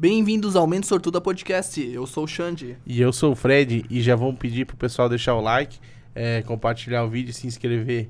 Bem-vindos 0.00 0.56
ao 0.56 0.66
Mente 0.66 0.86
Sortuda 0.86 1.20
Podcast. 1.20 1.78
Eu 1.78 2.06
sou 2.06 2.24
o 2.24 2.26
Xande. 2.26 2.74
E 2.86 3.02
eu 3.02 3.12
sou 3.12 3.32
o 3.32 3.36
Fred 3.36 3.84
e 3.90 4.00
já 4.00 4.16
vamos 4.16 4.38
pedir 4.38 4.64
pro 4.64 4.74
pessoal 4.74 5.10
deixar 5.10 5.34
o 5.34 5.42
like, 5.42 5.78
é, 6.14 6.40
compartilhar 6.40 7.04
o 7.04 7.10
vídeo, 7.10 7.34
se 7.34 7.46
inscrever 7.46 8.08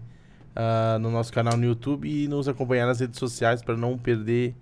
uh, 0.55 1.01
no 1.01 1.11
nosso 1.11 1.33
canal 1.33 1.57
no 1.57 1.65
YouTube 1.65 2.09
e 2.09 2.29
nos 2.29 2.47
acompanhar 2.47 2.87
nas 2.87 3.01
redes 3.01 3.19
sociais 3.19 3.61
para 3.61 3.77
não 3.77 3.99
perder 3.99 4.55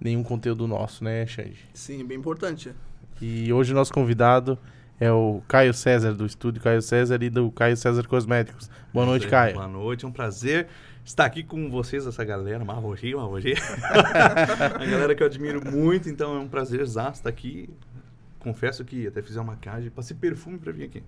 nenhum 0.00 0.24
conteúdo 0.24 0.66
nosso, 0.66 1.04
né, 1.04 1.24
Xande? 1.24 1.56
Sim, 1.72 2.04
bem 2.04 2.18
importante. 2.18 2.72
E 3.20 3.52
hoje 3.52 3.70
o 3.70 3.76
nosso 3.76 3.92
convidado 3.92 4.58
é 4.98 5.12
o 5.12 5.40
Caio 5.46 5.72
César, 5.72 6.14
do 6.14 6.26
estúdio 6.26 6.60
Caio 6.60 6.82
César 6.82 7.22
e 7.22 7.30
do 7.30 7.48
Caio 7.52 7.76
César 7.76 8.08
Cosméticos. 8.08 8.68
Boa 8.92 9.06
noite, 9.06 9.28
Caio. 9.28 9.54
Boa 9.54 9.68
noite, 9.68 10.04
é 10.04 10.08
um 10.08 10.12
prazer 10.12 10.66
estar 11.04 11.24
aqui 11.24 11.42
com 11.42 11.70
vocês, 11.70 12.06
essa 12.06 12.24
galera, 12.24 12.64
Marrogi, 12.64 13.14
Marrogi. 13.14 13.54
a 14.74 14.84
galera 14.84 15.14
que 15.14 15.22
eu 15.22 15.26
admiro 15.26 15.60
muito, 15.70 16.08
então 16.08 16.36
é 16.36 16.38
um 16.38 16.48
prazer 16.48 16.80
exato 16.80 17.18
estar 17.18 17.28
aqui. 17.28 17.68
Confesso 18.38 18.84
que 18.84 19.06
até 19.06 19.22
fiz 19.22 19.36
uma 19.36 19.44
maquiagem, 19.44 19.90
passei 19.90 20.16
perfume 20.16 20.58
para 20.58 20.72
vir 20.72 20.84
aqui. 20.84 21.02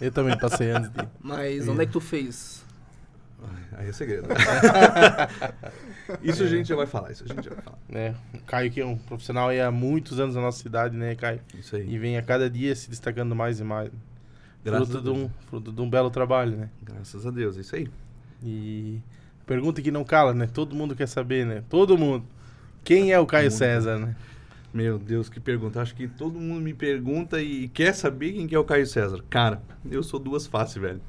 Eu 0.00 0.12
também 0.12 0.38
passei 0.38 0.70
antes 0.70 0.90
de. 0.90 1.08
Mas 1.20 1.66
onde 1.66 1.82
é 1.82 1.86
que 1.86 1.92
tu 1.92 2.00
fez? 2.00 2.64
Aí 3.72 3.88
é 3.88 3.92
segredo. 3.92 4.28
isso 6.22 6.42
a 6.42 6.46
gente 6.46 6.68
já 6.68 6.76
vai 6.76 6.86
falar, 6.86 7.12
isso 7.12 7.24
a 7.24 7.26
gente 7.26 7.44
já 7.44 7.54
vai 7.54 7.62
falar. 7.62 7.78
É, 7.90 8.14
o 8.34 8.38
Caio 8.40 8.70
que 8.70 8.80
é 8.80 8.86
um 8.86 8.96
profissional 8.96 9.50
há 9.50 9.70
muitos 9.70 10.18
anos 10.18 10.34
na 10.34 10.40
nossa 10.40 10.60
cidade, 10.60 10.96
né, 10.96 11.14
Caio? 11.14 11.40
Isso 11.54 11.76
aí. 11.76 11.88
E 11.88 11.98
vem 11.98 12.16
a 12.16 12.22
cada 12.22 12.50
dia 12.50 12.74
se 12.74 12.90
destacando 12.90 13.34
mais 13.36 13.60
e 13.60 13.64
mais. 13.64 13.90
Graças 14.64 14.88
fruto, 14.88 15.10
a 15.10 15.12
de 15.12 15.18
um, 15.18 15.30
fruto 15.48 15.72
de 15.72 15.80
um 15.80 15.88
belo 15.88 16.10
trabalho, 16.10 16.56
né? 16.56 16.68
Graças 16.82 17.24
a 17.26 17.30
Deus, 17.30 17.56
é 17.56 17.60
isso 17.60 17.76
aí. 17.76 17.88
E 18.42 19.00
pergunta 19.48 19.80
que 19.80 19.90
não 19.90 20.04
cala, 20.04 20.34
né? 20.34 20.46
Todo 20.46 20.76
mundo 20.76 20.94
quer 20.94 21.08
saber, 21.08 21.46
né? 21.46 21.64
Todo 21.70 21.96
mundo. 21.96 22.24
Quem 22.84 23.12
é 23.12 23.18
o 23.18 23.26
Caio. 23.26 23.50
César, 23.50 23.98
né? 23.98 24.14
Meu 24.72 24.98
Deus, 24.98 25.30
que 25.30 25.40
pergunta. 25.40 25.80
Acho 25.80 25.94
que 25.94 26.06
todo 26.06 26.38
mundo 26.38 26.60
me 26.60 26.74
pergunta 26.74 27.40
e 27.40 27.66
quer 27.68 27.94
saber 27.94 28.34
quem 28.34 28.46
que 28.46 28.54
é 28.54 28.58
o 28.58 28.64
Caio 28.64 28.86
César. 28.86 29.24
Cara, 29.30 29.62
eu 29.90 30.02
sou 30.02 30.20
duas 30.20 30.46
faces, 30.46 30.76
velho. 30.76 31.00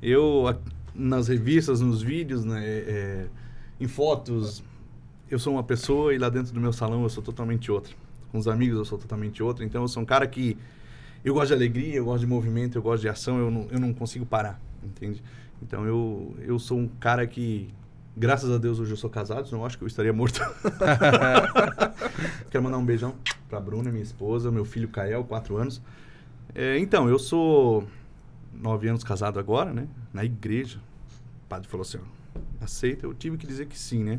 Eu, 0.00 0.56
nas 0.94 1.26
revistas, 1.26 1.80
nos 1.80 2.00
vídeos, 2.00 2.44
né, 2.44 2.64
é, 2.64 3.26
em 3.80 3.88
fotos, 3.88 4.62
eu 5.28 5.38
sou 5.38 5.54
uma 5.54 5.64
pessoa 5.64 6.14
e 6.14 6.18
lá 6.18 6.28
dentro 6.28 6.54
do 6.54 6.60
meu 6.60 6.72
salão 6.72 7.02
eu 7.02 7.08
sou 7.08 7.22
totalmente 7.22 7.70
outra. 7.70 7.92
Com 8.30 8.38
os 8.38 8.46
amigos 8.46 8.78
eu 8.78 8.84
sou 8.84 8.96
totalmente 8.96 9.42
outra. 9.42 9.64
Então 9.64 9.82
eu 9.82 9.88
sou 9.88 10.02
um 10.02 10.06
cara 10.06 10.26
que... 10.26 10.56
Eu 11.24 11.34
gosto 11.34 11.48
de 11.48 11.54
alegria, 11.54 11.96
eu 11.96 12.04
gosto 12.04 12.20
de 12.20 12.26
movimento, 12.26 12.78
eu 12.78 12.82
gosto 12.82 13.02
de 13.02 13.08
ação, 13.08 13.38
eu 13.38 13.50
não, 13.50 13.68
eu 13.70 13.78
não 13.78 13.92
consigo 13.92 14.26
parar, 14.26 14.60
entende? 14.82 15.22
Então 15.62 15.86
eu, 15.86 16.34
eu 16.40 16.58
sou 16.58 16.78
um 16.78 16.88
cara 16.88 17.26
que... 17.26 17.72
Graças 18.14 18.50
a 18.50 18.58
Deus 18.58 18.78
hoje 18.78 18.92
eu 18.92 18.96
sou 18.96 19.08
casado, 19.08 19.46
senão 19.46 19.62
eu 19.62 19.66
acho 19.66 19.78
que 19.78 19.84
eu 19.84 19.88
estaria 19.88 20.12
morto. 20.12 20.40
Quero 22.50 22.62
mandar 22.62 22.76
um 22.76 22.84
beijão 22.84 23.14
pra 23.48 23.58
Bruna, 23.60 23.90
minha 23.90 24.02
esposa, 24.02 24.50
meu 24.50 24.64
filho 24.64 24.88
Kael, 24.88 25.24
4 25.24 25.56
anos. 25.56 25.80
É, 26.54 26.78
então, 26.78 27.08
eu 27.08 27.18
sou 27.18 27.88
nove 28.52 28.88
anos 28.88 29.02
casado 29.02 29.38
agora, 29.38 29.72
né? 29.72 29.88
Na 30.12 30.24
igreja. 30.24 30.78
O 31.44 31.48
padre 31.48 31.68
falou 31.68 31.82
assim, 31.82 31.98
ó, 31.98 32.64
aceita? 32.64 33.06
Eu 33.06 33.14
tive 33.14 33.36
que 33.36 33.46
dizer 33.46 33.66
que 33.66 33.78
sim, 33.78 34.04
né? 34.04 34.18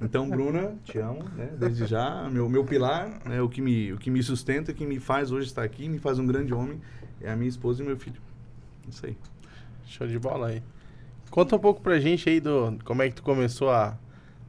Então, 0.00 0.28
Bruna, 0.28 0.74
te 0.84 0.98
amo, 0.98 1.24
né? 1.34 1.50
Desde 1.58 1.86
já, 1.86 2.28
meu, 2.30 2.48
meu 2.48 2.64
pilar, 2.64 3.20
né? 3.24 3.40
o, 3.40 3.48
que 3.48 3.62
me, 3.62 3.92
o 3.92 3.98
que 3.98 4.10
me 4.10 4.22
sustenta, 4.22 4.72
o 4.72 4.74
que 4.74 4.86
me 4.86 4.98
faz 4.98 5.30
hoje 5.30 5.46
estar 5.46 5.62
aqui, 5.62 5.88
me 5.88 5.98
faz 5.98 6.18
um 6.18 6.26
grande 6.26 6.52
homem, 6.52 6.80
é 7.20 7.30
a 7.30 7.36
minha 7.36 7.48
esposa 7.48 7.82
e 7.82 7.86
meu 7.86 7.96
filho. 7.96 8.20
Isso 8.88 9.06
aí. 9.06 9.16
Show 9.86 10.06
de 10.06 10.18
bola 10.18 10.48
aí. 10.48 10.62
Conta 11.36 11.54
um 11.54 11.58
pouco 11.58 11.82
pra 11.82 12.00
gente 12.00 12.26
aí 12.30 12.40
do 12.40 12.78
como 12.82 13.02
é 13.02 13.10
que 13.10 13.16
tu 13.16 13.22
começou 13.22 13.68
a, 13.68 13.98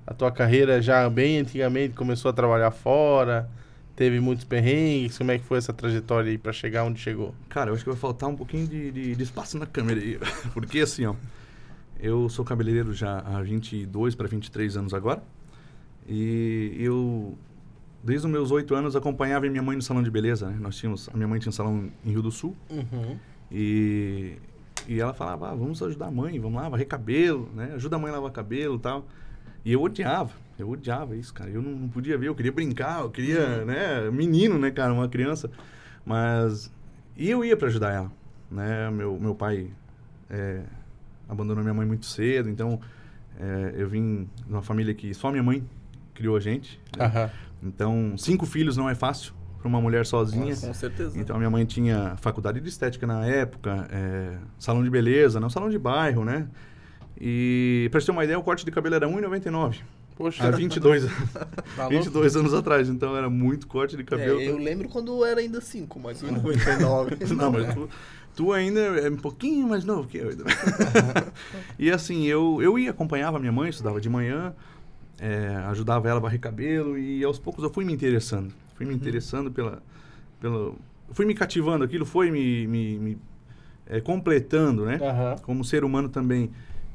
a 0.05 0.13
tua 0.13 0.31
carreira 0.31 0.81
já 0.81 1.09
bem 1.09 1.37
antigamente, 1.37 1.93
começou 1.93 2.29
a 2.29 2.33
trabalhar 2.33 2.71
fora, 2.71 3.49
teve 3.93 4.21
muitos 4.21 4.45
perrengues, 4.45 5.17
como 5.17 5.31
é 5.31 5.37
que 5.37 5.43
foi 5.43 5.57
essa 5.57 5.73
trajetória 5.73 6.31
aí 6.31 6.37
pra 6.37 6.53
chegar 6.53 6.85
onde 6.85 7.01
chegou? 7.01 7.35
Cara, 7.49 7.71
eu 7.71 7.73
acho 7.73 7.83
que 7.83 7.89
vai 7.89 7.99
faltar 7.99 8.29
um 8.29 8.37
pouquinho 8.37 8.65
de, 8.65 8.89
de, 8.89 9.15
de 9.17 9.21
espaço 9.21 9.57
na 9.57 9.65
câmera 9.65 9.99
aí. 9.99 10.17
Porque 10.55 10.79
assim, 10.79 11.05
ó. 11.05 11.15
Eu 11.99 12.29
sou 12.29 12.45
cabeleireiro 12.45 12.93
já 12.93 13.19
há 13.19 13.41
22 13.41 14.15
para 14.15 14.29
23 14.29 14.77
anos 14.77 14.93
agora. 14.93 15.21
E 16.07 16.73
eu, 16.79 17.37
desde 18.01 18.27
os 18.27 18.31
meus 18.31 18.49
8 18.49 18.73
anos, 18.73 18.95
acompanhava 18.95 19.45
minha 19.49 19.61
mãe 19.61 19.75
no 19.75 19.81
salão 19.81 20.01
de 20.01 20.09
beleza. 20.09 20.47
Né? 20.47 20.57
Nós 20.57 20.77
tínhamos, 20.77 21.09
a 21.09 21.17
minha 21.17 21.27
mãe 21.27 21.37
tinha 21.37 21.49
um 21.49 21.53
salão 21.53 21.91
em 22.05 22.11
Rio 22.11 22.21
do 22.21 22.31
Sul. 22.31 22.55
Uhum. 22.69 23.17
E, 23.51 24.37
e 24.87 24.99
ela 24.99 25.13
falava, 25.13 25.49
ah, 25.49 25.55
vamos 25.55 25.81
ajudar 25.81 26.07
a 26.07 26.11
mãe, 26.11 26.39
vamos 26.39 26.61
lá, 26.61 26.69
varrer 26.69 26.87
cabelo, 26.87 27.49
né? 27.53 27.71
Ajuda 27.75 27.95
a 27.95 27.99
mãe 27.99 28.11
a 28.11 28.15
lavar 28.15 28.31
cabelo 28.31 28.75
e 28.75 28.79
tal. 28.79 29.05
E 29.65 29.73
eu 29.73 29.81
odiava, 29.81 30.31
eu 30.57 30.69
odiava 30.69 31.15
isso, 31.15 31.33
cara. 31.33 31.49
Eu 31.49 31.61
não, 31.61 31.71
não 31.71 31.89
podia 31.89 32.17
ver, 32.17 32.27
eu 32.27 32.35
queria 32.35 32.51
brincar, 32.51 33.01
eu 33.01 33.09
queria, 33.09 33.65
né? 33.65 34.09
Menino, 34.11 34.57
né, 34.57 34.71
cara, 34.71 34.93
uma 34.93 35.07
criança. 35.07 35.49
Mas... 36.05 36.71
E 37.15 37.29
eu 37.29 37.43
ia 37.43 37.57
para 37.57 37.67
ajudar 37.67 37.93
ela, 37.93 38.11
né? 38.51 38.89
Meu, 38.91 39.19
meu 39.19 39.33
pai 39.33 39.71
é, 40.29 40.61
abandonou 41.27 41.63
minha 41.63 41.73
mãe 41.73 41.85
muito 41.85 42.05
cedo, 42.05 42.49
então 42.49 42.79
é, 43.39 43.73
eu 43.75 43.89
vim 43.89 44.29
de 44.45 44.53
uma 44.53 44.61
família 44.61 44.93
que 44.93 45.13
só 45.13 45.31
minha 45.31 45.43
mãe 45.43 45.63
criou 46.13 46.37
a 46.37 46.39
gente. 46.39 46.79
né? 46.97 47.31
Então, 47.61 48.15
cinco 48.17 48.45
filhos 48.45 48.77
não 48.77 48.87
é 48.87 48.93
fácil 48.93 49.33
para 49.67 49.75
uma 49.77 49.81
mulher 49.81 50.05
sozinha. 50.05 50.55
Com 50.55 50.73
certeza. 50.73 51.19
Então, 51.19 51.35
a 51.35 51.39
minha 51.39 51.49
mãe 51.49 51.65
tinha 51.65 52.15
faculdade 52.17 52.59
de 52.59 52.69
estética 52.69 53.05
na 53.05 53.25
época, 53.25 53.87
é, 53.91 54.37
salão 54.57 54.83
de 54.83 54.89
beleza, 54.89 55.39
não 55.39 55.49
salão 55.49 55.69
de 55.69 55.77
bairro, 55.77 56.23
né? 56.23 56.47
E, 57.19 57.87
pra 57.91 57.99
você 57.99 58.05
ter 58.07 58.11
uma 58.11 58.23
ideia, 58.23 58.37
o 58.39 58.43
corte 58.43 58.63
de 58.65 58.71
cabelo 58.71 58.95
era 58.95 59.07
R$1,99. 59.07 59.77
Poxa, 60.15 60.47
Há 60.47 60.51
22, 60.51 61.03
anos- 61.05 61.31
tá 61.33 61.47
louco? 61.83 61.89
22 61.89 62.35
anos 62.35 62.53
atrás. 62.53 62.89
Então, 62.89 63.15
era 63.15 63.29
muito 63.29 63.67
corte 63.67 63.95
de 63.95 64.01
É, 64.01 64.05
cabelo. 64.05 64.39
eu 64.41 64.57
lembro 64.57 64.87
quando 64.89 65.23
era 65.25 65.39
ainda 65.39 65.59
5, 65.61 65.99
mas 65.99 66.23
1,99. 66.23 67.29
Não, 67.35 67.51
mas 67.51 67.73
tu, 67.73 67.89
tu 68.35 68.53
ainda 68.53 68.79
é 68.79 69.09
um 69.09 69.15
pouquinho 69.17 69.67
mais 69.67 69.83
novo 69.83 70.07
que 70.07 70.17
eu. 70.17 70.29
ainda. 70.29 70.43
e 71.77 71.91
assim, 71.91 72.25
eu, 72.25 72.59
eu 72.61 72.77
ia, 72.79 72.91
acompanhava 72.91 73.37
minha 73.39 73.51
mãe, 73.51 73.69
estudava 73.69 73.99
de 74.01 74.09
manhã, 74.09 74.53
é, 75.19 75.55
ajudava 75.67 76.07
ela 76.07 76.17
a 76.19 76.21
varrer 76.21 76.39
cabelo 76.39 76.97
e 76.97 77.23
aos 77.23 77.37
poucos 77.39 77.63
eu 77.63 77.69
fui 77.71 77.83
me 77.85 77.93
interessando. 77.93 78.51
Fui 78.77 78.85
me 78.85 78.93
interessando 78.93 79.51
pela... 79.51 79.81
pela 80.39 80.73
fui 81.11 81.25
me 81.25 81.33
cativando, 81.33 81.83
aquilo 81.83 82.05
foi 82.05 82.29
me, 82.29 82.67
me, 82.67 82.99
me, 82.99 83.17
é, 83.85 83.99
completando, 83.99 84.85
né? 84.85 84.99
Aham. 85.01 85.35
Como 85.41 85.63
ser 85.63 85.83
humano 85.83 86.09
também. 86.09 86.51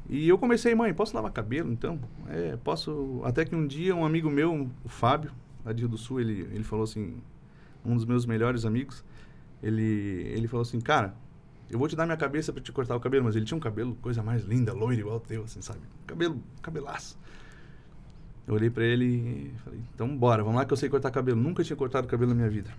E 0.09 0.29
eu 0.29 0.37
comecei, 0.37 0.75
mãe, 0.75 0.93
posso 0.93 1.15
lavar 1.15 1.33
cabelo 1.33 1.73
então? 1.73 1.99
É, 2.29 2.57
posso. 2.63 3.21
Até 3.25 3.45
que 3.45 3.55
um 3.55 3.67
dia 3.67 3.95
um 3.95 4.05
amigo 4.05 4.31
meu, 4.31 4.69
o 4.85 4.89
Fábio, 4.89 5.31
de 5.75 5.81
Rio 5.81 5.89
do 5.89 5.99
Sul, 5.99 6.21
ele, 6.21 6.49
ele 6.53 6.65
falou 6.65 6.85
assim, 6.85 7.15
um 7.85 7.95
dos 7.95 8.05
meus 8.05 8.27
melhores 8.27 8.65
amigos, 8.65 9.05
ele, 9.63 9.83
ele 10.35 10.49
falou 10.49 10.63
assim, 10.63 10.81
cara, 10.81 11.15
eu 11.71 11.79
vou 11.79 11.89
te 11.89 11.97
dar 11.97 12.05
minha 12.05 12.17
cabeça 12.17 12.53
para 12.53 12.63
te 12.63 12.71
cortar 12.73 12.97
o 12.97 13.01
cabelo, 13.01 13.25
mas 13.25 13.37
ele 13.37 13.45
tinha 13.45 13.57
um 13.57 13.61
cabelo, 13.61 13.97
coisa 14.03 14.23
mais 14.23 14.45
linda, 14.45 14.73
loiro 14.73 15.01
igual 15.01 15.17
o 15.17 15.21
teu, 15.21 15.45
assim, 15.45 15.63
sabe? 15.63 15.81
Cabelo, 16.07 16.43
cabelaço. 16.61 17.19
Eu 18.47 18.55
olhei 18.55 18.71
pra 18.71 18.85
ele 18.85 19.05
e 19.05 19.51
falei, 19.65 19.81
então 19.95 20.17
bora, 20.17 20.43
vamos 20.43 20.59
lá 20.59 20.65
que 20.65 20.73
eu 20.73 20.77
sei 20.77 20.89
cortar 20.89 21.11
cabelo. 21.11 21.41
Nunca 21.41 21.63
tinha 21.63 21.77
cortado 21.77 22.07
cabelo 22.09 22.31
na 22.31 22.37
minha 22.37 22.51
vida. 22.51 22.71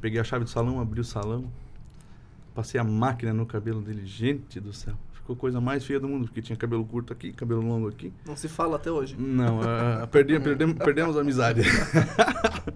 Peguei 0.00 0.20
a 0.20 0.24
chave 0.24 0.44
do 0.44 0.50
salão, 0.50 0.80
abri 0.80 1.00
o 1.00 1.04
salão, 1.04 1.44
passei 2.54 2.80
a 2.80 2.84
máquina 2.84 3.32
no 3.32 3.46
cabelo 3.46 3.80
dele. 3.80 4.04
Gente 4.04 4.58
do 4.58 4.72
céu, 4.72 4.94
ficou 5.12 5.36
a 5.36 5.38
coisa 5.38 5.60
mais 5.60 5.84
feia 5.84 6.00
do 6.00 6.08
mundo, 6.08 6.24
porque 6.26 6.42
tinha 6.42 6.56
cabelo 6.56 6.84
curto 6.84 7.12
aqui, 7.12 7.32
cabelo 7.32 7.60
longo 7.62 7.88
aqui. 7.88 8.12
Não 8.26 8.36
se 8.36 8.48
fala 8.48 8.74
até 8.76 8.90
hoje. 8.90 9.14
Não, 9.16 9.60
ah, 9.62 10.06
perdi, 10.10 10.38
perdemos, 10.40 10.76
perdemos 10.78 11.16
a 11.16 11.20
amizade. 11.20 11.62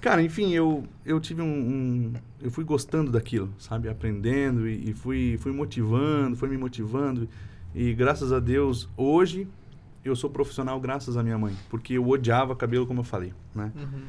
Cara, 0.00 0.22
enfim, 0.22 0.54
eu, 0.54 0.84
eu 1.04 1.20
tive 1.20 1.42
um, 1.42 1.46
um- 1.46 2.12
Eu 2.40 2.50
fui 2.50 2.64
gostando 2.64 3.12
daquilo, 3.12 3.52
sabe? 3.58 3.88
Aprendendo 3.88 4.66
e, 4.66 4.90
e 4.90 4.94
fui, 4.94 5.36
fui 5.38 5.52
motivando, 5.52 6.36
fui 6.36 6.48
me 6.48 6.56
motivando. 6.56 7.28
E 7.74 7.92
graças 7.92 8.32
a 8.32 8.40
Deus, 8.40 8.88
hoje 8.96 9.46
eu 10.04 10.16
sou 10.16 10.30
profissional 10.30 10.80
graças 10.80 11.16
à 11.16 11.22
minha 11.22 11.38
mãe. 11.38 11.54
Porque 11.68 11.94
eu 11.94 12.08
odiava 12.08 12.56
cabelo, 12.56 12.86
como 12.86 13.00
eu 13.00 13.04
falei, 13.04 13.32
né? 13.54 13.72
Uhum. 13.74 14.02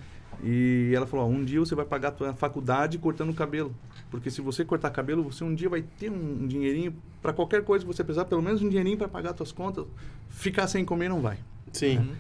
E 0.43 0.91
ela 0.95 1.05
falou, 1.05 1.25
ó, 1.25 1.29
um 1.29 1.43
dia 1.43 1.59
você 1.59 1.75
vai 1.75 1.85
pagar 1.85 2.09
a 2.09 2.11
tua 2.11 2.33
faculdade 2.33 2.97
cortando 2.97 3.33
cabelo. 3.33 3.75
Porque 4.09 4.31
se 4.31 4.41
você 4.41 4.65
cortar 4.65 4.89
cabelo, 4.89 5.23
você 5.23 5.43
um 5.43 5.53
dia 5.53 5.69
vai 5.69 5.81
ter 5.81 6.09
um, 6.09 6.47
dinheirinho 6.47 6.95
para 7.21 7.31
qualquer 7.31 7.63
coisa 7.63 7.85
que 7.85 7.93
você 7.93 8.03
precisar, 8.03 8.25
pelo 8.25 8.41
menos 8.41 8.61
um 8.61 8.69
dinheirinho 8.69 8.97
para 8.97 9.07
pagar 9.07 9.35
suas 9.35 9.51
contas. 9.51 9.85
Ficar 10.29 10.67
sem 10.67 10.83
comer 10.83 11.09
não 11.09 11.21
vai. 11.21 11.37
Sim. 11.71 11.99
Uhum. 11.99 12.13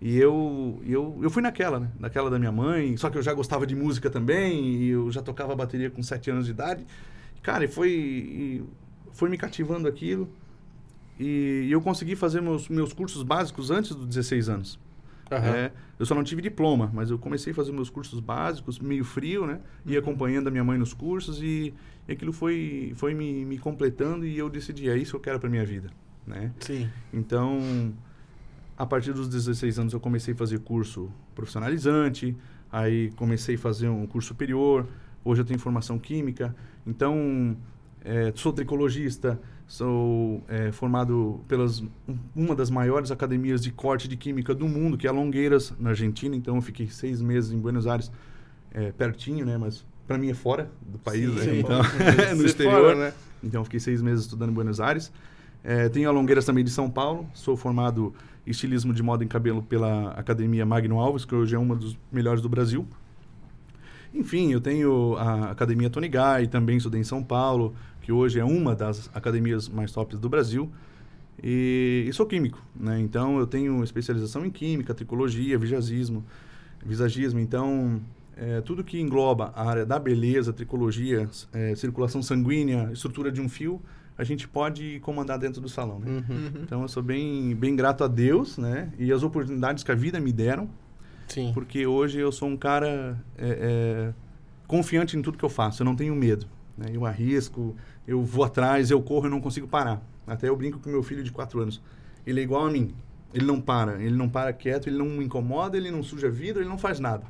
E 0.00 0.16
eu, 0.16 0.80
eu, 0.86 1.18
eu 1.22 1.30
fui 1.30 1.42
naquela, 1.42 1.80
né? 1.80 1.88
Naquela 1.98 2.30
da 2.30 2.38
minha 2.38 2.52
mãe. 2.52 2.96
Só 2.96 3.10
que 3.10 3.18
eu 3.18 3.22
já 3.22 3.32
gostava 3.32 3.66
de 3.66 3.74
música 3.74 4.10
também. 4.10 4.64
E 4.64 4.88
eu 4.88 5.10
já 5.10 5.22
tocava 5.22 5.54
bateria 5.54 5.90
com 5.90 6.02
7 6.02 6.30
anos 6.30 6.46
de 6.46 6.52
idade. 6.52 6.86
Cara, 7.42 7.64
e 7.64 7.68
foi, 7.68 7.90
e 7.90 8.64
foi 9.12 9.28
me 9.28 9.36
cativando 9.36 9.88
aquilo. 9.88 10.28
E 11.18 11.68
eu 11.70 11.80
consegui 11.80 12.14
fazer 12.14 12.40
meus, 12.40 12.68
meus 12.68 12.92
cursos 12.92 13.22
básicos 13.22 13.70
antes 13.70 13.94
dos 13.94 14.06
16 14.06 14.48
anos. 14.48 14.78
Aham. 15.30 15.46
É, 15.46 15.72
eu 15.98 16.06
só 16.06 16.14
não 16.14 16.24
tive 16.24 16.40
diploma, 16.40 16.90
mas 16.94 17.10
eu 17.10 17.18
comecei 17.18 17.52
a 17.52 17.56
fazer 17.56 17.72
meus 17.72 17.90
cursos 17.90 18.18
básicos, 18.20 18.78
meio 18.78 19.04
frio, 19.04 19.46
né? 19.46 19.60
Ia 19.84 19.98
acompanhando 19.98 20.48
a 20.48 20.50
minha 20.50 20.64
mãe 20.64 20.78
nos 20.78 20.94
cursos 20.94 21.42
e, 21.42 21.74
e 22.06 22.12
aquilo 22.12 22.32
foi, 22.32 22.92
foi 22.96 23.12
me, 23.12 23.44
me 23.44 23.58
completando 23.58 24.24
e 24.24 24.38
eu 24.38 24.48
decidi, 24.48 24.88
é 24.88 24.96
isso 24.96 25.12
que 25.12 25.16
eu 25.16 25.20
quero 25.20 25.38
para 25.38 25.50
minha 25.50 25.66
vida, 25.66 25.90
né? 26.26 26.50
Sim. 26.60 26.88
Então, 27.12 27.92
a 28.76 28.86
partir 28.86 29.12
dos 29.12 29.28
16 29.28 29.78
anos 29.78 29.92
eu 29.92 30.00
comecei 30.00 30.32
a 30.32 30.36
fazer 30.36 30.60
curso 30.60 31.10
profissionalizante, 31.34 32.34
Aí 32.70 33.10
comecei 33.12 33.54
a 33.54 33.58
fazer 33.58 33.88
um 33.88 34.06
curso 34.06 34.28
superior. 34.28 34.86
Hoje 35.24 35.40
eu 35.40 35.44
tenho 35.44 35.58
formação 35.58 35.98
química. 35.98 36.54
Então, 36.86 37.56
é, 38.04 38.32
sou 38.34 38.52
tricologista. 38.52 39.40
Sou 39.68 40.42
é, 40.48 40.72
formado 40.72 41.40
pelas 41.46 41.84
uma 42.34 42.54
das 42.54 42.70
maiores 42.70 43.10
academias 43.10 43.62
de 43.62 43.70
corte 43.70 44.08
de 44.08 44.16
química 44.16 44.54
do 44.54 44.66
mundo, 44.66 44.96
que 44.96 45.06
é 45.06 45.10
a 45.10 45.12
Longueiras, 45.12 45.74
na 45.78 45.90
Argentina. 45.90 46.34
Então, 46.34 46.56
eu 46.56 46.62
fiquei 46.62 46.86
seis 46.88 47.20
meses 47.20 47.52
em 47.52 47.58
Buenos 47.58 47.86
Aires, 47.86 48.10
é, 48.72 48.90
pertinho, 48.92 49.44
né? 49.44 49.58
Mas 49.58 49.84
para 50.06 50.16
mim 50.16 50.30
é 50.30 50.34
fora 50.34 50.70
do 50.80 50.98
país, 50.98 51.28
Sim, 51.28 51.36
né? 51.36 51.42
sim. 51.42 51.58
então 51.58 51.80
no 52.34 52.46
exterior. 52.46 52.80
fora, 52.80 52.94
né? 52.94 53.12
Então, 53.44 53.60
eu 53.60 53.64
fiquei 53.66 53.78
seis 53.78 54.00
meses 54.00 54.24
estudando 54.24 54.48
em 54.50 54.54
Buenos 54.54 54.80
Aires. 54.80 55.12
É, 55.62 55.86
tenho 55.90 56.08
a 56.08 56.12
Longueiras 56.12 56.46
também 56.46 56.64
de 56.64 56.70
São 56.70 56.88
Paulo. 56.88 57.28
Sou 57.34 57.54
formado 57.54 58.14
em 58.46 58.50
estilismo 58.50 58.94
de 58.94 59.02
moda 59.02 59.22
em 59.22 59.28
cabelo 59.28 59.62
pela 59.62 60.12
Academia 60.12 60.64
Magno 60.64 60.98
Alves, 60.98 61.26
que 61.26 61.34
hoje 61.34 61.54
é 61.54 61.58
uma 61.58 61.76
dos 61.76 61.94
melhores 62.10 62.40
do 62.40 62.48
Brasil. 62.48 62.86
Enfim, 64.14 64.50
eu 64.50 64.62
tenho 64.62 65.14
a 65.16 65.50
Academia 65.50 65.90
Tony 65.90 66.08
Guy, 66.08 66.46
também 66.50 66.78
estudei 66.78 67.00
em 67.00 67.04
São 67.04 67.22
Paulo, 67.22 67.74
que 68.08 68.12
hoje 68.12 68.40
é 68.40 68.44
uma 68.44 68.74
das 68.74 69.10
academias 69.12 69.68
mais 69.68 69.92
tops 69.92 70.18
do 70.18 70.30
Brasil. 70.30 70.72
E, 71.42 72.06
e 72.08 72.12
sou 72.14 72.24
químico, 72.24 72.58
né? 72.74 72.98
Então, 72.98 73.38
eu 73.38 73.46
tenho 73.46 73.84
especialização 73.84 74.46
em 74.46 74.50
química, 74.50 74.94
tricologia, 74.94 75.58
visagismo, 75.58 76.24
visagismo. 76.82 77.38
Então, 77.38 78.00
é, 78.34 78.62
tudo 78.62 78.82
que 78.82 78.98
engloba 78.98 79.52
a 79.54 79.68
área 79.68 79.84
da 79.84 79.98
beleza, 79.98 80.54
tricologia, 80.54 81.28
é, 81.52 81.74
circulação 81.74 82.22
sanguínea, 82.22 82.88
estrutura 82.94 83.30
de 83.30 83.42
um 83.42 83.48
fio, 83.48 83.78
a 84.16 84.24
gente 84.24 84.48
pode 84.48 85.00
comandar 85.00 85.38
dentro 85.38 85.60
do 85.60 85.68
salão, 85.68 85.98
né? 85.98 86.10
Uhum. 86.10 86.34
Uhum. 86.34 86.62
Então 86.62 86.80
eu 86.80 86.88
sou 86.88 87.02
bem, 87.02 87.54
bem 87.54 87.76
grato 87.76 88.04
a 88.04 88.08
Deus, 88.08 88.56
né? 88.56 88.90
E 88.98 89.12
as 89.12 89.22
oportunidades 89.22 89.84
que 89.84 89.92
a 89.92 89.94
vida 89.94 90.18
me 90.18 90.32
deram, 90.32 90.66
Sim. 91.26 91.50
porque 91.52 91.86
hoje 91.86 92.18
eu 92.18 92.32
sou 92.32 92.48
um 92.48 92.56
cara 92.56 93.22
é, 93.36 93.48
é, 93.60 94.14
confiante 94.66 95.14
em 95.14 95.20
tudo 95.20 95.36
que 95.36 95.44
eu 95.44 95.50
faço. 95.50 95.82
Eu 95.82 95.84
não 95.84 95.94
tenho 95.94 96.16
medo, 96.16 96.46
né? 96.76 96.86
Eu 96.90 97.04
arrisco, 97.04 97.76
eu 98.08 98.24
vou 98.24 98.42
atrás, 98.42 98.90
eu 98.90 99.02
corro, 99.02 99.26
eu 99.26 99.30
não 99.30 99.40
consigo 99.40 99.68
parar. 99.68 100.02
Até 100.26 100.48
eu 100.48 100.56
brinco 100.56 100.78
com 100.78 100.88
meu 100.88 101.02
filho 101.02 101.22
de 101.22 101.30
4 101.30 101.60
anos. 101.60 101.82
Ele 102.26 102.40
é 102.40 102.42
igual 102.42 102.64
a 102.64 102.70
mim. 102.70 102.94
Ele 103.34 103.44
não 103.44 103.60
para, 103.60 104.02
ele 104.02 104.16
não 104.16 104.30
para 104.30 104.50
quieto, 104.54 104.88
ele 104.88 104.96
não 104.96 105.04
me 105.04 105.24
incomoda, 105.24 105.76
ele 105.76 105.90
não 105.90 106.02
suja 106.02 106.30
vidro, 106.30 106.62
ele 106.62 106.68
não 106.70 106.78
faz 106.78 106.98
nada. 106.98 107.24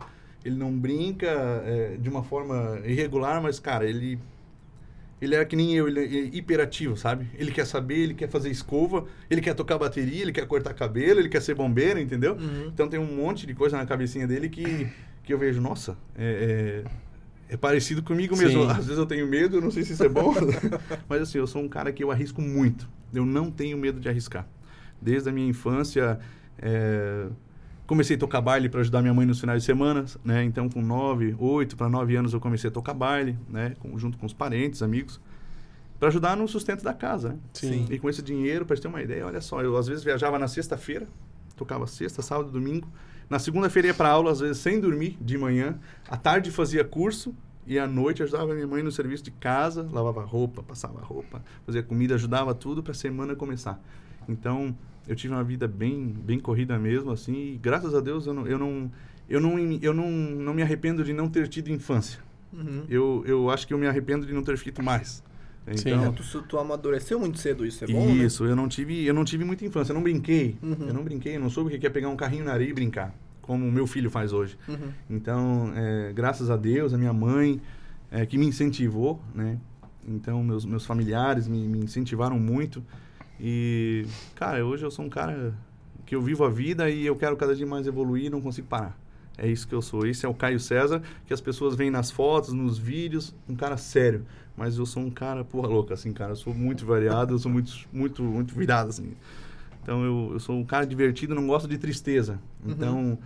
Ele 0.44 0.54
não 0.54 0.72
brinca 0.72 1.26
é, 1.26 1.96
de 2.00 2.08
uma 2.08 2.22
forma 2.22 2.80
irregular, 2.84 3.42
mas 3.42 3.58
cara, 3.58 3.84
ele 3.84 4.20
ele 5.20 5.34
é 5.34 5.44
que 5.44 5.56
nem 5.56 5.74
eu, 5.74 5.88
ele 5.88 5.98
é 5.98 6.36
hiperativo, 6.36 6.96
sabe? 6.96 7.26
Ele 7.34 7.50
quer 7.50 7.66
saber, 7.66 7.98
ele 7.98 8.14
quer 8.14 8.28
fazer 8.28 8.50
escova, 8.50 9.04
ele 9.28 9.40
quer 9.40 9.52
tocar 9.54 9.76
bateria, 9.76 10.22
ele 10.22 10.30
quer 10.30 10.46
cortar 10.46 10.72
cabelo, 10.74 11.18
ele 11.18 11.28
quer 11.28 11.42
ser 11.42 11.56
bombeiro, 11.56 11.98
entendeu? 11.98 12.34
Uhum. 12.34 12.68
Então 12.68 12.88
tem 12.88 13.00
um 13.00 13.16
monte 13.16 13.44
de 13.44 13.52
coisa 13.52 13.76
na 13.76 13.84
cabecinha 13.84 14.28
dele 14.28 14.48
que, 14.48 14.86
que 15.24 15.34
eu 15.34 15.38
vejo, 15.38 15.60
nossa, 15.60 15.98
é, 16.16 16.84
é, 16.84 16.90
é 17.48 17.56
parecido 17.56 18.02
comigo 18.02 18.36
mesmo. 18.36 18.64
Sim. 18.64 18.70
Às 18.70 18.76
vezes 18.86 18.98
eu 18.98 19.06
tenho 19.06 19.26
medo, 19.26 19.60
não 19.60 19.70
sei 19.70 19.82
se 19.82 19.92
isso 19.94 20.04
é 20.04 20.08
bom, 20.08 20.34
mas 21.08 21.22
assim, 21.22 21.38
eu 21.38 21.46
sou 21.46 21.62
um 21.62 21.68
cara 21.68 21.92
que 21.92 22.02
eu 22.04 22.10
arrisco 22.10 22.40
muito. 22.42 22.88
Eu 23.12 23.24
não 23.24 23.50
tenho 23.50 23.76
medo 23.78 23.98
de 24.00 24.08
arriscar. 24.08 24.46
Desde 25.00 25.28
a 25.28 25.32
minha 25.32 25.48
infância, 25.48 26.18
é, 26.58 27.26
comecei 27.86 28.16
a 28.16 28.18
tocar 28.18 28.40
baile 28.40 28.68
para 28.68 28.80
ajudar 28.80 29.00
minha 29.00 29.14
mãe 29.14 29.24
nos 29.24 29.40
finais 29.40 29.62
de 29.62 29.66
semana, 29.66 30.04
né? 30.24 30.42
Então, 30.44 30.68
com 30.68 30.82
9, 30.82 31.34
8 31.38 31.76
para 31.76 31.88
9 31.88 32.16
anos, 32.16 32.32
eu 32.34 32.40
comecei 32.40 32.68
a 32.68 32.70
tocar 32.70 32.92
baile, 32.94 33.38
né? 33.48 33.74
Com- 33.78 33.98
junto 33.98 34.18
com 34.18 34.26
os 34.26 34.32
parentes, 34.34 34.82
amigos, 34.82 35.20
para 35.98 36.08
ajudar 36.08 36.36
no 36.36 36.46
sustento 36.46 36.82
da 36.84 36.92
casa, 36.92 37.30
né? 37.30 37.38
Sim. 37.54 37.86
E 37.90 37.98
com 37.98 38.10
esse 38.10 38.20
dinheiro, 38.22 38.66
para 38.66 38.76
ter 38.76 38.88
uma 38.88 39.00
ideia, 39.02 39.24
olha 39.26 39.40
só, 39.40 39.62
eu 39.62 39.76
às 39.76 39.86
vezes 39.86 40.04
viajava 40.04 40.38
na 40.38 40.48
sexta-feira, 40.48 41.06
tocava 41.56 41.86
sexta, 41.86 42.20
sábado, 42.20 42.50
domingo. 42.50 42.88
Na 43.28 43.38
segunda-feira 43.38 43.88
ia 43.88 43.94
para 43.94 44.08
aula, 44.08 44.32
às 44.32 44.40
vezes 44.40 44.58
sem 44.58 44.80
dormir, 44.80 45.18
de 45.20 45.36
manhã. 45.36 45.78
À 46.08 46.16
tarde 46.16 46.50
fazia 46.50 46.82
curso 46.82 47.34
e 47.66 47.78
à 47.78 47.86
noite 47.86 48.22
ajudava 48.22 48.54
minha 48.54 48.66
mãe 48.66 48.82
no 48.82 48.90
serviço 48.90 49.22
de 49.22 49.30
casa, 49.30 49.86
lavava 49.92 50.24
roupa, 50.24 50.62
passava 50.62 51.00
roupa, 51.00 51.42
fazia 51.66 51.82
comida, 51.82 52.14
ajudava 52.14 52.54
tudo 52.54 52.82
para 52.82 52.92
a 52.92 52.94
semana 52.94 53.36
começar. 53.36 53.78
Então, 54.26 54.74
eu 55.06 55.14
tive 55.14 55.34
uma 55.34 55.44
vida 55.44 55.68
bem, 55.68 56.06
bem 56.06 56.40
corrida 56.40 56.78
mesmo, 56.78 57.10
assim, 57.10 57.52
e 57.52 57.58
graças 57.58 57.94
a 57.94 58.00
Deus 58.00 58.26
eu 58.26 58.32
não, 58.32 58.46
eu 58.46 58.58
não, 58.58 58.90
eu 59.28 59.40
não, 59.40 59.58
eu 59.82 59.92
não, 59.92 60.10
não 60.10 60.54
me 60.54 60.62
arrependo 60.62 61.04
de 61.04 61.12
não 61.12 61.28
ter 61.28 61.46
tido 61.48 61.70
infância. 61.70 62.20
Uhum. 62.50 62.84
Eu, 62.88 63.22
eu 63.26 63.50
acho 63.50 63.66
que 63.66 63.74
eu 63.74 63.78
me 63.78 63.86
arrependo 63.86 64.26
de 64.26 64.32
não 64.32 64.42
ter 64.42 64.56
feito 64.56 64.82
mais. 64.82 65.22
Então, 65.72 66.04
É, 66.04 66.12
tu, 66.12 66.42
tu 66.42 66.58
amadureceu 66.58 67.18
muito 67.18 67.38
cedo, 67.38 67.66
isso 67.66 67.84
é 67.84 67.86
bom, 67.86 68.06
né? 68.06 68.24
isso, 68.24 68.44
eu 68.44 68.56
não 68.56 68.68
tive, 68.68 69.04
eu 69.04 69.14
não 69.14 69.24
tive 69.24 69.44
muita 69.44 69.64
infância, 69.64 69.92
eu 69.92 69.94
não 69.94 70.02
brinquei. 70.02 70.56
Uhum. 70.62 70.76
Eu 70.80 70.94
não 70.94 71.04
brinquei, 71.04 71.36
eu 71.36 71.40
não 71.40 71.50
soube 71.50 71.74
o 71.74 71.78
que 71.78 71.86
é 71.86 71.90
pegar 71.90 72.08
um 72.08 72.16
carrinho 72.16 72.44
na 72.44 72.52
areia 72.52 72.70
e 72.70 72.72
brincar, 72.72 73.14
como 73.42 73.66
o 73.66 73.72
meu 73.72 73.86
filho 73.86 74.10
faz 74.10 74.32
hoje. 74.32 74.56
Uhum. 74.68 74.92
Então, 75.10 75.72
é, 75.74 76.12
graças 76.12 76.50
a 76.50 76.56
Deus, 76.56 76.94
a 76.94 76.98
minha 76.98 77.12
mãe, 77.12 77.60
é, 78.10 78.24
que 78.24 78.38
me 78.38 78.46
incentivou, 78.46 79.20
né? 79.34 79.58
Então, 80.06 80.42
meus, 80.42 80.64
meus 80.64 80.86
familiares 80.86 81.46
me, 81.46 81.68
me 81.68 81.78
incentivaram 81.80 82.38
muito. 82.38 82.82
E, 83.40 84.06
cara, 84.34 84.64
hoje 84.64 84.84
eu 84.84 84.90
sou 84.90 85.04
um 85.04 85.10
cara 85.10 85.54
que 86.06 86.14
eu 86.14 86.22
vivo 86.22 86.44
a 86.44 86.48
vida 86.48 86.88
e 86.88 87.04
eu 87.04 87.14
quero 87.14 87.36
cada 87.36 87.54
dia 87.54 87.66
mais 87.66 87.86
evoluir 87.86 88.24
e 88.24 88.30
não 88.30 88.40
consigo 88.40 88.66
parar. 88.66 88.98
É 89.36 89.46
isso 89.46 89.68
que 89.68 89.74
eu 89.74 89.82
sou. 89.82 90.06
Esse 90.06 90.26
é 90.26 90.28
o 90.28 90.34
Caio 90.34 90.58
César, 90.58 91.02
que 91.26 91.32
as 91.32 91.40
pessoas 91.40 91.76
veem 91.76 91.90
nas 91.90 92.10
fotos, 92.10 92.52
nos 92.52 92.78
vídeos, 92.78 93.34
um 93.48 93.54
cara 93.54 93.76
sério. 93.76 94.24
Mas 94.58 94.76
eu 94.76 94.84
sou 94.84 95.04
um 95.04 95.10
cara, 95.10 95.44
porra 95.44 95.68
louca, 95.68 95.94
assim, 95.94 96.12
cara. 96.12 96.32
Eu 96.32 96.36
sou 96.36 96.52
muito 96.52 96.84
variado, 96.84 97.32
eu 97.34 97.38
sou 97.38 97.50
muito, 97.50 97.72
muito, 97.92 98.22
muito 98.24 98.52
virado, 98.54 98.90
assim. 98.90 99.12
Então, 99.80 100.04
eu, 100.04 100.30
eu 100.32 100.40
sou 100.40 100.56
um 100.56 100.64
cara 100.64 100.84
divertido, 100.84 101.32
não 101.34 101.46
gosto 101.46 101.68
de 101.68 101.78
tristeza. 101.78 102.40
Então, 102.66 103.16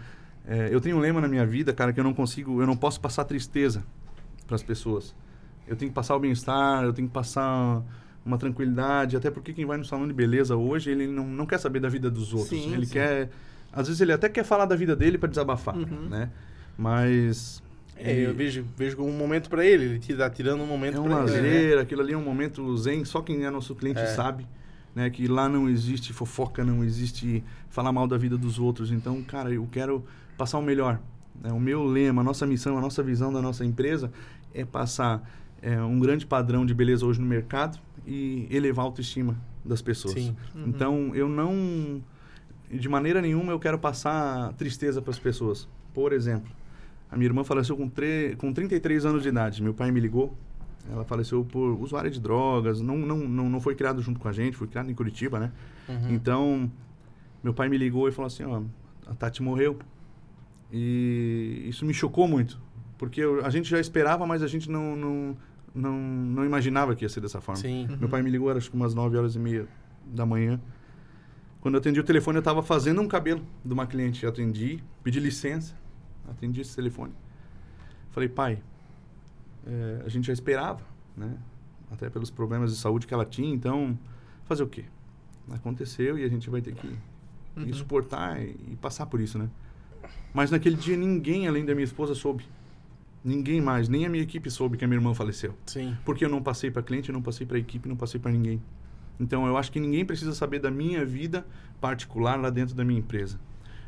é, 0.47 0.69
eu 0.71 0.79
tenho 0.79 0.97
um 0.97 1.01
lema 1.01 1.23
na 1.23 1.27
minha 1.29 1.47
vida, 1.47 1.73
cara, 1.73 1.91
que 1.91 1.99
eu 1.99 2.05
não 2.05 2.13
consigo, 2.13 2.61
eu 2.61 2.67
não 2.67 2.77
posso 2.77 3.01
passar 3.01 3.25
tristeza 3.25 3.83
para 4.47 4.57
as 4.57 4.63
pessoas. 4.63 5.15
Eu 5.67 5.75
tenho 5.75 5.91
que 5.91 5.95
passar 5.95 6.15
o 6.15 6.21
bem-estar, 6.21 6.85
eu 6.85 6.93
tenho 6.93 7.09
que 7.09 7.15
passar 7.15 7.83
uma 8.27 8.37
tranquilidade, 8.37 9.17
até 9.17 9.31
porque 9.31 9.53
quem 9.55 9.65
vai 9.65 9.79
no 9.79 9.85
salão 9.85 10.07
de 10.07 10.13
beleza 10.13 10.55
hoje, 10.55 10.91
ele 10.91 11.07
não, 11.07 11.27
não 11.27 11.47
quer 11.47 11.59
saber 11.59 11.81
da 11.81 11.89
vida 11.89 12.11
dos 12.11 12.33
outros. 12.35 12.51
Sim, 12.51 12.75
ele 12.75 12.85
sim. 12.87 12.93
quer, 12.93 13.31
às 13.73 13.87
vezes 13.89 14.01
ele 14.03 14.13
até 14.13 14.29
quer 14.29 14.45
falar 14.45 14.67
da 14.67 14.77
vida 14.77 14.95
dele 14.95 15.17
para 15.17 15.31
desabafar, 15.31 15.75
Uhum. 15.77 16.09
né? 16.11 16.31
Mas 16.77 17.62
É, 17.97 18.13
eu 18.27 18.35
vejo, 18.35 18.65
vejo 18.77 18.97
como 18.97 19.09
um 19.09 19.17
momento 19.17 19.49
pra 19.49 19.65
ele. 19.65 19.85
Ele 19.85 19.99
te 19.99 20.15
tá 20.15 20.29
tirando 20.29 20.61
um 20.63 20.67
momento 20.67 20.97
é 20.97 21.01
um 21.01 21.05
pra 21.05 21.13
ele. 21.23 21.31
lazer, 21.33 21.79
aquilo 21.79 22.01
ali 22.03 22.13
é 22.13 22.17
um 22.17 22.25
momento 22.25 22.77
zen, 22.77 23.05
só 23.05 23.21
quem 23.23 23.45
é 23.45 23.51
nosso 23.51 23.75
cliente 23.75 24.01
É. 24.01 24.07
sabe, 24.07 24.47
né? 24.95 25.09
Que 25.11 25.29
lá 25.29 25.49
não 25.49 25.69
existe 25.69 26.13
fofoca, 26.13 26.65
não 26.65 26.83
existe 26.83 27.45
falar 27.69 27.93
mal 27.93 28.07
da 28.09 28.17
vida 28.19 28.37
dos 28.37 28.59
outros. 28.59 28.91
Então, 28.91 29.23
cara, 29.23 29.53
eu 29.53 29.69
quero 29.71 30.05
passar 30.37 30.59
o 30.59 30.63
melhor. 30.63 31.01
né? 31.41 31.53
O 31.53 31.61
meu 31.61 31.85
lema, 31.85 32.23
a 32.23 32.25
nossa 32.25 32.47
missão, 32.47 32.77
a 32.77 32.81
nossa 32.81 33.03
visão 33.03 33.33
da 33.33 33.41
nossa 33.41 33.65
empresa 33.65 34.11
é 34.55 34.65
passar 34.65 35.23
é, 35.61 35.81
um 35.81 35.99
grande 36.01 36.27
padrão 36.27 36.67
de 36.67 36.75
beleza 36.75 37.07
hoje 37.07 37.21
no 37.21 37.27
mercado 37.27 37.79
e 38.07 38.47
elevar 38.51 38.85
a 38.85 38.89
autoestima 38.89 39.37
das 39.65 39.81
pessoas. 39.81 40.15
Sim. 40.15 40.37
Uhum. 40.55 40.65
Então, 40.67 41.15
eu 41.15 41.29
não... 41.29 42.03
De 42.71 42.89
maneira 42.89 43.21
nenhuma 43.23 43.53
eu 43.53 43.61
quero 43.61 43.79
passar 43.79 44.53
tristeza 44.55 45.01
para 45.01 45.11
as 45.11 45.19
pessoas. 45.19 45.69
Por 45.95 46.13
exemplo, 46.13 46.51
a 47.13 47.17
minha 47.17 47.29
irmã 47.29 47.45
faleceu 47.45 47.77
com, 47.77 47.89
tre... 47.89 48.35
com 48.39 48.53
33 48.53 49.05
anos 49.07 49.23
de 49.23 49.29
idade. 49.29 49.63
Meu 49.63 49.75
pai 49.75 49.93
me 49.93 50.01
ligou. 50.01 50.37
Ela 50.91 51.05
faleceu 51.05 51.45
por 51.45 51.79
usuária 51.81 52.11
de 52.11 52.19
drogas. 52.19 52.81
Não, 52.81 52.97
não, 52.99 53.19
não, 53.19 53.49
não 53.49 53.61
foi 53.61 53.75
criado 53.77 54.01
junto 54.03 54.19
com 54.19 54.27
a 54.29 54.33
gente, 54.33 54.57
foi 54.57 54.67
criado 54.67 54.91
em 54.91 54.95
Curitiba, 54.95 55.39
né? 55.39 55.53
Uhum. 55.89 56.11
Então, 56.15 56.73
meu 57.45 57.55
pai 57.55 57.69
me 57.69 57.77
ligou 57.79 58.09
e 58.09 58.13
falou 58.13 58.27
assim, 58.27 58.43
ó, 58.45 58.63
a 59.07 59.15
Tati 59.15 59.43
morreu. 59.43 59.79
E 60.73 61.65
isso 61.69 61.85
me 61.85 61.93
chocou 61.95 62.27
muito. 62.27 62.59
Porque 62.99 63.21
eu- 63.21 63.45
a 63.45 63.51
gente 63.51 63.69
já 63.69 63.79
esperava, 63.79 64.27
mas 64.27 64.43
a 64.43 64.47
gente 64.47 64.71
não, 64.71 64.97
não, 64.97 65.37
não, 65.75 65.99
não 66.01 66.45
imaginava 66.45 66.95
que 66.95 67.05
ia 67.05 67.09
ser 67.09 67.21
dessa 67.21 67.41
forma. 67.41 67.61
Sim. 67.61 67.89
Meu 68.01 68.09
pai 68.09 68.23
me 68.23 68.31
ligou, 68.31 68.49
era 68.49 68.59
acho 68.59 68.71
que 68.71 68.77
umas 68.77 68.95
9 68.95 69.17
horas 69.17 69.35
e 69.35 69.39
meia 69.39 69.67
da 70.07 70.25
manhã. 70.25 70.61
Quando 71.61 71.75
eu 71.75 71.79
atendi 71.81 72.01
o 72.01 72.05
telefone, 72.05 72.39
eu 72.39 72.41
estava 72.41 72.63
fazendo 72.63 73.01
um 73.01 73.07
cabelo 73.07 73.43
de 73.65 73.73
uma 73.73 73.87
cliente. 73.87 74.25
Eu 74.25 74.31
atendi, 74.31 74.83
pedi 75.05 75.21
licença, 75.21 75.77
atendi 76.29 76.61
esse 76.61 76.75
telefone. 76.75 77.13
Falei, 78.11 78.29
pai, 78.29 78.63
é, 79.67 80.03
a 80.05 80.09
gente 80.09 80.27
já 80.27 80.33
esperava, 80.33 80.83
né? 81.17 81.37
Até 81.91 82.09
pelos 82.09 82.31
problemas 82.31 82.73
de 82.73 82.79
saúde 82.79 83.07
que 83.07 83.15
ela 83.15 83.25
tinha, 83.25 83.53
então, 83.53 83.99
fazer 84.45 84.63
o 84.63 84.67
quê? 84.67 84.85
Aconteceu 85.51 86.19
e 86.19 86.25
a 86.25 86.29
gente 86.29 86.49
vai 86.49 86.61
ter 86.61 86.75
que 86.75 86.97
Uhum. 87.55 87.71
suportar 87.75 88.41
e, 88.41 88.57
e 88.71 88.77
passar 88.81 89.05
por 89.07 89.21
isso, 89.21 89.39
né? 89.39 89.49
Mas 90.33 90.51
naquele 90.51 90.77
dia 90.77 90.97
ninguém 90.97 91.47
além 91.47 91.65
da 91.65 91.75
minha 91.75 91.85
esposa 91.85 92.15
soube. 92.15 92.45
Ninguém 93.25 93.61
mais, 93.61 93.89
nem 93.89 94.07
a 94.07 94.09
minha 94.09 94.23
equipe 94.23 94.51
soube 94.51 94.77
que 94.77 94.85
a 94.85 94.89
minha 94.89 94.99
irmã 94.99 95.15
faleceu. 95.15 95.55
Sim. 95.67 95.97
Porque 96.05 96.25
eu 96.25 96.29
não 96.29 96.43
passei 96.43 96.71
para 96.71 96.83
cliente, 96.83 97.11
eu 97.11 97.13
não 97.13 97.23
passei 97.23 97.47
para 97.47 97.59
equipe, 97.59 97.89
não 97.89 97.97
passei 97.97 98.19
para 98.19 98.33
ninguém. 98.33 98.61
Então 99.21 99.47
eu 99.47 99.57
acho 99.57 99.71
que 99.71 99.79
ninguém 99.79 100.05
precisa 100.05 100.35
saber 100.35 100.59
da 100.59 100.71
minha 100.71 101.05
vida 101.05 101.47
particular 101.81 102.41
lá 102.41 102.51
dentro 102.51 102.75
da 102.75 102.85
minha 102.85 102.99
empresa. 102.99 103.39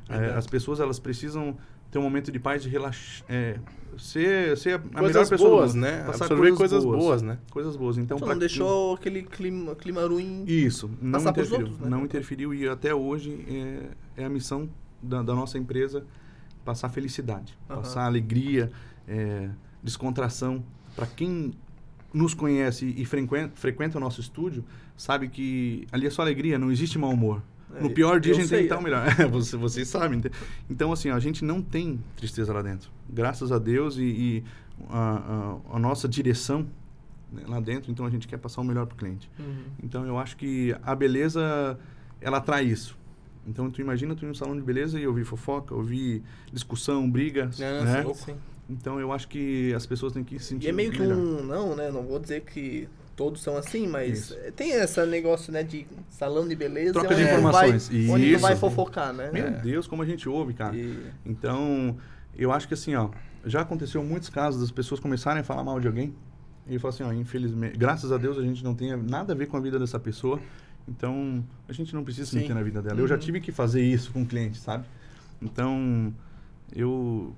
É, 0.09 0.35
as 0.35 0.47
pessoas 0.47 0.79
elas 0.79 0.99
precisam 0.99 1.57
ter 1.95 2.01
um 2.01 2.03
momento 2.03 2.33
de 2.33 2.41
paz, 2.41 2.61
de 2.61 2.69
relaxar, 2.69 3.25
é, 3.29 3.57
ser, 3.97 4.59
ser 4.59 4.75
a 4.75 4.79
melhor 4.79 5.13
Coisas 5.13 5.31
pessoa 5.31 5.49
do 5.49 5.57
boas, 5.59 5.75
né? 5.75 6.03
Passar 6.03 6.25
Absorver 6.25 6.55
coisas 6.57 6.85
boas, 6.85 7.23
né? 7.23 7.39
Coisas 7.53 7.77
boas. 7.77 7.99
Então 7.99 8.19
não 8.19 8.37
deixou 8.37 8.95
aquele 8.95 9.23
clima, 9.23 9.77
clima 9.77 10.05
ruim. 10.05 10.43
isso, 10.45 10.91
não 11.01 11.21
interferiu. 11.21 11.67
outros, 11.67 11.79
né? 11.79 11.89
Não 11.89 12.05
interferiu 12.05 12.53
e 12.53 12.69
até 12.69 12.93
hoje 12.93 13.47
é, 14.17 14.23
é 14.23 14.25
a 14.25 14.29
missão 14.29 14.69
da, 15.01 15.23
da 15.23 15.37
nossa 15.37 15.57
empresa 15.57 16.05
passar 16.65 16.89
felicidade, 16.89 17.57
Aham. 17.71 17.79
passar 17.79 18.07
alegria, 18.07 18.73
é, 19.07 19.49
descontração. 19.81 20.65
Para 20.97 21.07
quem 21.07 21.53
nos 22.13 22.35
conhece 22.35 22.93
e 22.97 23.05
frequenta, 23.05 23.53
frequenta 23.55 23.99
o 23.99 24.01
nosso 24.01 24.21
estúdio, 24.21 24.65
sabe 24.97 25.29
que 25.29 25.87
ali 25.93 26.09
é 26.09 26.11
só 26.11 26.23
alegria, 26.23 26.59
não 26.59 26.73
existe 26.73 26.99
mau 26.99 27.13
humor. 27.13 27.41
No 27.81 27.91
pior 27.91 28.21
dia 28.21 28.33
eu 28.33 28.37
a 28.37 28.41
gente 28.41 28.49
tem 28.49 28.59
sei, 28.59 28.59
que 28.61 28.65
estar 28.65 28.79
o 28.79 28.83
melhor. 28.83 29.07
Você, 29.31 29.57
vocês 29.57 29.89
sabem. 29.89 30.21
Então, 30.71 30.93
assim, 30.93 31.11
a 31.11 31.19
gente 31.19 31.45
não 31.45 31.61
tem 31.63 31.99
tristeza 32.17 32.53
lá 32.53 32.63
dentro. 32.63 32.91
Graças 33.09 33.51
a 33.53 33.59
Deus 33.59 33.97
e, 33.97 34.03
e 34.03 34.45
a, 34.89 35.59
a- 35.73 35.77
a 35.77 35.79
nossa 35.79 36.09
direção 36.09 36.67
né, 37.33 37.43
lá 37.49 37.61
dentro, 37.61 37.91
então 37.91 38.07
a 38.07 38.11
gente 38.11 38.29
quer 38.29 38.37
passar 38.39 38.61
o 38.61 38.65
melhor 38.65 38.87
para 38.87 38.95
o 38.95 38.99
cliente. 38.99 39.31
Uhum. 39.39 39.65
Então, 39.83 40.07
eu 40.07 40.19
acho 40.19 40.37
que 40.37 40.75
a 40.83 40.95
beleza, 40.95 41.79
ela 42.21 42.39
atrai 42.39 42.65
isso. 42.65 42.97
Então, 43.47 43.71
tu 43.71 43.81
imagina 43.81 44.15
tu 44.15 44.25
ir 44.25 44.29
num 44.29 44.35
salão 44.35 44.57
de 44.57 44.63
beleza 44.63 44.99
e 44.99 45.07
ouvir 45.07 45.25
fofoca, 45.25 45.75
ouvir 45.75 46.23
discussão, 46.53 47.11
briga, 47.11 47.51
É, 47.59 47.83
né? 47.85 48.03
sim, 48.05 48.15
sim. 48.15 48.35
Então, 48.71 48.99
eu 48.99 49.13
acho 49.13 49.29
que 49.29 49.75
as 49.75 49.85
pessoas 49.85 50.13
têm 50.15 50.25
que 50.25 50.39
se 50.39 50.47
sentir 50.47 50.67
E 50.67 50.71
é 50.71 50.73
meio 50.73 50.91
que 50.91 51.01
melhor. 51.01 51.19
um. 51.19 51.43
Não, 51.45 51.77
né? 51.77 51.91
Não 51.91 52.03
vou 52.03 52.19
dizer 52.19 52.41
que 52.43 52.89
todos 53.17 53.43
são 53.43 53.57
assim, 53.57 53.87
mas 53.87 54.19
Isso. 54.31 54.35
é, 54.35 54.51
tem 54.51 54.71
esse 54.73 55.05
negócio, 55.07 55.53
né, 55.53 55.63
de 55.63 55.87
salão 56.09 56.47
de 56.49 56.55
beleza. 56.57 56.93
Troca 56.93 57.15
de 57.15 57.23
informações. 57.23 57.89
Vai, 57.89 58.09
onde 58.11 58.25
tu 58.25 58.31
Isso. 58.33 58.41
vai 58.41 58.57
fofocar, 58.57 59.13
né? 59.13 59.31
Meu 59.33 59.47
É. 59.47 59.51
Deus, 59.51 59.87
como 59.87 60.03
a 60.03 60.07
gente 60.07 60.29
ouve, 60.29 60.53
cara. 60.55 60.77
E- 60.77 61.11
Então, 61.25 61.97
eu 62.37 62.51
acho 62.53 62.67
que 62.69 62.75
assim, 62.75 62.95
ó, 62.95 63.11
já 63.45 63.61
aconteceu 63.61 64.03
muitos 64.03 64.29
casos 64.29 64.61
das 64.61 64.71
pessoas 64.71 65.01
começarem 65.01 65.41
a 65.41 65.45
falar 65.45 65.63
mal 65.63 65.79
de 65.79 65.87
alguém 65.87 66.15
e 66.69 66.79
falar 66.79 66.95
assim, 66.95 67.03
ó, 67.05 67.13
infelizmente, 67.13 67.77
graças 67.77 68.11
a 68.11 68.17
Deus 68.17 68.39
a 68.39 68.43
gente 68.43 68.65
não 68.65 68.75
tem 68.75 68.97
nada 68.97 69.33
a 69.33 69.37
ver 69.37 69.47
com 69.47 69.57
a 69.57 69.61
vida 69.61 69.79
dessa 69.79 70.01
pessoa, 70.01 70.41
então 70.89 71.45
a 71.69 71.73
gente 71.73 71.95
não 71.95 72.03
precisa 72.03 72.29
se 72.31 72.37
meter 72.37 72.55
na 72.55 72.63
vida 72.63 72.81
dela. 72.83 72.99
Eu 72.99 73.07
já 73.07 73.15
Uhum. 73.15 73.21
tive 73.21 73.41
que 73.41 73.53
fazer 73.53 73.83
isso 73.83 74.11
com 74.13 74.25
clientes, 74.25 74.61
sabe? 74.61 74.85
Então, 75.41 76.13
eu 76.75 77.35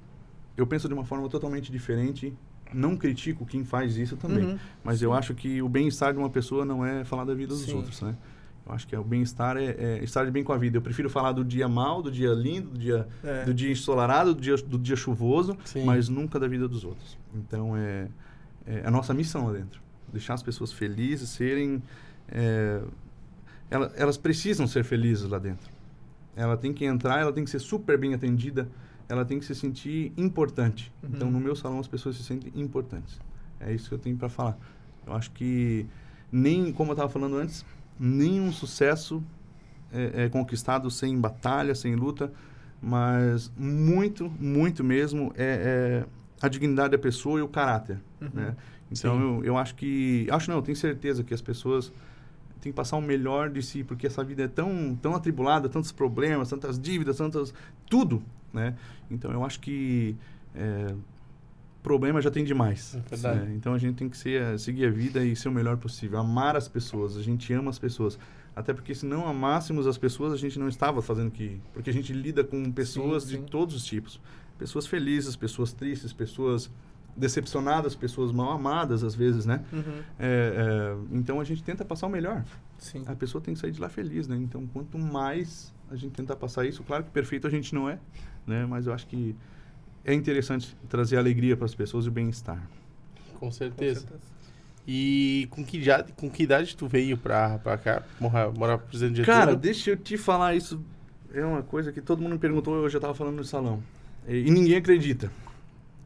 eu 0.56 0.66
penso 0.66 0.88
de 0.88 0.94
uma 0.94 1.04
forma 1.04 1.28
totalmente 1.28 1.70
diferente. 1.70 2.32
Não 2.76 2.96
critico 2.96 3.46
quem 3.46 3.64
faz 3.64 3.96
isso 3.96 4.16
também, 4.16 4.44
Uhum. 4.44 4.58
mas 4.84 5.00
eu 5.00 5.12
acho 5.12 5.34
que 5.34 5.62
o 5.62 5.68
bem-estar 5.68 6.12
de 6.12 6.18
uma 6.18 6.28
pessoa 6.30 6.64
não 6.64 6.84
é 6.84 7.04
falar 7.04 7.24
da 7.24 7.32
vida 7.34 7.48
dos 7.54 7.62
Sim. 7.64 7.74
outros, 7.76 8.00
né? 8.02 8.14
Eu 8.68 8.72
acho 8.74 8.86
que 8.86 8.94
é, 8.94 8.98
o 8.98 9.04
bem-estar 9.04 9.56
é, 9.56 9.64
é 9.78 10.00
estar 10.04 10.24
de 10.24 10.30
bem 10.30 10.42
com 10.44 10.52
a 10.52 10.58
vida. 10.58 10.76
Eu 10.76 10.82
prefiro 10.82 11.08
falar 11.08 11.30
do 11.32 11.44
dia 11.44 11.68
mal, 11.68 12.02
do 12.02 12.10
dia 12.10 12.30
lindo, 12.34 12.70
do 12.70 12.78
dia 12.78 13.06
É. 13.24 13.44
do 13.44 13.54
dia 13.54 13.70
ensolarado, 13.70 14.34
do 14.34 14.40
dia, 14.40 14.56
do 14.56 14.76
dia 14.78 14.96
chuvoso, 14.96 15.56
Sim. 15.64 15.84
mas 15.84 16.08
nunca 16.08 16.38
da 16.38 16.48
vida 16.48 16.66
dos 16.68 16.84
outros. 16.84 17.16
Então 17.34 17.76
é, 17.76 18.08
é 18.66 18.82
a 18.84 18.90
nossa 18.90 19.14
missão 19.14 19.46
lá 19.46 19.52
dentro. 19.52 19.80
Deixar 20.12 20.34
as 20.34 20.42
pessoas 20.42 20.72
felizes, 20.72 21.28
serem. 21.30 21.80
é, 22.28 22.80
ela- 23.70 23.92
elas 23.96 24.16
precisam 24.16 24.66
ser 24.66 24.82
felizes 24.84 25.28
lá 25.28 25.38
dentro. 25.38 25.70
Ela 26.34 26.56
tem 26.56 26.72
que 26.72 26.84
entrar, 26.84 27.20
ela 27.20 27.32
tem 27.32 27.44
que 27.44 27.50
ser 27.50 27.60
super 27.60 27.96
bem 27.96 28.14
atendida, 28.14 28.68
ela 29.08 29.24
tem 29.24 29.38
que 29.38 29.44
se 29.44 29.54
sentir 29.54 30.12
importante. 30.16 30.92
Uhum. 31.02 31.10
Então 31.14 31.30
no 31.30 31.40
meu 31.40 31.54
salão 31.56 31.78
as 31.78 31.88
pessoas 31.88 32.16
se 32.16 32.24
sentem 32.24 32.52
importantes. 32.54 33.20
É 33.60 33.72
isso 33.72 33.88
que 33.88 33.94
eu 33.94 33.98
tenho 33.98 34.16
para 34.16 34.28
falar. 34.28 34.58
Eu 35.06 35.12
acho 35.14 35.30
que 35.30 35.86
nem, 36.30 36.72
como 36.72 36.90
eu 36.90 36.94
estava 36.94 37.08
falando 37.08 37.36
antes, 37.36 37.64
nenhum 37.98 38.52
sucesso 38.52 39.22
é, 39.92 40.24
é 40.24 40.28
conquistado 40.28 40.90
sem 40.90 41.18
batalha, 41.18 41.74
sem 41.74 41.94
luta, 41.94 42.32
mas 42.82 43.50
muito, 43.56 44.30
muito 44.38 44.82
mesmo 44.84 45.32
é, 45.36 46.04
é 46.04 46.44
a 46.44 46.48
dignidade 46.48 46.90
da 46.90 46.98
pessoa 46.98 47.38
e 47.38 47.42
o 47.42 47.48
caráter, 47.48 47.98
Uhum. 48.20 48.30
né? 48.32 48.56
Então 48.90 49.20
eu, 49.20 49.44
eu 49.44 49.56
acho 49.58 49.74
que, 49.74 50.26
acho 50.30 50.48
não, 50.50 50.58
eu 50.58 50.62
tenho 50.62 50.76
certeza 50.76 51.24
que 51.24 51.34
as 51.34 51.42
pessoas 51.42 51.92
têm 52.60 52.70
que 52.72 52.76
passar 52.76 52.96
o 52.96 53.02
melhor 53.02 53.50
de 53.50 53.62
si, 53.62 53.82
porque 53.82 54.06
essa 54.06 54.22
vida 54.22 54.44
é 54.44 54.48
tão, 54.48 54.96
tão 55.00 55.14
atribulada, 55.14 55.68
tantos 55.68 55.90
problemas, 55.92 56.48
tantas 56.48 56.78
dívidas, 56.78 57.16
tantas 57.16 57.52
tudo, 57.88 58.22
né? 58.56 58.74
Então 59.10 59.30
eu 59.30 59.44
acho 59.44 59.60
que 59.60 60.16
é, 60.54 60.94
problema 61.82 62.20
já 62.20 62.32
tem 62.32 62.42
demais. 62.44 62.98
É 63.12 63.16
né? 63.16 63.54
Então 63.54 63.72
a 63.72 63.78
gente 63.78 63.94
tem 63.94 64.08
que 64.08 64.16
ser, 64.16 64.58
seguir 64.58 64.86
a 64.86 64.90
vida 64.90 65.24
e 65.24 65.36
ser 65.36 65.48
o 65.48 65.52
melhor 65.52 65.76
possível, 65.76 66.18
amar 66.18 66.56
as 66.56 66.66
pessoas. 66.66 67.16
A 67.16 67.22
gente 67.22 67.52
ama 67.52 67.70
as 67.70 67.78
pessoas. 67.78 68.18
Até 68.56 68.72
porque 68.72 68.94
se 68.94 69.06
não 69.06 69.28
amássemos 69.28 69.86
as 69.86 69.96
pessoas, 69.96 70.32
a 70.32 70.36
gente 70.36 70.58
não 70.58 70.68
estava 70.68 71.00
fazendo 71.00 71.28
o 71.28 71.30
que. 71.30 71.60
Porque 71.72 71.90
a 71.90 71.92
gente 71.92 72.12
lida 72.12 72.42
com 72.42 72.72
pessoas 72.72 73.24
sim. 73.24 73.42
de 73.42 73.50
todos 73.50 73.76
os 73.76 73.84
tipos. 73.84 74.18
Pessoas 74.58 74.86
felizes, 74.86 75.36
pessoas 75.36 75.72
tristes, 75.72 76.12
pessoas 76.12 76.70
decepcionadas, 77.16 77.94
pessoas 77.94 78.30
mal 78.30 78.50
amadas 78.52 79.02
às 79.02 79.14
vezes, 79.14 79.46
né? 79.46 79.64
Uhum. 79.72 80.02
É, 80.18 80.94
é, 81.08 81.16
então 81.16 81.40
a 81.40 81.44
gente 81.44 81.62
tenta 81.62 81.84
passar 81.84 82.06
o 82.06 82.10
melhor. 82.10 82.44
Sim. 82.78 83.04
A 83.06 83.14
pessoa 83.14 83.42
tem 83.42 83.54
que 83.54 83.60
sair 83.60 83.72
de 83.72 83.80
lá 83.80 83.88
feliz, 83.88 84.28
né? 84.28 84.36
Então 84.36 84.66
quanto 84.66 84.98
mais 84.98 85.72
a 85.90 85.96
gente 85.96 86.12
tentar 86.12 86.36
passar 86.36 86.66
isso, 86.66 86.82
claro 86.82 87.04
que 87.04 87.10
perfeito 87.10 87.46
a 87.46 87.50
gente 87.50 87.74
não 87.74 87.88
é, 87.88 87.98
né? 88.46 88.66
Mas 88.66 88.86
eu 88.86 88.92
acho 88.92 89.06
que 89.06 89.34
é 90.04 90.12
interessante 90.12 90.76
trazer 90.88 91.16
alegria 91.16 91.56
para 91.56 91.64
as 91.64 91.74
pessoas 91.74 92.04
e 92.04 92.08
o 92.08 92.12
bem-estar. 92.12 92.60
Com 93.32 93.46
Com 93.46 93.50
certeza. 93.50 94.00
certeza. 94.00 94.36
E 94.88 95.48
com 95.50 95.64
que, 95.64 95.78
idade, 95.78 96.12
com 96.12 96.30
que 96.30 96.44
idade 96.44 96.76
tu 96.76 96.86
veio 96.86 97.18
pra, 97.18 97.58
pra 97.58 97.76
cá, 97.76 98.04
morar, 98.20 98.52
morar 98.52 98.78
pro 98.78 98.86
Presidente 98.86 99.16
Getúlio? 99.16 99.40
Cara, 99.40 99.56
deixa 99.56 99.90
eu 99.90 99.96
te 99.96 100.16
falar 100.16 100.54
isso. 100.54 100.80
É 101.34 101.44
uma 101.44 101.62
coisa 101.62 101.90
que 101.90 102.00
todo 102.00 102.22
mundo 102.22 102.34
me 102.34 102.38
perguntou, 102.38 102.76
eu 102.76 102.88
já 102.88 102.98
estava 102.98 103.12
falando 103.12 103.36
no 103.36 103.44
salão. 103.44 103.82
E, 104.28 104.46
e 104.46 104.50
ninguém 104.50 104.76
acredita. 104.76 105.30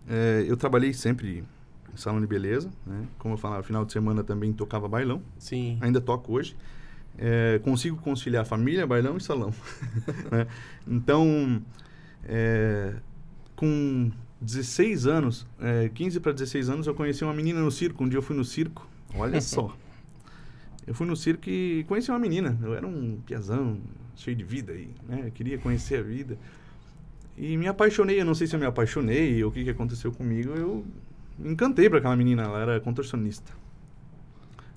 É, 0.09 0.45
eu 0.47 0.57
trabalhei 0.57 0.93
sempre 0.93 1.45
em 1.93 1.97
salão 1.97 2.21
de 2.21 2.27
beleza, 2.27 2.71
né? 2.87 3.07
Como 3.19 3.35
eu 3.35 3.39
falava, 3.39 3.63
final 3.63 3.85
de 3.85 3.93
semana 3.93 4.23
também 4.23 4.53
tocava 4.53 4.89
bailão. 4.89 5.23
Sim. 5.39 5.79
Ainda 5.81 6.01
toco 6.01 6.33
hoje. 6.33 6.57
É, 7.19 7.61
consigo 7.63 7.97
conciliar 7.97 8.47
família, 8.47 8.87
bailão 8.87 9.17
e 9.17 9.21
salão. 9.21 9.53
né? 10.31 10.47
Então, 10.87 11.63
é, 12.25 12.95
com 13.57 14.11
16 14.41 15.07
anos, 15.07 15.47
é, 15.61 15.89
15 15.91 16.21
para 16.21 16.33
16 16.33 16.71
anos, 16.71 16.87
eu 16.87 16.95
conheci 16.95 17.25
uma 17.25 17.35
menina 17.35 17.61
no 17.61 17.71
circo. 17.71 18.05
Um 18.05 18.09
dia 18.09 18.19
eu 18.19 18.23
fui 18.23 18.37
no 18.37 18.45
circo, 18.45 18.89
olha 19.15 19.41
só. 19.43 19.77
Eu 20.87 20.95
fui 20.95 21.07
no 21.07 21.15
circo 21.15 21.49
e 21.49 21.85
conheci 21.85 22.11
uma 22.11 22.19
menina. 22.19 22.59
Eu 22.63 22.75
era 22.75 22.87
um 22.87 23.21
piazão, 23.27 23.79
cheio 24.17 24.37
de 24.37 24.45
vida 24.45 24.73
e 24.73 24.91
né? 25.09 25.25
eu 25.27 25.31
queria 25.31 25.59
conhecer 25.59 25.99
a 25.99 26.03
vida. 26.03 26.39
E 27.41 27.57
me 27.57 27.67
apaixonei. 27.67 28.21
Eu 28.21 28.27
não 28.27 28.35
sei 28.35 28.47
se 28.47 28.55
eu 28.55 28.61
me 28.61 28.67
apaixonei 28.67 29.43
ou 29.43 29.49
o 29.49 29.53
que, 29.53 29.65
que 29.65 29.71
aconteceu 29.71 30.13
comigo. 30.13 30.53
Eu 30.55 30.85
me 31.39 31.53
encantei 31.53 31.89
para 31.89 31.99
aquela 31.99 32.15
menina. 32.15 32.43
Ela 32.43 32.61
era 32.61 32.81
contorcionista. 32.81 33.51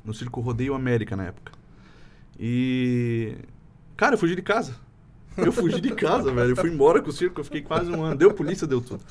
No 0.06 0.14
circo 0.14 0.40
Rodeio 0.40 0.74
América 0.74 1.14
na 1.18 1.26
época. 1.26 1.52
E. 2.40 3.36
Cara, 3.98 4.16
eu 4.16 4.18
fugi 4.18 4.34
de 4.34 4.42
casa. 4.42 4.76
Eu 5.36 5.52
fugi 5.52 5.82
de 5.82 5.92
casa, 5.92 6.32
velho. 6.32 6.52
Eu 6.52 6.56
fui 6.56 6.70
embora 6.70 7.02
com 7.02 7.10
o 7.10 7.14
circo. 7.14 7.42
Eu 7.42 7.44
fiquei 7.44 7.62
quase 7.62 7.92
um 7.92 8.02
ano. 8.02 8.16
Deu 8.16 8.34
polícia, 8.34 8.66
deu 8.66 8.80
tudo. 8.80 9.04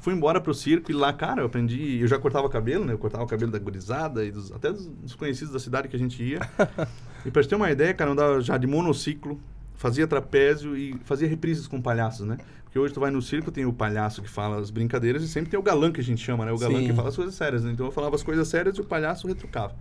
Fui 0.00 0.14
embora 0.14 0.40
pro 0.40 0.54
circo 0.54 0.90
e 0.90 0.94
lá, 0.94 1.12
cara, 1.12 1.42
eu 1.42 1.46
aprendi. 1.46 2.00
Eu 2.00 2.08
já 2.08 2.18
cortava 2.18 2.48
cabelo, 2.48 2.86
né? 2.86 2.94
Eu 2.94 2.98
cortava 2.98 3.24
o 3.24 3.26
cabelo 3.26 3.52
da 3.52 3.58
gurizada 3.58 4.24
e 4.24 4.30
dos, 4.30 4.50
até 4.52 4.72
dos, 4.72 4.86
dos 4.86 5.14
conhecidos 5.14 5.52
da 5.52 5.58
cidade 5.58 5.86
que 5.88 5.96
a 5.96 5.98
gente 5.98 6.22
ia. 6.22 6.38
e 7.26 7.30
pra 7.30 7.42
te 7.42 7.48
ter 7.48 7.56
uma 7.56 7.70
ideia, 7.70 7.92
cara, 7.92 8.08
eu 8.08 8.12
andava 8.12 8.40
já 8.40 8.56
de 8.56 8.66
monociclo, 8.66 9.38
fazia 9.74 10.06
trapézio 10.06 10.76
e 10.76 10.94
fazia 11.04 11.28
reprises 11.28 11.66
com 11.66 11.82
palhaços, 11.82 12.26
né? 12.26 12.38
Porque 12.76 12.84
hoje 12.84 12.92
tu 12.92 13.00
vai 13.00 13.10
no 13.10 13.22
circo, 13.22 13.50
tem 13.50 13.64
o 13.64 13.72
palhaço 13.72 14.20
que 14.20 14.28
fala 14.28 14.60
as 14.60 14.70
brincadeiras 14.70 15.22
e 15.22 15.28
sempre 15.28 15.50
tem 15.50 15.58
o 15.58 15.62
galã 15.62 15.90
que 15.90 15.98
a 15.98 16.04
gente 16.04 16.22
chama, 16.22 16.44
né? 16.44 16.52
O 16.52 16.58
galã 16.58 16.78
Sim. 16.80 16.86
que 16.86 16.92
fala 16.92 17.08
as 17.08 17.16
coisas 17.16 17.34
sérias, 17.34 17.64
né? 17.64 17.72
Então 17.72 17.86
eu 17.86 17.90
falava 17.90 18.14
as 18.14 18.22
coisas 18.22 18.46
sérias 18.48 18.76
e 18.76 18.82
o 18.82 18.84
palhaço 18.84 19.26
retrucava. 19.26 19.74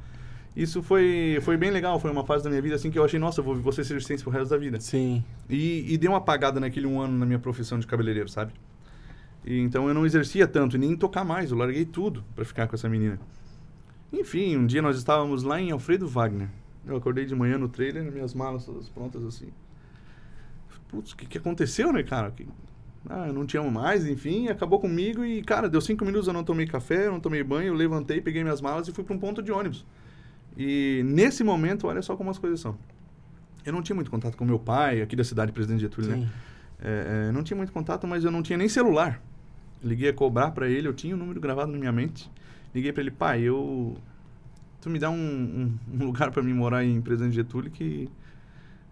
Isso 0.56 0.82
foi, 0.82 1.38
foi 1.42 1.58
bem 1.58 1.72
legal, 1.72 2.00
foi 2.00 2.10
uma 2.10 2.24
fase 2.26 2.46
da 2.46 2.50
minha 2.50 2.62
vida 2.62 2.76
assim 2.76 2.90
que 2.90 2.98
eu 2.98 3.04
achei, 3.04 3.20
nossa, 3.20 3.42
eu 3.42 3.44
vou, 3.44 3.56
vou 3.58 3.74
ser 3.74 3.84
circense 3.84 4.24
pro 4.24 4.32
resto 4.32 4.50
da 4.50 4.58
vida. 4.58 4.80
Sim. 4.80 5.22
E, 5.50 5.94
e 5.94 5.98
deu 5.98 6.12
uma 6.12 6.20
apagada 6.20 6.58
naquele 6.58 6.88
um 6.88 7.02
ano 7.02 7.18
na 7.18 7.26
minha 7.26 7.38
profissão 7.38 7.78
de 7.78 7.86
cabeleireiro, 7.86 8.30
sabe? 8.30 8.54
E, 9.44 9.60
então 9.60 9.90
eu 9.90 9.94
não 9.94 10.06
exercia 10.06 10.48
tanto, 10.48 10.78
nem 10.78 10.96
tocar 10.96 11.26
mais, 11.26 11.52
eu 11.52 11.58
larguei 11.58 11.84
tudo 11.84 12.24
para 12.34 12.46
ficar 12.46 12.66
com 12.66 12.78
essa 12.78 12.88
menina. 12.88 13.20
Enfim, 14.14 14.56
um 14.56 14.66
dia 14.66 14.82
nós 14.82 14.98
estávamos 14.98 15.44
lá 15.44 15.60
em 15.60 15.70
Alfredo 15.70 16.08
Wagner. 16.08 16.48
Eu 16.88 16.96
acordei 16.96 17.26
de 17.26 17.36
manhã 17.36 17.58
no 17.58 17.68
trailer, 17.68 18.10
minhas 18.10 18.34
malas 18.34 18.64
todas 18.64 18.88
prontas 18.88 19.22
assim. 19.26 19.50
Putz, 20.88 21.12
o 21.12 21.18
que, 21.18 21.26
que 21.26 21.38
aconteceu, 21.38 21.92
né, 21.92 22.02
cara? 22.02 22.32
Que, 22.32 22.48
ah, 23.10 23.28
eu 23.28 23.34
não 23.34 23.46
te 23.46 23.58
amo 23.58 23.72
mais, 23.72 24.08
enfim, 24.08 24.48
acabou 24.48 24.80
comigo 24.80 25.24
e, 25.26 25.42
cara, 25.42 25.70
deu 25.70 25.80
cinco 25.82 26.04
minutos, 26.06 26.28
eu 26.28 26.34
não 26.34 26.44
tomei 26.44 26.66
café, 26.66 27.08
eu 27.08 27.12
não 27.12 27.20
tomei 27.20 27.44
banho, 27.44 27.68
eu 27.70 27.74
levantei, 27.74 28.20
peguei 28.22 28.44
minhas 28.44 28.62
malas 28.62 28.88
e 28.88 28.92
fui 28.92 29.04
para 29.04 29.16
um 29.16 29.20
ponto 29.20 29.42
de 29.42 29.52
ônibus. 29.52 29.86
E 30.58 31.02
nesse 31.06 31.44
momento, 31.44 31.88
olha 31.88 32.02
só 32.02 32.16
como 32.16 32.30
as 32.30 32.38
coisas 32.38 32.60
são. 32.60 32.78
Eu 33.66 33.74
não 33.74 33.82
tinha 33.82 33.96
muito 33.96 34.10
contato 34.12 34.38
com 34.38 34.46
meu 34.46 34.60
pai, 34.60 35.02
aqui 35.02 35.16
da 35.16 35.24
cidade, 35.24 35.52
Presidente 35.52 35.82
Getúlio, 35.82 36.12
né? 36.12 36.18
Sim. 36.18 36.30
É, 36.82 37.28
é, 37.30 37.32
não 37.32 37.44
tinha 37.44 37.58
muito 37.58 37.72
contato, 37.74 38.06
mas 38.08 38.24
eu 38.24 38.32
não 38.32 38.42
tinha 38.44 38.58
nem 38.58 38.70
celular. 38.70 39.22
Liguei 39.84 40.10
a 40.10 40.14
cobrar 40.14 40.52
para 40.52 40.70
ele, 40.70 40.88
eu 40.88 40.94
tinha 40.94 41.16
o 41.16 41.18
número 41.18 41.40
gravado 41.40 41.72
na 41.72 41.78
minha 41.78 41.92
mente. 41.92 42.30
Liguei 42.74 42.92
para 42.92 43.02
ele, 43.02 43.12
pai, 43.12 43.42
eu. 43.42 43.96
Tu 44.82 44.90
me 44.90 45.00
dá 45.00 45.10
um, 45.10 45.16
um- 45.16 45.80
um 46.02 46.06
lugar 46.06 46.32
para 46.32 46.44
mim 46.44 46.54
morar 46.54 46.84
em 46.84 47.02
Presidente 47.02 47.34
Getúlio 47.36 47.72
que. 47.72 48.08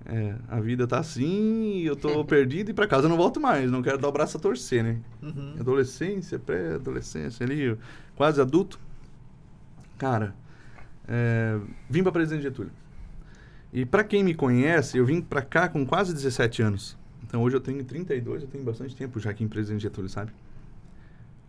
É, 0.06 0.36
a 0.50 0.60
vida 0.60 0.86
tá 0.86 1.00
assim, 1.00 1.82
eu 1.82 1.96
tô 1.96 2.24
perdido 2.26 2.72
e 2.72 2.74
para 2.74 2.88
casa 2.88 3.06
eu 3.06 3.10
não 3.10 3.18
volto 3.18 3.40
mais. 3.40 3.72
Não 3.72 3.82
quero 3.82 3.98
dar 3.98 4.08
o 4.08 4.12
braço 4.12 4.38
a 4.38 4.40
torcer, 4.40 4.84
né? 4.84 5.00
Uhum. 5.22 5.56
Adolescência, 5.60 6.38
pré-adolescência 6.38 7.46
ali, 7.46 7.78
quase 8.16 8.42
adulto. 8.42 8.80
Cara, 9.98 10.36
é, 11.08 11.58
vim 11.90 12.04
para 12.04 12.12
Presidente 12.12 12.44
Getúlio. 12.44 12.72
E 13.72 13.86
para 13.86 14.04
quem 14.04 14.24
me 14.24 14.34
conhece, 14.34 14.98
eu 14.98 15.06
vim 15.06 15.22
para 15.22 15.42
cá 15.42 15.68
com 15.68 15.86
quase 15.86 16.14
17 16.14 16.62
anos. 16.62 16.98
Então 17.24 17.42
hoje 17.42 17.56
eu 17.56 17.62
tenho 17.62 17.84
32, 17.84 18.44
eu 18.44 18.48
tenho 18.48 18.64
bastante 18.64 18.96
tempo 18.96 19.20
já 19.20 19.32
aqui 19.32 19.44
em 19.44 19.48
Presidente 19.48 19.82
Getúlio, 19.82 20.10
sabe? 20.10 20.32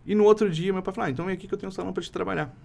E 0.05 0.15
no 0.15 0.23
outro 0.23 0.49
dia 0.49 0.71
meu 0.71 0.81
pai 0.81 0.93
falou, 0.93 1.07
ah, 1.07 1.11
então 1.11 1.25
vem 1.25 1.33
aqui 1.33 1.47
que 1.47 1.53
eu 1.53 1.57
tenho 1.57 1.69
um 1.69 1.73
salão 1.73 1.91
para 1.91 2.01
te 2.01 2.11
trabalhar. 2.11 2.55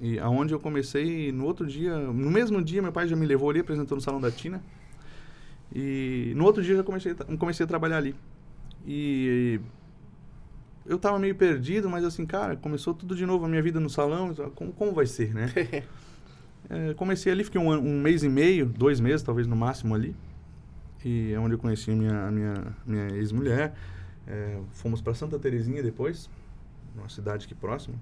E 0.00 0.18
aonde 0.18 0.54
eu 0.54 0.58
comecei, 0.58 1.30
no 1.30 1.44
outro 1.44 1.66
dia, 1.66 1.96
no 1.96 2.30
mesmo 2.30 2.62
dia 2.62 2.80
meu 2.80 2.90
pai 2.90 3.06
já 3.06 3.14
me 3.14 3.26
levou 3.26 3.50
ali, 3.50 3.60
apresentou 3.60 3.96
no 3.96 4.02
salão 4.02 4.20
da 4.20 4.30
Tina. 4.30 4.62
E 5.74 6.32
no 6.36 6.44
outro 6.44 6.62
dia 6.62 6.72
eu 6.72 6.78
já 6.78 6.82
comecei, 6.84 7.12
a- 7.12 7.36
comecei 7.36 7.64
a 7.64 7.66
trabalhar 7.66 7.98
ali. 7.98 8.14
E 8.86 9.60
eu 10.86 10.98
tava 10.98 11.18
meio 11.18 11.34
perdido, 11.34 11.88
mas 11.88 12.04
assim, 12.04 12.26
cara, 12.26 12.56
começou 12.56 12.94
tudo 12.94 13.14
de 13.14 13.24
novo 13.24 13.44
a 13.44 13.48
minha 13.48 13.62
vida 13.62 13.78
no 13.78 13.88
salão, 13.90 14.34
como, 14.54 14.72
como 14.72 14.92
vai 14.92 15.06
ser, 15.06 15.34
né? 15.34 15.52
É, 16.68 16.94
comecei 16.94 17.32
ali, 17.32 17.42
fiquei 17.42 17.60
um, 17.60 17.68
um 17.72 18.00
mês 18.00 18.22
e 18.22 18.28
meio, 18.28 18.64
dois 18.66 19.00
meses 19.00 19.22
talvez 19.22 19.44
no 19.44 19.56
máximo 19.56 19.92
ali. 19.92 20.14
E 21.04 21.32
é 21.32 21.38
onde 21.40 21.54
eu 21.54 21.58
conheci 21.58 21.90
a 21.90 21.94
minha, 21.96 22.30
minha, 22.30 22.54
minha 22.86 23.08
ex-mulher. 23.16 23.74
É, 24.24 24.56
fomos 24.70 25.00
para 25.00 25.12
Santa 25.14 25.36
Terezinha 25.36 25.82
depois, 25.82 26.30
numa 26.94 27.08
cidade 27.08 27.46
aqui 27.46 27.56
próxima. 27.56 27.96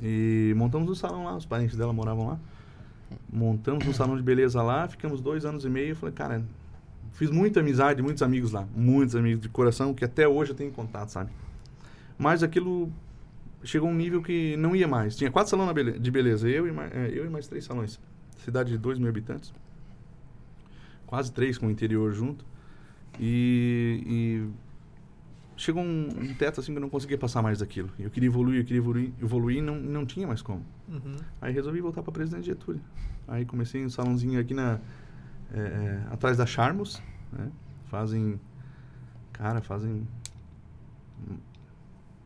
E 0.00 0.54
montamos 0.56 0.88
um 0.88 0.94
salão 0.94 1.24
lá, 1.24 1.36
os 1.36 1.46
parentes 1.46 1.76
dela 1.76 1.92
moravam 1.92 2.28
lá. 2.28 2.38
Montamos 3.32 3.86
um 3.88 3.92
salão 3.92 4.16
de 4.16 4.22
beleza 4.22 4.62
lá, 4.62 4.86
ficamos 4.86 5.20
dois 5.20 5.44
anos 5.44 5.64
e 5.64 5.68
meio. 5.68 5.88
Eu 5.90 5.96
falei, 5.96 6.14
cara, 6.14 6.44
fiz 7.12 7.30
muita 7.30 7.60
amizade, 7.60 8.02
muitos 8.02 8.22
amigos 8.22 8.52
lá. 8.52 8.66
Muitos 8.74 9.14
amigos 9.14 9.42
de 9.42 9.48
coração, 9.48 9.94
que 9.94 10.04
até 10.04 10.26
hoje 10.26 10.52
eu 10.52 10.56
tenho 10.56 10.70
contato, 10.70 11.10
sabe? 11.10 11.30
Mas 12.18 12.42
aquilo 12.42 12.92
chegou 13.64 13.88
a 13.88 13.92
um 13.92 13.94
nível 13.94 14.22
que 14.22 14.56
não 14.56 14.74
ia 14.74 14.88
mais. 14.88 15.16
Tinha 15.16 15.30
quatro 15.30 15.50
salões 15.50 16.00
de 16.00 16.10
beleza, 16.10 16.48
eu 16.48 16.66
e, 16.66 16.72
mais, 16.72 16.92
eu 17.12 17.24
e 17.24 17.28
mais 17.28 17.46
três 17.46 17.64
salões. 17.64 18.00
Cidade 18.38 18.70
de 18.70 18.78
dois 18.78 18.98
mil 18.98 19.08
habitantes. 19.08 19.52
Quase 21.06 21.32
três 21.32 21.58
com 21.58 21.66
o 21.66 21.70
interior 21.70 22.12
junto. 22.12 22.44
E, 23.20 24.02
e 24.06 24.50
chegou 25.56 25.82
um, 25.82 26.08
um 26.08 26.34
teto 26.34 26.60
assim 26.60 26.72
que 26.72 26.78
eu 26.78 26.80
não 26.80 26.88
conseguia 26.88 27.18
passar 27.18 27.42
mais 27.42 27.58
daquilo. 27.58 27.90
Eu 27.98 28.10
queria 28.10 28.28
evoluir, 28.28 28.60
eu 28.60 28.64
queria 28.64 28.78
evoluir, 28.78 29.12
evoluir 29.20 29.58
e 29.58 29.60
não, 29.60 29.76
não 29.76 30.06
tinha 30.06 30.26
mais 30.26 30.42
como. 30.42 30.64
Uhum. 30.88 31.16
Aí 31.40 31.52
resolvi 31.52 31.80
voltar 31.80 32.02
para 32.02 32.12
Presidente 32.12 32.46
Getúlio. 32.46 32.80
Aí 33.28 33.44
comecei 33.44 33.84
um 33.84 33.88
salãozinho 33.88 34.40
aqui 34.40 34.54
na 34.54 34.80
é, 35.54 35.58
é, 35.58 36.02
atrás 36.12 36.36
da 36.36 36.46
Charmos, 36.46 37.02
né? 37.32 37.50
Fazem, 37.86 38.40
cara, 39.32 39.60
fazem 39.60 40.06
hum, 41.28 41.36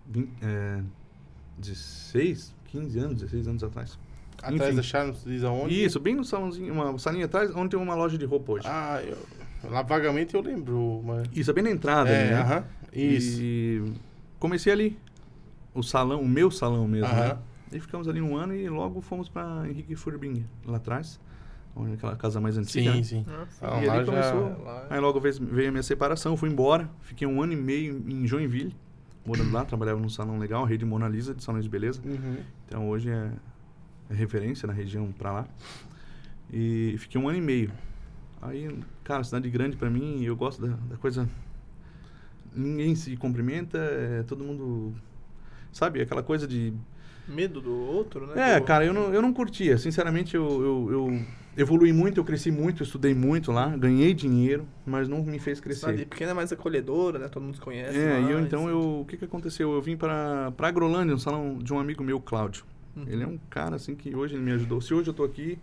vin- 0.06 0.30
é, 0.42 0.82
16, 1.58 2.54
15 2.66 2.98
anos, 2.98 3.14
16 3.16 3.48
anos 3.48 3.64
atrás. 3.64 3.98
Atrás 4.38 4.54
Enfim. 4.54 4.76
da 4.76 4.82
Charles, 4.82 5.24
diz 5.24 5.42
aonde? 5.42 5.82
Isso, 5.82 5.98
bem 5.98 6.14
no 6.14 6.22
salãozinho, 6.24 6.72
uma 6.72 6.96
salinha 6.98 7.24
atrás, 7.24 7.50
onde 7.54 7.70
tem 7.70 7.80
uma 7.80 7.94
loja 7.94 8.18
de 8.18 8.24
roupa 8.24 8.52
hoje. 8.52 8.66
Ah, 8.68 9.02
eu, 9.02 9.16
lá 9.70 9.82
vagamente 9.82 10.34
eu 10.34 10.42
lembro, 10.42 11.02
mas... 11.04 11.26
Isso, 11.32 11.50
é 11.50 11.54
bem 11.54 11.64
na 11.64 11.70
entrada, 11.70 12.10
é, 12.10 12.30
né? 12.30 12.40
aham, 12.40 12.64
isso. 12.92 13.40
E 13.40 13.92
comecei 14.38 14.72
ali. 14.72 14.98
O 15.74 15.82
salão, 15.82 16.20
o 16.22 16.28
meu 16.28 16.50
salão 16.50 16.86
mesmo, 16.86 17.08
né? 17.08 17.30
Aham. 17.32 17.38
E 17.72 17.80
ficamos 17.80 18.06
ali 18.08 18.20
um 18.20 18.36
ano 18.36 18.54
e 18.54 18.68
logo 18.68 19.00
fomos 19.00 19.28
para 19.28 19.68
Henrique 19.68 19.96
Furbinha, 19.96 20.44
lá 20.64 20.76
atrás. 20.76 21.18
Onde 21.78 21.92
aquela 21.92 22.16
casa 22.16 22.40
mais 22.40 22.56
antiga. 22.56 22.90
Sim, 22.92 22.96
né? 22.98 23.02
sim. 23.04 23.26
Ah, 23.60 23.82
E 23.82 23.86
lá 23.86 23.94
ali 23.94 24.04
já... 24.06 24.10
começou. 24.12 24.64
Lá- 24.64 24.86
Aí 24.88 24.98
logo 24.98 25.20
veio, 25.20 25.68
a 25.68 25.70
minha 25.70 25.82
separação, 25.82 26.34
fui 26.36 26.48
embora. 26.48 26.88
Fiquei 27.02 27.26
um 27.28 27.42
ano 27.42 27.52
e 27.52 27.56
meio 27.56 28.02
em 28.08 28.26
Joinville, 28.26 28.74
morando 29.26 29.52
lá. 29.52 29.64
Trabalhava 29.64 30.00
num 30.00 30.08
salão 30.08 30.38
legal, 30.38 30.64
a 30.64 30.66
rede 30.66 30.86
Mona 30.86 31.06
Lisa 31.06 31.34
de 31.34 31.44
salões 31.44 31.64
de 31.64 31.70
beleza. 31.70 32.00
Uhum. 32.04 32.36
Então 32.66 32.88
hoje 32.88 33.10
é, 33.10 33.30
é 34.10 34.14
referência 34.14 34.66
na 34.66 34.72
região 34.72 35.12
pra 35.12 35.30
lá. 35.32 35.46
E 36.50 36.94
fiquei 36.98 37.20
um 37.20 37.28
ano 37.28 37.38
e 37.38 37.42
meio. 37.42 37.70
Aí, 38.40 38.74
cara, 39.04 39.22
cidade 39.24 39.50
grande 39.50 39.76
pra 39.76 39.90
mim, 39.90 40.22
eu 40.24 40.34
gosto 40.34 40.62
da, 40.66 40.74
da 40.88 40.96
coisa. 40.96 41.28
Ninguém 42.54 42.94
se 42.94 43.16
cumprimenta, 43.16 43.76
é, 43.76 44.22
todo 44.22 44.42
mundo. 44.42 44.94
Sabe, 45.72 46.00
aquela 46.00 46.22
coisa 46.22 46.46
de. 46.46 46.72
Medo 47.28 47.60
do 47.60 47.74
outro, 47.74 48.26
né? 48.28 48.54
É, 48.54 48.60
cara, 48.60 48.84
eu 48.86 48.94
não, 48.94 49.12
eu 49.12 49.20
não 49.20 49.32
curtia. 49.32 49.76
Sinceramente, 49.76 50.34
eu, 50.36 50.44
eu, 50.44 50.88
eu 50.92 51.22
evolui 51.56 51.92
muito, 51.92 52.20
eu 52.20 52.24
cresci 52.24 52.50
muito, 52.50 52.82
eu 52.82 52.84
estudei 52.84 53.14
muito 53.14 53.50
lá, 53.50 53.74
ganhei 53.76 54.12
dinheiro, 54.12 54.66
mas 54.84 55.08
não 55.08 55.22
me 55.22 55.38
fez 55.38 55.58
crescer. 55.58 56.06
pequena 56.06 56.32
é 56.32 56.34
mais 56.34 56.52
acolhedora, 56.52 57.18
né? 57.18 57.28
Todo 57.28 57.42
mundo 57.42 57.54
se 57.54 57.60
conhece. 57.60 57.96
É, 57.96 58.20
e 58.20 58.24
eu 58.24 58.34
mais. 58.34 58.46
então, 58.46 58.68
eu, 58.68 59.00
o 59.00 59.04
que 59.06 59.16
que 59.16 59.24
aconteceu? 59.24 59.72
Eu 59.72 59.80
vim 59.80 59.96
para 59.96 60.52
pra 60.52 60.68
Agrolândia, 60.68 61.14
um 61.14 61.18
salão 61.18 61.58
de 61.58 61.72
um 61.72 61.78
amigo 61.78 62.04
meu, 62.04 62.20
Cláudio. 62.20 62.64
Uhum. 62.94 63.04
Ele 63.06 63.22
é 63.22 63.26
um 63.26 63.38
cara, 63.48 63.76
assim, 63.76 63.94
que 63.94 64.14
hoje 64.14 64.34
ele 64.34 64.42
me 64.42 64.52
ajudou. 64.52 64.80
Se 64.80 64.92
hoje 64.92 65.08
eu 65.08 65.14
tô 65.14 65.24
aqui, 65.24 65.58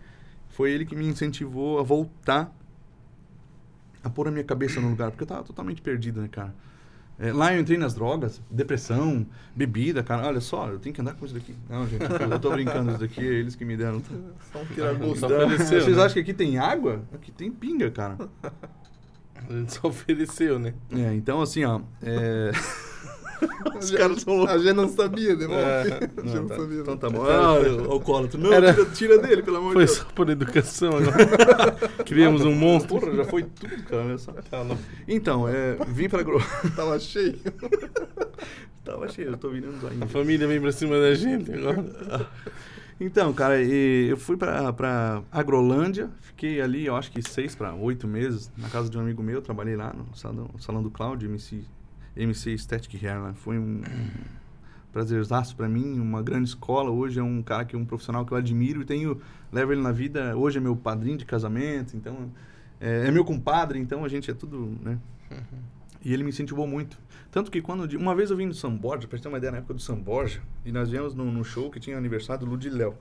foi 0.48 0.72
ele 0.72 0.84
que 0.84 0.96
me 0.96 1.06
incentivou 1.06 1.78
a 1.78 1.82
voltar 1.82 2.52
a 4.02 4.10
pôr 4.10 4.28
a 4.28 4.30
minha 4.30 4.44
cabeça 4.44 4.80
no 4.80 4.90
lugar, 4.90 5.10
porque 5.10 5.22
eu 5.22 5.26
tava 5.26 5.42
totalmente 5.44 5.80
perdido, 5.80 6.20
né, 6.20 6.28
cara? 6.28 6.54
É, 7.18 7.32
lá 7.32 7.54
eu 7.54 7.60
entrei 7.60 7.78
nas 7.78 7.94
drogas, 7.94 8.42
depressão, 8.50 9.26
bebida, 9.54 10.02
cara. 10.02 10.26
Olha 10.26 10.40
só, 10.40 10.68
eu 10.68 10.78
tenho 10.78 10.94
que 10.94 11.00
andar 11.00 11.14
com 11.14 11.24
isso 11.24 11.34
daqui. 11.34 11.54
Não, 11.68 11.86
gente, 11.86 12.02
eu 12.02 12.40
tô 12.40 12.50
brincando, 12.50 12.90
isso 12.90 13.00
daqui 13.00 13.20
é 13.20 13.24
eles 13.24 13.54
que 13.54 13.64
me 13.64 13.76
deram. 13.76 14.02
Só 14.52 14.60
um 14.60 14.66
tira-gosto. 14.66 15.28
Vocês 15.28 15.96
né? 15.96 16.02
acham 16.02 16.14
que 16.14 16.20
aqui 16.20 16.34
tem 16.34 16.58
água? 16.58 17.02
Aqui 17.12 17.30
tem 17.30 17.50
pinga, 17.52 17.90
cara. 17.90 18.18
Ele 19.48 19.68
só 19.68 19.88
ofereceu, 19.88 20.58
né? 20.58 20.74
É, 20.90 21.14
então 21.14 21.40
assim, 21.40 21.64
ó. 21.64 21.80
É... 22.02 22.50
Os 23.78 23.92
A 23.92 23.96
caras 23.96 24.12
gente- 24.16 24.24
são 24.24 24.36
loucos. 24.36 24.54
A 24.54 24.58
gente 24.58 24.72
não 24.74 24.88
sabia, 24.88 25.34
né? 25.36 25.46
É. 25.50 25.80
A 26.16 26.20
gente 26.22 26.34
Não, 26.34 26.42
não 26.42 26.46
tá, 26.48 26.56
sabia. 26.56 26.80
então 26.80 26.94
né? 26.94 27.00
tá 27.00 27.10
bom. 27.10 27.24
Ah, 27.24 27.90
alcoólatra. 27.92 28.40
Não, 28.40 28.52
Era- 28.52 28.72
tira, 28.72 28.86
tira 28.90 29.18
dele, 29.18 29.42
pelo 29.42 29.56
amor 29.58 29.72
Foi 29.72 29.84
de 29.84 29.92
Deus. 29.92 29.98
só 29.98 30.04
por 30.14 30.30
educação 30.30 30.90
agora. 30.96 31.76
Criamos 32.04 32.42
um 32.44 32.54
monstro. 32.54 32.98
Porra, 33.00 33.14
já 33.14 33.24
foi 33.24 33.42
tudo, 33.42 33.82
cara. 33.84 34.16
Tá 34.50 34.62
louco. 34.62 34.82
Então, 35.08 35.48
é, 35.48 35.76
vim 35.88 36.08
pra 36.08 36.22
Gro... 36.22 36.40
Tava 36.76 36.98
cheio. 36.98 37.36
Tava 38.84 39.08
cheio, 39.08 39.28
eu 39.30 39.36
tô 39.36 39.48
virando 39.50 39.78
zoinho. 39.80 40.02
A 40.04 40.06
família 40.06 40.46
vem 40.46 40.60
pra 40.60 40.70
cima 40.72 40.98
da 40.98 41.14
gente 41.14 41.50
agora. 41.52 41.84
Então, 43.00 43.32
cara, 43.32 43.60
eu 43.60 44.16
fui 44.16 44.36
pra, 44.36 44.72
pra 44.72 45.22
Agrolândia, 45.32 46.10
fiquei 46.20 46.60
ali, 46.60 46.86
eu 46.86 46.94
acho 46.94 47.10
que 47.10 47.20
seis 47.28 47.54
para 47.54 47.74
oito 47.74 48.06
meses, 48.06 48.52
na 48.56 48.68
casa 48.68 48.88
de 48.88 48.96
um 48.96 49.00
amigo 49.00 49.20
meu, 49.22 49.42
trabalhei 49.42 49.74
lá 49.74 49.92
no 49.92 50.14
salão, 50.16 50.48
salão 50.60 50.80
do 50.82 50.90
Cláudio, 50.90 51.28
MC, 51.28 51.64
MC 52.16 52.56
Static 52.58 53.04
Hair, 53.04 53.20
né? 53.20 53.32
Foi 53.34 53.58
um, 53.58 53.82
prazerzaço 54.94 55.56
pra 55.56 55.68
mim, 55.68 55.98
uma 55.98 56.22
grande 56.22 56.48
escola, 56.48 56.88
hoje 56.88 57.18
é 57.18 57.22
um 57.22 57.42
cara 57.42 57.64
que 57.64 57.74
é 57.74 57.78
um 57.78 57.84
profissional 57.84 58.24
que 58.24 58.30
eu 58.30 58.38
admiro 58.38 58.82
e 58.82 58.84
tenho, 58.84 59.20
levo 59.52 59.72
ele 59.72 59.82
na 59.82 59.90
vida, 59.90 60.36
hoje 60.36 60.58
é 60.58 60.60
meu 60.60 60.76
padrinho 60.76 61.18
de 61.18 61.24
casamento, 61.24 61.96
então, 61.96 62.30
é, 62.80 63.08
é 63.08 63.10
meu 63.10 63.24
compadre, 63.24 63.80
então 63.80 64.04
a 64.04 64.08
gente 64.08 64.30
é 64.30 64.34
tudo, 64.34 64.78
né? 64.80 64.98
E 66.04 66.12
ele 66.12 66.22
me 66.22 66.28
incentivou 66.28 66.66
muito. 66.66 66.96
Tanto 67.30 67.50
que 67.50 67.60
quando. 67.60 67.90
Uma 67.96 68.14
vez 68.14 68.30
eu 68.30 68.36
vim 68.36 68.46
do 68.46 68.54
São 68.54 68.76
Borja, 68.76 69.08
pra 69.08 69.18
ter 69.18 69.26
uma 69.26 69.38
ideia, 69.38 69.50
na 69.50 69.58
época 69.58 69.74
do 69.74 69.80
São 69.80 69.96
Borja, 69.96 70.40
e 70.64 70.70
nós 70.70 70.90
viemos 70.90 71.14
num 71.14 71.42
show 71.42 71.70
que 71.70 71.80
tinha 71.80 71.96
aniversário 71.96 72.44
do 72.44 72.50
Ludiléu. 72.50 72.94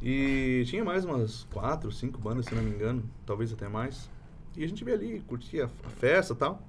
E 0.00 0.62
tinha 0.66 0.84
mais 0.84 1.04
umas 1.04 1.44
quatro, 1.52 1.92
cinco 1.92 2.18
bandas, 2.18 2.46
se 2.46 2.54
não 2.54 2.62
me 2.62 2.70
engano, 2.70 3.02
talvez 3.26 3.52
até 3.52 3.68
mais. 3.68 4.08
E 4.56 4.64
a 4.64 4.68
gente 4.68 4.82
veio 4.82 4.96
ali, 4.96 5.20
curtia 5.20 5.68
a 5.84 5.90
festa 5.90 6.32
e 6.32 6.36
tal. 6.36 6.62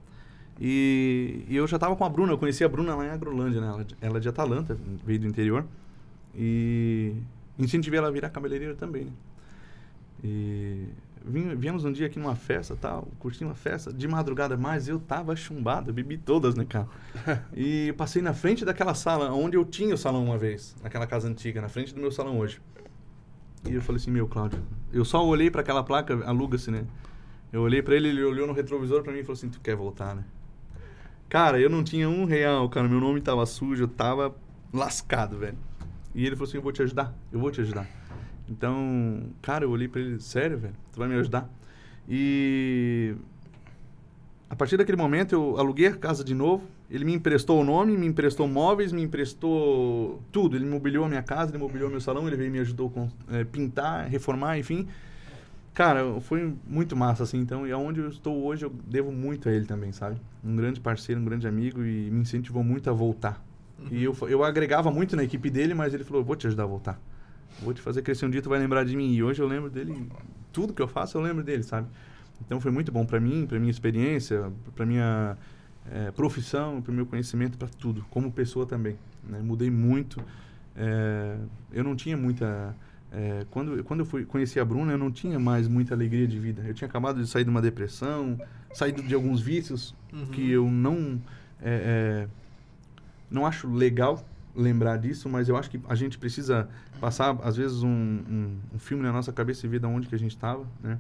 E, 0.60 1.46
e 1.48 1.56
eu 1.56 1.66
já 1.68 1.80
tava 1.80 1.96
com 1.96 2.06
a 2.06 2.10
Bruna, 2.10 2.32
eu 2.32 2.38
conheci 2.38 2.64
a 2.64 2.70
Bruna 2.70 2.96
lá 2.96 3.06
em 3.06 3.10
Agrolândia, 3.10 3.60
né? 3.60 3.68
Ela, 3.68 3.88
ela 4.02 4.18
é 4.18 4.20
de 4.20 4.30
Atalanta, 4.30 4.78
veio 5.04 5.20
do 5.20 5.28
interior. 5.28 5.66
E 6.36 7.14
incentivei 7.58 8.00
ela 8.00 8.08
a 8.08 8.12
virar 8.12 8.30
cabeleireira 8.30 8.76
também, 8.76 9.06
né? 9.06 9.12
E 10.24 10.88
vim, 11.26 11.54
viemos 11.56 11.84
um 11.84 11.92
dia 11.92 12.08
aqui 12.08 12.18
numa 12.18 12.36
festa 12.36 12.76
tal, 12.76 13.08
curti 13.20 13.44
uma 13.44 13.56
festa, 13.56 13.92
de 13.92 14.08
madrugada, 14.08 14.56
mas 14.56 14.88
eu 14.88 15.00
tava 15.00 15.36
chumbado, 15.36 15.90
eu 15.90 15.94
bebi 15.94 16.18
todas, 16.18 16.56
né, 16.56 16.66
cara? 16.66 16.88
e 17.54 17.94
passei 17.98 18.22
na 18.22 18.34
frente 18.34 18.64
daquela 18.64 18.94
sala, 18.94 19.32
onde 19.34 19.58
eu 19.58 19.66
tinha 19.66 19.94
o 19.94 19.98
salão 19.98 20.24
uma 20.24 20.38
vez, 20.38 20.76
naquela 20.82 21.06
casa 21.06 21.28
antiga, 21.28 21.62
na 21.62 21.70
frente 21.70 21.94
do 21.94 22.00
meu 22.00 22.12
salão 22.12 22.40
hoje. 22.40 22.62
E 23.66 23.74
eu 23.74 23.82
falei 23.82 24.02
assim, 24.02 24.12
meu, 24.12 24.28
Cláudio, 24.28 24.62
eu 24.92 25.06
só 25.06 25.26
olhei 25.26 25.50
para 25.50 25.62
aquela 25.62 25.84
placa, 25.84 26.24
aluga-se, 26.26 26.70
né? 26.70 26.86
Eu 27.52 27.62
olhei 27.62 27.82
para 27.82 27.96
ele, 27.96 28.10
ele 28.10 28.24
olhou 28.24 28.48
no 28.48 28.54
retrovisor 28.54 29.04
para 29.04 29.14
mim 29.14 29.20
e 29.20 29.24
falou 29.24 29.38
assim, 29.38 29.50
tu 29.50 29.60
quer 29.62 29.76
voltar, 29.76 30.16
né? 30.16 30.24
Cara, 31.34 31.60
eu 31.60 31.68
não 31.68 31.84
tinha 31.84 32.08
um 32.08 32.26
real, 32.26 32.70
cara, 32.70 32.88
meu 32.88 33.00
nome 33.00 33.20
tava 33.20 33.44
sujo, 33.48 33.86
eu 33.86 33.88
tava 33.88 34.36
lascado, 34.72 35.40
velho. 35.40 35.58
E 36.14 36.28
ele 36.28 36.36
falou 36.36 36.48
assim, 36.48 36.58
eu 36.58 36.62
vou 36.62 36.72
te 36.72 36.84
ajudar, 36.84 37.12
eu 37.32 37.40
vou 37.40 37.50
te 37.50 37.60
ajudar. 37.60 37.88
Então, 38.48 39.24
cara, 39.42 39.66
eu 39.66 39.72
olhei 39.72 39.88
pra 39.88 40.00
ele, 40.00 40.20
sério, 40.20 40.60
velho, 40.60 40.76
tu 40.92 41.00
vai 41.00 41.08
me 41.08 41.16
ajudar? 41.16 41.50
E 42.08 43.16
a 44.48 44.56
partir 44.56 44.78
daquele 44.78 44.96
momento 44.96 45.34
eu 45.34 45.58
aluguei 45.58 45.88
a 45.88 45.96
casa 45.96 46.24
de 46.24 46.36
novo, 46.36 46.68
ele 46.88 47.04
me 47.04 47.16
emprestou 47.16 47.60
o 47.60 47.64
nome, 47.64 47.98
me 47.98 48.06
emprestou 48.06 48.48
móveis, 48.48 48.92
me 48.92 49.02
emprestou 49.02 50.22
tudo. 50.32 50.56
Ele 50.56 50.68
mobiliou 50.68 51.04
a 51.04 51.10
minha 51.10 51.24
casa, 51.24 51.50
ele 51.50 51.58
mobiliou 51.58 51.90
meu 51.90 52.00
salão, 52.00 52.28
ele 52.28 52.36
veio 52.36 52.52
me 52.52 52.60
ajudou 52.60 52.94
a 53.28 53.38
eh, 53.38 53.44
pintar, 53.44 54.08
reformar, 54.08 54.60
enfim. 54.60 54.88
Cara, 55.74 56.20
foi 56.22 56.54
muito 56.68 56.96
massa, 56.96 57.24
assim, 57.24 57.40
então, 57.40 57.66
e 57.66 57.72
aonde 57.72 58.00
eu 58.00 58.08
estou 58.08 58.44
hoje 58.44 58.64
eu 58.64 58.70
devo 58.86 59.12
muito 59.12 59.50
a 59.50 59.52
ele 59.52 59.66
também, 59.66 59.92
sabe? 59.92 60.18
Um 60.44 60.56
grande 60.56 60.80
parceiro, 60.80 61.20
um 61.20 61.26
grande 61.26 61.48
amigo 61.48 61.84
e 61.84 62.12
me 62.12 62.22
incentivou 62.22 62.64
muito 62.64 62.90
a 62.92 62.94
voltar. 62.94 63.44
E 63.90 64.04
eu, 64.04 64.14
fa- 64.14 64.28
eu 64.28 64.44
agregava 64.44 64.92
muito 64.92 65.16
na 65.16 65.24
equipe 65.24 65.50
dele, 65.50 65.74
mas 65.74 65.94
ele 65.94 66.04
falou, 66.04 66.24
vou 66.24 66.36
te 66.36 66.46
ajudar 66.46 66.64
a 66.64 66.68
voltar. 66.68 67.00
Vou 67.62 67.74
te 67.74 67.82
fazer 67.82 68.04
crescer 68.04 68.26
um 68.26 68.30
dia, 68.30 68.42
tu 68.42 68.50
vai 68.50 68.60
lembrar 68.60 68.86
de 68.86 68.96
mim. 68.96 69.14
E 69.14 69.24
hoje 69.24 69.42
eu 69.42 69.48
lembro 69.48 69.70
dele, 69.70 70.08
tudo 70.52 70.74
que 70.74 70.82
eu 70.82 70.88
faço 70.88 71.18
eu 71.18 71.22
lembro 71.22 71.44
dele, 71.44 71.64
sabe? 71.64 71.88
Então 72.46 72.60
foi 72.62 72.72
muito 72.72 72.92
bom 72.92 73.06
para 73.06 73.20
mim, 73.20 73.46
para 73.48 73.60
minha 73.60 73.72
experiência, 73.72 74.52
para 74.76 74.86
minha 74.86 75.38
é, 75.92 76.12
profissão, 76.12 76.82
para 76.82 76.94
meu 76.94 77.06
conhecimento, 77.06 77.58
para 77.58 77.68
tudo, 77.68 78.06
como 78.10 78.32
pessoa 78.32 78.66
também. 78.66 78.98
Né? 79.28 79.40
Mudei 79.42 79.72
muito. 79.72 80.24
É, 80.76 81.38
eu 81.72 81.84
não 81.84 81.96
tinha 81.96 82.18
muita. 82.18 82.76
É, 83.16 83.46
quando, 83.52 83.84
quando 83.84 84.00
eu 84.00 84.06
fui, 84.06 84.26
conheci 84.26 84.60
a 84.60 84.66
Bruna, 84.66 84.92
eu 84.94 84.98
não 84.98 85.12
tinha 85.12 85.40
mais 85.40 85.68
muita 85.68 85.94
alegria 85.94 86.28
de 86.28 86.40
vida. 86.40 86.64
Eu 86.66 86.74
tinha 86.74 86.88
acabado 86.88 87.22
de 87.22 87.28
sair 87.28 87.44
de 87.44 87.50
uma 87.50 87.62
depressão, 87.62 88.38
saído 88.74 89.04
de 89.04 89.14
alguns 89.14 89.40
vícios 89.42 89.94
Uhum. 90.12 90.26
que 90.28 90.50
eu 90.52 90.70
não. 90.70 91.20
é, 91.62 92.26
é, 92.26 92.28
não 93.30 93.46
acho 93.46 93.68
legal 93.68 94.24
lembrar 94.56 94.98
disso, 94.98 95.28
mas 95.28 95.50
eu 95.50 95.58
acho 95.58 95.70
que 95.70 95.80
a 95.90 95.96
gente 95.96 96.18
precisa 96.20 96.70
passar, 97.02 97.36
às 97.44 97.58
vezes, 97.58 97.82
um, 97.82 97.90
um, 97.90 98.58
um 98.76 98.80
filme 98.80 99.04
na 99.04 99.12
nossa 99.12 99.32
cabeça 99.34 99.66
e 99.66 99.70
ver 99.70 99.80
de 99.80 99.88
onde 99.88 100.08
que 100.08 100.14
a 100.14 100.20
gente 100.20 100.32
estava, 100.36 100.66
né? 100.84 101.00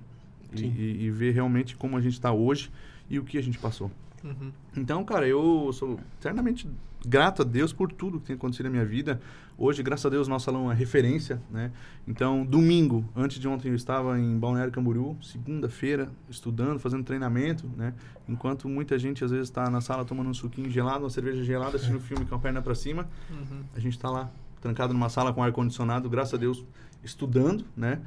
E, 0.55 0.65
e- 0.65 1.03
e 1.05 1.11
ver 1.11 1.31
realmente 1.33 1.75
como 1.75 1.97
a 1.97 2.01
gente 2.01 2.13
está 2.13 2.31
hoje 2.31 2.71
e 3.09 3.17
o 3.19 3.23
que 3.23 3.37
a 3.37 3.41
gente 3.43 3.57
passou. 3.59 3.91
Uhum. 4.23 4.51
Então, 4.77 5.03
cara, 5.03 5.27
eu 5.27 5.71
sou 5.73 5.99
eternamente 6.19 6.67
grato 7.05 7.41
a 7.41 7.45
Deus 7.45 7.73
por 7.73 7.91
tudo 7.91 8.19
que 8.19 8.27
tem 8.27 8.35
acontecido 8.35 8.65
na 8.65 8.69
minha 8.71 8.85
vida. 8.85 9.19
Hoje, 9.65 9.81
graças 9.81 10.05
a 10.05 10.09
Deus, 10.09 10.27
nosso 10.27 10.43
salão 10.43 10.69
é 10.69 10.75
referência, 10.75 11.41
né? 11.49 11.71
Então, 12.05 12.45
domingo, 12.45 13.05
antes 13.15 13.39
de 13.39 13.47
ontem, 13.47 13.69
eu 13.69 13.75
estava 13.75 14.19
em 14.19 14.37
Balneário 14.37 14.73
Camboriú, 14.73 15.15
segunda-feira, 15.21 16.11
estudando, 16.29 16.79
fazendo 16.79 17.01
treinamento, 17.05 17.65
né? 17.77 17.93
Enquanto 18.27 18.67
muita 18.67 18.99
gente, 18.99 19.23
às 19.23 19.31
vezes, 19.31 19.47
está 19.47 19.69
na 19.69 19.79
sala 19.79 20.03
tomando 20.03 20.29
um 20.29 20.33
suquinho 20.33 20.69
gelado, 20.69 21.05
uma 21.05 21.09
cerveja 21.09 21.41
gelada, 21.45 21.77
assistindo 21.77 21.95
um 21.95 22.01
filme 22.01 22.25
com 22.25 22.35
a 22.35 22.39
perna 22.39 22.61
para 22.61 22.75
cima, 22.75 23.07
Uhum. 23.31 23.61
a 23.73 23.79
gente 23.79 23.93
está 23.93 24.09
lá, 24.09 24.29
trancado 24.59 24.93
numa 24.93 25.07
sala 25.07 25.31
com 25.31 25.41
ar-condicionado, 25.41 26.09
graças 26.09 26.33
a 26.33 26.37
Deus, 26.37 26.65
estudando, 27.01 27.63
né? 27.73 28.01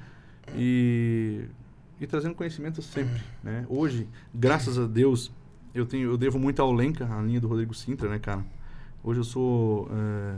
E, 0.55 1.47
e 1.99 2.07
trazendo 2.07 2.35
conhecimento 2.35 2.83
sempre, 2.83 3.23
né? 3.43 3.65
Hoje, 3.71 4.07
graças 4.35 4.79
a 4.79 4.87
Deus, 4.87 5.33
eu 5.75 5.87
tenho 5.87 6.11
eu 6.11 6.19
devo 6.19 6.39
muito 6.39 6.61
ao 6.61 6.71
Lenca, 6.71 7.09
a 7.11 7.23
linha 7.23 7.41
do 7.41 7.49
Rodrigo 7.49 7.73
Sintra, 7.73 8.11
né, 8.11 8.19
cara? 8.19 8.45
Hoje 9.03 9.21
eu 9.21 9.25
sou 9.25 9.89
é, 9.91 10.35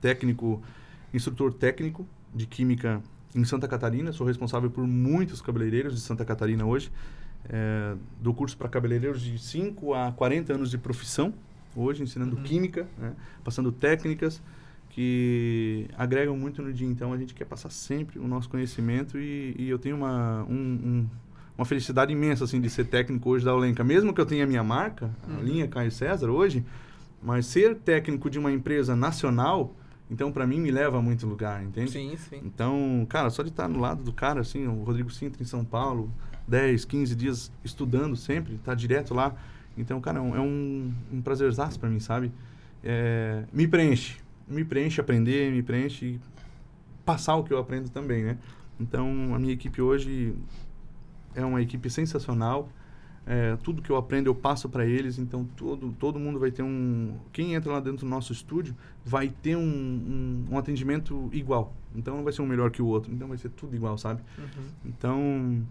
técnico, 0.00 0.62
instrutor 1.12 1.52
técnico 1.52 2.06
de 2.34 2.46
química 2.46 3.02
em 3.34 3.44
Santa 3.44 3.68
Catarina, 3.68 4.12
sou 4.12 4.26
responsável 4.26 4.70
por 4.70 4.86
muitos 4.86 5.40
cabeleireiros 5.40 5.94
de 5.94 6.00
Santa 6.00 6.24
Catarina 6.24 6.64
hoje. 6.64 6.90
É, 7.48 7.94
dou 8.20 8.34
curso 8.34 8.56
para 8.56 8.68
cabeleireiros 8.68 9.20
de 9.22 9.38
5 9.38 9.94
a 9.94 10.12
40 10.12 10.52
anos 10.54 10.70
de 10.70 10.78
profissão, 10.78 11.32
hoje 11.74 12.02
ensinando 12.02 12.36
Uhum. 12.36 12.42
química, 12.42 12.86
né? 12.98 13.12
passando 13.44 13.70
técnicas 13.72 14.42
que 14.90 15.86
agregam 15.96 16.36
muito 16.36 16.60
no 16.62 16.72
dia. 16.72 16.86
Então 16.88 17.12
a 17.12 17.16
gente 17.16 17.32
quer 17.34 17.44
passar 17.44 17.70
sempre 17.70 18.18
o 18.18 18.26
nosso 18.26 18.48
conhecimento 18.48 19.18
e, 19.18 19.54
e 19.58 19.68
eu 19.68 19.78
tenho 19.78 19.96
uma, 19.96 20.44
um- 20.48 20.52
um- 20.54 21.06
uma 21.56 21.64
felicidade 21.64 22.12
imensa 22.12 22.44
assim 22.44 22.60
de 22.60 22.68
ser 22.68 22.84
técnico 22.86 23.30
hoje 23.30 23.44
da 23.44 23.54
Olenca. 23.54 23.84
Mesmo 23.84 24.12
que 24.12 24.20
eu 24.20 24.26
tenha 24.26 24.44
a 24.44 24.46
minha 24.46 24.64
marca, 24.64 25.10
a 25.28 25.32
Uhum. 25.34 25.42
linha 25.42 25.68
Caio 25.68 25.90
César 25.92 26.28
hoje, 26.30 26.64
mas 27.22 27.46
ser 27.46 27.76
técnico 27.76 28.28
de 28.28 28.38
uma 28.38 28.50
empresa 28.50 28.96
nacional, 28.96 29.74
então 30.10 30.32
para 30.32 30.46
mim 30.46 30.60
me 30.60 30.70
leva 30.70 30.98
a 30.98 31.02
muito 31.02 31.26
lugar, 31.26 31.62
entende? 31.62 31.92
Sim, 31.92 32.16
sim. 32.16 32.40
Então, 32.44 33.06
cara, 33.08 33.30
só 33.30 33.42
de 33.42 33.50
estar 33.50 33.68
no 33.68 33.78
lado 33.78 34.02
do 34.02 34.12
cara, 34.12 34.40
assim, 34.40 34.66
o 34.66 34.82
Rodrigo 34.82 35.10
Sintra 35.10 35.42
em 35.42 35.46
São 35.46 35.64
Paulo, 35.64 36.12
10, 36.48 36.84
15 36.84 37.14
dias 37.14 37.52
estudando 37.64 38.16
sempre, 38.16 38.58
tá 38.58 38.74
direto 38.74 39.14
lá. 39.14 39.34
Então, 39.78 40.00
cara, 40.00 40.18
é 40.18 40.20
um, 40.20 40.36
é 40.36 40.40
um, 40.40 40.92
um 41.12 41.22
prazerzaço 41.22 41.78
pra 41.78 41.88
mim, 41.88 42.00
sabe? 42.00 42.32
É, 42.82 43.44
me 43.52 43.68
preenche. 43.68 44.16
Me 44.48 44.64
preenche 44.64 45.00
aprender, 45.00 45.52
me 45.52 45.62
preenche 45.62 46.18
passar 47.04 47.36
o 47.36 47.44
que 47.44 47.52
eu 47.52 47.58
aprendo 47.58 47.88
também, 47.88 48.24
né? 48.24 48.38
Então, 48.80 49.34
a 49.34 49.38
minha 49.38 49.52
equipe 49.52 49.80
hoje 49.80 50.34
é 51.34 51.44
uma 51.44 51.62
equipe 51.62 51.88
sensacional. 51.88 52.68
É, 53.26 53.56
tudo 53.62 53.80
que 53.82 53.90
eu 53.90 53.96
aprendo 53.96 54.26
eu 54.28 54.34
passo 54.34 54.68
para 54.68 54.84
eles, 54.84 55.18
então 55.18 55.44
todo, 55.56 55.94
todo 55.98 56.18
mundo 56.18 56.38
vai 56.38 56.50
ter 56.50 56.62
um. 56.62 57.14
Quem 57.32 57.54
entra 57.54 57.70
lá 57.72 57.78
dentro 57.78 57.98
do 58.00 58.06
nosso 58.06 58.32
estúdio 58.32 58.74
vai 59.04 59.28
ter 59.28 59.56
um, 59.56 59.62
um, 59.62 60.44
um 60.54 60.58
atendimento 60.58 61.28
igual. 61.32 61.72
Então 61.94 62.16
não 62.16 62.24
vai 62.24 62.32
ser 62.32 62.42
um 62.42 62.46
melhor 62.46 62.70
que 62.70 62.80
o 62.82 62.86
outro, 62.86 63.12
então 63.12 63.28
vai 63.28 63.36
ser 63.38 63.50
tudo 63.50 63.76
igual, 63.76 63.96
sabe? 63.98 64.20
Uhum. 64.38 64.64
Então, 64.86 65.62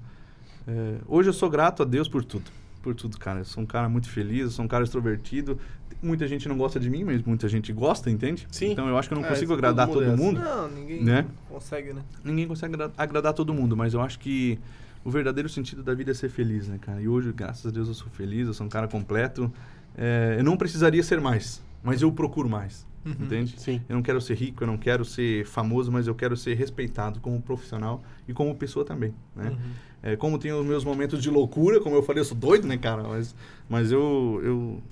é, 0.67 0.95
hoje 1.07 1.29
eu 1.29 1.33
sou 1.33 1.49
grato 1.49 1.81
a 1.83 1.85
Deus 1.85 2.07
por 2.07 2.23
tudo. 2.23 2.49
Por 2.81 2.95
tudo, 2.95 3.17
cara. 3.17 3.39
Eu 3.39 3.45
sou 3.45 3.63
um 3.63 3.65
cara 3.65 3.89
muito 3.89 4.09
feliz, 4.09 4.41
eu 4.43 4.51
sou 4.51 4.63
um 4.63 4.67
cara 4.67 4.83
extrovertido. 4.83 5.59
Muita 6.01 6.27
gente 6.29 6.47
não 6.47 6.57
gosta 6.57 6.79
de 6.79 6.89
mim, 6.89 7.03
mas 7.03 7.21
muita 7.23 7.49
gente 7.49 7.73
gosta, 7.73 8.09
entende? 8.09 8.47
Sim. 8.51 8.71
Então 8.71 8.88
eu 8.88 8.97
acho 8.97 9.09
que 9.09 9.13
eu 9.13 9.17
não 9.19 9.25
É, 9.25 9.29
consigo 9.29 9.51
todo 9.51 9.57
agradar 9.59 9.88
mundo 9.88 9.95
todo 9.99 10.09
é 10.09 10.13
assim. 10.13 10.23
mundo. 10.23 10.39
Não, 10.39 10.69
ninguém 10.69 11.03
Né? 11.03 11.25
consegue, 11.49 11.91
né? 11.93 12.01
Ninguém 12.23 12.47
consegue 12.47 12.75
agra- 12.75 12.91
agradar 12.97 13.33
todo 13.33 13.53
mundo, 13.53 13.75
mas 13.75 13.93
eu 13.93 13.99
acho 14.01 14.17
que 14.19 14.57
o 15.03 15.09
verdadeiro 15.09 15.47
sentido 15.49 15.81
da 15.83 15.93
vida 15.93 16.12
é 16.12 16.13
ser 16.13 16.29
feliz, 16.29 16.67
né, 16.67 16.77
cara? 16.79 17.01
E 17.01 17.07
hoje, 17.07 17.31
graças 17.31 17.65
a 17.65 17.69
Deus, 17.71 17.88
eu 17.88 17.93
sou 17.93 18.07
feliz, 18.09 18.47
eu 18.47 18.53
sou 18.53 18.65
um 18.65 18.69
cara 18.69 18.88
completo. 18.88 19.51
É, 19.97 20.35
eu 20.38 20.43
não 20.43 20.55
precisaria 20.57 21.01
ser 21.03 21.19
mais, 21.19 21.62
mas 21.83 22.01
eu 22.01 22.12
procuro 22.12 22.49
mais, 22.49 22.85
Uhum. 23.05 23.13
entende? 23.19 23.55
Sim. 23.57 23.81
Eu 23.88 23.95
não 23.95 24.03
quero 24.03 24.19
ser 24.21 24.35
rico, 24.35 24.63
eu 24.63 24.67
não 24.67 24.77
quero 24.77 25.03
ser 25.05 25.45
famoso, 25.45 25.91
mas 25.91 26.05
eu 26.07 26.13
quero 26.13 26.35
ser 26.35 26.53
respeitado 26.55 27.19
como 27.21 27.41
profissional 27.41 28.03
e 28.27 28.33
como 28.33 28.53
pessoa 28.55 28.83
também, 28.85 29.13
né? 29.35 29.49
Uhum. 29.49 29.57
É, 30.03 30.15
como 30.15 30.38
tem 30.38 30.51
os 30.53 30.65
meus 30.65 30.83
momentos 30.85 31.21
de 31.21 31.29
loucura, 31.29 31.79
como 31.81 31.95
eu 31.95 32.03
falei, 32.03 32.21
eu 32.21 32.25
sou 32.25 32.38
doido, 32.38 32.67
né, 32.67 32.77
cara? 32.77 33.03
Mas, 33.03 33.35
mas 33.69 33.91
eu, 33.91 34.39
eu, 34.43 34.83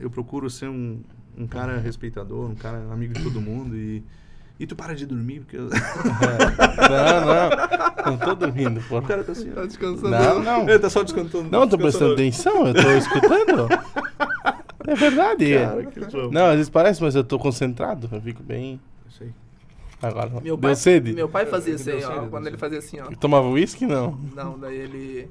eu 0.00 0.10
procuro 0.10 0.48
ser 0.48 0.68
um, 0.68 1.00
um 1.36 1.46
cara 1.46 1.78
respeitador, 1.78 2.50
um 2.50 2.54
cara 2.54 2.78
amigo 2.92 3.12
de 3.14 3.22
todo 3.22 3.40
mundo 3.40 3.76
e... 3.76 4.02
E 4.58 4.66
tu 4.66 4.76
para 4.76 4.94
de 4.94 5.04
dormir, 5.04 5.40
porque 5.40 5.56
eu- 5.56 5.68
Não, 6.88 7.20
não. 7.26 8.12
Não 8.12 8.18
tô 8.18 8.34
dormindo, 8.34 8.80
pô. 8.88 8.98
o 8.98 9.02
cara 9.02 9.24
tá 9.24 9.32
assim, 9.32 9.50
ó. 9.50 9.54
Tá 9.56 9.66
descansando. 9.66 10.10
Não, 10.10 10.42
não. 10.42 10.68
Ele 10.68 10.78
tá 10.78 10.88
só 10.88 11.02
descantando. 11.02 11.48
Não, 11.50 11.66
tô 11.68 11.76
prestando 11.76 12.12
atenção, 12.14 12.66
eu 12.68 12.74
tô 12.74 12.90
escutando. 12.92 13.68
É 14.86 14.94
verdade. 14.94 15.54
Cara. 15.54 16.28
Não, 16.30 16.44
às 16.48 16.56
vezes 16.56 16.68
parece, 16.68 17.02
mas 17.02 17.14
eu 17.14 17.24
tô 17.24 17.38
concentrado. 17.38 18.06
Eu 18.12 18.20
fico 18.20 18.42
bem. 18.42 18.78
Isso 19.08 19.22
aí. 19.22 19.30
Agora. 20.02 20.28
Meu 20.28 20.42
Deu 20.42 20.58
pai, 20.58 20.74
sede? 20.76 21.14
meu 21.14 21.26
pai 21.26 21.46
fazia 21.46 21.72
Eu- 21.72 21.76
assim, 21.76 21.84
deu 21.96 22.10
ó. 22.10 22.26
Quando 22.26 22.46
ele 22.48 22.58
fazia 22.58 22.78
assim, 22.80 23.00
ó. 23.00 23.06
Tomava 23.18 23.48
uísque? 23.48 23.86
Não. 23.86 24.18
Não, 24.36 24.58
daí 24.58 24.76
ele. 24.76 25.30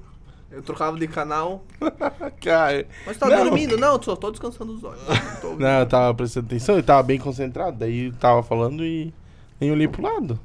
Eu 0.54 0.62
trocava 0.62 0.98
de 1.00 1.08
canal. 1.08 1.66
Cara. 2.42 2.86
Mas 3.06 3.18
tá 3.18 3.28
Não. 3.28 3.44
dormindo? 3.46 3.76
Não, 3.78 4.02
só 4.02 4.16
tô 4.16 4.30
descansando 4.32 4.74
os 4.74 4.84
olhos. 4.84 5.02
Não. 5.44 5.56
Não, 5.58 5.80
eu 5.80 5.86
tava 5.88 6.14
prestando 6.14 6.46
atenção, 6.48 6.76
eu 6.78 6.84
tava 6.84 7.02
bem 7.04 7.20
concentrado. 7.20 7.78
Daí 7.78 8.06
eu 8.08 8.14
tava 8.14 8.44
falando 8.44 8.86
e 8.86 9.14
nem 9.60 9.72
olhei 9.72 9.88
pro 9.88 10.02
lado. 10.04 10.40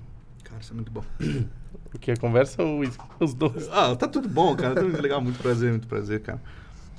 Cara, 0.44 0.60
isso 0.60 0.72
é 0.72 0.74
muito 0.76 0.90
bom. 0.90 1.04
Porque 1.90 2.10
a 2.10 2.16
conversa, 2.16 2.62
o 2.62 2.78
uísque, 2.78 3.02
os 3.20 3.32
dois. 3.34 3.68
Ah, 3.72 3.94
tá 3.96 4.06
tudo 4.08 4.28
bom, 4.28 4.54
cara. 4.56 4.74
Tá 4.74 4.82
muito 4.82 5.00
legal. 5.00 5.20
Muito 5.20 5.38
prazer, 5.40 5.70
muito 5.70 5.86
prazer, 5.86 6.20
cara. 6.20 6.40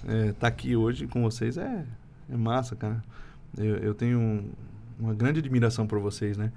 É, 0.08 0.32
tá 0.34 0.48
aqui 0.48 0.76
hoje 0.76 1.08
com 1.08 1.22
vocês 1.24 1.58
é, 1.58 1.84
é 2.32 2.38
massa, 2.38 2.76
cara. 2.76 3.04
Eu, 3.58 3.76
eu 3.78 3.94
tenho 3.94 4.18
um- 4.20 4.50
uma 5.00 5.14
grande 5.14 5.40
admiração 5.40 5.86
por 5.88 6.00
vocês, 6.00 6.38
né? 6.38 6.52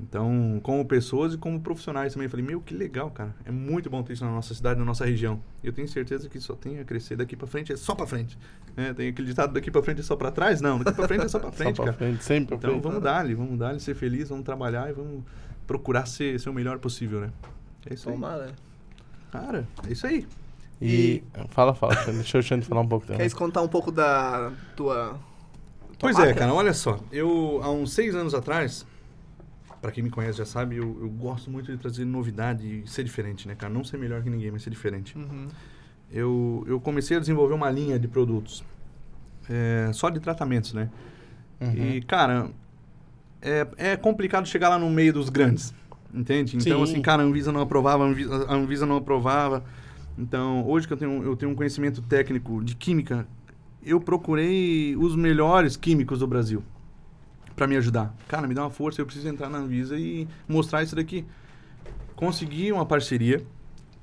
Então, 0.00 0.60
como 0.62 0.84
pessoas 0.84 1.34
e 1.34 1.38
como 1.38 1.60
profissionais 1.60 2.12
também. 2.12 2.26
Eu 2.26 2.30
falei, 2.30 2.46
meu, 2.46 2.60
que 2.60 2.72
legal, 2.72 3.10
cara. 3.10 3.34
É 3.44 3.50
muito 3.50 3.90
bom 3.90 4.02
ter 4.02 4.12
isso 4.12 4.24
na 4.24 4.30
nossa 4.30 4.54
cidade, 4.54 4.78
na 4.78 4.84
nossa 4.84 5.04
região. 5.04 5.40
Eu 5.62 5.72
tenho 5.72 5.88
certeza 5.88 6.28
que 6.28 6.38
só 6.38 6.54
tem 6.54 6.78
a 6.78 6.84
crescer 6.84 7.16
daqui 7.16 7.34
pra 7.36 7.46
frente, 7.48 7.72
é 7.72 7.76
só 7.76 7.94
pra 7.94 8.06
frente. 8.06 8.38
É, 8.76 8.94
tem 8.94 9.08
aquele 9.08 9.26
ditado 9.26 9.52
daqui 9.52 9.70
pra 9.70 9.82
frente 9.82 10.00
é 10.00 10.04
só 10.04 10.14
pra 10.14 10.30
trás? 10.30 10.60
Não, 10.60 10.78
daqui 10.78 10.92
pra 10.96 11.08
frente 11.08 11.24
é 11.24 11.28
só 11.28 11.38
pra 11.40 11.50
frente, 11.52 11.76
Só 11.76 11.82
pra 11.82 11.92
cara. 11.92 11.96
frente, 11.96 12.22
sempre 12.24 12.54
Então 12.54 12.70
frente. 12.70 12.82
vamos 12.82 13.02
dar-lhe, 13.02 13.34
vamos 13.34 13.58
dar-lhe, 13.58 13.80
ser 13.80 13.94
feliz, 13.96 14.28
vamos 14.28 14.44
trabalhar 14.44 14.88
e 14.88 14.92
vamos 14.92 15.24
procurar 15.66 16.06
ser, 16.06 16.38
ser 16.38 16.48
o 16.48 16.54
melhor 16.54 16.78
possível, 16.78 17.20
né? 17.20 17.30
É 17.90 17.94
isso 17.94 18.08
aí. 18.08 18.14
Tomara. 18.14 18.52
Cara, 19.32 19.66
é 19.86 19.92
isso 19.92 20.06
aí. 20.06 20.26
E. 20.80 21.24
Fala, 21.48 21.74
fala. 21.74 21.94
Xande. 21.96 22.18
Deixa 22.18 22.38
eu 22.38 22.42
Xande 22.42 22.64
falar 22.66 22.82
um 22.82 22.88
pouco 22.88 23.04
também. 23.04 23.18
Queres 23.18 23.34
contar 23.34 23.62
um 23.62 23.68
pouco 23.68 23.90
da 23.90 24.52
tua. 24.76 25.08
tua 25.08 25.18
Pois 25.98 26.16
é, 26.16 26.26
marca? 26.26 26.34
cara, 26.38 26.54
olha 26.54 26.72
só. 26.72 27.00
Eu, 27.10 27.60
há 27.64 27.70
uns 27.72 27.92
seis 27.92 28.14
anos 28.14 28.32
atrás, 28.32 28.86
pra 29.80 29.92
quem 29.92 30.02
me 30.02 30.10
conhece 30.10 30.38
já 30.38 30.44
sabe, 30.44 30.76
eu, 30.76 30.98
eu 31.00 31.08
gosto 31.08 31.50
muito 31.50 31.70
de 31.70 31.78
trazer 31.78 32.04
novidade 32.04 32.82
e 32.84 32.88
ser 32.88 33.04
diferente, 33.04 33.46
né, 33.46 33.54
cara? 33.54 33.72
Não 33.72 33.84
ser 33.84 33.98
melhor 33.98 34.22
que 34.22 34.30
ninguém, 34.30 34.50
mas 34.50 34.62
ser 34.62 34.70
diferente. 34.70 35.16
Uhum. 35.16 35.48
Eu, 36.10 36.64
eu 36.66 36.80
comecei 36.80 37.16
a 37.16 37.20
desenvolver 37.20 37.54
uma 37.54 37.70
linha 37.70 37.98
de 37.98 38.08
produtos 38.08 38.64
é, 39.48 39.90
só 39.92 40.10
de 40.10 40.20
tratamentos, 40.20 40.72
né? 40.72 40.90
Uhum. 41.60 41.74
E, 41.74 42.02
cara, 42.02 42.50
é, 43.40 43.66
é 43.76 43.96
complicado 43.96 44.46
chegar 44.46 44.68
lá 44.68 44.78
no 44.78 44.90
meio 44.90 45.12
dos 45.12 45.28
grandes, 45.28 45.74
entende? 46.12 46.56
Então, 46.56 46.84
Sim. 46.84 46.92
assim, 46.92 47.02
cara, 47.02 47.22
a 47.22 47.26
Anvisa 47.26 47.52
não 47.52 47.60
aprovava, 47.60 48.04
a 48.04 48.06
Anvisa, 48.06 48.46
a 48.46 48.54
Anvisa 48.54 48.86
não 48.86 48.96
aprovava. 48.96 49.64
Então, 50.16 50.66
hoje 50.66 50.86
que 50.86 50.92
eu 50.92 50.96
tenho, 50.96 51.22
eu 51.22 51.36
tenho 51.36 51.52
um 51.52 51.54
conhecimento 51.54 52.02
técnico 52.02 52.64
de 52.64 52.74
química, 52.74 53.26
eu 53.84 54.00
procurei 54.00 54.96
os 54.96 55.14
melhores 55.14 55.76
químicos 55.76 56.18
do 56.18 56.26
Brasil 56.26 56.62
para 57.58 57.66
me 57.66 57.76
ajudar. 57.76 58.14
Cara, 58.28 58.46
me 58.46 58.54
dá 58.54 58.62
uma 58.62 58.70
força, 58.70 59.00
eu 59.00 59.04
preciso 59.04 59.28
entrar 59.28 59.50
na 59.50 59.58
Anvisa 59.58 59.98
e 59.98 60.28
mostrar 60.48 60.84
isso 60.84 60.94
daqui. 60.94 61.26
Consegui 62.14 62.70
uma 62.70 62.86
parceria, 62.86 63.44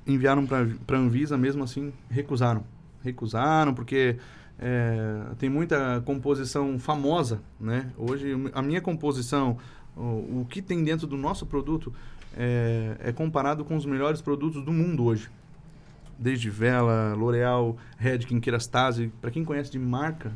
enviaram 0.06 0.46
para 0.46 0.98
a 0.98 1.00
Anvisa, 1.00 1.38
mesmo 1.38 1.64
assim, 1.64 1.90
recusaram. 2.10 2.62
Recusaram 3.02 3.72
porque 3.72 4.16
é, 4.58 5.22
tem 5.38 5.48
muita 5.48 6.02
composição 6.04 6.78
famosa, 6.78 7.40
né? 7.58 7.90
Hoje, 7.96 8.32
a 8.52 8.60
minha 8.60 8.82
composição, 8.82 9.56
o, 9.96 10.40
o 10.42 10.46
que 10.48 10.60
tem 10.60 10.84
dentro 10.84 11.06
do 11.06 11.16
nosso 11.16 11.46
produto 11.46 11.92
é, 12.36 12.96
é 13.00 13.12
comparado 13.12 13.64
com 13.64 13.74
os 13.74 13.86
melhores 13.86 14.20
produtos 14.20 14.62
do 14.62 14.72
mundo 14.72 15.02
hoje. 15.04 15.30
desde 16.18 16.50
Vela, 16.50 17.14
L'Oreal, 17.14 17.76
Redken, 17.96 18.40
Kerastase, 18.40 19.10
para 19.20 19.30
quem 19.30 19.44
conhece 19.44 19.70
de 19.70 19.78
marca. 19.78 20.32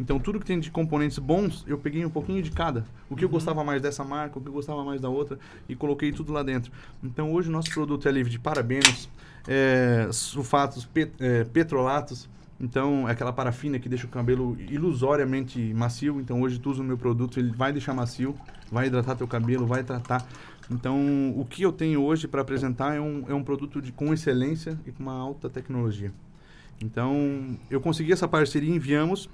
Então, 0.00 0.18
tudo 0.18 0.40
que 0.40 0.46
tem 0.46 0.58
de 0.58 0.70
componentes 0.70 1.18
bons, 1.18 1.62
eu 1.68 1.76
peguei 1.76 2.06
um 2.06 2.10
pouquinho 2.10 2.42
de 2.42 2.50
cada. 2.50 2.86
O 3.10 3.14
que 3.14 3.22
eu 3.22 3.28
gostava 3.28 3.62
mais 3.62 3.82
dessa 3.82 4.02
marca, 4.02 4.38
o 4.38 4.40
que 4.40 4.48
eu 4.48 4.52
gostava 4.52 4.82
mais 4.82 4.98
da 4.98 5.10
outra, 5.10 5.38
e 5.68 5.76
coloquei 5.76 6.10
tudo 6.10 6.32
lá 6.32 6.42
dentro. 6.42 6.72
Então, 7.04 7.30
hoje 7.30 7.50
o 7.50 7.52
nosso 7.52 7.70
produto 7.70 8.08
é 8.08 8.10
livre 8.10 8.30
de 8.30 8.38
parabenos, 8.38 9.10
é, 9.46 10.08
sulfatos, 10.10 10.86
pet, 10.86 11.12
é, 11.20 11.44
petrolatos. 11.44 12.30
Então, 12.58 13.06
é 13.06 13.12
aquela 13.12 13.30
parafina 13.30 13.78
que 13.78 13.90
deixa 13.90 14.06
o 14.06 14.08
cabelo 14.08 14.56
ilusoriamente 14.70 15.58
macio. 15.74 16.18
Então, 16.18 16.40
hoje 16.40 16.58
tu 16.58 16.70
usa 16.70 16.80
o 16.80 16.84
meu 16.84 16.96
produto, 16.96 17.38
ele 17.38 17.50
vai 17.50 17.70
deixar 17.70 17.92
macio, 17.92 18.34
vai 18.72 18.86
hidratar 18.86 19.16
teu 19.16 19.28
cabelo, 19.28 19.66
vai 19.66 19.84
tratar. 19.84 20.26
Então, 20.70 21.34
o 21.36 21.44
que 21.44 21.62
eu 21.62 21.72
tenho 21.72 22.02
hoje 22.02 22.26
para 22.26 22.40
apresentar 22.40 22.94
é 22.94 23.00
um, 23.00 23.24
é 23.28 23.34
um 23.34 23.44
produto 23.44 23.82
de, 23.82 23.92
com 23.92 24.14
excelência 24.14 24.80
e 24.86 24.92
com 24.92 25.02
uma 25.02 25.14
alta 25.14 25.50
tecnologia. 25.50 26.10
Então, 26.82 27.58
eu 27.70 27.82
consegui 27.82 28.12
essa 28.12 28.26
parceria, 28.26 28.74
enviamos 28.74 29.28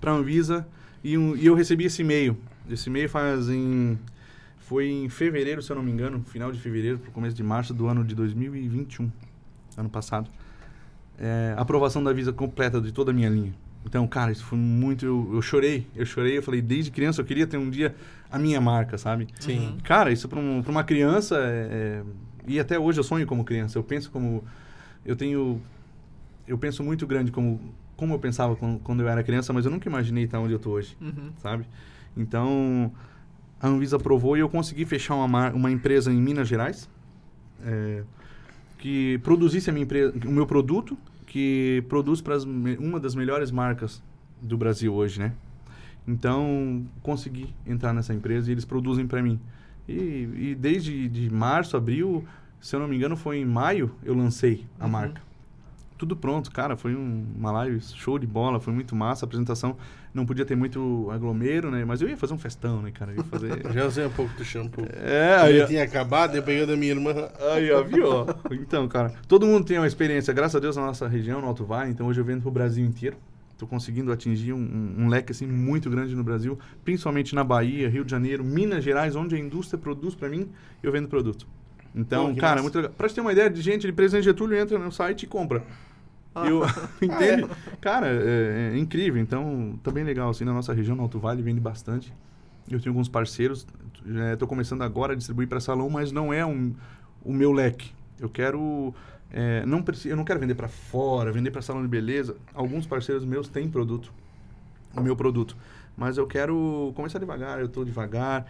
para 0.00 0.12
a 0.12 0.14
Anvisa 0.14 0.66
e, 1.02 1.16
um, 1.16 1.36
e, 1.36 1.46
eu 1.46 1.54
recebi 1.54 1.84
esse 1.84 2.02
e-mail. 2.02 2.36
Esse 2.70 2.88
e-mail 2.88 3.08
faz 3.08 3.48
em... 3.48 3.98
Foi 4.58 4.86
em 4.86 5.08
fevereiro, 5.08 5.62
se 5.62 5.70
eu 5.70 5.76
não 5.76 5.82
me 5.82 5.90
engano, 5.90 6.22
final 6.26 6.52
de 6.52 6.60
fevereiro, 6.60 6.98
para 6.98 7.10
começo 7.10 7.34
de 7.34 7.42
março 7.42 7.72
do 7.72 7.86
ano 7.86 8.04
de 8.04 8.14
2021, 8.14 9.10
ano 9.78 9.88
passado. 9.88 10.28
É, 11.18 11.54
aprovação 11.56 12.04
da 12.04 12.12
Visa 12.12 12.34
completa 12.34 12.78
de 12.78 12.92
toda 12.92 13.10
a 13.10 13.14
minha 13.14 13.30
linha. 13.30 13.54
Então, 13.84 14.06
cara, 14.06 14.30
isso 14.30 14.44
foi 14.44 14.58
muito. 14.58 15.06
Eu, 15.06 15.30
eu, 15.32 15.40
chorei, 15.40 15.86
eu 15.96 16.04
chorei. 16.04 16.36
Eu 16.36 16.42
falei, 16.42 16.60
desde 16.60 16.90
criança 16.90 17.22
eu 17.22 17.24
queria 17.24 17.46
ter 17.46 17.56
um 17.56 17.70
dia 17.70 17.94
a 18.30 18.38
minha 18.38 18.60
marca, 18.60 18.98
sabe? 18.98 19.26
Sim. 19.40 19.78
Cara, 19.82 20.12
isso 20.12 20.28
para 20.28 20.38
um, 20.38 20.60
uma 20.60 20.84
criança. 20.84 21.36
É, 21.38 21.68
é, 21.70 22.02
e 22.46 22.60
até 22.60 22.78
hoje 22.78 23.00
eu 23.00 23.04
sonho 23.04 23.26
como 23.26 23.44
criança. 23.44 23.78
Eu 23.78 23.82
penso 23.82 24.10
como. 24.10 24.44
Eu 25.04 25.16
tenho. 25.16 25.60
Eu 26.46 26.58
penso 26.58 26.82
muito 26.82 27.06
grande 27.06 27.30
como, 27.30 27.60
como 27.98 28.14
eu 28.14 28.18
pensava 28.18 28.56
quando, 28.56 28.78
quando 28.78 29.00
eu 29.00 29.08
era 29.08 29.22
criança, 29.22 29.52
mas 29.52 29.66
eu 29.66 29.70
nunca 29.70 29.86
imaginei 29.88 30.24
estar 30.24 30.38
onde 30.40 30.52
eu 30.54 30.56
estou 30.56 30.72
hoje, 30.74 30.96
Uhum. 31.00 31.30
sabe? 31.42 31.66
Então, 32.16 32.90
a 33.60 33.68
Anvisa 33.68 33.96
aprovou 33.96 34.36
e 34.36 34.40
eu 34.40 34.48
consegui 34.48 34.86
fechar 34.86 35.16
uma, 35.16 35.50
uma 35.50 35.70
empresa 35.70 36.10
em 36.10 36.16
Minas 36.16 36.48
Gerais 36.48 36.88
é, 37.64 38.02
que 38.78 39.18
produzisse 39.18 39.68
a 39.68 39.72
minha 39.72 39.82
empresa, 39.84 40.14
o 40.26 40.30
meu 40.30 40.46
produto, 40.46 40.96
que 41.26 41.84
produz 41.88 42.20
para 42.22 42.38
uma 42.78 42.98
das 42.98 43.14
melhores 43.14 43.50
marcas 43.50 44.02
do 44.40 44.56
Brasil 44.56 44.94
hoje, 44.94 45.18
né? 45.18 45.32
Então, 46.06 46.86
consegui 47.02 47.52
entrar 47.66 47.92
nessa 47.92 48.14
empresa 48.14 48.48
e 48.48 48.54
eles 48.54 48.64
produzem 48.64 49.06
para 49.06 49.20
mim. 49.22 49.38
E, 49.86 49.92
e 50.52 50.56
desde 50.58 51.08
de 51.08 51.28
março, 51.30 51.76
abril, 51.76 52.24
se 52.60 52.74
eu 52.74 52.80
não 52.80 52.88
me 52.88 52.96
engano, 52.96 53.16
foi 53.16 53.38
em 53.38 53.44
maio 53.44 53.90
eu 54.04 54.14
lancei 54.14 54.64
a 54.78 54.84
Uhum. 54.84 54.90
marca. 54.90 55.20
Tudo 55.98 56.14
pronto, 56.16 56.50
cara. 56.52 56.76
Foi 56.76 56.94
um- 56.94 57.26
uma 57.36 57.50
live 57.50 57.80
show 57.80 58.18
de 58.18 58.26
bola, 58.26 58.60
foi 58.60 58.72
muito 58.72 58.94
massa. 58.94 59.24
A 59.24 59.26
apresentação 59.26 59.76
não 60.14 60.24
podia 60.24 60.44
ter 60.44 60.54
muito 60.56 61.08
aglomero, 61.10 61.70
né? 61.72 61.84
Mas 61.84 62.00
eu 62.00 62.08
ia 62.08 62.16
fazer 62.16 62.32
um 62.34 62.38
festão, 62.38 62.80
né, 62.80 62.92
cara? 62.92 63.10
Eu 63.10 63.16
ia 63.16 63.24
fazer. 63.24 63.50
Já 63.74 63.84
usei 63.86 64.06
um 64.06 64.10
pouco 64.10 64.32
do 64.36 64.44
shampoo. 64.44 64.86
é, 64.94 65.36
Aí 65.40 65.60
aí, 65.60 65.66
tinha 65.66 65.82
acabado, 65.82 66.36
eu 66.36 66.42
peguei 66.42 66.64
da 66.64 66.76
minha 66.76 66.92
irmã. 66.92 67.12
Aí, 67.52 67.70
ó, 67.72 67.82
viu? 67.82 68.06
ó? 68.08 68.26
Então, 68.52 68.86
cara, 68.86 69.12
todo 69.26 69.44
mundo 69.44 69.64
tem 69.66 69.76
uma 69.76 69.86
experiência, 69.88 70.32
graças 70.32 70.54
a 70.54 70.60
Deus, 70.60 70.76
na 70.76 70.86
nossa 70.86 71.08
região, 71.08 71.40
no 71.40 71.48
Alto 71.48 71.64
Vale. 71.64 71.90
Então, 71.90 72.06
hoje 72.06 72.20
eu 72.20 72.24
vendo 72.24 72.42
pro 72.42 72.50
Brasil 72.52 72.86
inteiro. 72.86 73.16
Tô 73.58 73.66
conseguindo 73.66 74.12
atingir 74.12 74.52
um, 74.52 74.94
um- 74.98 75.08
leque, 75.08 75.32
assim, 75.32 75.44
muito 75.48 75.90
grande 75.90 76.14
no 76.14 76.22
Brasil. 76.22 76.56
Principalmente 76.84 77.34
na 77.34 77.42
Bahia, 77.42 77.88
Rio 77.90 78.04
de 78.04 78.10
Janeiro, 78.12 78.44
Minas 78.44 78.84
Gerais, 78.84 79.16
onde 79.16 79.34
a 79.34 79.38
indústria 79.38 79.76
produz 79.76 80.14
pra 80.14 80.28
mim, 80.28 80.48
eu 80.80 80.92
vendo 80.92 81.08
produto. 81.08 81.44
Então, 81.92 82.32
Pô, 82.32 82.40
cara, 82.40 82.52
massa. 82.52 82.62
muito 82.62 82.76
legal. 82.76 82.92
Pra 82.96 83.08
te 83.08 83.16
ter 83.16 83.20
uma 83.20 83.32
ideia, 83.32 83.50
de 83.50 83.60
gente 83.60 83.84
de 83.84 83.92
Presidente 83.92 84.26
Getúlio 84.26 84.56
entra 84.56 84.78
no 84.78 84.92
site 84.92 85.24
e 85.24 85.26
compra. 85.26 85.64
Eu, 86.36 86.62
entende? 87.02 87.46
Cara, 87.80 88.06
é, 88.08 88.72
é 88.74 88.78
incrível. 88.78 89.20
Então, 89.20 89.78
tá 89.82 89.90
bem 89.90 90.04
legal. 90.04 90.30
Assim, 90.30 90.44
na 90.44 90.52
nossa 90.52 90.72
região, 90.72 90.96
no 90.96 91.02
Alto 91.02 91.18
Vale, 91.18 91.42
vende 91.42 91.60
bastante. 91.60 92.12
Eu 92.70 92.78
tenho 92.80 92.92
alguns 92.92 93.08
parceiros. 93.08 93.66
Estou 94.32 94.46
começando 94.48 94.82
agora 94.82 95.12
a 95.12 95.16
distribuir 95.16 95.48
para 95.48 95.60
salão, 95.60 95.90
mas 95.90 96.12
não 96.12 96.32
é 96.32 96.44
um, 96.46 96.74
o 97.24 97.32
meu 97.32 97.52
leque. 97.52 97.92
Eu 98.20 98.28
quero... 98.28 98.94
é, 99.32 99.64
não 99.66 99.82
preci- 99.82 100.08
eu 100.08 100.16
não 100.16 100.24
quero 100.24 100.40
vender 100.40 100.54
para 100.54 100.68
fora, 100.68 101.32
vender 101.32 101.50
para 101.50 101.62
salão 101.62 101.82
de 101.82 101.88
beleza. 101.88 102.36
Alguns 102.54 102.86
parceiros 102.86 103.24
meus 103.24 103.48
têm 103.48 103.68
produto. 103.68 104.12
O 104.96 105.00
meu 105.00 105.16
produto. 105.16 105.56
Mas 105.96 106.16
eu 106.18 106.26
quero 106.26 106.92
começar 106.94 107.18
devagar. 107.18 107.58
Eu 107.60 107.66
estou 107.66 107.84
devagar. 107.84 108.46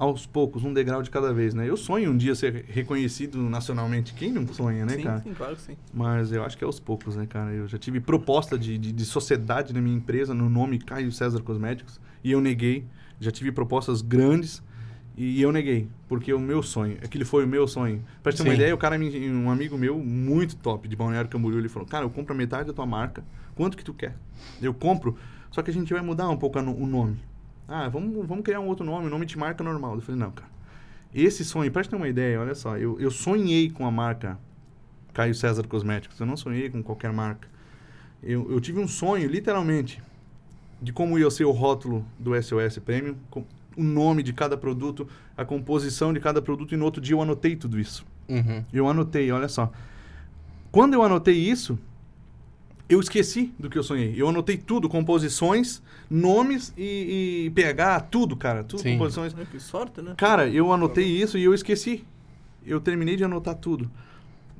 É, 0.00 0.04
aos 0.04 0.26
poucos, 0.26 0.64
um 0.64 0.72
degrau 0.72 1.02
de 1.02 1.10
cada 1.10 1.32
vez, 1.32 1.52
né? 1.52 1.68
Eu 1.68 1.76
sonho 1.76 2.10
um 2.10 2.16
dia 2.16 2.34
ser 2.34 2.64
reconhecido 2.68 3.38
nacionalmente. 3.42 4.14
Quem 4.14 4.32
não 4.32 4.46
sonha, 4.48 4.86
né, 4.86 4.94
sim, 4.96 5.02
cara? 5.02 5.20
sim, 5.20 5.34
claro 5.34 5.56
que 5.56 5.62
sim. 5.62 5.76
Mas 5.92 6.32
eu 6.32 6.44
acho 6.44 6.56
que 6.56 6.64
é 6.64 6.66
aos 6.66 6.80
poucos, 6.80 7.16
né, 7.16 7.26
cara? 7.26 7.52
Eu 7.52 7.68
já 7.68 7.78
tive 7.78 8.00
proposta 8.00 8.58
de, 8.58 8.78
de, 8.78 8.92
de 8.92 9.04
sociedade 9.04 9.72
na 9.72 9.80
minha 9.80 9.96
empresa, 9.96 10.32
no 10.32 10.48
nome 10.48 10.78
Caio 10.78 11.12
César 11.12 11.42
Cosméticos, 11.42 12.00
e 12.24 12.32
eu 12.32 12.40
neguei. 12.40 12.84
Já 13.20 13.30
tive 13.30 13.52
propostas 13.52 14.00
grandes 14.00 14.62
e 15.16 15.42
eu 15.42 15.52
neguei, 15.52 15.86
porque 16.08 16.32
o 16.32 16.40
meu 16.40 16.62
sonho, 16.62 16.96
aquele 17.04 17.26
foi 17.26 17.44
o 17.44 17.46
meu 17.46 17.68
sonho. 17.68 18.02
Pra 18.22 18.32
te 18.32 18.38
ter 18.38 18.48
uma 18.48 18.54
ideia, 18.54 18.74
o 18.74 18.78
cara, 18.78 18.96
um 18.96 19.50
amigo 19.50 19.76
meu, 19.76 19.98
muito 19.98 20.56
top, 20.56 20.88
de 20.88 20.96
Balneário 20.96 21.28
Camboriú, 21.28 21.58
ele 21.58 21.68
falou, 21.68 21.86
cara, 21.86 22.06
eu 22.06 22.10
compro 22.10 22.32
a 22.32 22.36
metade 22.36 22.68
da 22.68 22.72
tua 22.72 22.86
marca, 22.86 23.22
quanto 23.54 23.76
que 23.76 23.84
tu 23.84 23.92
quer? 23.92 24.16
Eu 24.62 24.72
compro, 24.72 25.18
só 25.50 25.60
que 25.60 25.70
a 25.70 25.74
gente 25.74 25.92
vai 25.92 26.00
mudar 26.00 26.30
um 26.30 26.38
pouco 26.38 26.58
o 26.58 26.86
nome. 26.86 27.18
Ah, 27.70 27.88
vamos, 27.88 28.26
vamos 28.26 28.44
criar 28.44 28.58
um 28.58 28.66
outro 28.66 28.84
nome, 28.84 29.08
nome 29.08 29.24
de 29.24 29.38
marca 29.38 29.62
normal. 29.62 29.94
Eu 29.94 30.00
falei, 30.00 30.20
não, 30.20 30.32
cara. 30.32 30.50
Esse 31.14 31.44
sonho, 31.44 31.70
pra 31.70 31.82
te 31.84 31.88
ter 31.88 31.94
uma 31.94 32.08
ideia, 32.08 32.40
olha 32.40 32.54
só, 32.54 32.76
eu, 32.76 33.00
eu 33.00 33.10
sonhei 33.12 33.70
com 33.70 33.86
a 33.86 33.90
marca 33.90 34.36
Caio 35.14 35.34
César 35.34 35.66
Cosméticos. 35.68 36.18
Eu 36.18 36.26
não 36.26 36.36
sonhei 36.36 36.68
com 36.68 36.82
qualquer 36.82 37.12
marca. 37.12 37.48
Eu, 38.20 38.50
eu 38.50 38.60
tive 38.60 38.80
um 38.80 38.88
sonho, 38.88 39.28
literalmente, 39.28 40.02
de 40.82 40.92
como 40.92 41.16
ia 41.16 41.30
ser 41.30 41.44
o 41.44 41.52
rótulo 41.52 42.04
do 42.18 42.40
SOS 42.40 42.78
Premium, 42.78 43.14
com 43.30 43.44
o 43.76 43.82
nome 43.82 44.24
de 44.24 44.32
cada 44.32 44.56
produto, 44.56 45.08
a 45.36 45.44
composição 45.44 46.12
de 46.12 46.18
cada 46.18 46.42
produto, 46.42 46.74
e 46.74 46.76
no 46.76 46.84
outro 46.84 47.00
dia 47.00 47.14
eu 47.14 47.22
anotei 47.22 47.54
tudo 47.54 47.78
isso. 47.78 48.04
Uhum. 48.28 48.64
Eu 48.72 48.88
anotei, 48.88 49.30
olha 49.30 49.48
só. 49.48 49.70
Quando 50.72 50.94
eu 50.94 51.02
anotei 51.02 51.36
isso, 51.36 51.78
eu 52.90 52.98
esqueci 52.98 53.54
do 53.56 53.70
que 53.70 53.78
eu 53.78 53.84
sonhei. 53.84 54.12
Eu 54.16 54.28
anotei 54.28 54.56
tudo, 54.56 54.88
composições, 54.88 55.80
nomes 56.10 56.74
e, 56.76 57.44
e 57.46 57.50
pH, 57.50 58.00
tudo, 58.00 58.36
cara. 58.36 58.64
Tudo, 58.64 58.82
Sim. 58.82 58.94
composições. 58.94 59.32
É, 59.38 59.44
Que 59.44 59.60
sorte, 59.60 60.02
né? 60.02 60.14
Cara, 60.16 60.48
eu 60.48 60.72
anotei 60.72 61.06
isso 61.06 61.38
e 61.38 61.44
eu 61.44 61.54
esqueci. 61.54 62.04
Eu 62.66 62.80
terminei 62.80 63.14
de 63.14 63.22
anotar 63.22 63.54
tudo. 63.54 63.88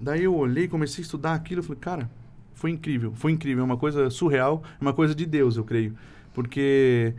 Daí 0.00 0.22
eu 0.22 0.34
olhei, 0.34 0.68
comecei 0.68 1.02
a 1.02 1.04
estudar 1.04 1.34
aquilo, 1.34 1.60
falei, 1.60 1.80
cara, 1.80 2.10
foi 2.54 2.70
incrível, 2.70 3.12
foi 3.16 3.32
incrível, 3.32 3.62
é 3.62 3.64
uma 3.66 3.76
coisa 3.76 4.08
surreal, 4.08 4.62
é 4.80 4.82
uma 4.82 4.92
coisa 4.94 5.12
de 5.14 5.26
Deus, 5.26 5.56
eu 5.56 5.64
creio. 5.64 5.96
Porque 6.32 7.12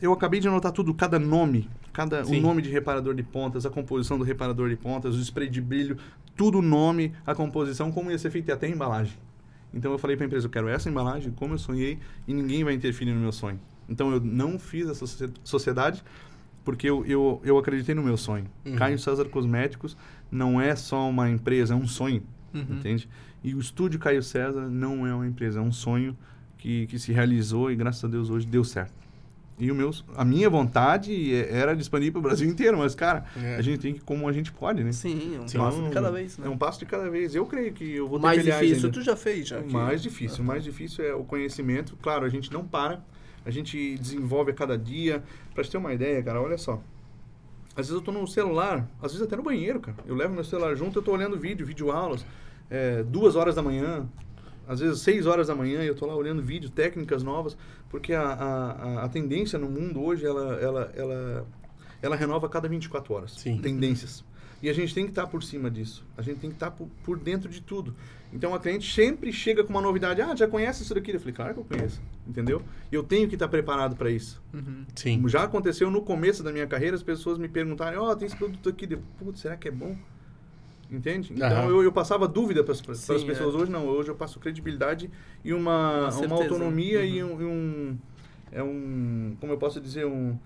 eu 0.00 0.12
acabei 0.12 0.40
de 0.40 0.48
anotar 0.48 0.72
tudo, 0.72 0.92
cada 0.92 1.18
nome, 1.18 1.70
cada 1.92 2.22
o 2.22 2.26
Sim. 2.26 2.40
nome 2.40 2.60
de 2.60 2.68
reparador 2.70 3.14
de 3.14 3.22
pontas, 3.22 3.64
a 3.64 3.70
composição 3.70 4.18
do 4.18 4.24
reparador 4.24 4.68
de 4.68 4.76
pontas, 4.76 5.14
o 5.14 5.20
spray 5.20 5.48
de 5.48 5.60
brilho, 5.60 5.96
tudo 6.36 6.58
o 6.58 6.62
nome, 6.62 7.14
a 7.24 7.34
composição, 7.36 7.92
como 7.92 8.10
ia 8.10 8.18
ser 8.18 8.30
feito 8.30 8.48
e 8.48 8.52
até 8.52 8.66
a 8.66 8.70
embalagem. 8.70 9.14
Então 9.74 9.90
eu 9.92 9.98
falei 9.98 10.16
para 10.16 10.24
a 10.24 10.28
empresa, 10.28 10.46
eu 10.46 10.50
quero 10.50 10.68
essa 10.68 10.88
embalagem, 10.88 11.32
como 11.32 11.54
eu 11.54 11.58
sonhei, 11.58 11.98
e 12.28 12.34
ninguém 12.34 12.62
vai 12.64 12.74
interferir 12.74 13.12
no 13.12 13.20
meu 13.20 13.32
sonho. 13.32 13.58
Então 13.88 14.10
eu 14.12 14.20
não 14.20 14.58
fiz 14.58 14.86
essa 14.88 15.06
socie- 15.06 15.32
sociedade 15.42 16.02
porque 16.64 16.88
eu, 16.88 17.04
eu, 17.06 17.40
eu 17.44 17.58
acreditei 17.58 17.94
no 17.94 18.02
meu 18.02 18.16
sonho. 18.16 18.46
Uhum. 18.64 18.76
Caio 18.76 18.98
César 18.98 19.24
Cosméticos 19.26 19.96
não 20.30 20.60
é 20.60 20.76
só 20.76 21.08
uma 21.08 21.28
empresa, 21.28 21.74
é 21.74 21.76
um 21.76 21.86
sonho, 21.86 22.22
Uhum. 22.54 22.66
entende? 22.70 23.08
E 23.42 23.54
o 23.54 23.58
estúdio 23.60 23.98
Caio 23.98 24.22
César 24.22 24.68
não 24.68 25.06
é 25.06 25.14
uma 25.14 25.26
empresa, 25.26 25.58
é 25.58 25.62
um 25.62 25.72
sonho 25.72 26.16
que, 26.58 26.86
que 26.86 26.98
se 26.98 27.10
realizou 27.12 27.70
e 27.70 27.74
graças 27.74 28.04
a 28.04 28.08
Deus 28.08 28.30
hoje 28.30 28.46
deu 28.46 28.62
certo. 28.62 28.92
E 29.62 29.70
o 29.70 29.74
meu, 29.76 29.92
a 30.16 30.24
minha 30.24 30.50
vontade 30.50 31.32
é- 31.32 31.56
era 31.56 31.76
de 31.76 31.82
expandir 31.82 32.10
para 32.10 32.18
o 32.18 32.22
Brasil 32.22 32.48
inteiro, 32.50 32.76
mas 32.78 32.96
cara, 32.96 33.24
É. 33.40 33.54
a 33.54 33.62
gente 33.62 33.78
tem 33.78 33.94
que 33.94 34.00
como 34.00 34.26
a 34.28 34.32
gente 34.32 34.50
pode, 34.50 34.82
né? 34.82 34.90
Sim, 34.90 35.38
um 35.40 35.46
Sim. 35.46 35.56
passo 35.58 35.80
de 35.80 35.90
cada 35.90 36.10
vez, 36.10 36.36
né? 36.36 36.48
É 36.48 36.50
um 36.50 36.58
passo 36.58 36.80
de 36.80 36.86
cada 36.86 37.08
vez. 37.08 37.32
Eu 37.32 37.46
creio 37.46 37.72
que 37.72 37.94
eu 37.94 38.08
vou 38.08 38.18
ter 38.18 38.22
mais 38.26 38.44
difícil 38.44 38.86
ainda. 38.86 38.90
tu 38.90 39.02
já 39.02 39.14
fez, 39.14 39.46
já. 39.46 39.60
O 39.60 39.62
que- 39.62 39.72
mais 39.72 40.02
difícil, 40.02 40.42
o 40.42 40.44
mais 40.46 40.64
difícil 40.64 41.04
é 41.04 41.14
o 41.14 41.22
conhecimento. 41.22 41.96
Claro, 42.02 42.24
a 42.24 42.28
gente 42.28 42.52
não 42.52 42.64
para, 42.64 43.04
a 43.46 43.50
gente 43.52 43.96
desenvolve 43.98 44.50
a 44.50 44.54
cada 44.54 44.76
dia. 44.76 45.22
Pra 45.54 45.62
te 45.62 45.70
ter 45.70 45.78
uma 45.78 45.94
ideia, 45.94 46.20
cara, 46.24 46.42
olha 46.42 46.58
só. 46.58 46.82
Às 47.76 47.86
vezes 47.86 47.92
eu 47.92 48.00
tô 48.00 48.10
no 48.10 48.26
celular, 48.26 48.88
às 49.00 49.12
vezes 49.12 49.24
até 49.24 49.36
no 49.36 49.44
banheiro, 49.44 49.78
cara. 49.78 49.98
Eu 50.08 50.16
levo 50.16 50.34
meu 50.34 50.42
celular 50.42 50.74
junto, 50.74 50.98
eu 50.98 51.02
tô 51.04 51.12
olhando 51.12 51.38
vídeo, 51.38 51.64
vídeo 51.64 51.92
aulas, 51.92 52.26
é, 52.68 53.04
duas 53.04 53.36
horas 53.36 53.54
da 53.54 53.62
manhã, 53.62 54.08
às 54.66 54.80
vezes 54.80 55.00
seis 55.00 55.26
horas 55.26 55.46
da 55.48 55.54
manhã, 55.54 55.82
e 55.82 55.86
eu 55.86 55.94
tô 55.94 56.06
lá 56.06 56.14
olhando 56.14 56.42
vídeo, 56.42 56.70
técnicas 56.70 57.22
novas, 57.22 57.56
porque 57.90 58.12
a, 58.12 58.22
a, 58.22 59.04
a- 59.04 59.08
tendência 59.08 59.58
no 59.58 59.68
mundo 59.68 60.02
hoje, 60.02 60.24
ela, 60.24 60.54
ela, 60.60 60.92
ela, 60.96 61.46
ela 62.00 62.16
renova 62.16 62.46
a 62.46 62.50
cada 62.50 62.68
24 62.68 63.12
horas. 63.14 63.32
Sim. 63.32 63.58
Tendências. 63.58 64.24
E 64.62 64.70
a 64.70 64.72
gente 64.72 64.94
tem 64.94 65.04
que 65.04 65.10
estar 65.10 65.26
por 65.26 65.42
cima 65.42 65.68
disso. 65.68 66.06
A 66.16 66.22
gente 66.22 66.38
tem 66.38 66.48
que 66.50 66.54
estar 66.54 66.70
por, 66.70 66.86
por 67.02 67.18
dentro 67.18 67.48
de 67.48 67.60
tudo. 67.60 67.96
Então 68.32 68.54
a 68.54 68.60
cliente 68.60 68.94
sempre 68.94 69.32
chega 69.32 69.64
com 69.64 69.70
uma 69.70 69.80
novidade. 69.82 70.22
Ah, 70.22 70.36
já 70.36 70.46
conhece 70.46 70.84
isso 70.84 70.94
daqui? 70.94 71.10
Eu 71.10 71.18
falei, 71.18 71.34
claro 71.34 71.54
que 71.54 71.60
eu 71.60 71.64
conheço. 71.64 72.00
Entendeu? 72.26 72.62
E 72.90 72.94
eu 72.94 73.02
tenho 73.02 73.28
que 73.28 73.34
estar 73.34 73.48
preparado 73.48 73.96
para 73.96 74.08
isso. 74.08 74.40
Uhum. 74.54 74.86
Sim. 74.94 75.28
Já 75.28 75.42
aconteceu 75.42 75.90
no 75.90 76.00
começo 76.00 76.44
da 76.44 76.52
minha 76.52 76.66
carreira, 76.68 76.94
as 76.94 77.02
pessoas 77.02 77.38
me 77.38 77.48
perguntarem, 77.48 77.98
ó, 77.98 78.14
tem 78.14 78.26
esse 78.26 78.36
produto 78.36 78.68
aqui. 78.68 78.86
Putz, 79.18 79.40
será 79.40 79.56
que 79.56 79.66
é 79.66 79.70
bom? 79.72 79.96
Entende? 80.92 81.32
Então 81.34 81.70
eu, 81.70 81.82
eu 81.82 81.90
passava 81.90 82.28
dúvida 82.28 82.62
para 82.62 82.72
as 82.72 82.78
Sim, 82.98 83.14
é. 83.14 83.24
pessoas. 83.24 83.54
Hoje 83.54 83.72
não, 83.72 83.86
hoje 83.86 84.10
eu 84.10 84.14
passo 84.14 84.38
credibilidade 84.38 85.10
e 85.42 85.54
uma, 85.54 86.10
Uma 86.10 86.26
uma, 86.26 86.36
autonomia 86.36 87.02
e, 87.02 87.22
Uhum. 87.22 87.34
um, 87.34 87.40
e 87.40 87.44
um. 87.44 87.98
É 88.52 88.62
um. 88.62 89.36
Como 89.40 89.52
eu 89.52 89.56
posso 89.56 89.80
dizer? 89.80 90.04
Um, 90.04 90.36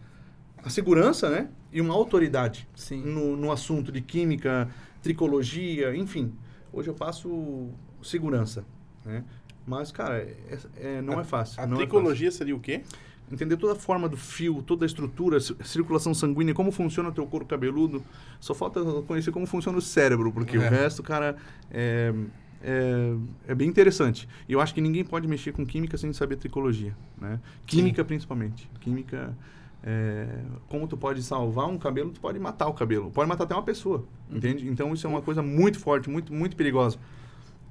a 0.62 0.70
segurança, 0.70 1.28
né? 1.28 1.48
E 1.72 1.80
uma 1.80 1.94
autoridade 1.94 2.68
Sim. 2.76 3.02
no, 3.02 3.36
no 3.36 3.50
assunto 3.50 3.90
de 3.90 4.00
química, 4.00 4.68
tricologia, 5.02 5.94
enfim. 5.96 6.32
Hoje 6.72 6.88
eu 6.88 6.94
passo 6.94 7.68
segurança, 8.02 8.64
né? 9.04 9.24
Mas, 9.66 9.90
cara, 9.90 10.18
é- 10.18 10.58
é- 10.76 11.02
não 11.02 11.18
é 11.18 11.24
fácil. 11.24 11.60
A 11.60 11.66
não 11.66 11.74
é 11.74 11.78
tricologia 11.78 12.30
seria 12.30 12.54
o 12.54 12.60
quê? 12.60 12.82
Entender 13.30 13.56
toda 13.56 13.72
a 13.72 13.76
forma 13.76 14.08
do 14.08 14.16
fio, 14.16 14.62
toda 14.62 14.84
a 14.84 14.86
estrutura, 14.86 15.40
ci- 15.40 15.56
circulação 15.64 16.14
sanguínea, 16.14 16.54
como 16.54 16.70
funciona 16.70 17.08
o 17.08 17.12
teu 17.12 17.26
couro 17.26 17.44
cabeludo. 17.44 18.02
Só 18.38 18.54
falta 18.54 18.80
conhecer 19.02 19.32
como 19.32 19.46
funciona 19.46 19.76
o 19.76 19.82
cérebro, 19.82 20.30
porque 20.32 20.56
É. 20.56 20.60
o 20.60 20.62
resto, 20.62 21.02
cara, 21.02 21.36
é, 21.70 22.14
é, 22.62 23.14
é 23.48 23.54
bem 23.54 23.68
interessante. 23.68 24.28
E 24.48 24.52
eu 24.52 24.60
acho 24.60 24.72
que 24.72 24.80
ninguém 24.80 25.04
pode 25.04 25.26
mexer 25.26 25.52
com 25.52 25.66
química 25.66 25.96
sem 25.98 26.12
saber 26.12 26.36
tricologia, 26.36 26.96
né? 27.20 27.40
Química, 27.66 28.04
principalmente. 28.04 28.70
Química... 28.80 29.36
é, 29.82 30.26
como 30.68 30.86
tu 30.88 30.96
pode 30.96 31.22
salvar 31.22 31.68
um 31.68 31.78
cabelo, 31.78 32.10
tu 32.10 32.20
pode 32.20 32.38
matar 32.38 32.66
o 32.68 32.72
cabelo. 32.74 33.10
Pode 33.10 33.28
matar 33.28 33.44
até 33.44 33.54
uma 33.54 33.62
pessoa, 33.62 34.04
entende? 34.30 34.68
Então 34.68 34.92
isso 34.94 35.06
é 35.06 35.10
uma 35.10 35.22
coisa 35.22 35.42
muito 35.42 35.78
forte, 35.78 36.08
muito, 36.10 36.32
muito 36.32 36.56
perigosa. 36.56 36.96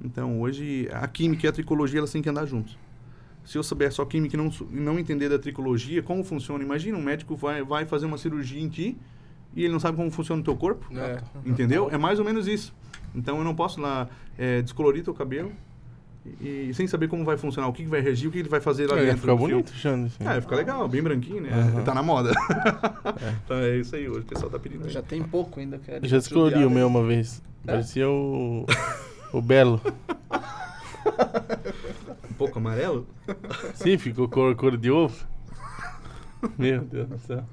Então 0.03 0.39
hoje 0.41 0.87
a 0.93 1.07
química 1.07 1.45
e 1.45 1.49
a 1.49 1.51
tricologia 1.51 1.99
elas 1.99 2.11
têm 2.11 2.21
que 2.21 2.29
andar 2.29 2.45
juntos. 2.45 2.77
Se 3.45 3.57
eu 3.57 3.63
souber 3.63 3.91
só 3.93 4.03
química 4.03 4.35
e 4.35 4.37
não, 4.37 4.51
não 4.71 4.99
entender 4.99 5.29
da 5.29 5.37
tricologia, 5.39 6.01
como 6.03 6.23
funciona, 6.23 6.63
imagina 6.63 6.97
um 6.97 7.01
médico 7.03 7.35
vai, 7.35 7.63
vai 7.63 7.85
fazer 7.85 8.05
uma 8.07 8.17
cirurgia 8.17 8.59
em 8.61 8.67
ti 8.67 8.97
e 9.55 9.63
ele 9.63 9.71
não 9.71 9.79
sabe 9.79 9.95
como 9.95 10.09
funciona 10.11 10.41
o 10.41 10.43
teu 10.43 10.55
corpo, 10.55 10.87
É. 10.97 11.21
entendeu? 11.45 11.87
É 11.91 11.97
mais 11.97 12.17
ou 12.19 12.25
menos 12.25 12.47
isso. 12.47 12.73
Então 13.13 13.37
eu 13.37 13.43
não 13.43 13.55
posso 13.55 13.79
lá 13.79 14.09
é, 14.37 14.61
descolorir 14.61 15.03
teu 15.03 15.13
cabelo 15.13 15.51
e, 16.41 16.69
e 16.69 16.73
sem 16.73 16.87
saber 16.87 17.07
como 17.07 17.23
vai 17.23 17.37
funcionar, 17.37 17.67
o 17.69 17.71
que, 17.73 17.83
que 17.83 17.89
vai 17.89 18.01
regir, 18.01 18.27
o 18.27 18.31
que 18.31 18.39
ele 18.39 18.49
vai 18.49 18.59
fazer 18.59 18.87
lá 18.89 18.95
É, 18.97 19.01
ia 19.01 19.05
dentro. 19.05 19.21
ficar 19.21 19.33
do 19.33 19.37
fio. 19.37 19.47
bonito, 19.49 19.71
Xande. 19.75 20.07
assim. 20.19 20.27
É, 20.27 20.41
fica 20.41 20.55
legal, 20.55 20.87
bem 20.87 21.03
branquinho, 21.03 21.39
né? 21.41 21.49
Aham. 21.53 21.83
Tá 21.83 21.93
na 21.93 22.01
moda. 22.01 22.31
então 23.45 23.57
é 23.57 23.77
isso 23.77 23.95
aí, 23.95 24.09
hoje 24.09 24.21
o 24.21 24.25
pessoal 24.25 24.49
tá 24.49 24.57
pedindo. 24.57 24.89
Já 24.89 25.03
tem 25.03 25.21
pouco 25.21 25.59
ainda, 25.59 25.77
cara. 25.77 25.99
Eu 26.01 26.09
já 26.09 26.17
descolori 26.17 26.65
o 26.65 26.69
meu 26.69 26.87
uma 26.87 27.03
vez. 27.05 27.43
É? 27.67 27.71
Parecia 27.73 28.09
o. 28.09 28.65
O 29.31 29.41
Belo. 29.41 29.79
Um 32.35 32.37
pouco 32.37 32.59
amarelo? 32.59 33.07
Sim, 33.73 33.97
ficou 33.97 34.27
cor, 34.27 34.53
cor 34.55 34.75
de 34.77 34.91
ovo. 34.91 35.15
Meu 36.57 36.81
Deus 36.81 37.07
do 37.07 37.17
céu. 37.19 37.43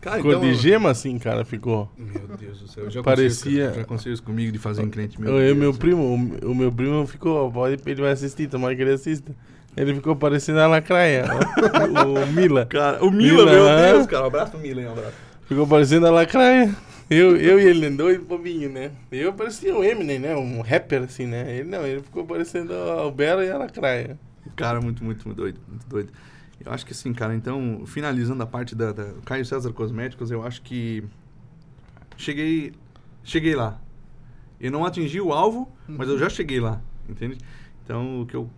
Cara, 0.00 0.22
Cor 0.22 0.38
de 0.40 0.54
gema 0.54 0.90
assim, 0.90 1.18
cara, 1.18 1.44
ficou. 1.44 1.90
Meu 1.98 2.36
Deus 2.38 2.60
do 2.60 2.68
céu, 2.68 2.84
eu 2.84 2.90
já 2.90 3.02
Parecia- 3.02 3.72
já 3.74 3.80
aconteceu 3.82 4.12
isso 4.12 4.22
comigo 4.22 4.52
de 4.52 4.58
fazer 4.58 4.82
em 4.82 4.88
crente. 4.88 5.20
Meu 5.20 5.32
Eu, 5.34 5.38
Deus. 5.40 5.56
meu 5.58 5.74
primo, 5.74 6.02
o, 6.42 6.50
o 6.52 6.54
meu 6.54 6.70
primo 6.70 7.04
ficou, 7.06 7.50
pode, 7.50 7.80
ele 7.84 8.00
vai 8.02 8.12
assistir, 8.12 8.48
tomara 8.48 8.74
que 8.76 8.82
ele 8.82 8.92
assista. 8.92 9.34
Ele 9.76 9.94
ficou 9.94 10.14
parecendo 10.16 10.60
a 10.60 10.66
lacraia, 10.68 11.24
o, 12.06 12.22
o 12.22 12.26
Mila. 12.32 12.64
Cara, 12.66 13.04
o 13.04 13.10
Mila, 13.10 13.44
Mila, 13.44 13.50
meu 13.52 13.68
é? 13.68 13.92
Deus, 13.92 14.06
cara. 14.06 14.24
Um 14.24 14.26
abraço 14.28 14.52
pro 14.52 14.60
Mila, 14.60 14.80
hein? 14.80 14.86
Um 14.88 14.92
abraço. 14.92 15.12
Ficou 15.46 15.66
parecendo 15.66 16.06
a 16.06 16.10
lacraia. 16.10 16.74
Eu, 17.08 17.36
eu 17.36 17.60
e 17.60 17.64
ele, 17.64 17.88
né, 17.88 17.96
dois 17.96 18.20
bobinhos, 18.20 18.72
né? 18.72 18.90
Eu 19.12 19.32
parecia 19.32 19.76
o 19.76 19.84
Eminem, 19.84 20.18
né? 20.18 20.36
Um 20.36 20.60
rapper, 20.60 21.04
assim, 21.04 21.26
né? 21.26 21.56
Ele 21.56 21.68
não, 21.68 21.86
ele 21.86 22.02
ficou 22.02 22.26
parecendo 22.26 22.72
o 22.74 23.10
Belo 23.12 23.42
e 23.42 23.50
a 23.50 23.56
lacraia. 23.56 24.18
Cara, 24.56 24.80
muito, 24.80 25.04
muito, 25.04 25.24
muito 25.24 25.36
doido, 25.36 25.60
muito 25.68 25.86
doido. 25.86 26.12
Eu 26.64 26.72
acho 26.72 26.84
que 26.84 26.92
assim, 26.92 27.12
cara, 27.12 27.34
então, 27.34 27.84
finalizando 27.86 28.42
a 28.42 28.46
parte 28.46 28.74
da, 28.74 28.90
da 28.90 29.12
Caio 29.24 29.44
César 29.44 29.72
Cosméticos, 29.72 30.32
eu 30.32 30.42
acho 30.42 30.62
que 30.62 31.04
cheguei, 32.16 32.72
cheguei 33.22 33.54
lá. 33.54 33.80
Eu 34.58 34.72
não 34.72 34.84
atingi 34.84 35.20
o 35.20 35.32
alvo, 35.32 35.70
mas 35.86 36.08
eu 36.08 36.18
já 36.18 36.28
cheguei 36.28 36.58
lá, 36.58 36.80
entende? 37.08 37.38
Então, 37.84 38.22
o 38.22 38.26
que 38.26 38.34
eu 38.34 38.50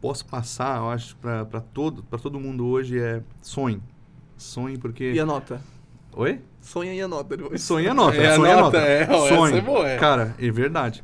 posso 0.00 0.24
passar, 0.26 0.78
eu 0.78 0.90
acho, 0.90 1.16
pra, 1.16 1.44
pra 1.44 1.60
todo, 1.60 2.04
pra 2.04 2.18
todo 2.18 2.38
mundo 2.38 2.66
hoje 2.66 2.98
é 3.00 3.22
sonhe. 3.42 3.82
Sonhe 4.36 4.78
porque... 4.78 5.12
E 5.12 5.18
anota. 5.18 5.60
Oi? 6.12 6.40
Sonha 6.60 6.92
e 6.94 7.00
anota 7.00 7.36
depois. 7.36 7.62
Sonhe 7.62 7.86
e 7.86 7.88
anota. 7.88 8.16
É, 8.16 8.34
sonhe 8.34 8.48
e 8.48 8.52
anota, 8.52 8.76
anota. 8.78 8.78
é, 8.78 9.08
ó, 9.10 9.26
essa 9.26 9.34
Sonhe. 9.36 9.58
é 9.58 9.60
boa, 9.60 9.88
é. 9.88 9.96
Cara, 9.98 10.34
é 10.38 10.50
verdade. 10.50 11.02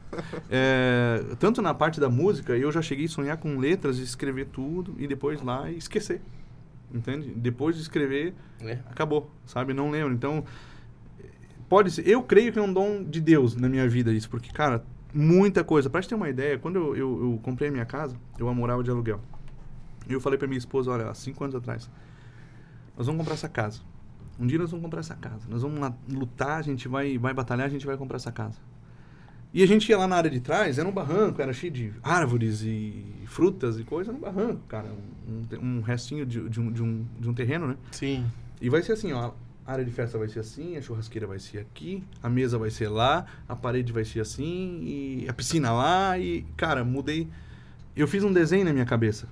É, 0.50 1.22
tanto 1.38 1.62
na 1.62 1.72
parte 1.72 1.98
da 2.00 2.08
música, 2.10 2.56
eu 2.56 2.70
já 2.70 2.82
cheguei 2.82 3.06
a 3.06 3.08
sonhar 3.08 3.36
com 3.38 3.56
letras, 3.58 3.98
escrever 3.98 4.46
tudo 4.46 4.94
e 4.98 5.06
depois 5.06 5.40
lá 5.42 5.70
e 5.70 5.78
esquecer. 5.78 6.20
Entende? 6.92 7.32
Depois 7.34 7.76
de 7.76 7.82
escrever, 7.82 8.34
É. 8.60 8.78
acabou, 8.90 9.30
sabe? 9.46 9.72
Não 9.72 9.90
lembro. 9.90 10.12
Então, 10.12 10.44
pode 11.68 11.90
ser. 11.90 12.06
Eu 12.06 12.22
creio 12.22 12.52
que 12.52 12.58
é 12.58 12.62
um 12.62 12.72
dom 12.72 13.02
de 13.02 13.20
Deus 13.20 13.56
na 13.56 13.68
minha 13.68 13.88
vida 13.88 14.12
isso, 14.12 14.28
porque, 14.28 14.50
cara, 14.52 14.84
muita 15.12 15.64
coisa. 15.64 15.88
Pra 15.88 16.00
gente 16.00 16.10
ter 16.10 16.14
uma 16.14 16.28
ideia, 16.28 16.58
quando 16.58 16.76
eu, 16.76 16.96
eu, 16.96 17.20
eu 17.32 17.40
comprei 17.42 17.68
a 17.68 17.72
minha 17.72 17.86
casa, 17.86 18.16
eu 18.38 18.48
a 18.48 18.54
morava 18.54 18.82
de 18.82 18.90
aluguel. 18.90 19.20
E 20.08 20.12
eu 20.12 20.20
falei 20.20 20.38
pra 20.38 20.46
minha 20.46 20.58
esposa, 20.58 20.90
olha, 20.90 21.08
há 21.08 21.14
cinco 21.14 21.42
anos 21.42 21.56
atrás, 21.56 21.90
nós 22.96 23.06
vamos 23.06 23.20
comprar 23.20 23.34
essa 23.34 23.48
casa. 23.48 23.80
Um 24.38 24.46
dia 24.46 24.58
nós 24.58 24.70
vamos 24.70 24.84
comprar 24.84 25.00
essa 25.00 25.14
casa. 25.14 25.46
Nós 25.48 25.62
vamos 25.62 25.78
lutar, 26.08 26.58
a 26.58 26.62
gente 26.62 26.88
vai, 26.88 27.16
vai 27.18 27.32
batalhar, 27.32 27.66
a 27.66 27.70
gente 27.70 27.86
vai 27.86 27.96
comprar 27.96 28.16
essa 28.16 28.32
casa. 28.32 28.58
E 29.52 29.62
a 29.62 29.66
gente 29.66 29.88
ia 29.88 29.96
lá 29.96 30.08
na 30.08 30.16
área 30.16 30.30
de 30.30 30.40
trás, 30.40 30.78
era 30.80 30.88
um 30.88 30.92
barranco, 30.92 31.40
era 31.40 31.52
cheio 31.52 31.72
de 31.72 31.92
árvores 32.02 32.62
e 32.62 33.04
frutas 33.26 33.78
e 33.78 33.84
coisa, 33.84 34.10
era 34.10 34.18
um 34.18 34.20
barranco, 34.20 34.62
cara. 34.66 34.88
Um, 35.28 35.78
um 35.78 35.80
restinho 35.80 36.26
de, 36.26 36.48
de, 36.48 36.60
um, 36.60 36.72
de, 36.72 36.82
um, 36.82 37.06
de 37.20 37.28
um 37.28 37.34
terreno, 37.34 37.68
né? 37.68 37.76
Sim. 37.92 38.26
E 38.60 38.68
vai 38.68 38.82
ser 38.82 38.92
assim, 38.92 39.12
ó. 39.12 39.30
A 39.66 39.72
área 39.72 39.84
de 39.84 39.90
festa 39.92 40.18
vai 40.18 40.28
ser 40.28 40.40
assim, 40.40 40.76
a 40.76 40.82
churrasqueira 40.82 41.26
vai 41.26 41.38
ser 41.38 41.58
aqui, 41.58 42.02
a 42.22 42.28
mesa 42.28 42.58
vai 42.58 42.68
ser 42.68 42.88
lá, 42.88 43.24
a 43.48 43.56
parede 43.56 43.92
vai 43.94 44.04
ser 44.04 44.20
assim, 44.20 44.80
e 44.82 45.26
a 45.26 45.32
piscina 45.32 45.72
lá, 45.72 46.18
e, 46.18 46.44
cara, 46.56 46.84
mudei. 46.84 47.28
Eu 47.96 48.06
fiz 48.06 48.22
um 48.24 48.32
desenho 48.32 48.64
na 48.64 48.72
minha 48.74 48.84
cabeça, 48.84 49.26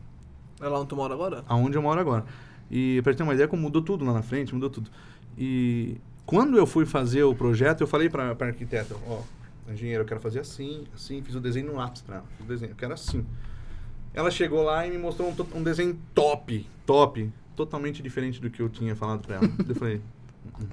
É 0.60 0.68
lá 0.68 0.78
onde 0.78 0.88
tu 0.88 0.96
mora 0.96 1.12
agora? 1.12 1.44
aonde 1.48 1.76
eu 1.76 1.82
moro 1.82 2.00
agora. 2.00 2.24
E 2.72 3.02
pra 3.02 3.12
ter 3.12 3.22
uma 3.22 3.34
ideia, 3.34 3.46
como 3.46 3.60
mudou 3.62 3.82
tudo 3.82 4.02
lá 4.02 4.14
na 4.14 4.22
frente, 4.22 4.54
mudou 4.54 4.70
tudo. 4.70 4.90
E 5.36 5.98
quando 6.24 6.56
eu 6.56 6.66
fui 6.66 6.86
fazer 6.86 7.22
o 7.22 7.34
projeto, 7.34 7.82
eu 7.82 7.86
falei 7.86 8.08
pra, 8.08 8.34
pra 8.34 8.46
arquiteta, 8.46 8.96
ó, 9.06 9.20
engenheiro, 9.70 10.02
eu 10.02 10.06
quero 10.06 10.20
fazer 10.20 10.40
assim, 10.40 10.84
assim, 10.94 11.22
fiz 11.22 11.34
o 11.34 11.40
desenho 11.40 11.66
no 11.66 11.74
lápis 11.74 12.02
fiz 12.02 12.46
o 12.46 12.48
desenho, 12.48 12.72
eu 12.72 12.76
quero 12.76 12.94
assim. 12.94 13.26
Ela 14.14 14.30
chegou 14.30 14.62
lá 14.62 14.86
e 14.86 14.90
me 14.90 14.96
mostrou 14.96 15.28
um, 15.28 15.58
um 15.58 15.62
desenho 15.62 15.98
top, 16.14 16.66
top, 16.86 17.30
totalmente 17.54 18.02
diferente 18.02 18.40
do 18.40 18.48
que 18.48 18.62
eu 18.62 18.70
tinha 18.70 18.96
falado 18.96 19.20
pra 19.26 19.36
ela. 19.36 19.50
eu 19.68 19.74
falei, 19.74 20.00
"Uh-uh. 20.58 20.68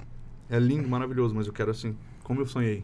é 0.50 0.58
lindo, 0.58 0.88
maravilhoso, 0.88 1.36
mas 1.36 1.48
eu 1.48 1.54
quero 1.54 1.72
assim, 1.72 1.98
como 2.24 2.40
eu 2.40 2.46
sonhei. 2.46 2.84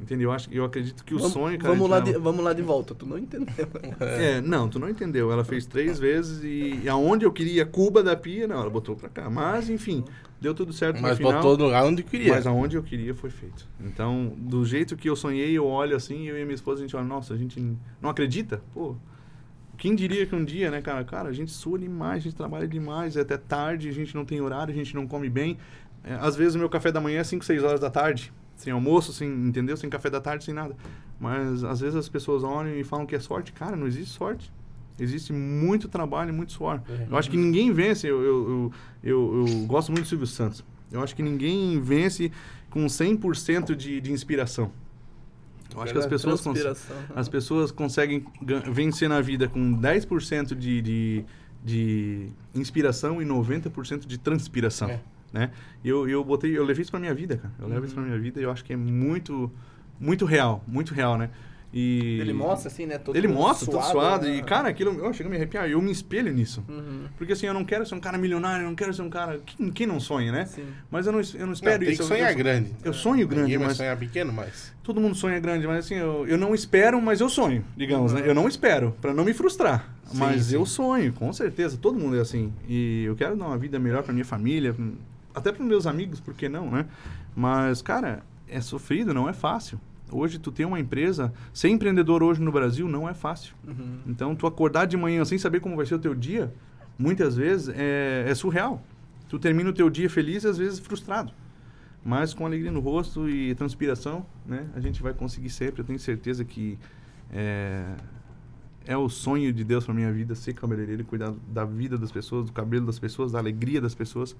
Entendeu? 0.00 0.28
Eu, 0.30 0.32
acho, 0.32 0.48
eu 0.52 0.64
acredito 0.64 1.04
que 1.04 1.12
o 1.12 1.18
Vamos- 1.18 1.32
sonho, 1.32 1.58
cara... 1.58 1.74
vamos, 1.74 1.90
lá 1.90 1.98
de, 1.98 2.12
vamos 2.12 2.44
lá 2.44 2.52
de 2.52 2.62
volta, 2.62 2.94
tu 2.94 3.04
não 3.04 3.18
entendeu. 3.18 3.52
é, 4.00 4.40
não, 4.40 4.68
tu 4.68 4.78
não 4.78 4.88
entendeu. 4.88 5.32
Ela 5.32 5.44
fez 5.44 5.66
três 5.66 5.98
vezes 5.98 6.44
e, 6.44 6.80
e 6.84 6.88
aonde 6.88 7.24
eu 7.24 7.32
queria 7.32 7.66
Cuba 7.66 8.02
da 8.02 8.14
pia, 8.16 8.46
não, 8.46 8.60
ela 8.60 8.70
botou 8.70 8.94
pra 8.94 9.08
cá. 9.08 9.28
Mas, 9.28 9.68
enfim, 9.68 10.04
deu 10.40 10.54
tudo 10.54 10.72
certo 10.72 11.00
Mas 11.02 11.12
no 11.12 11.16
final. 11.16 11.32
botou 11.32 11.58
no 11.58 11.64
lugar 11.64 11.84
onde 11.84 12.02
queria. 12.04 12.32
Mas 12.32 12.46
aonde 12.46 12.76
eu 12.76 12.82
queria 12.82 13.12
foi 13.12 13.30
feito. 13.30 13.66
Então, 13.80 14.32
do 14.36 14.64
jeito 14.64 14.96
que 14.96 15.08
eu 15.08 15.16
sonhei, 15.16 15.58
eu 15.58 15.66
olho 15.66 15.96
assim, 15.96 16.28
eu 16.28 16.38
e 16.38 16.44
minha 16.44 16.54
esposa, 16.54 16.80
a 16.80 16.82
gente 16.86 16.94
olha, 16.94 17.04
nossa, 17.04 17.34
a 17.34 17.36
gente 17.36 17.60
não 18.00 18.08
acredita? 18.08 18.62
Pô, 18.72 18.94
quem 19.76 19.94
diria 19.94 20.26
que 20.26 20.34
um 20.34 20.44
dia, 20.44 20.70
né, 20.70 20.80
cara? 20.80 21.04
Cara, 21.04 21.28
a 21.28 21.32
gente 21.32 21.50
sua 21.50 21.78
demais, 21.78 22.18
a 22.18 22.20
gente 22.20 22.36
trabalha 22.36 22.68
demais, 22.68 23.16
é 23.16 23.20
até 23.20 23.36
tarde, 23.36 23.88
a 23.88 23.92
gente 23.92 24.14
não 24.14 24.24
tem 24.24 24.40
horário, 24.40 24.72
a 24.72 24.76
gente 24.76 24.94
não 24.94 25.06
come 25.06 25.28
bem. 25.28 25.58
É, 26.04 26.14
às 26.14 26.36
vezes 26.36 26.54
o 26.54 26.58
meu 26.58 26.68
café 26.68 26.90
da 26.92 27.00
manhã 27.00 27.20
é 27.20 27.24
5, 27.24 27.44
6 27.44 27.62
horas 27.64 27.80
da 27.80 27.90
tarde, 27.90 28.32
sem 28.58 28.72
almoço, 28.72 29.12
sem, 29.12 29.30
entendeu? 29.30 29.76
Sem 29.76 29.88
café 29.88 30.10
da 30.10 30.20
tarde, 30.20 30.44
sem 30.44 30.52
nada. 30.52 30.76
Mas 31.18 31.64
às 31.64 31.80
vezes 31.80 31.96
as 31.96 32.08
pessoas 32.08 32.42
olham 32.42 32.74
e 32.76 32.84
falam 32.84 33.06
que 33.06 33.14
é 33.14 33.20
sorte. 33.20 33.52
Cara, 33.52 33.76
não 33.76 33.86
existe 33.86 34.12
sorte. 34.14 34.52
Existe 34.98 35.32
muito 35.32 35.88
trabalho, 35.88 36.34
muito 36.34 36.52
suor. 36.52 36.82
É. 36.88 37.06
Eu 37.08 37.16
acho 37.16 37.30
que 37.30 37.36
ninguém 37.36 37.72
vence. 37.72 38.06
Eu, 38.06 38.20
eu, 38.20 38.72
eu, 39.02 39.46
eu, 39.46 39.66
gosto 39.66 39.92
muito 39.92 40.04
do 40.04 40.08
Silvio 40.08 40.26
Santos. 40.26 40.64
Eu 40.90 41.00
acho 41.00 41.14
que 41.14 41.22
ninguém 41.22 41.80
vence 41.80 42.32
com 42.68 42.84
100% 42.84 43.76
de, 43.76 44.00
de 44.00 44.12
inspiração. 44.12 44.72
Eu 45.72 45.82
acho 45.82 45.92
que 45.92 45.98
as 45.98 46.06
pessoas, 46.06 46.40
Transpiração. 46.40 46.96
as 47.14 47.28
pessoas 47.28 47.70
conseguem 47.70 48.24
vencer 48.72 49.08
na 49.08 49.20
vida 49.20 49.46
com 49.48 49.78
10% 49.78 50.56
de, 50.56 50.82
de, 50.82 51.24
de 51.62 52.28
inspiração 52.54 53.22
e 53.22 53.24
90% 53.24 54.06
de 54.06 54.18
transpiração. 54.18 54.90
É. 54.90 55.00
Né? 55.32 55.50
E 55.84 55.88
eu, 55.88 56.08
eu 56.08 56.24
botei, 56.24 56.56
eu 56.56 56.64
levei 56.64 56.82
isso 56.82 56.90
pra 56.90 56.98
minha 57.00 57.14
vida, 57.14 57.36
cara. 57.36 57.52
Eu 57.60 57.68
levo 57.68 57.84
isso 57.84 57.94
Uhum. 57.94 58.02
pra 58.02 58.10
minha 58.10 58.18
vida 58.22 58.40
e 58.40 58.44
eu 58.44 58.50
acho 58.50 58.64
que 58.64 58.72
é 58.72 58.76
muito, 58.76 59.50
muito 60.00 60.24
real, 60.24 60.64
muito 60.66 60.94
real, 60.94 61.18
né? 61.18 61.28
E 61.70 62.18
Ele 62.18 62.32
mostra 62.32 62.68
assim, 62.70 62.86
né? 62.86 62.96
Todo 62.96 63.14
ele 63.14 63.28
mostra, 63.28 63.70
todo 63.70 63.82
suado. 63.84 64.24
né? 64.26 64.36
E, 64.38 64.42
cara, 64.42 64.70
aquilo, 64.70 64.90
eu 65.04 65.12
chego 65.12 65.28
a 65.28 65.30
me 65.30 65.36
arrepiar. 65.36 65.68
Eu 65.68 65.82
me 65.82 65.92
espelho 65.92 66.32
nisso. 66.32 66.64
Uhum. 66.66 67.04
Porque, 67.18 67.34
assim, 67.34 67.44
eu 67.46 67.52
não 67.52 67.62
quero 67.62 67.84
ser 67.84 67.94
um 67.94 68.00
cara 68.00 68.16
milionário, 68.16 68.62
eu 68.64 68.68
não 68.68 68.74
quero 68.74 68.94
ser 68.94 69.02
um 69.02 69.10
cara... 69.10 69.38
Quem, 69.44 69.70
quem 69.70 69.86
não 69.86 70.00
sonha, 70.00 70.32
né? 70.32 70.46
Sim. 70.46 70.64
Mas 70.90 71.04
eu 71.06 71.12
não, 71.12 71.20
eu 71.20 71.40
não 71.40 71.46
Não, 71.48 71.52
espero 71.52 71.80
tem 71.84 71.88
isso. 71.92 71.98
que 71.98 72.02
Eu- 72.04 72.08
sonhar 72.16 72.30
eu, 72.32 72.38
grande. 72.38 72.72
Eu 72.82 72.94
sonho 72.94 73.28
grande, 73.28 73.42
Ninguém 73.42 73.58
vai 73.58 73.66
mas... 73.66 73.76
sonhar 73.76 73.94
pequeno, 73.98 74.32
mas... 74.32 74.72
Todo 74.82 74.98
mundo 74.98 75.14
sonha 75.14 75.38
grande, 75.38 75.66
mas 75.66 75.84
assim, 75.84 75.96
eu, 75.96 76.26
eu 76.26 76.38
não 76.38 76.54
espero, 76.54 77.02
mas 77.02 77.20
eu 77.20 77.28
sonho, 77.28 77.62
digamos, 77.76 78.14
né? 78.14 78.22
Eu 78.24 78.34
não 78.34 78.48
espero, 78.48 78.96
pra 79.02 79.12
não 79.12 79.22
me 79.26 79.34
frustrar. 79.34 79.94
Sim, 80.06 80.16
mas 80.16 80.44
sim. 80.46 80.54
eu 80.54 80.64
sonho, 80.64 81.12
com 81.12 81.30
certeza. 81.34 81.76
Todo 81.76 81.98
mundo 81.98 82.16
é 82.16 82.20
assim. 82.20 82.50
E 82.66 83.04
eu 83.04 83.14
quero 83.14 83.36
dar 83.36 83.44
uma 83.44 83.58
vida 83.58 83.78
melhor 83.78 84.02
pra 84.02 84.14
minha 84.14 84.24
família, 84.24 84.74
até 85.38 85.52
pros 85.52 85.66
meus 85.66 85.86
amigos, 85.86 86.20
por 86.20 86.34
que 86.34 86.48
não, 86.48 86.70
né? 86.70 86.86
Mas, 87.34 87.80
cara, 87.80 88.22
é 88.48 88.60
sofrido, 88.60 89.14
não 89.14 89.28
é 89.28 89.32
fácil. 89.32 89.80
Hoje 90.10 90.38
tu 90.38 90.50
tem 90.50 90.64
uma 90.64 90.80
empresa, 90.80 91.32
ser 91.52 91.68
empreendedor 91.68 92.22
hoje 92.22 92.40
no 92.40 92.50
Brasil 92.50 92.88
não 92.88 93.08
é 93.08 93.14
fácil. 93.14 93.54
Uhum. 93.66 93.98
Então 94.06 94.34
tu 94.34 94.46
acordar 94.46 94.86
de 94.86 94.96
manhã 94.96 95.24
sem 95.24 95.38
saber 95.38 95.60
como 95.60 95.76
vai 95.76 95.84
ser 95.84 95.96
o 95.96 95.98
teu 95.98 96.14
dia, 96.14 96.52
muitas 96.98 97.36
vezes 97.36 97.68
é, 97.76 98.24
é 98.26 98.34
surreal. 98.34 98.82
Tu 99.28 99.38
termina 99.38 99.68
o 99.68 99.72
teu 99.72 99.90
dia 99.90 100.08
feliz 100.08 100.44
e 100.44 100.48
às 100.48 100.56
vezes 100.56 100.78
frustrado. 100.78 101.32
Mas 102.04 102.32
com 102.32 102.46
alegria 102.46 102.72
no 102.72 102.80
rosto 102.80 103.28
e 103.28 103.54
transpiração, 103.54 104.24
né? 104.46 104.66
A 104.74 104.80
gente 104.80 105.02
vai 105.02 105.12
conseguir 105.12 105.50
sempre. 105.50 105.82
Eu 105.82 105.84
tenho 105.84 105.98
certeza 105.98 106.44
que 106.44 106.78
é, 107.30 107.84
é 108.86 108.96
o 108.96 109.08
sonho 109.08 109.52
de 109.52 109.62
Deus 109.64 109.84
para 109.84 109.92
minha 109.92 110.10
vida 110.10 110.34
ser 110.34 110.54
cabeleireiro 110.54 111.02
e 111.02 111.04
cuidar 111.04 111.34
da 111.48 111.64
vida 111.64 111.98
das 111.98 112.10
pessoas, 112.10 112.46
do 112.46 112.52
cabelo 112.52 112.86
das 112.86 112.98
pessoas, 112.98 113.32
da 113.32 113.38
alegria 113.38 113.80
das 113.80 113.94
pessoas. 113.94 114.34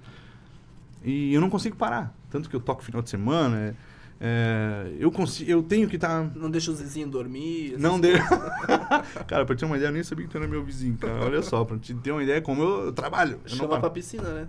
E 1.03 1.33
eu 1.33 1.41
não 1.41 1.49
consigo 1.49 1.75
parar. 1.75 2.13
Tanto 2.29 2.49
que 2.49 2.55
eu 2.55 2.59
toco 2.59 2.83
final 2.83 3.01
de 3.01 3.09
semana. 3.09 3.57
é- 3.57 3.73
é, 4.21 4.91
eu, 4.99 5.09
consigo, 5.13 5.49
eu 5.49 5.63
tenho 5.63 5.87
que 5.87 5.95
estar. 5.95 6.29
Não 6.35 6.51
deixa 6.51 6.71
o 6.71 6.75
vizinho 6.75 7.07
dormir. 7.07 7.75
Não 7.79 7.97
coisas. 8.01 8.19
cara, 9.25 9.45
pra 9.45 9.55
ter 9.55 9.63
uma 9.63 9.77
ideia, 9.77 9.87
eu 9.87 9.93
nem 9.93 10.03
sabia 10.03 10.25
que 10.25 10.31
tu 10.31 10.37
era 10.37 10.45
meu 10.45 10.61
vizinho, 10.61 10.97
cara. 10.97 11.23
Olha 11.23 11.41
só, 11.41 11.63
pra 11.63 11.77
te 11.77 11.93
ter 11.93 12.11
uma 12.11 12.21
ideia 12.21 12.41
como 12.41 12.61
eu, 12.61 12.91
trabalho. 12.91 13.39
Eu 13.45 13.49
não 13.51 13.55
Chama 13.55 13.69
paro. 13.69 13.79
pra 13.83 13.89
piscina, 13.91 14.27
né? 14.33 14.45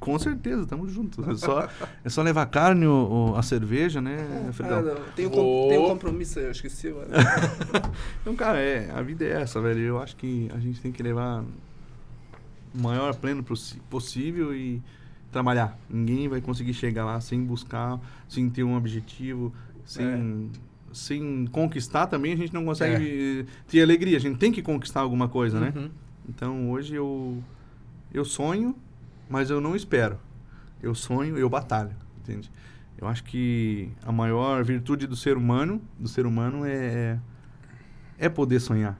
Com 0.00 0.18
certeza, 0.18 0.66
tamo 0.66 0.88
junto. 0.88 1.22
É 1.30 1.36
só, 1.36 1.68
é 2.04 2.08
só 2.08 2.20
levar 2.20 2.42
a 2.42 2.46
carne, 2.46 2.84
o, 2.84 3.30
o- 3.30 3.36
a 3.36 3.44
cerveja, 3.44 4.00
né, 4.00 4.46
Ah, 4.48 4.52
Fredão? 4.52 4.82
não, 4.82 4.94
tem, 5.14 5.26
um 5.26 5.30
com- 5.30 5.68
tem 5.68 5.78
um 5.78 5.86
compromisso 5.86 6.40
aí, 6.40 6.46
eu 6.46 6.50
esqueci 6.50 6.88
agora. 6.88 7.08
Então, 8.22 8.34
cara, 8.34 8.58
é, 8.58 8.90
a 8.90 9.00
vida 9.02 9.24
é 9.24 9.40
essa, 9.40 9.60
velho. 9.60 9.78
Eu 9.78 10.02
acho 10.02 10.16
que 10.16 10.50
a 10.52 10.58
gente 10.58 10.80
tem 10.80 10.90
que 10.90 11.00
levar 11.00 11.44
o 12.74 12.78
maior 12.82 13.14
pleno 13.14 13.44
possível 13.88 14.52
e 14.52 14.82
trabalhar. 15.32 15.78
Ninguém 15.90 16.28
vai 16.28 16.40
conseguir 16.40 16.74
chegar 16.74 17.04
lá 17.04 17.20
sem 17.20 17.42
buscar, 17.42 17.98
sem 18.28 18.48
ter 18.48 18.62
um 18.62 18.76
objetivo, 18.76 19.52
sem, 19.84 20.50
sem 20.92 21.46
conquistar 21.46 22.06
também. 22.06 22.32
A 22.32 22.36
gente 22.36 22.54
não 22.54 22.64
consegue 22.64 23.46
ter 23.66 23.82
alegria. 23.82 24.16
A 24.16 24.20
gente 24.20 24.38
tem 24.38 24.52
que 24.52 24.62
conquistar 24.62 25.00
alguma 25.00 25.28
coisa, 25.28 25.58
né? 25.58 25.72
Uhum. 25.74 25.90
Então, 26.28 26.70
hoje 26.70 26.94
eu, 26.94 27.42
eu 28.12 28.24
sonho, 28.24 28.76
mas 29.28 29.50
eu 29.50 29.60
não 29.60 29.74
espero. 29.74 30.18
Eu 30.82 30.94
sonho, 30.94 31.36
eu 31.36 31.48
batalho, 31.48 31.90
entende? 32.20 32.50
Eu 32.98 33.08
acho 33.08 33.24
que 33.24 33.90
a 34.04 34.12
maior 34.12 34.62
virtude 34.62 35.06
do 35.06 35.16
ser 35.16 35.36
humano, 35.36 35.80
do 35.98 36.08
ser 36.08 36.26
humano 36.26 36.64
é 36.64 37.18
é 38.22 38.28
poder 38.28 38.60
sonhar. 38.60 38.96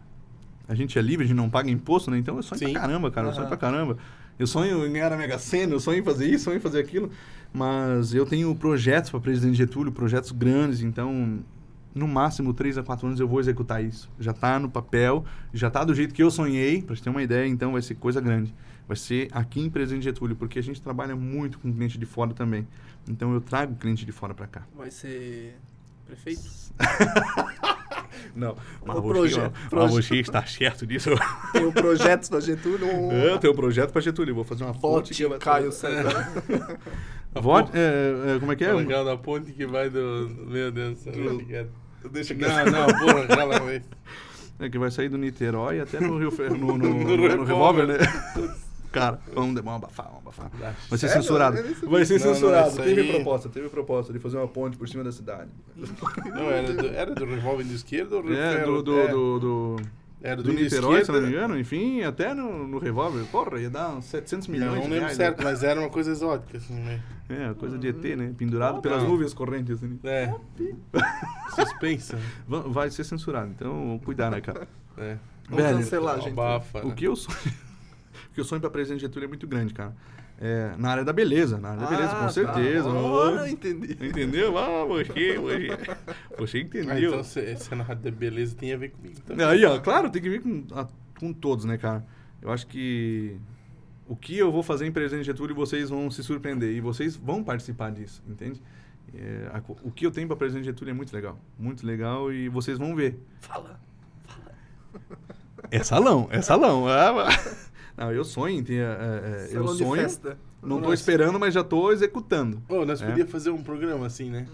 A 0.68 0.74
gente 0.74 0.98
é 0.98 1.02
livre, 1.02 1.24
a 1.24 1.28
gente 1.28 1.36
não 1.36 1.48
paga 1.48 1.70
imposto, 1.70 2.10
né? 2.10 2.18
Então 2.18 2.36
eu 2.36 2.42
sonho 2.42 2.58
Sim. 2.58 2.72
pra 2.72 2.80
caramba, 2.80 3.10
cara. 3.10 3.28
Eu 3.28 3.32
sonho 3.32 3.46
pra 3.46 3.56
caramba. 3.56 3.96
Eu 4.42 4.46
sonho 4.48 4.84
em 4.84 4.92
ganhar 4.92 5.08
na 5.08 5.16
Mega 5.16 5.38
Sena, 5.38 5.72
eu 5.72 5.78
sonho 5.78 6.00
em 6.00 6.02
fazer 6.02 6.26
isso, 6.28 6.44
sonho 6.44 6.56
em 6.56 6.60
fazer 6.60 6.80
aquilo. 6.80 7.12
Mas 7.52 8.12
eu 8.12 8.26
tenho 8.26 8.52
projetos 8.56 9.08
para 9.08 9.20
presidente 9.20 9.56
Getúlio, 9.56 9.92
projetos 9.92 10.32
grandes, 10.32 10.82
então 10.82 11.44
no 11.94 12.08
máximo 12.08 12.52
3 12.52 12.78
a 12.78 12.82
4 12.82 13.06
anos 13.06 13.20
eu 13.20 13.28
vou 13.28 13.38
executar 13.38 13.84
isso. 13.84 14.10
Já 14.18 14.32
tá 14.32 14.58
no 14.58 14.68
papel, 14.68 15.24
já 15.54 15.70
tá 15.70 15.84
do 15.84 15.94
jeito 15.94 16.12
que 16.12 16.20
eu 16.20 16.28
sonhei, 16.28 16.82
pra 16.82 16.96
você 16.96 17.04
ter 17.04 17.10
uma 17.10 17.22
ideia, 17.22 17.46
então 17.46 17.70
vai 17.70 17.82
ser 17.82 17.94
coisa 17.94 18.20
grande. 18.20 18.52
Vai 18.88 18.96
ser 18.96 19.28
aqui 19.30 19.60
em 19.60 19.70
Presidente 19.70 20.02
Getúlio, 20.02 20.34
porque 20.34 20.58
a 20.58 20.62
gente 20.62 20.82
trabalha 20.82 21.14
muito 21.14 21.60
com 21.60 21.72
cliente 21.72 21.96
de 21.96 22.04
fora 22.04 22.34
também. 22.34 22.66
Então 23.08 23.32
eu 23.32 23.40
trago 23.40 23.76
cliente 23.76 24.04
de 24.04 24.10
fora 24.10 24.34
pra 24.34 24.48
cá. 24.48 24.66
Vai 24.76 24.90
ser 24.90 25.54
prefeito? 26.04 26.42
Não, 28.34 28.56
mas 28.84 28.96
O 28.98 29.02
projeto- 29.02 29.52
proje- 29.70 30.20
está 30.20 30.44
certo 30.46 30.86
disso. 30.86 31.10
Tem 31.52 31.64
o 31.64 31.72
projeto 31.72 32.30
da 32.30 32.40
Getúlio. 32.40 32.86
Eu 33.12 33.38
tenho 33.38 33.52
um 33.52 33.56
projeto 33.56 33.92
pra 33.92 34.00
Getúlio, 34.00 34.34
vou 34.34 34.44
fazer 34.44 34.64
uma 34.64 34.74
ponte 34.74 35.24
vai 35.26 35.38
Caio 35.38 35.72
César. 35.72 36.28
Vote, 37.34 37.70
é, 37.74 38.34
é, 38.36 38.38
como 38.38 38.52
é 38.52 38.56
que 38.56 38.64
é? 38.64 38.72
Aquela 38.72 39.04
da 39.04 39.16
ponte 39.16 39.52
que 39.52 39.66
vai 39.66 39.88
do. 39.88 40.28
Meu 40.48 40.70
Deus 40.70 40.98
do 41.02 41.12
céu. 41.12 41.32
Obrigado. 41.32 41.68
Deixa 42.10 42.34
que 42.34 42.42
Não, 42.42 42.64
não, 42.66 42.86
porra, 42.86 43.22
aquela 43.24 43.58
vez. 43.60 43.82
É 44.58 44.68
que 44.68 44.78
vai 44.78 44.90
sair 44.90 45.08
do 45.08 45.16
Niterói 45.16 45.80
até 45.80 45.98
no 45.98 46.18
Rio 46.18 46.30
Fer- 46.30 46.50
no, 46.52 46.76
no, 46.76 46.88
No 46.92 47.16
no, 47.16 47.26
revólver. 47.26 47.46
revólver, 47.46 47.86
né? 47.86 47.98
Cara, 48.92 49.18
vamos, 49.34 49.54
vamos 49.62 49.74
abafar, 49.82 50.06
vamos 50.06 50.20
abafar. 50.20 50.50
Vai 50.88 50.98
ser 50.98 51.08
Sério? 51.08 51.22
censurado. 51.22 51.56
Vai 51.88 52.04
ser 52.04 52.18
Não, 52.20 52.26
não, 52.26 52.34
censurado. 52.34 52.68
isso 52.68 52.82
teve 52.82 53.00
aí- 53.00 53.12
proposta, 53.12 53.48
teve 53.48 53.68
proposta 53.70 54.12
de 54.12 54.18
fazer 54.18 54.36
uma 54.36 54.46
ponte 54.48 54.76
por 54.76 54.88
cima 54.88 55.02
da 55.02 55.10
cidade. 55.10 55.50
Não, 56.26 56.50
era 56.50 56.72
do, 56.74 56.86
era 56.88 57.14
do 57.14 57.24
revólver 57.24 57.64
de 57.64 57.74
esquerda 57.74 58.16
ou 58.16 58.22
do 58.22 58.32
É, 58.34 58.64
do, 58.64 58.82
do, 58.82 58.98
É, 59.00 59.08
do, 59.08 59.38
do, 59.40 59.76
Era 60.22 60.36
do, 60.36 60.42
do 60.44 60.52
Niterói, 60.52 61.04
se 61.04 61.10
não 61.10 61.20
me 61.22 61.28
engano. 61.28 61.58
Enfim, 61.58 62.02
até 62.02 62.32
no, 62.34 62.68
no 62.68 62.78
revólver. 62.78 63.24
Porra, 63.32 63.58
ia 63.60 63.70
dar 63.70 63.90
uns 63.96 64.04
700 64.04 64.46
Não, 64.46 64.52
milhões 64.54 64.74
não 64.74 64.82
de 64.82 64.88
lembro 64.88 65.00
reais, 65.00 65.16
certo, 65.16 65.42
mas 65.42 65.62
era 65.64 65.80
uma 65.80 65.88
coisa 65.90 66.10
exótica, 66.12 66.58
assim, 66.58 66.74
né? 66.74 67.00
né? 67.28 67.48
É, 67.50 67.54
coisa 67.54 67.78
de 67.78 67.88
ET, 67.88 68.04
né? 68.16 68.32
Pendurado 68.36 68.78
Ah, 68.78 68.82
pelas 68.82 69.02
não. 69.02 69.08
nuvens 69.10 69.32
correntes. 69.32 69.74
Assim. 69.82 69.98
É. 70.04 70.32
Suspensa. 71.56 72.18
Va- 72.46 72.60
Vai 72.60 72.90
ser 72.90 73.04
censurado, 73.04 73.50
então 73.50 73.98
cuidar, 74.04 74.30
né, 74.30 74.40
cara? 74.40 74.68
É. 74.98 75.16
Vamos 75.48 75.64
Velho, 75.64 75.78
cancelar, 75.78 76.16
gente. 76.20 76.32
Abafa, 76.32 76.80
O 76.84 76.88
né? 76.88 76.94
que 76.94 77.04
eu 77.06 77.16
sonho, 77.16 77.36
o 78.32 78.34
que 78.34 78.40
eu 78.40 78.44
sonho 78.44 78.60
pra 78.60 78.70
presidente 78.70 79.02
Getúlio 79.02 79.26
é 79.26 79.28
muito 79.28 79.46
grande, 79.46 79.72
cara. 79.74 79.94
É, 80.40 80.74
na 80.76 80.90
área 80.90 81.04
da 81.04 81.12
beleza, 81.12 81.58
na 81.58 81.68
área 81.68 81.82
da 81.82 81.86
beleza, 81.86 82.12
Ah, 82.12 82.14
com 82.16 82.22
tá. 82.22 82.28
certeza. 82.30 82.88
Agora 82.88 83.36
eu 83.42 83.46
entendi. 83.46 83.92
Entendeu? 84.04 84.58
Ah, 84.58 84.84
você, 84.86 85.38
você, 85.38 85.68
você 86.36 86.58
Ah, 86.58 86.60
entendeu. 86.62 87.10
então 87.10 87.22
se, 87.22 87.56
se 87.56 87.74
na 87.74 87.84
rádio 87.84 88.04
da 88.04 88.10
beleza 88.10 88.56
tem 88.56 88.72
a 88.72 88.76
ver 88.76 88.88
comigo 88.90 89.20
também. 89.20 89.46
Aí, 89.46 89.64
ó, 89.64 89.78
claro, 89.78 90.10
tem 90.10 90.20
que 90.20 90.28
vir 90.28 90.40
com, 90.42 90.64
a- 90.74 90.88
com 91.20 91.32
todos, 91.32 91.64
né, 91.64 91.78
cara? 91.78 92.04
Eu 92.40 92.50
acho 92.50 92.66
que 92.66 93.36
o 94.08 94.16
que 94.16 94.36
eu 94.36 94.50
vou 94.50 94.62
fazer 94.64 94.84
em 94.86 94.90
Presidente 94.90 95.26
Getúlio, 95.26 95.54
vocês 95.54 95.90
vão 95.90 96.10
se 96.10 96.24
surpreender 96.24 96.74
e 96.74 96.80
vocês 96.80 97.14
vão 97.14 97.44
participar 97.44 97.92
disso, 97.92 98.20
entende? 98.26 98.60
É, 99.14 99.48
a 99.52 99.62
o 99.84 99.90
que 99.92 100.04
eu 100.06 100.10
tenho 100.10 100.26
para 100.26 100.36
Presidente 100.36 100.64
Getúlio 100.64 100.90
é 100.90 100.94
muito 100.94 101.12
legal, 101.14 101.38
muito 101.58 101.86
legal 101.86 102.32
e 102.32 102.48
vocês 102.48 102.78
vão 102.78 102.96
ver. 102.96 103.16
Fala. 103.40 103.78
É 105.70 105.82
salão, 105.84 106.28
é 106.32 106.42
salão. 106.42 106.88
Ah, 106.88 107.12
mas- 107.12 107.71
Não, 107.96 108.12
eu 108.12 108.24
sonho 108.24 108.58
em 108.58 108.62
ter. 108.64 108.74
é, 108.82 108.82
é, 108.82 109.44
eu 109.50 109.64
Salão 109.64 109.76
de 109.76 109.84
sonho. 109.84 110.02
festa. 110.02 110.38
Não 110.62 110.76
tô 110.76 110.82
Nossa. 110.82 110.94
esperando, 110.94 111.38
mas 111.40 111.52
já 111.54 111.64
tô 111.64 111.90
executando. 111.92 112.62
Ô, 112.68 112.84
nós 112.84 113.02
É. 113.02 113.06
podíamos 113.06 113.32
fazer 113.32 113.50
um 113.50 113.62
programa 113.62 114.06
assim, 114.06 114.30
né? 114.30 114.46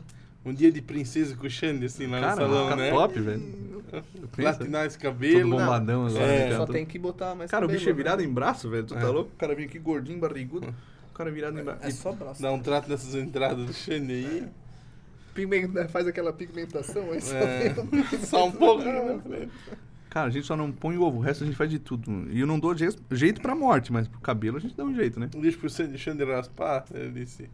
Um 0.45 0.55
dia 0.55 0.72
de 0.72 0.80
princesa 0.80 1.36
com 1.36 1.47
o 1.47 1.51
Xande, 1.51 1.84
assim, 1.86 2.07
lá 2.07 2.20
Cara, 2.20 2.47
no 2.47 2.55
salão, 2.55 2.76
né? 2.76 2.91
top, 2.91 3.20
velho. 3.20 3.84
Platinar 4.32 4.86
esse 4.86 4.97
Todo 4.97 5.03
cabelo. 5.12 5.51
bombadão 5.51 6.07
agora, 6.07 6.24
É, 6.24 6.49
né? 6.49 6.57
Só 6.57 6.64
Todo- 6.64 6.72
tem 6.72 6.86
que 6.86 6.99
botar 6.99 7.34
mais 7.34 7.51
Cara, 7.51 7.64
o 7.64 7.68
bicho 7.68 7.80
é 7.82 7.93
cabelo, 7.93 7.97
virado 7.97 8.22
né? 8.22 8.28
em 8.28 8.32
braço, 8.32 8.70
velho. 8.70 8.84
Tu 8.84 8.95
É. 8.95 9.01
tá 9.01 9.09
louco? 9.11 9.30
O 9.34 9.36
cara 9.39 9.55
vem 9.55 9.66
aqui 9.66 9.78
gordinho, 9.78 10.18
barrigudo. 10.18 10.66
O 11.11 11.14
cara 11.14 11.30
virado 11.30 11.59
em 11.59 11.64
braço. 11.64 11.84
É 11.84 11.91
só 11.91 12.12
braço. 12.12 12.41
Dá 12.41 12.51
um 12.53 12.61
trato 12.61 12.89
nessas 12.89 13.14
entradas 13.14 13.66
do 13.66 13.72
Xande 13.74 14.12
aí. 14.12 14.45
Pigmenta- 15.34 15.89
faz 15.89 16.07
aquela 16.07 16.32
pigmentação, 16.32 17.11
aí 17.12 17.20
só 17.20 17.34
É. 17.36 17.74
um- 17.78 18.05
Só 18.24 18.47
um 18.47 18.53
pouco, 18.53 18.82
né? 19.28 19.49
Cara, 20.11 20.26
a 20.28 20.30
gente 20.30 20.46
só 20.46 20.56
não 20.56 20.72
põe 20.72 20.96
ovo, 20.96 21.18
o 21.18 21.20
resto 21.20 21.44
a 21.44 21.46
gente 21.46 21.56
faz 21.56 21.70
de 21.70 21.78
tudo. 21.78 22.30
E 22.30 22.40
eu 22.40 22.46
não 22.46 22.59
dou 22.59 22.74
je- 22.74 22.96
jeito 23.12 23.40
pra 23.42 23.54
morte, 23.54 23.92
mas 23.92 24.09
pro 24.09 24.20
cabelo 24.20 24.56
a 24.56 24.61
gente 24.61 24.74
dá 24.74 24.84
um 24.84 24.94
jeito, 24.94 25.20
né? 25.20 25.28
Eu 25.34 25.40
disse 25.40 25.56
pro 25.59 25.68
Xande, 25.68 25.98
Xande 25.98 26.24
raspar, 26.24 26.84
ele 26.94 27.11
disse, 27.24 27.48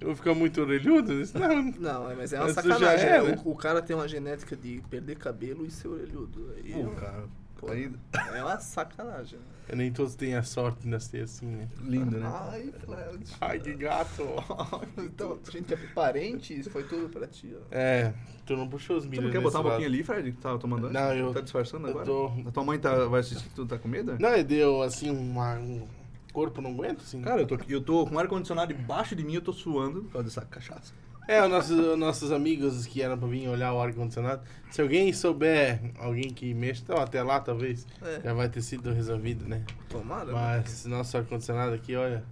eu 0.00 0.08
vou 0.08 0.16
ficar 0.16 0.34
muito 0.34 0.60
orelhudo? 0.60 1.12
Eu 1.12 1.20
disse, 1.20 1.38
não, 1.38 1.64
Não, 1.78 2.16
mas 2.16 2.32
é 2.32 2.38
uma 2.38 2.46
Mas 2.46 2.54
sacanagem. 2.56 3.06
é, 3.06 3.22
né? 3.22 3.28
né? 3.30 3.40
o, 3.44 3.50
o 3.50 3.54
cara 3.56 3.80
tem 3.80 3.94
uma 3.94 4.08
genética 4.08 4.56
de 4.56 4.82
perder 4.90 5.16
cabelo 5.16 5.64
e 5.64 5.70
ser 5.70 5.88
orelhudo. 5.88 6.52
Aí 6.56 6.72
Pô, 6.72 6.90
é- 6.90 6.94
cara, 6.96 7.24
pô, 7.58 7.70
aí 7.70 7.90
é 8.34 8.42
uma 8.42 8.58
sacanagem. 8.58 9.38
nem 9.72 9.92
todos 9.92 10.16
têm 10.16 10.34
a 10.34 10.42
sorte 10.42 10.80
de 10.82 10.88
nascer 10.88 11.22
assim, 11.22 11.46
né? 11.46 11.68
lindo, 11.82 12.18
né? 12.18 12.26
Ai, 12.50 12.72
Fred. 12.84 13.24
Ai, 13.40 13.60
que 13.60 13.72
gato! 13.74 14.24
Então, 14.98 15.38
a 15.46 15.50
gente 15.50 15.72
é 15.74 15.76
parente, 15.94 16.58
isso 16.58 16.70
foi 16.70 16.82
tudo 16.84 17.08
pra 17.08 17.26
ti, 17.26 17.54
ó. 17.56 17.62
É, 17.70 18.12
tu 18.50 18.56
não 18.56 18.68
puxou 18.68 18.96
os 18.96 19.04
Você 19.04 19.10
milhos 19.10 19.24
não 19.26 19.30
quer 19.32 19.40
botar 19.40 19.60
um 19.60 19.62
pouquinho 19.62 19.86
ali, 19.86 20.02
Fred? 20.02 20.32
Que 20.32 20.38
tá 20.38 20.58
tomando 20.58 20.86
antes? 20.88 21.00
Não, 21.00 21.14
eu- 21.14 21.32
Tá 21.32 21.40
disfarçando 21.40 21.86
eu 21.86 21.90
agora? 21.90 22.06
tô- 22.06 22.32
A 22.48 22.50
tua 22.50 22.64
mãe 22.64 22.78
tá, 22.78 23.04
vai 23.06 23.20
assistir 23.20 23.48
que 23.48 23.54
tu 23.54 23.64
tá 23.64 23.78
com 23.78 23.86
medo? 23.88 24.16
Não, 24.18 24.32
ele 24.32 24.42
deu 24.44 24.82
assim 24.82 25.08
uma. 25.10 25.54
Um 25.54 25.86
corpo 26.32 26.60
não 26.60 26.70
aguenta, 26.70 27.02
assim. 27.02 27.20
Cara, 27.22 27.40
eu 27.42 27.46
tô, 27.46 27.56
eu 27.68 27.80
tô 27.80 28.06
com 28.06 28.14
o 28.14 28.18
ar-condicionado 28.18 28.72
debaixo 28.74 29.14
de 29.16 29.22
mim 29.24 29.34
eu 29.34 29.40
tô 29.42 29.52
suando 29.52 30.02
por 30.02 30.12
causa 30.12 30.24
dessa 30.28 30.40
cachaça. 30.42 30.92
É, 31.28 31.40
os 31.44 31.48
nossos, 31.50 31.78
os 31.78 31.98
nossos 31.98 32.32
amigos 32.32 32.86
que 32.86 33.02
eram 33.02 33.16
pra 33.16 33.28
vir 33.28 33.46
olhar 33.48 33.72
o 33.72 33.80
ar-condicionado. 33.80 34.42
Se 34.70 34.80
alguém 34.82 35.12
souber, 35.12 35.80
alguém 35.98 36.30
que 36.30 36.52
mexe, 36.54 36.82
então 36.82 36.96
até 36.96 37.22
lá 37.22 37.38
talvez, 37.38 37.86
É. 38.02 38.20
já 38.24 38.34
vai 38.34 38.48
ter 38.48 38.62
sido 38.62 38.92
resolvido, 38.92 39.46
né? 39.46 39.62
Tomara. 39.88 40.32
Mas 40.32 40.84
nosso 40.86 41.16
ar-condicionado 41.16 41.72
aqui, 41.74 41.94
olha. 41.94 42.24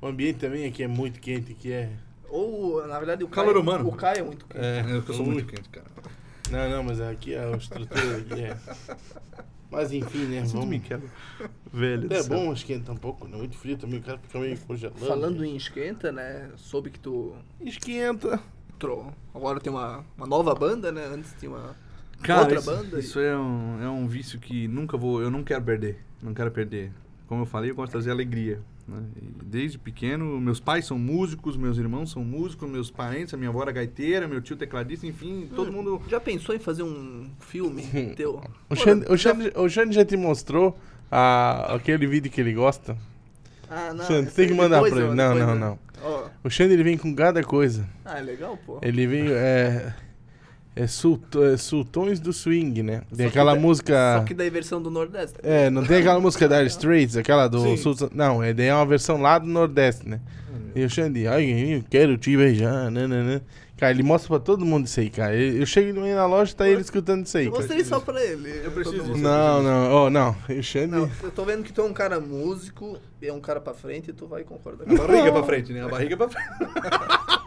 O 0.00 0.06
ambiente 0.06 0.38
também 0.38 0.64
aqui 0.66 0.82
é 0.82 0.88
muito 0.88 1.20
quente, 1.20 1.52
que 1.54 1.70
é. 1.72 1.90
Ou, 2.32 2.86
na 2.86 2.98
verdade, 2.98 3.22
o 3.22 3.28
Calor 3.28 3.52
Caio, 3.52 3.62
humano. 3.62 3.88
O 3.88 3.92
Caio 3.92 4.18
é 4.20 4.22
muito 4.22 4.46
quente. 4.46 4.64
É, 4.64 4.84
eu 4.90 5.02
sou 5.14 5.26
muito 5.26 5.46
quente, 5.46 5.68
cara. 5.68 5.86
Não, 6.50 6.70
não, 6.70 6.82
mas 6.82 6.98
aqui 6.98 7.34
a 7.36 7.50
estrutura 7.56 8.16
aqui 8.16 8.40
é. 8.40 8.56
Mas 9.70 9.92
enfim, 9.92 10.24
né? 10.26 10.42
Vamos. 10.46 10.66
me 10.66 10.80
quebra. 10.80 11.08
Velho 11.70 12.12
É 12.12 12.22
bom 12.22 12.50
esquentar 12.52 12.94
um 12.94 12.98
pouco, 12.98 13.28
né? 13.28 13.36
Muito 13.36 13.56
frio 13.56 13.76
também, 13.76 14.00
o 14.00 14.02
cara 14.02 14.18
fica 14.18 14.38
meio 14.38 14.58
congelando. 14.60 14.98
Falando 14.98 15.44
em 15.44 15.56
esquenta, 15.56 16.10
né? 16.10 16.50
Soube 16.56 16.90
que 16.90 16.98
tu 16.98 17.34
Esquenta. 17.60 18.40
tro... 18.78 19.12
agora 19.34 19.60
tem 19.60 19.70
uma, 19.70 20.02
uma 20.16 20.26
nova 20.26 20.54
banda, 20.54 20.90
né? 20.90 21.04
Antes 21.06 21.34
tinha 21.38 21.50
uma 21.50 21.76
Cara, 22.22 22.40
outra 22.42 22.58
isso, 22.58 22.70
banda. 22.70 22.98
isso 22.98 23.20
é, 23.20 23.36
um, 23.36 23.82
é 23.82 23.88
um 23.90 24.06
vício 24.06 24.38
que 24.38 24.66
nunca 24.68 24.96
vou, 24.96 25.20
eu 25.20 25.30
não 25.30 25.42
quero 25.42 25.62
perder, 25.62 25.98
não 26.22 26.32
quero 26.32 26.50
perder. 26.50 26.92
Como 27.26 27.42
eu 27.42 27.46
falei, 27.46 27.70
eu 27.70 27.74
gosto 27.74 27.88
de 27.88 27.92
trazer 27.92 28.10
alegria. 28.10 28.60
Né? 28.86 29.02
E 29.20 29.44
desde 29.44 29.78
pequeno, 29.78 30.40
meus 30.40 30.58
pais 30.60 30.86
são 30.86 30.98
músicos, 30.98 31.56
meus 31.56 31.78
irmãos 31.78 32.10
são 32.10 32.24
músicos, 32.24 32.68
meus 32.68 32.90
parentes, 32.90 33.32
a 33.34 33.36
minha 33.36 33.50
avó 33.50 33.62
era 33.62 33.72
gaiteira, 33.72 34.26
meu 34.28 34.40
tio 34.40 34.56
tecladista, 34.56 35.06
enfim, 35.06 35.48
todo 35.54 35.68
Hum, 35.70 35.72
mundo... 35.72 36.02
Já 36.08 36.20
pensou 36.20 36.54
em 36.54 36.58
fazer 36.58 36.82
um 36.82 37.30
filme 37.40 37.82
teu? 38.16 38.40
O 38.68 38.74
Xande, 38.76 39.06
o, 39.10 39.16
Xande, 39.16 39.52
o 39.56 39.68
Xande 39.68 39.94
já 39.94 40.04
te 40.04 40.16
mostrou 40.16 40.78
a, 41.10 41.74
aquele 41.74 42.06
vídeo 42.06 42.30
que 42.30 42.40
ele 42.40 42.52
gosta? 42.52 42.96
Ah, 43.70 43.92
não. 43.94 44.04
Xande, 44.04 44.26
esse 44.28 44.36
tem 44.36 44.48
que 44.48 44.54
mandar 44.54 44.76
depois 44.82 44.92
pra 44.92 45.02
ele. 45.04 45.14
Não, 45.14 45.34
não, 45.34 45.50
eu- 45.50 45.54
não. 45.56 45.78
Ó. 46.02 46.28
O 46.44 46.50
Xande 46.50 46.74
ele 46.74 46.82
vem 46.82 46.98
com 46.98 47.14
cada 47.14 47.42
coisa. 47.42 47.88
Ah, 48.04 48.18
é 48.18 48.22
legal, 48.22 48.58
pô. 48.66 48.78
Ele 48.82 49.06
vem. 49.06 49.26
É, 49.30 49.94
é, 50.74 50.86
sulto- 50.86 51.42
é 51.44 51.56
Sultões 51.56 52.18
do 52.20 52.32
Swing, 52.32 52.82
né? 52.82 53.02
Tem 53.08 53.08
Só 53.10 53.16
que 53.16 53.24
aquela 53.24 53.54
da- 53.54 53.60
música. 53.60 54.16
Só 54.18 54.24
que 54.24 54.34
daí 54.34 54.50
versão 54.50 54.80
do 54.80 54.90
Nordeste. 54.90 55.38
É, 55.42 55.68
não 55.70 55.84
tem 55.84 55.98
aquela 55.98 56.20
música 56.20 56.48
da 56.48 56.62
Straits, 56.66 57.16
aquela 57.16 57.46
do. 57.48 57.76
Sultan. 57.76 58.08
Não, 58.14 58.42
é 58.42 58.52
daí 58.52 58.66
é 58.66 58.74
uma 58.74 58.86
versão 58.86 59.20
lá 59.20 59.38
do 59.38 59.46
Nordeste, 59.46 60.08
né? 60.08 60.20
E 60.74 60.82
o 60.84 60.88
Xande, 60.88 61.26
ai, 61.26 61.74
eu 61.76 61.84
quero 61.90 62.16
te 62.16 62.34
beijar, 62.36 62.90
nananã. 62.90 63.42
Cara, 63.76 63.92
ele 63.92 64.02
mostra 64.04 64.28
pra 64.28 64.38
todo 64.38 64.64
mundo 64.64 64.86
isso 64.86 65.00
aí, 65.00 65.10
cara. 65.10 65.34
Eu 65.36 65.58
eu 65.58 65.66
chego 65.66 65.92
no 65.92 66.02
meio 66.02 66.14
da 66.14 66.24
loja 66.24 66.52
e 66.52 66.54
tá 66.54 66.68
ele 66.68 66.80
escutando 66.80 67.26
isso 67.26 67.36
aí. 67.36 67.46
Eu 67.46 67.52
mostrei 67.52 67.84
só 67.84 67.98
pra 67.98 68.24
ele. 68.24 68.62
Eu 68.64 68.70
preciso. 68.70 69.14
Não, 69.16 69.62
não, 69.62 70.04
oh, 70.06 70.08
não. 70.10 70.36
O 70.48 70.62
Xande. 70.62 70.86
Não, 70.92 71.10
eu 71.22 71.30
tô 71.32 71.44
vendo 71.44 71.62
que 71.64 71.72
tu 71.72 71.80
é 71.80 71.84
um 71.84 71.92
cara 71.92 72.20
músico, 72.20 72.96
e 73.20 73.26
é 73.26 73.32
um 73.32 73.40
cara 73.40 73.60
pra 73.60 73.74
frente 73.74 74.10
e 74.10 74.12
tu 74.12 74.26
vai 74.28 74.44
concordar 74.44 74.84
A 74.88 75.06
barriga 75.06 75.32
pra 75.32 75.42
frente, 75.42 75.72
né? 75.72 75.82
A 75.84 75.88
barriga 75.88 76.16
pra 76.16 76.28
frente. 76.28 76.48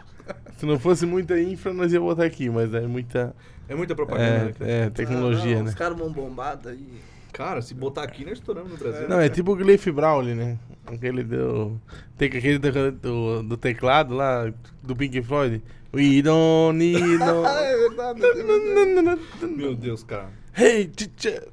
Se 0.56 0.66
não 0.66 0.78
fosse 0.78 1.04
muita 1.06 1.38
infra, 1.40 1.72
nós 1.72 1.92
ia 1.92 2.00
botar 2.00 2.24
aqui, 2.24 2.48
mas 2.48 2.72
é 2.72 2.80
muita. 2.86 3.34
É 3.68 3.74
muita 3.74 3.94
propaganda, 3.94 4.44
né, 4.46 4.52
cara? 4.58 4.70
É, 4.70 4.80
é 4.86 4.90
tecnologia, 4.90 5.54
Ah, 5.54 5.58
não, 5.58 5.64
né? 5.64 5.68
Os 5.70 5.74
caras 5.74 5.98
vão 5.98 6.10
bombar 6.10 6.56
daí. 6.56 6.88
Cara, 7.32 7.60
se 7.60 7.74
botar 7.74 8.02
aqui, 8.02 8.24
nós 8.24 8.34
estouramos 8.34 8.72
no 8.72 8.78
Brasil. 8.78 9.08
Não, 9.08 9.20
é 9.20 9.28
tipo 9.28 9.52
o 9.52 9.56
Gleif 9.56 9.90
Brawley, 9.90 10.34
né? 10.34 10.58
Aquele 10.86 11.22
do. 11.22 11.78
Tem 12.16 12.28
aquele 12.28 12.58
do, 12.58 12.92
do, 12.92 13.42
do 13.42 13.56
teclado 13.56 14.14
lá, 14.14 14.50
do 14.82 14.96
Pink 14.96 15.20
Floyd. 15.22 15.62
We 15.92 16.22
don't 16.22 16.78
need 16.78 17.18
no. 17.18 17.44
é 17.46 17.76
verdade. 17.76 18.20
Meu 19.54 19.74
Deus, 19.74 20.02
cara. 20.02 20.30
Hey, 20.56 20.86
teacher! 20.88 21.48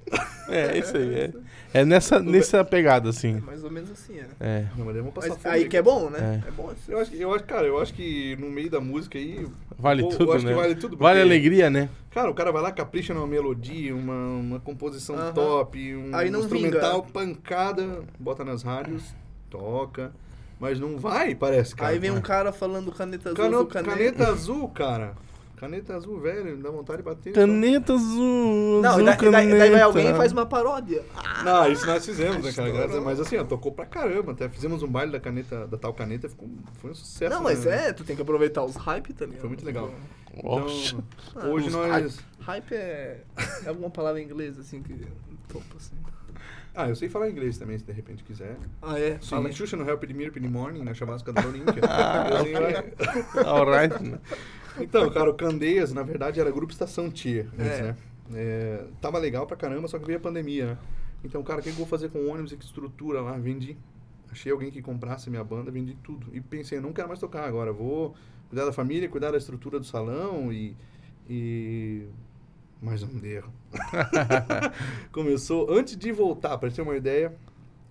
É, 0.49 0.77
isso 0.77 0.95
aí, 0.97 1.13
é. 1.15 1.33
É 1.75 1.83
nessa, 1.83 2.19
nessa 2.19 2.63
pegada, 2.63 3.07
É 3.07 3.09
assim. 3.09 3.39
mais 3.39 3.63
ou 3.63 3.71
menos 3.71 3.89
assim, 3.89 4.19
é. 4.19 4.27
É. 4.39 4.65
Não, 4.77 4.85
mas 4.85 4.95
vamos 4.95 5.11
passar 5.13 5.29
Mas 5.29 5.37
fome 5.41 5.55
aí 5.55 5.67
que 5.67 5.75
é 5.75 5.81
bom, 5.81 6.07
né? 6.09 6.41
É. 6.45 6.47
É, 6.47 6.51
bom 6.51 6.69
assim. 6.69 6.91
Eu 6.91 6.99
acho, 6.99 7.09
que- 7.11 7.19
eu 7.19 7.33
acho, 7.33 7.43
cara, 7.45 7.65
eu 7.65 7.79
acho 7.81 7.93
que 7.95 8.35
no 8.35 8.49
meio 8.51 8.69
da 8.69 8.79
música 8.79 9.17
aí. 9.17 9.47
Vale 9.79 10.03
pô, 10.03 10.11
eu 10.11 10.17
tudo, 10.17 10.31
acho 10.33 10.45
né? 10.45 10.51
que 10.51 10.57
vale 10.59 10.75
tudo. 10.75 10.97
Vale 10.97 11.19
a 11.19 11.23
porque, 11.23 11.33
alegria, 11.35 11.69
né? 11.71 11.89
Cara, 12.11 12.29
o 12.29 12.33
cara 12.35 12.51
vai 12.51 12.61
lá, 12.61 12.71
capricha 12.71 13.11
numa 13.13 13.25
melodia, 13.25 13.95
uma, 13.95 14.13
uma 14.13 14.59
composição 14.59 15.15
Aham. 15.15 15.33
top, 15.33 15.95
um 15.95 16.15
Aí 16.15 16.29
não 16.29 16.41
instrumental, 16.41 17.01
vinga. 17.01 17.11
pancada, 17.13 18.03
bota 18.19 18.45
nas 18.45 18.61
rádios, 18.61 19.03
toca. 19.49 20.11
Mas 20.59 20.79
não 20.79 20.97
vai, 20.99 21.33
parece, 21.33 21.75
cara. 21.75 21.91
Aí 21.91 21.97
vem 21.97 22.11
um 22.11 22.21
cara 22.21 22.53
falando 22.53 22.91
caneta 22.91 23.29
azul, 23.31 23.35
Cano- 23.43 23.65
caneta. 23.65 23.95
caneta. 23.95 24.27
azul, 24.27 24.69
cara. 24.69 25.13
Caneta 25.63 25.95
azul, 25.95 26.19
velho, 26.19 26.57
dá 26.57 26.69
vontade 26.69 26.97
de 26.97 27.03
bater. 27.03 27.31
Caneta 27.31 27.93
azul. 27.93 28.81
Não, 28.81 28.89
azul 28.89 29.01
e 29.01 29.05
daí, 29.05 29.15
e 29.15 29.31
daí- 29.31 29.31
vai 29.31 29.59
caneta. 29.69 29.85
alguém 29.85 30.09
e 30.09 30.13
faz 30.13 30.33
uma 30.33 30.45
paródia. 30.45 31.01
Ah, 31.15 31.43
Não, 31.45 31.71
isso 31.71 31.85
nós 31.85 32.05
fizemos, 32.05 32.43
né, 32.43 32.51
cara? 32.51 32.69
Graças 32.69 33.01
Mas 33.01 33.17
assim, 33.17 33.37
ó, 33.37 33.45
tocou 33.45 33.71
pra 33.71 33.85
caramba. 33.85 34.33
Até 34.33 34.49
fizemos 34.49 34.83
um 34.83 34.89
baile 34.89 35.13
da 35.13 35.21
caneta, 35.21 35.65
da 35.65 35.77
tal 35.77 35.93
caneta, 35.93 36.27
ficou, 36.27 36.49
foi 36.81 36.91
um 36.91 36.95
sucesso. 36.95 37.33
não, 37.33 37.41
mas 37.41 37.63
né? 37.63 37.87
é, 37.87 37.93
tu 37.93 38.03
tem 38.03 38.13
que 38.13 38.21
aproveitar 38.21 38.61
os 38.65 38.75
hype, 38.75 39.13
tá 39.13 39.23
ligado? 39.23 39.39
Foi 39.39 39.47
muito 39.47 39.65
legal. 39.65 39.89
Então, 40.35 40.65
hoje 41.49 41.67
os 41.67 41.73
nós. 41.73 42.19
Hype 42.41 42.73
é, 42.73 43.21
é 43.63 43.69
alguma 43.69 43.89
palavra 43.89 44.19
em 44.19 44.25
inglês, 44.25 44.59
assim, 44.59 44.83
que 44.83 44.93
topa, 45.47 45.63
assim. 45.77 45.95
Ah, 46.75 46.89
eu 46.89 46.95
sei 46.95 47.07
falar 47.07 47.29
inglês 47.29 47.57
também, 47.57 47.77
se 47.77 47.85
de 47.85 47.91
repente 47.93 48.23
quiser. 48.23 48.57
Ah, 48.81 48.99
é? 48.99 49.19
Sim, 49.21 49.29
Fala. 49.29 49.51
Xuxa 49.51 49.77
no 49.77 49.87
Help 49.87 50.03
de 50.05 50.13
Mir 50.13 50.35
in 50.35 50.41
the 50.41 50.49
Morning, 50.49 50.83
na 50.83 50.93
chavasca 50.93 51.31
do 51.31 51.47
Olímpia. 51.47 51.83
Ah, 51.87 52.27
Eu 52.33 52.43
sei, 52.43 52.53
vai. 52.53 53.45
Alright. 53.45 53.93
Então, 54.79 55.09
cara, 55.09 55.29
o 55.29 55.33
Candeias, 55.33 55.93
na 55.93 56.03
verdade, 56.03 56.39
era 56.39 56.49
grupo 56.51 56.71
Estação 56.71 57.09
Tia, 57.09 57.47
antes, 57.57 57.79
É. 57.79 57.81
né? 57.83 57.97
É, 58.33 58.85
tava 59.01 59.17
legal 59.19 59.45
pra 59.45 59.55
caramba, 59.57 59.87
só 59.87 59.99
que 59.99 60.05
veio 60.05 60.17
a 60.17 60.21
pandemia, 60.21 60.65
né? 60.65 60.77
Então, 61.23 61.43
cara, 61.43 61.59
o 61.59 61.63
que 61.63 61.69
eu 61.69 61.75
vou 61.75 61.85
fazer 61.85 62.09
com 62.09 62.19
o 62.19 62.27
ônibus 62.29 62.51
e 62.51 62.57
que 62.57 62.65
estrutura 62.65 63.21
lá? 63.21 63.37
Vendi. 63.37 63.77
Achei 64.31 64.51
alguém 64.51 64.71
que 64.71 64.81
comprasse 64.81 65.29
minha 65.29 65.43
banda, 65.43 65.69
vendi 65.69 65.95
tudo. 66.03 66.27
E 66.33 66.41
pensei, 66.41 66.79
não 66.79 66.91
quero 66.91 67.07
mais 67.07 67.19
tocar 67.19 67.45
agora, 67.45 67.71
vou 67.71 68.15
cuidar 68.49 68.65
da 68.65 68.73
família, 68.73 69.07
cuidar 69.07 69.31
da 69.31 69.37
estrutura 69.37 69.79
do 69.79 69.85
salão 69.85 70.51
e... 70.51 70.75
e... 71.29 72.07
Mas 72.81 73.01
não 73.01 73.19
deu. 73.19 73.43
Começou, 75.11 75.71
antes 75.71 75.95
de 75.95 76.11
voltar, 76.11 76.57
pra 76.57 76.69
ter 76.69 76.81
uma 76.81 76.95
ideia, 76.97 77.33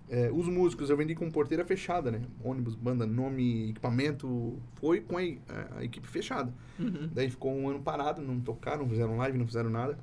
é, 0.09 0.29
os 0.31 0.47
músicos 0.47 0.89
eu 0.89 0.97
vendi 0.97 1.15
com 1.15 1.29
porteira 1.31 1.65
fechada, 1.65 2.11
né? 2.11 2.21
Ônibus, 2.43 2.75
banda, 2.75 3.05
nome, 3.05 3.69
equipamento, 3.69 4.59
foi 4.75 5.01
com 5.01 5.17
a, 5.17 5.23
e- 5.23 5.39
a 5.77 5.83
equipe 5.83 6.07
fechada. 6.07 6.53
Uhum. 6.79 7.09
Daí 7.13 7.29
ficou 7.29 7.53
um 7.53 7.69
ano 7.69 7.81
parado, 7.81 8.21
não 8.21 8.39
tocaram, 8.39 8.83
não 8.83 8.89
fizeram 8.89 9.17
live, 9.17 9.37
não 9.37 9.47
fizeram 9.47 9.69
nada. 9.69 9.97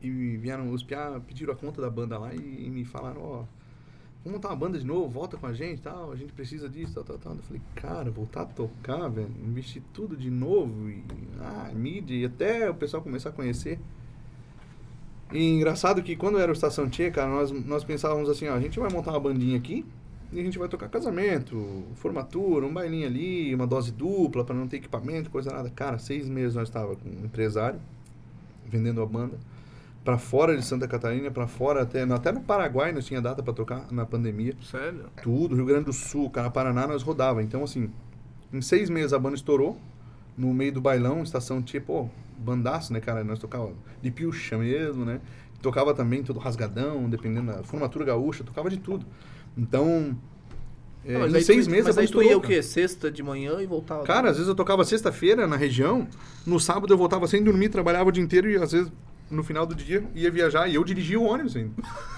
E 0.00 0.36
vieram, 0.36 0.70
os 0.72 0.82
piá 0.82 1.20
pediram 1.26 1.52
a 1.52 1.56
conta 1.56 1.80
da 1.80 1.90
banda 1.90 2.18
lá 2.18 2.34
e, 2.34 2.66
e 2.66 2.70
me 2.70 2.84
falaram, 2.84 3.22
ó, 3.22 3.44
vamos 4.24 4.38
montar 4.38 4.48
uma 4.48 4.56
banda 4.56 4.78
de 4.78 4.84
novo, 4.84 5.08
volta 5.08 5.36
com 5.36 5.46
a 5.46 5.52
gente 5.52 5.82
tal, 5.82 6.12
a 6.12 6.16
gente 6.16 6.32
precisa 6.32 6.68
disso, 6.68 6.94
tal, 6.94 7.04
tal, 7.04 7.18
tal. 7.18 7.34
Eu 7.36 7.42
falei, 7.42 7.62
cara, 7.74 8.10
voltar 8.10 8.42
a 8.42 8.46
tocar, 8.46 9.08
velho, 9.08 9.30
investir 9.44 9.82
tudo 9.92 10.16
de 10.16 10.30
novo, 10.30 10.90
e 10.90 11.02
ah, 11.40 11.70
mídia, 11.74 12.14
e 12.14 12.24
até 12.24 12.68
o 12.70 12.74
pessoal 12.74 13.02
começar 13.02 13.28
a 13.28 13.32
conhecer. 13.32 13.78
E 15.32 15.54
engraçado 15.54 16.02
que 16.02 16.14
quando 16.14 16.38
era 16.38 16.50
o 16.50 16.54
Estação 16.54 16.88
Tchê, 16.88 17.10
cara, 17.10 17.28
nós, 17.28 17.50
nós 17.50 17.84
pensávamos 17.84 18.28
assim, 18.28 18.48
ó, 18.48 18.54
a 18.54 18.60
gente 18.60 18.78
vai 18.78 18.90
montar 18.90 19.10
uma 19.10 19.20
bandinha 19.20 19.56
aqui 19.56 19.84
e 20.32 20.40
a 20.40 20.42
gente 20.42 20.58
vai 20.58 20.68
tocar 20.68 20.88
casamento, 20.88 21.84
formatura, 21.94 22.66
um 22.66 22.72
bailinho 22.72 23.06
ali, 23.06 23.54
uma 23.54 23.66
dose 23.66 23.92
dupla 23.92 24.44
para 24.44 24.54
não 24.54 24.66
ter 24.68 24.76
equipamento, 24.76 25.30
coisa 25.30 25.50
nada. 25.50 25.70
Cara, 25.70 25.98
seis 25.98 26.28
meses 26.28 26.54
nós 26.54 26.68
estava 26.68 26.94
com 26.96 27.08
um 27.08 27.24
empresário 27.24 27.80
vendendo 28.68 29.00
a 29.00 29.06
banda 29.06 29.38
para 30.04 30.18
fora 30.18 30.56
de 30.56 30.64
Santa 30.64 30.86
Catarina, 30.86 31.32
para 31.32 31.48
fora 31.48 31.82
até 31.82 32.02
até 32.02 32.30
no 32.30 32.40
Paraguai 32.40 32.92
nós 32.92 33.04
tinha 33.04 33.20
data 33.20 33.42
para 33.42 33.52
tocar 33.52 33.90
na 33.90 34.06
pandemia. 34.06 34.54
Sério? 34.62 35.06
Tudo, 35.20 35.56
Rio 35.56 35.64
Grande 35.64 35.86
do 35.86 35.92
Sul, 35.92 36.30
cara, 36.30 36.48
Paraná 36.48 36.86
nós 36.86 37.02
rodava. 37.02 37.42
Então 37.42 37.64
assim, 37.64 37.90
em 38.52 38.60
seis 38.60 38.88
meses 38.88 39.12
a 39.12 39.18
banda 39.18 39.34
estourou 39.34 39.76
no 40.38 40.54
meio 40.54 40.72
do 40.72 40.80
bailão, 40.80 41.22
estação 41.22 41.60
tipo, 41.60 42.10
bandaço, 42.38 42.92
né, 42.92 43.00
cara? 43.00 43.22
Nós 43.24 43.38
tocava 43.38 43.72
de 44.02 44.10
piucha 44.10 44.56
mesmo, 44.58 45.04
né? 45.04 45.20
Tocava 45.62 45.94
também 45.94 46.22
todo 46.22 46.38
rasgadão, 46.38 47.08
dependendo 47.08 47.52
da 47.52 47.62
formatura 47.62 48.04
gaúcha, 48.04 48.44
tocava 48.44 48.68
de 48.70 48.76
tudo. 48.78 49.06
Então, 49.56 50.16
é, 51.04 51.16
Ah, 51.16 51.18
mas 51.20 51.34
em 51.34 51.40
seis 51.42 51.66
tu, 51.66 51.70
meses 51.70 51.86
Mas 51.86 51.98
a 51.98 52.00
aí 52.02 52.08
tu 52.08 52.20
ia 52.22 52.28
o 52.28 52.32
estourou, 52.32 52.40
quê? 52.42 52.62
Sexta 52.62 53.10
de 53.10 53.22
manhã 53.22 53.60
e 53.60 53.66
voltava? 53.66 54.02
Cara, 54.04 54.28
às 54.30 54.36
vezes 54.36 54.48
eu 54.48 54.54
tocava 54.54 54.84
sexta-feira 54.84 55.46
na 55.46 55.56
região, 55.56 56.06
no 56.44 56.60
sábado 56.60 56.92
eu 56.92 56.98
voltava 56.98 57.26
sem 57.26 57.42
dormir, 57.42 57.68
trabalhava 57.70 58.08
o 58.08 58.12
dia 58.12 58.22
inteiro 58.22 58.50
e 58.50 58.56
às 58.56 58.72
vezes 58.72 58.92
no 59.28 59.42
final 59.42 59.66
do 59.66 59.74
dia 59.74 60.04
ia 60.14 60.30
viajar 60.30 60.68
e 60.68 60.76
eu 60.76 60.84
dirigia 60.84 61.18
o 61.18 61.24
ônibus 61.24 61.56
ainda. 61.56 61.72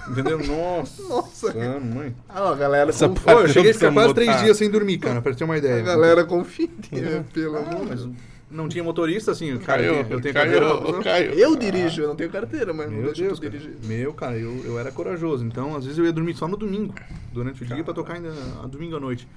Entendeu? 0.09 0.37
Nossa. 0.45 1.01
Nossa. 1.03 1.53
mãe. 1.79 2.15
Ah, 2.27 2.41
não, 2.41 2.47
a 2.49 2.55
galera 2.55 2.89
Essa 2.89 3.07
confia. 3.09 3.33
Pô, 3.35 3.41
eu 3.41 3.47
cheguei 3.47 3.71
a 3.71 3.73
ficar 3.73 3.93
quase 3.93 4.13
três 4.13 4.39
dias 4.41 4.57
sem 4.57 4.69
dormir, 4.69 4.97
cara, 4.99 5.21
pra 5.21 5.33
ter 5.33 5.43
uma 5.43 5.57
ideia. 5.57 5.79
A 5.81 5.85
galera 5.85 6.23
confia, 6.25 6.69
né, 6.91 7.23
pelo 7.33 7.55
Ah, 7.57 7.59
amor. 7.61 7.85
mas 7.87 8.07
não 8.49 8.67
tinha 8.67 8.83
motorista, 8.83 9.31
assim, 9.31 9.57
cara, 9.59 9.83
Caiu, 9.83 9.95
eu 9.95 10.03
tenho, 10.03 10.17
eu 10.17 10.21
tenho 10.21 10.33
caiu, 10.33 10.59
carteira 10.61 11.03
caiu. 11.03 11.33
Eu 11.33 11.55
dirijo, 11.55 12.01
eu 12.01 12.07
não 12.07 12.15
tenho 12.15 12.29
carteira, 12.29 12.73
mas 12.73 12.87
não 12.89 12.97
Meu 12.97 13.05
deixa 13.07 13.23
Deus, 13.23 13.39
tu 13.39 13.43
cara. 13.43 13.57
dirigir. 13.57 13.77
Meu, 13.87 14.13
cara, 14.13 14.37
eu, 14.37 14.65
eu 14.65 14.79
era 14.79 14.91
corajoso. 14.91 15.45
Então, 15.45 15.75
às 15.75 15.83
vezes 15.85 15.97
eu 15.99 16.05
ia 16.05 16.11
dormir 16.11 16.35
só 16.35 16.47
no 16.47 16.57
domingo, 16.57 16.93
durante 17.31 17.63
o 17.63 17.65
dia, 17.65 17.83
pra 17.83 17.93
tocar 17.93 18.15
ainda 18.15 18.33
a 18.63 18.67
domingo 18.67 18.95
à 18.95 18.99
noite. 18.99 19.27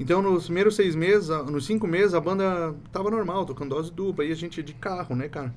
Então, 0.00 0.22
nos 0.22 0.44
primeiros 0.44 0.74
seis 0.74 0.94
meses, 0.94 1.28
nos 1.28 1.66
cinco 1.66 1.86
meses, 1.86 2.14
a 2.14 2.20
banda 2.20 2.74
tava 2.90 3.10
normal, 3.10 3.44
tocando 3.44 3.70
dose 3.70 3.92
dupla. 3.92 4.24
E 4.24 4.32
a 4.32 4.34
gente 4.34 4.56
ia 4.56 4.62
de 4.64 4.72
carro, 4.72 5.14
né, 5.14 5.28
cara? 5.28 5.54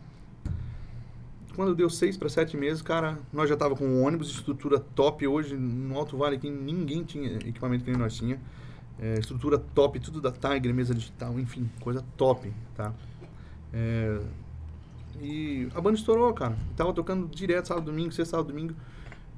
Quando 1.56 1.74
deu 1.74 1.90
seis 1.90 2.18
para 2.18 2.28
sete 2.28 2.58
meses, 2.58 2.82
cara, 2.82 3.18
nós 3.32 3.48
já 3.48 3.56
tava 3.56 3.76
com 3.76 3.86
um 3.86 4.04
ônibus, 4.04 4.30
estrutura 4.30 4.78
top. 4.78 5.26
Hoje, 5.26 5.56
no 5.56 5.98
Alto 5.98 6.18
Vale, 6.18 6.36
aqui, 6.36 6.50
ninguém 6.50 7.02
tinha 7.04 7.38
equipamento 7.38 7.86
que 7.86 7.90
nem 7.92 8.00
nós 8.00 8.14
tinha. 8.14 8.40
É, 9.00 9.20
estrutura 9.20 9.58
top, 9.58 10.00
tudo 10.00 10.22
da 10.22 10.32
Tiger, 10.32 10.74
mesa 10.74 10.94
digital, 10.94 11.38
enfim, 11.38 11.70
coisa 11.82 12.04
top, 12.16 12.52
tá? 12.76 12.94
É, 13.74 14.20
e 15.22 15.68
a 15.74 15.82
banda 15.82 15.98
estourou, 15.98 16.34
cara. 16.34 16.56
Tava 16.76 16.94
tocando 16.94 17.28
direto 17.28 17.68
sábado, 17.68 17.86
domingo, 17.86 18.12
sexta, 18.12 18.32
sábado, 18.38 18.48
domingo. 18.50 18.74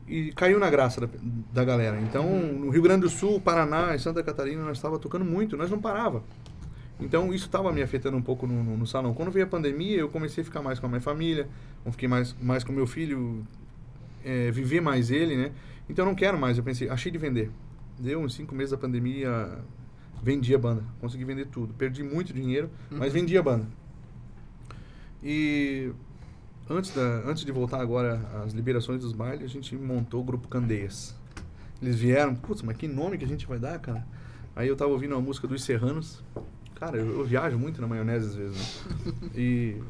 E 0.07 0.31
caiu 0.31 0.59
na 0.59 0.69
graça 0.69 1.01
da, 1.01 1.09
da 1.51 1.65
galera. 1.65 1.99
Então, 1.99 2.23
no 2.29 2.69
Rio 2.69 2.81
Grande 2.81 3.01
do 3.01 3.09
Sul, 3.09 3.41
Paraná 3.41 3.93
e 3.93 3.99
Santa 3.99 4.23
Catarina, 4.23 4.63
nós 4.63 4.77
estava 4.77 4.97
tocando 4.97 5.25
muito, 5.25 5.57
nós 5.57 5.69
não 5.69 5.79
parava. 5.79 6.23
Então, 6.99 7.33
isso 7.33 7.45
estava 7.45 7.71
me 7.71 7.81
afetando 7.81 8.17
um 8.17 8.21
pouco 8.21 8.47
no, 8.47 8.63
no, 8.63 8.77
no 8.77 8.87
salão. 8.87 9.13
Quando 9.13 9.31
veio 9.31 9.45
a 9.45 9.49
pandemia, 9.49 9.97
eu 9.97 10.09
comecei 10.09 10.41
a 10.41 10.45
ficar 10.45 10.61
mais 10.61 10.79
com 10.79 10.85
a 10.85 10.89
minha 10.89 11.01
família, 11.01 11.47
fiquei 11.91 12.07
mais, 12.07 12.35
mais 12.41 12.63
com 12.63 12.71
meu 12.71 12.87
filho, 12.87 13.45
é, 14.23 14.49
viver 14.49 14.81
mais 14.81 15.11
ele, 15.11 15.35
né? 15.35 15.51
Então, 15.89 16.05
eu 16.05 16.09
não 16.09 16.15
quero 16.15 16.37
mais. 16.39 16.57
Eu 16.57 16.63
pensei, 16.63 16.89
achei 16.89 17.11
de 17.11 17.17
vender. 17.17 17.51
Deu 17.99 18.19
uns 18.19 18.35
cinco 18.35 18.53
meses 18.53 18.71
da 18.71 18.77
pandemia, 18.77 19.59
vendi 20.21 20.53
a 20.53 20.57
banda. 20.57 20.83
Consegui 20.99 21.25
vender 21.25 21.47
tudo. 21.47 21.73
Perdi 21.73 22.03
muito 22.03 22.33
dinheiro, 22.33 22.69
mas 22.91 23.11
vendi 23.11 23.37
a 23.37 23.41
banda. 23.41 23.65
E 25.23 25.91
antes, 26.69 26.91
da, 26.91 27.01
antes 27.25 27.43
de 27.43 27.51
voltar 27.51 27.81
agora 27.81 28.21
às 28.43 28.53
liberações 28.53 29.01
dos 29.01 29.13
bailes, 29.13 29.45
a 29.45 29.47
gente 29.47 29.75
montou 29.75 30.21
o 30.21 30.23
grupo 30.23 30.47
Candeias. 30.47 31.15
Eles 31.81 31.95
vieram, 31.95 32.35
putz, 32.35 32.61
mas 32.61 32.77
que 32.77 32.87
nome 32.87 33.17
que 33.17 33.25
a 33.25 33.27
gente 33.27 33.45
vai 33.45 33.59
dar, 33.59 33.79
cara? 33.79 34.05
Aí 34.55 34.67
eu 34.67 34.75
tava 34.75 34.91
ouvindo 34.91 35.13
uma 35.13 35.21
música 35.21 35.47
dos 35.47 35.63
Serranos. 35.63 36.23
Cara, 36.75 36.97
eu, 36.97 37.19
eu 37.19 37.25
viajo 37.25 37.57
muito 37.57 37.81
na 37.81 37.87
maionese 37.87 38.27
às 38.27 38.35
vezes, 38.35 38.57
né? 38.57 39.13
E. 39.35 39.81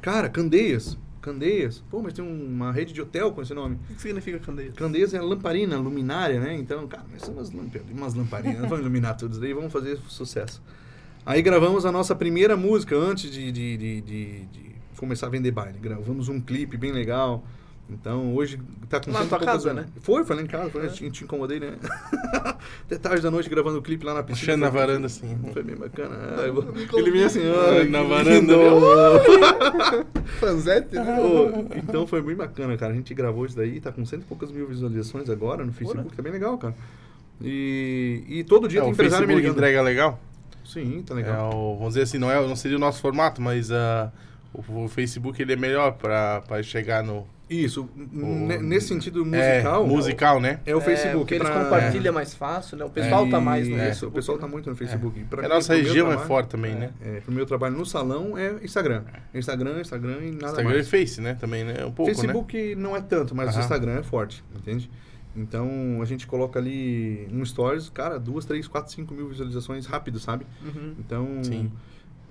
Cara, 0.00 0.28
Candeias. 0.28 0.96
Candeias. 1.26 1.82
Pô, 1.90 2.00
mas 2.00 2.12
tem 2.12 2.24
um- 2.24 2.46
uma 2.46 2.70
rede 2.70 2.92
de 2.92 3.02
hotel 3.02 3.32
com 3.32 3.42
esse 3.42 3.52
nome. 3.52 3.78
O 3.90 3.94
que 3.94 4.00
significa 4.00 4.38
candeia? 4.38 4.70
Candeias 4.70 5.12
é 5.12 5.20
lamparina, 5.20 5.76
luminária, 5.76 6.38
né? 6.40 6.54
Então, 6.54 6.86
cara, 6.86 7.04
mas 7.10 7.22
são 7.22 7.34
umas, 7.34 7.50
lamp- 7.52 7.74
umas 7.92 8.14
lamparinas, 8.14 8.60
vamos 8.62 8.78
iluminar 8.80 9.16
tudo 9.16 9.32
isso 9.32 9.40
daí, 9.40 9.52
vamos 9.52 9.72
fazer 9.72 9.98
sucesso. 10.08 10.62
Aí 11.24 11.42
gravamos 11.42 11.84
a 11.84 11.90
nossa 11.90 12.14
primeira 12.14 12.56
música 12.56 12.96
antes 12.96 13.28
de, 13.30 13.50
de, 13.50 13.76
de, 13.76 14.00
de- 14.00 14.44
de 14.46 14.66
começar 14.96 15.26
a 15.26 15.30
vender 15.30 15.50
baile. 15.50 15.78
Gravamos 15.80 16.28
um 16.28 16.40
clipe 16.40 16.76
bem 16.76 16.92
legal. 16.92 17.44
Então, 17.88 18.34
hoje 18.34 18.58
tá 18.88 18.98
com 18.98 19.12
Lá 19.12 19.20
na 19.20 19.24
cento 19.26 19.26
e 19.26 19.38
tua 19.38 19.46
casa, 19.46 19.70
anos. 19.70 19.84
né? 19.84 19.90
Foi, 20.00 20.24
foi 20.24 20.34
lá 20.36 20.42
em 20.42 20.46
casa, 20.46 20.70
foi, 20.70 20.86
É. 20.86 20.88
te, 20.88 21.08
te 21.08 21.22
incomodei, 21.22 21.60
né? 21.60 21.74
Até 22.84 22.98
tarde 22.98 23.22
da 23.22 23.30
noite 23.30 23.48
gravando 23.48 23.78
o 23.78 23.82
clipe 23.82 24.04
lá 24.04 24.12
na 24.12 24.24
piscina. 24.24 24.40
Puxando 24.54 24.60
na 24.62 24.70
Foi- 24.72 24.80
varanda, 24.80 25.06
assim. 25.06 25.38
Foi 25.52 25.62
bem 25.62 25.76
bacana. 25.76 26.16
Ah, 26.16 26.50
vou- 26.50 26.64
Me 26.72 26.88
Ele 26.92 27.10
vinha 27.12 27.26
assim, 27.26 27.42
ah, 27.44 27.84
Na 27.88 28.02
varanda. 28.02 28.54
Fanzete, 30.40 30.94
né? 30.96 31.20
Ô, 31.20 31.66
então 31.76 32.06
foi 32.06 32.20
bem 32.22 32.34
bacana, 32.34 32.76
cara. 32.76 32.92
A 32.92 32.96
gente 32.96 33.14
gravou 33.14 33.46
isso 33.46 33.56
daí, 33.56 33.80
tá 33.80 33.92
com 33.92 34.04
cento 34.04 34.22
e 34.22 34.26
poucas 34.26 34.50
mil 34.50 34.66
visualizações 34.66 35.30
agora 35.30 35.64
no 35.64 35.72
Facebook, 35.72 36.14
tá 36.14 36.22
bem 36.22 36.32
legal, 36.32 36.58
cara. 36.58 36.74
E, 37.40 38.24
e 38.28 38.44
todo 38.44 38.66
dia 38.68 38.80
É, 38.80 38.82
tem 38.82 38.90
o 38.90 38.92
empresário 38.94 39.26
me 39.26 39.34
Facebook 39.34 39.42
ligando. 39.54 39.56
entrega 39.58 39.82
legal? 39.82 40.20
Sim, 40.64 41.02
tá 41.06 41.14
É 41.14 41.18
legal. 41.18 41.50
o, 41.54 41.74
vamos 41.76 41.90
dizer 41.94 42.02
assim, 42.02 42.18
não, 42.18 42.30
é, 42.30 42.44
não 42.46 42.56
seria 42.56 42.76
o 42.76 42.80
nosso 42.80 43.00
formato, 43.00 43.40
mas 43.40 43.70
ah, 43.70 44.10
o, 44.68 44.84
o 44.84 44.88
Facebook 44.88 45.40
ele 45.40 45.52
é 45.52 45.56
melhor 45.56 45.92
pra, 45.92 46.40
pra 46.42 46.62
chegar 46.62 47.02
no. 47.02 47.26
Isso, 47.48 47.88
o- 47.96 48.26
ne- 48.26 48.58
nesse 48.58 48.88
sentido 48.88 49.20
É, 49.36 49.58
musical. 49.58 49.86
musical, 49.86 50.40
né? 50.40 50.58
É 50.66 50.74
o 50.74 50.80
Facebook. 50.80 51.18
porque 51.18 51.34
eles 51.34 51.48
pra- 51.48 51.62
compartilham 51.64 52.12
mais 52.12 52.34
fácil, 52.34 52.76
né? 52.76 52.84
O 52.84 52.90
pessoal 52.90 53.28
tá 53.30 53.38
mais 53.40 53.68
no 53.68 53.76
Facebook, 53.76 54.12
o 54.12 54.14
pessoal 54.14 54.36
né? 54.36 54.40
tá 54.40 54.48
muito 54.48 54.68
no 54.68 54.74
Facebook. 54.74 55.24
Pra 55.30 55.46
a 55.46 55.48
nossa 55.48 55.74
região 55.74 56.06
é 56.06 56.10
trabalho- 56.10 56.26
forte 56.26 56.48
também, 56.48 56.74
né? 56.74 56.90
É, 57.04 57.20
pro 57.20 57.32
meu 57.32 57.46
trabalho 57.46 57.76
no 57.76 57.86
salão 57.86 58.36
é 58.36 58.56
Instagram. 58.64 59.04
Instagram, 59.32 59.80
Instagram 59.80 60.18
e 60.22 60.30
nada 60.32 60.46
Instagram 60.46 60.70
e 60.72 60.74
mais. 60.74 60.88
Face, 60.88 61.20
né? 61.20 61.36
Também, 61.40 61.62
né? 61.62 61.84
Um 61.84 61.92
pouco, 61.92 62.10
né? 62.10 62.16
Facebook 62.16 62.74
não 62.74 62.96
é 62.96 63.00
tanto, 63.00 63.32
mas 63.32 63.54
o. 63.56 63.60
Instagram 63.60 63.98
é 63.98 64.02
forte, 64.02 64.42
entende? 64.56 64.90
Então 65.36 65.98
a 66.00 66.04
gente 66.04 66.26
coloca 66.26 66.58
ali 66.58 67.28
no 67.30 67.44
Stories, 67.46 67.90
cara, 67.90 68.18
duas, 68.18 68.44
três, 68.44 68.66
quatro, 68.66 68.90
cinco 68.92 69.14
mil 69.14 69.28
visualizações 69.28 69.86
rápido, 69.86 70.18
sabe? 70.18 70.46
Uhum. 70.64 70.94
Então, 70.98 71.28
Sim. 71.42 71.70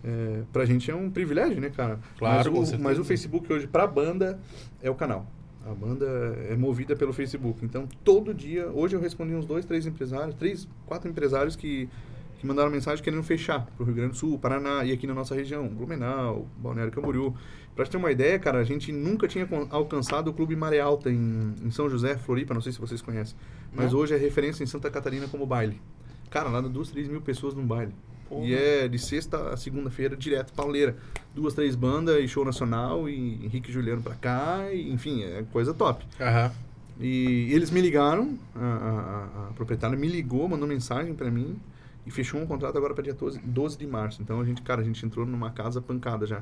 É, 0.05 0.43
pra 0.53 0.65
gente 0.65 0.91
é 0.91 0.95
um 0.95 1.09
privilégio, 1.09 1.59
né, 1.59 1.71
cara? 1.71 1.99
Claro, 2.19 2.53
mas, 2.53 2.71
o, 2.71 2.79
mas 2.79 2.99
o 2.99 3.03
Facebook 3.03 3.51
hoje, 3.51 3.65
pra 3.65 3.87
banda, 3.87 4.39
é 4.81 4.89
o 4.89 4.93
canal. 4.93 5.25
A 5.65 5.73
banda 5.73 6.05
é 6.47 6.55
movida 6.55 6.95
pelo 6.95 7.11
Facebook. 7.11 7.65
Então, 7.65 7.87
todo 8.03 8.31
dia, 8.31 8.67
hoje 8.67 8.95
eu 8.95 8.99
respondi 8.99 9.33
uns 9.33 9.47
dois, 9.47 9.65
três 9.65 9.87
empresários, 9.87 10.35
três, 10.35 10.67
quatro 10.85 11.09
empresários 11.09 11.55
que, 11.55 11.89
que 12.37 12.45
mandaram 12.45 12.69
mensagem 12.69 13.03
querendo 13.03 13.23
fechar 13.23 13.65
pro 13.75 13.83
Rio 13.83 13.95
Grande 13.95 14.11
do 14.11 14.17
Sul, 14.17 14.37
Paraná 14.37 14.85
e 14.85 14.91
aqui 14.91 15.07
na 15.07 15.15
nossa 15.15 15.33
região, 15.33 15.67
Blumenau, 15.67 16.47
Balneário 16.55 16.93
Camboriú. 16.93 17.33
Pra 17.75 17.83
te 17.83 17.89
ter 17.89 17.97
uma 17.97 18.11
ideia, 18.11 18.37
cara, 18.37 18.59
a 18.59 18.63
gente 18.63 18.91
nunca 18.91 19.27
tinha 19.27 19.47
alcançado 19.71 20.29
o 20.29 20.33
Clube 20.33 20.55
Maré 20.55 20.79
Alta 20.79 21.11
em, 21.11 21.55
em 21.63 21.71
São 21.71 21.89
José, 21.89 22.15
Floripa, 22.15 22.53
não 22.53 22.61
sei 22.61 22.71
se 22.71 22.79
vocês 22.79 23.01
conhecem. 23.01 23.35
Mas 23.73 23.91
Não. 23.91 23.99
hoje 23.99 24.13
é 24.13 24.17
referência 24.17 24.63
em 24.63 24.67
Santa 24.67 24.91
Catarina 24.91 25.27
como 25.27 25.47
baile. 25.47 25.81
Cara, 26.29 26.47
lá 26.49 26.61
duas, 26.61 26.91
três 26.91 27.07
mil 27.07 27.21
pessoas 27.21 27.55
num 27.55 27.65
baile. 27.65 27.93
Porra. 28.29 28.45
E 28.45 28.53
é 28.55 28.87
de 28.87 28.97
sexta 28.99 29.49
a 29.53 29.57
segunda-feira, 29.57 30.15
direto, 30.15 30.51
pauleira. 30.53 30.95
Duas, 31.33 31.53
três 31.53 31.75
bandas 31.75 32.17
e 32.23 32.27
show 32.27 32.43
nacional, 32.45 33.07
e 33.09 33.45
Henrique 33.45 33.69
e 33.69 33.73
Juliano 33.73 34.01
pra 34.01 34.15
cá, 34.15 34.67
e, 34.73 34.91
enfim, 34.91 35.23
é 35.23 35.43
coisa 35.51 35.73
top. 35.73 36.05
Aham. 36.19 36.51
E 36.99 37.49
eles 37.51 37.71
me 37.71 37.81
ligaram, 37.81 38.37
a, 38.55 38.59
a- 38.65 39.47
a- 39.49 39.53
proprietária 39.53 39.97
me 39.97 40.07
ligou, 40.07 40.47
mandou 40.47 40.65
mensagem 40.67 41.13
pra 41.13 41.29
mim, 41.29 41.57
e 42.05 42.11
fechou 42.11 42.39
um 42.39 42.45
contrato 42.45 42.77
agora 42.77 42.93
para 42.93 43.03
dia 43.03 43.13
12, 43.13 43.39
12 43.43 43.77
de 43.77 43.85
março. 43.85 44.21
Então 44.21 44.39
a 44.39 44.45
gente, 44.45 44.61
cara, 44.61 44.79
a 44.81 44.83
gente 44.83 45.05
entrou 45.05 45.25
numa 45.25 45.49
casa 45.51 45.81
pancada 45.81 46.25
já. 46.25 46.41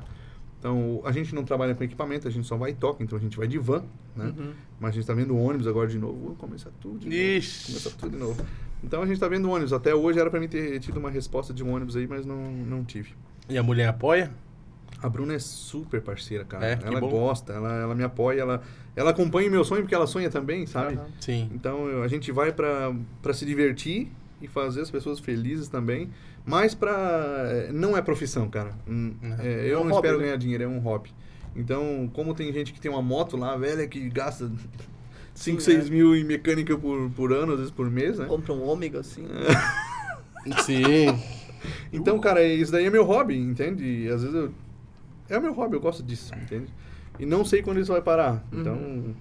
Então 0.60 1.02
a 1.04 1.10
gente 1.12 1.34
não 1.34 1.42
trabalha 1.44 1.74
com 1.74 1.82
equipamento, 1.82 2.28
a 2.28 2.30
gente 2.30 2.46
só 2.46 2.56
vai 2.56 2.70
e 2.70 2.74
toca, 2.74 3.02
então 3.02 3.18
a 3.18 3.20
gente 3.20 3.36
vai 3.36 3.48
de 3.48 3.58
van, 3.58 3.82
né? 4.14 4.32
Uhum. 4.36 4.52
Mas 4.80 4.90
a 4.90 4.94
gente 4.94 5.06
tá 5.06 5.12
vendo 5.12 5.36
ônibus 5.36 5.66
agora 5.66 5.88
de 5.88 5.98
novo, 5.98 6.18
vou 6.18 6.34
começar 6.36 6.70
tudo 6.80 7.00
de 7.00 7.06
novo. 7.06 7.16
Ixi. 7.18 7.90
Tudo 7.98 8.10
de 8.12 8.16
novo. 8.16 8.46
Então 8.84 9.02
a 9.02 9.06
gente 9.06 9.18
tá 9.18 9.26
vendo 9.28 9.50
ônibus. 9.50 9.72
Até 9.72 9.94
hoje 9.94 10.18
era 10.20 10.30
pra 10.30 10.38
mim 10.38 10.48
ter 10.48 10.78
tido 10.80 10.98
uma 10.98 11.10
resposta 11.10 11.52
de 11.54 11.64
um 11.64 11.74
ônibus 11.74 11.96
aí, 11.96 12.06
mas 12.06 12.24
não, 12.26 12.36
não 12.52 12.84
tive. 12.84 13.10
E 13.48 13.56
a 13.58 13.62
mulher 13.62 13.88
apoia? 13.88 14.30
A 15.02 15.08
Bruna 15.08 15.34
é 15.34 15.38
super 15.38 16.00
parceira, 16.00 16.44
cara. 16.44 16.66
É, 16.66 16.78
ela 16.82 17.00
bom. 17.00 17.08
gosta, 17.10 17.52
ela, 17.52 17.74
ela 17.74 17.94
me 17.94 18.02
apoia, 18.04 18.40
ela, 18.40 18.62
ela 18.96 19.10
acompanha 19.10 19.48
o 19.48 19.50
meu 19.50 19.64
sonho 19.64 19.82
porque 19.82 19.94
ela 19.94 20.06
sonha 20.06 20.30
também, 20.30 20.66
sabe? 20.66 20.94
Aham. 20.94 21.06
Sim. 21.20 21.50
Então 21.52 21.86
eu- 21.88 22.02
a 22.02 22.08
gente 22.08 22.30
vai 22.32 22.52
pra, 22.52 22.94
pra 23.20 23.32
se 23.34 23.44
divertir 23.44 24.08
e 24.40 24.46
fazer 24.48 24.80
as 24.82 24.90
pessoas 24.90 25.18
felizes 25.18 25.68
também. 25.68 26.10
Mas 26.46 26.74
pra. 26.74 26.92
eh, 27.48 27.70
Não 27.72 27.96
é 27.96 28.02
profissão, 28.02 28.48
cara. 28.48 28.72
Hum, 28.88 29.14
é, 29.40 29.66
É 29.66 29.72
eu 29.72 29.80
um 29.80 29.84
não 29.84 29.92
hobby, 29.92 30.06
espero 30.06 30.18
né? 30.18 30.24
ganhar 30.24 30.36
dinheiro, 30.36 30.64
é 30.64 30.68
um 30.68 30.78
hobby. 30.78 31.10
Então, 31.56 32.10
como 32.12 32.34
tem 32.34 32.52
gente 32.52 32.72
que 32.72 32.80
tem 32.80 32.90
uma 32.90 33.00
moto 33.02 33.36
lá, 33.36 33.56
velha, 33.56 33.86
que 33.86 34.08
gasta 34.10 34.50
5, 35.34 35.60
Sim, 35.60 35.72
6 35.72 35.86
é. 35.86 35.90
mil 35.90 36.16
em 36.16 36.24
mecânica 36.24 36.78
por, 36.78 37.10
por 37.10 37.32
ano, 37.32 37.52
às 37.52 37.58
vezes 37.58 37.72
por 37.72 37.90
mês, 37.90 38.18
né? 38.18 38.26
Compra 38.26 38.52
um 38.52 38.62
ômega, 38.62 39.00
assim. 39.00 39.26
Sim. 40.64 41.06
Então, 41.92 42.18
cara, 42.20 42.44
isso 42.44 42.70
daí 42.70 42.86
é 42.86 42.90
meu 42.90 43.04
hobby, 43.04 43.36
entende? 43.36 43.84
E 43.84 44.08
às 44.08 44.22
vezes 44.22 44.36
eu. 44.36 44.52
É 45.28 45.38
o 45.38 45.42
meu 45.42 45.52
hobby, 45.52 45.76
eu 45.76 45.80
gosto 45.80 46.02
disso, 46.02 46.32
entende? 46.34 46.72
E 47.18 47.24
não 47.24 47.44
sei 47.44 47.62
quando 47.62 47.80
isso 47.80 47.92
vai 47.92 48.02
parar. 48.02 48.46
Uhum. 48.52 49.14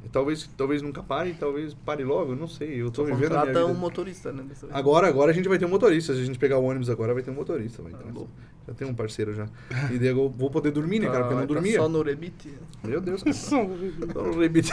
Então. 0.00 0.10
Talvez, 0.12 0.48
talvez 0.56 0.82
nunca 0.82 1.02
pare, 1.02 1.34
talvez 1.38 1.74
pare 1.74 2.02
logo, 2.04 2.32
eu 2.32 2.36
não 2.36 2.48
sei. 2.48 2.80
Eu 2.82 2.90
tô 2.90 3.04
vivendo 3.04 3.16
a 3.24 3.28
minha 3.28 3.38
Contrata 3.40 3.64
um 3.64 3.68
vida. 3.68 3.78
motorista, 3.78 4.32
né? 4.32 4.44
Agora, 4.72 5.06
agora 5.06 5.30
a 5.30 5.34
gente 5.34 5.48
vai 5.48 5.58
ter 5.58 5.66
um 5.66 5.68
motorista. 5.68 6.14
Se 6.14 6.20
a 6.20 6.24
gente 6.24 6.38
pegar 6.38 6.58
o 6.58 6.64
ônibus 6.64 6.88
agora, 6.90 7.12
vai 7.14 7.22
ter 7.22 7.30
um 7.30 7.34
motorista. 7.34 7.82
Vai 7.82 7.92
Ah, 7.92 7.98
bom. 8.10 8.26
já 8.66 8.74
tem 8.74 8.88
um 8.88 8.94
parceiro 8.94 9.34
já. 9.34 9.46
E 9.92 9.98
daí 9.98 10.08
eu 10.08 10.28
vou 10.30 10.50
poder 10.50 10.70
dormir, 10.70 11.00
né, 11.00 11.06
cara? 11.06 11.20
Porque 11.20 11.34
eu 11.34 11.38
não 11.38 11.46
Tá- 11.46 11.48
tá 11.48 11.54
dormia. 11.54 11.76
Só 11.78 11.88
no 11.88 12.02
rebite. 12.02 12.54
Meu 12.82 13.00
Deus, 13.00 13.22
cara. 13.22 13.34
Só 13.36 13.62
no 13.62 14.38
rebite. 14.38 14.72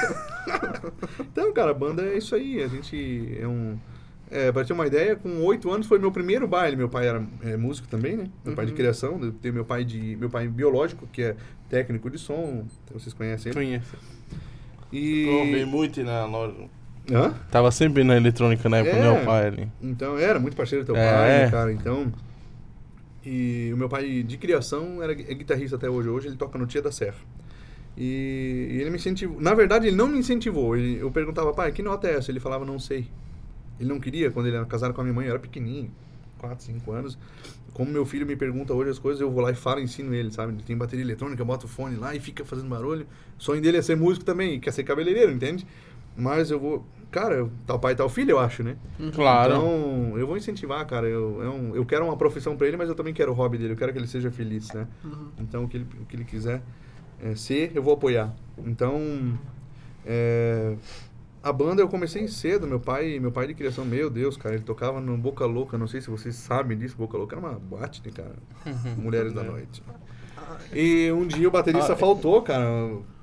então, 1.19 1.51
cara, 1.53 1.71
a 1.71 1.73
banda 1.73 2.03
é 2.03 2.17
isso 2.17 2.33
aí. 2.35 2.63
A 2.63 2.67
gente 2.67 3.37
é 3.39 3.47
um. 3.47 3.77
É, 4.29 4.51
pra 4.51 4.65
ter 4.65 4.73
uma 4.73 4.85
ideia, 4.85 5.15
com 5.15 5.41
oito 5.45 5.71
anos 5.71 5.87
foi 5.87 5.99
meu 5.99 6.11
primeiro 6.11 6.45
baile. 6.47 6.75
Meu 6.75 6.89
pai 6.89 7.07
era 7.07 7.25
é, 7.43 7.55
músico 7.55 7.87
também, 7.87 8.17
né? 8.17 8.29
Meu 8.43 8.55
pai 8.55 8.65
de 8.65 8.71
Uhum. 8.71 8.77
criação. 8.77 9.19
Eu 9.23 9.31
tenho 9.31 9.53
meu 9.53 9.63
pai 9.65 9.85
de. 9.85 10.15
Meu 10.17 10.29
pai 10.29 10.47
biológico, 10.47 11.07
que 11.07 11.21
é 11.21 11.35
técnico 11.69 12.09
de 12.09 12.17
som. 12.17 12.65
Vocês 12.91 13.13
conhecem 13.13 13.51
ele. 13.51 13.59
Conheço. 13.59 13.95
E. 14.91 15.25
Provei 15.25 15.65
muito 15.65 16.03
na 16.03 16.25
loja. 16.25 16.55
Hã? 17.11 17.33
Tava 17.49 17.71
sempre 17.71 18.03
na 18.03 18.17
eletrônica 18.17 18.67
na 18.67 18.77
época 18.77 18.95
do 18.97 19.01
É. 19.01 19.13
meu 19.15 19.25
pai 19.25 19.47
ali. 19.47 19.67
Então, 19.81 20.17
era 20.17 20.39
muito 20.39 20.57
parceiro 20.57 20.83
do 20.83 20.87
teu 20.93 20.95
É. 20.95 21.13
pai, 21.13 21.27
né, 21.45 21.51
cara? 21.51 21.71
Então. 21.71 22.11
E 23.25 23.71
o 23.73 23.77
meu 23.77 23.89
pai 23.89 24.23
de 24.23 24.37
criação 24.37 25.01
era, 25.03 25.11
é 25.13 25.33
guitarrista 25.33 25.75
até 25.75 25.89
hoje. 25.89 26.07
Hoje 26.09 26.27
ele 26.27 26.35
toca 26.37 26.57
no 26.57 26.65
Tia 26.65 26.81
da 26.81 26.91
Serra. 26.91 27.15
E, 27.97 28.69
e 28.71 28.81
ele 28.81 28.89
me 28.89 28.97
incentivou. 28.97 29.41
Na 29.41 29.53
verdade, 29.53 29.87
ele 29.87 29.95
não 29.95 30.07
me 30.07 30.17
incentivou. 30.19 30.77
Ele- 30.77 30.99
eu 31.01 31.09
perguntava, 31.11 31.53
pai, 31.53 31.71
que 31.71 31.81
nota 31.81 32.07
é 32.07 32.15
essa? 32.15 32.31
Ele 32.31 32.39
falava, 32.39 32.63
não 32.65 32.79
sei. 32.79 33.07
Ele 33.79 33.89
não 33.89 33.99
queria, 33.99 34.31
quando 34.31 34.47
ele 34.47 34.55
era 34.55 34.65
casado 34.65 34.93
com 34.93 35.01
a 35.01 35.03
minha 35.03 35.13
mãe, 35.13 35.25
eu 35.25 35.31
era 35.31 35.39
pequenininho, 35.39 35.91
4, 36.37 36.63
5 36.65 36.91
anos. 36.91 37.17
Como 37.73 37.91
meu 37.91 38.05
filho 38.05 38.25
me 38.25 38.35
pergunta 38.35 38.73
hoje 38.73 38.89
as 38.89 38.99
coisas, 38.99 39.21
eu 39.21 39.29
vou 39.29 39.41
lá 39.41 39.51
e 39.51 39.55
falo, 39.55 39.79
ensino 39.79 40.13
ele, 40.13 40.31
sabe? 40.31 40.53
Ele 40.53 40.63
tem 40.63 40.75
bateria 40.75 41.03
eletrônica, 41.05 41.43
bota 41.45 41.65
o 41.65 41.69
fone 41.69 41.95
lá 41.95 42.15
e 42.15 42.19
fica 42.19 42.43
fazendo 42.43 42.67
barulho. 42.69 43.05
O 43.39 43.43
sonho 43.43 43.61
dele 43.61 43.77
é 43.77 43.81
ser 43.81 43.95
músico 43.95 44.25
também, 44.25 44.59
quer 44.59 44.71
ser 44.71 44.83
cabeleireiro, 44.83 45.31
entende? 45.31 45.65
Mas 46.15 46.49
eu 46.49 46.59
vou. 46.59 46.85
Cara, 47.11 47.47
tal 47.65 47.79
pai, 47.79 47.95
tal 47.95 48.09
filho, 48.09 48.31
eu 48.31 48.39
acho, 48.39 48.63
né? 48.63 48.75
Claro. 49.13 49.53
Então, 49.53 50.17
eu 50.17 50.27
vou 50.27 50.35
incentivar, 50.35 50.85
cara. 50.85 51.07
Eu, 51.07 51.41
é 51.41 51.49
um- 51.49 51.75
eu 51.75 51.85
quero 51.85 52.03
uma 52.03 52.17
profissão 52.17 52.57
pra 52.57 52.67
ele, 52.67 52.75
mas 52.75 52.89
eu 52.89 52.95
também 52.95 53.13
quero 53.13 53.31
o 53.31 53.35
hobby 53.35 53.57
dele. 53.57 53.73
Eu 53.73 53.77
quero 53.77 53.93
que 53.93 53.99
ele 53.99 54.07
seja 54.07 54.29
feliz, 54.31 54.71
né? 54.73 54.87
Uhum. 55.05 55.27
Então, 55.39 55.63
o 55.63 55.69
que 55.69 55.77
ele, 55.77 55.87
o 56.01 56.05
que 56.05 56.15
ele 56.15 56.25
quiser 56.25 56.61
é, 57.23 57.33
ser, 57.35 57.71
eu 57.73 57.81
vou 57.81 57.93
apoiar. 57.93 58.35
Então, 58.65 59.37
é, 60.05 60.75
a 61.47 61.53
banda 61.53 61.81
eu 61.81 61.87
comecei 61.87 62.27
cedo. 62.27 62.67
Meu 62.67 62.79
pai, 62.79 63.19
meu 63.19 63.31
pai 63.31 63.47
de 63.47 63.53
criação, 63.53 63.85
meu 63.85 64.09
Deus, 64.09 64.35
cara, 64.35 64.55
ele 64.55 64.63
tocava 64.63 64.99
no 64.99 65.17
Boca 65.17 65.45
Louca. 65.45 65.77
Não 65.77 65.87
sei 65.87 66.01
se 66.01 66.09
vocês 66.09 66.35
sabem 66.35 66.77
disso. 66.77 66.95
Boca 66.97 67.17
Louca 67.17 67.35
era 67.37 67.45
uma 67.45 67.57
boate, 67.57 68.01
né, 68.05 68.11
cara? 68.13 68.35
Mulheres 68.97 69.33
da 69.33 69.43
noite. 69.43 69.81
E 70.73 71.11
um 71.11 71.25
dia 71.25 71.47
o 71.47 71.51
baterista 71.51 71.93
Ah, 71.93 71.95
faltou, 71.95 72.41
cara, 72.41 72.65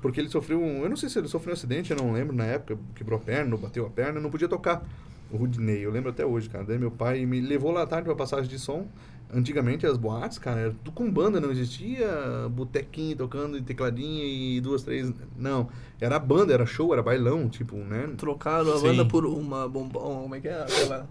porque 0.00 0.20
ele 0.20 0.28
sofreu 0.28 0.60
um. 0.60 0.82
Eu 0.82 0.88
não 0.88 0.96
sei 0.96 1.08
se 1.08 1.18
ele 1.18 1.28
sofreu 1.28 1.52
um 1.52 1.54
acidente, 1.54 1.90
eu 1.90 1.96
não 1.96 2.12
lembro 2.12 2.34
na 2.34 2.44
época, 2.44 2.78
quebrou 2.94 3.18
a 3.18 3.22
perna, 3.22 3.56
bateu 3.56 3.86
a 3.86 3.90
perna, 3.90 4.20
não 4.20 4.30
podia 4.30 4.48
tocar. 4.48 4.82
O 5.30 5.36
Rudney, 5.36 5.82
eu 5.82 5.90
lembro 5.90 6.10
até 6.10 6.24
hoje, 6.24 6.48
cara. 6.48 6.64
Daí 6.64 6.78
meu 6.78 6.90
pai 6.90 7.24
me 7.26 7.40
levou 7.40 7.72
lá 7.72 7.82
à 7.82 7.86
tarde 7.86 8.04
pra 8.04 8.14
passagem 8.14 8.48
de 8.48 8.58
som. 8.58 8.86
Antigamente 9.32 9.84
as 9.84 9.96
boates, 9.96 10.38
cara, 10.38 10.60
era 10.60 10.70
tudo 10.70 10.92
com 10.92 11.10
banda, 11.10 11.40
não 11.40 11.50
existia 11.50 12.06
botequinho 12.50 13.16
tocando 13.16 13.58
e 13.58 13.62
tecladinho 13.62 14.22
e 14.24 14.60
duas, 14.60 14.84
três. 14.84 15.12
Não. 15.36 15.68
Era 16.00 16.18
banda, 16.18 16.52
era 16.52 16.64
show, 16.66 16.92
era 16.92 17.02
bailão, 17.02 17.48
tipo, 17.48 17.74
né? 17.76 18.12
Trocaram 18.16 18.72
a 18.72 18.76
Sim. 18.76 18.88
banda 18.88 19.04
por 19.04 19.26
uma 19.26 19.68
bombom. 19.68 20.22
Como 20.22 20.34
é 20.34 20.40
que 20.40 20.48
é? 20.48 20.62
Aquela. 20.62 21.08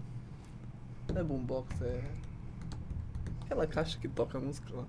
Não 1.12 1.20
é 1.20 1.24
boombox, 1.24 1.82
é. 1.82 2.00
Aquela 3.44 3.66
caixa 3.66 3.98
que 4.00 4.08
toca 4.08 4.40
música 4.40 4.68
lá. 4.74 4.84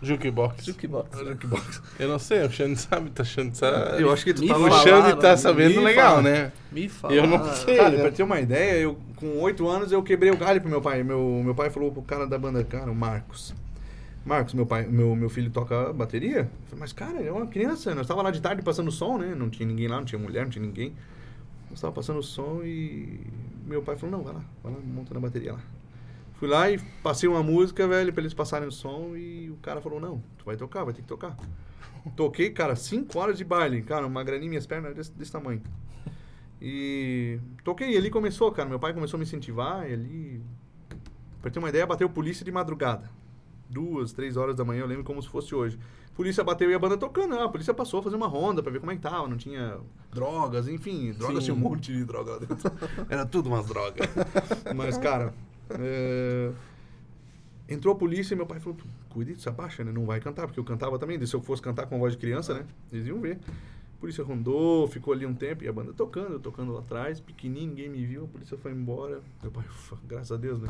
Jukebox. 0.00 0.64
Jukebox. 0.64 1.18
Jukebox. 1.18 1.82
Eu 1.98 2.08
não 2.08 2.18
sei, 2.18 2.44
o 2.44 2.50
Xande 2.50 2.78
sabe, 2.78 3.10
tá 3.10 3.22
achando 3.22 3.50
que 3.50 3.56
sabe. 3.58 4.00
Eu 4.02 4.12
acho 4.12 4.24
que 4.24 4.32
tu 4.32 4.42
Me 4.42 4.48
tava... 4.48 4.60
O 4.60 4.68
fala. 4.68 4.82
Xande 4.82 4.90
falaram, 4.90 5.18
tá 5.18 5.30
me 5.32 5.36
sabendo 5.38 5.80
legal, 5.80 6.16
falaram. 6.16 6.22
né? 6.22 6.52
Me 6.70 6.88
fala. 6.88 7.14
Eu 7.14 7.26
não 7.26 7.54
sei. 7.54 7.76
Cara, 7.76 7.90
né? 7.90 8.00
pra 8.02 8.10
ter 8.12 8.22
uma 8.22 8.40
ideia, 8.40 8.80
eu 8.80 8.96
com 9.16 9.40
oito 9.40 9.66
anos 9.68 9.90
eu 9.90 10.02
quebrei 10.02 10.30
o 10.30 10.36
galho 10.36 10.60
pro 10.60 10.70
meu 10.70 10.80
pai. 10.80 11.02
Meu, 11.02 11.42
meu 11.44 11.54
pai 11.54 11.70
falou 11.70 11.90
pro 11.90 12.02
cara 12.02 12.26
da 12.26 12.38
banda, 12.38 12.62
cara, 12.62 12.90
o 12.90 12.94
Marcos. 12.94 13.54
Marcos, 14.24 14.54
meu 14.54 14.66
pai, 14.66 14.86
meu, 14.86 15.16
meu 15.16 15.28
filho 15.28 15.50
toca 15.50 15.92
bateria. 15.92 16.40
Eu 16.40 16.48
falei, 16.66 16.80
mas 16.80 16.92
cara, 16.92 17.18
ele 17.18 17.28
é 17.28 17.32
uma 17.32 17.46
criança. 17.46 17.94
Nós 17.94 18.06
tava 18.06 18.22
lá 18.22 18.30
de 18.30 18.40
tarde 18.40 18.62
passando 18.62 18.92
som, 18.92 19.18
né? 19.18 19.34
Não 19.34 19.48
tinha 19.50 19.66
ninguém 19.66 19.88
lá, 19.88 19.96
não 19.96 20.04
tinha 20.04 20.18
mulher, 20.18 20.44
não 20.44 20.50
tinha 20.50 20.64
ninguém. 20.64 20.94
Nós 21.70 21.80
tava 21.80 21.92
passando 21.92 22.22
som 22.22 22.60
e 22.62 23.20
meu 23.66 23.82
pai 23.82 23.96
falou, 23.96 24.16
não, 24.16 24.24
vai 24.24 24.34
lá, 24.34 24.42
vai 24.62 24.72
lá, 24.72 24.78
monta 24.84 25.12
na 25.12 25.20
bateria 25.20 25.54
lá. 25.54 25.60
Fui 26.38 26.48
lá 26.48 26.70
e 26.70 26.78
passei 27.02 27.28
uma 27.28 27.42
música, 27.42 27.86
velho, 27.88 28.12
pra 28.12 28.22
eles 28.22 28.32
passarem 28.32 28.68
o 28.68 28.72
som 28.72 29.16
e 29.16 29.50
o 29.50 29.56
cara 29.56 29.80
falou, 29.80 29.98
não, 29.98 30.22
tu 30.38 30.44
vai 30.44 30.56
tocar, 30.56 30.84
vai 30.84 30.94
ter 30.94 31.02
que 31.02 31.08
tocar. 31.08 31.36
Toquei, 32.16 32.50
cara, 32.50 32.76
cinco 32.76 33.18
horas 33.18 33.36
de 33.36 33.44
baile, 33.44 33.82
cara, 33.82 34.06
uma 34.06 34.22
graninha, 34.22 34.48
minhas 34.48 34.66
pernas 34.66 34.94
desse, 34.94 35.12
desse 35.12 35.32
tamanho. 35.32 35.60
E 36.60 37.38
toquei, 37.62 37.90
e 37.90 37.96
ali 37.96 38.10
começou, 38.10 38.50
cara. 38.50 38.68
Meu 38.68 38.78
pai 38.78 38.92
começou 38.92 39.16
a 39.16 39.18
me 39.18 39.24
incentivar, 39.24 39.88
e 39.88 39.92
ali. 39.92 40.42
Pra 41.40 41.50
ter 41.50 41.58
uma 41.58 41.68
ideia, 41.68 41.86
bateu 41.86 42.08
polícia 42.08 42.44
de 42.44 42.50
madrugada. 42.50 43.10
Duas, 43.70 44.12
três 44.12 44.36
horas 44.36 44.56
da 44.56 44.64
manhã, 44.64 44.80
eu 44.80 44.86
lembro 44.86 45.04
como 45.04 45.22
se 45.22 45.28
fosse 45.28 45.54
hoje. 45.54 45.78
Polícia 46.14 46.42
bateu 46.42 46.68
e 46.68 46.74
a 46.74 46.78
banda 46.78 46.96
tocando. 46.96 47.36
Ah, 47.36 47.44
a 47.44 47.48
polícia 47.48 47.72
passou 47.72 48.00
a 48.00 48.02
fazer 48.02 48.16
uma 48.16 48.26
ronda 48.26 48.60
pra 48.60 48.72
ver 48.72 48.80
como 48.80 48.90
é 48.90 48.96
que 48.96 49.00
tava. 49.00 49.28
Não 49.28 49.36
tinha 49.36 49.78
drogas, 50.12 50.66
enfim. 50.66 51.12
Drogas 51.12 51.44
Sim. 51.44 51.52
tinha 51.52 51.54
um 51.54 51.60
monte 51.60 51.92
de 51.92 52.04
droga 52.04 52.32
lá 52.32 52.38
dentro. 52.38 52.72
Era 53.08 53.24
tudo 53.24 53.48
umas 53.48 53.66
drogas. 53.66 54.08
Mas, 54.74 54.98
cara. 54.98 55.32
É, 55.70 56.52
Entrou 57.68 57.94
a 57.94 57.98
polícia 57.98 58.32
e 58.34 58.36
meu 58.36 58.46
pai 58.46 58.58
falou: 58.60 58.78
"Tu, 58.78 58.86
cuide 59.10 59.34
disso, 59.34 59.48
abaixa, 59.48 59.84
né? 59.84 59.92
Não 59.92 60.06
vai 60.06 60.20
cantar, 60.20 60.46
porque 60.46 60.58
eu 60.58 60.64
cantava 60.64 60.98
também. 60.98 61.24
Se 61.26 61.34
eu 61.36 61.40
fosse 61.42 61.60
cantar 61.60 61.86
com 61.86 61.98
voz 61.98 62.14
de 62.14 62.18
criança, 62.18 62.54
né? 62.54 62.64
Eles 62.90 63.06
iam 63.06 63.20
ver. 63.20 63.38
A 63.96 64.00
polícia 64.00 64.24
rondou, 64.24 64.86
ficou 64.88 65.12
ali 65.12 65.26
um 65.26 65.34
tempo 65.34 65.64
e 65.64 65.68
a 65.68 65.72
banda 65.72 65.92
tocando, 65.92 66.34
eu 66.34 66.40
tocando 66.40 66.72
lá 66.72 66.78
atrás, 66.80 67.20
pequenininho, 67.20 67.68
ninguém 67.70 67.88
me 67.90 68.06
viu, 68.06 68.24
a 68.24 68.28
polícia 68.28 68.56
foi 68.56 68.70
embora. 68.72 69.20
Meu 69.42 69.50
pai, 69.50 69.64
ufa, 69.68 69.98
graças 70.06 70.32
a 70.32 70.36
Deus, 70.36 70.60
né? 70.62 70.68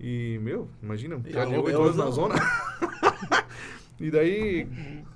E, 0.00 0.40
meu, 0.42 0.66
imagina, 0.82 1.14
um 1.16 1.22
cara 1.22 1.46
de 1.46 1.54
eu- 1.54 1.62
8 1.62 1.70
eu 1.76 1.82
anos 1.84 1.96
na 1.96 2.10
zona. 2.10 2.34
e 4.00 4.10
daí, 4.10 4.66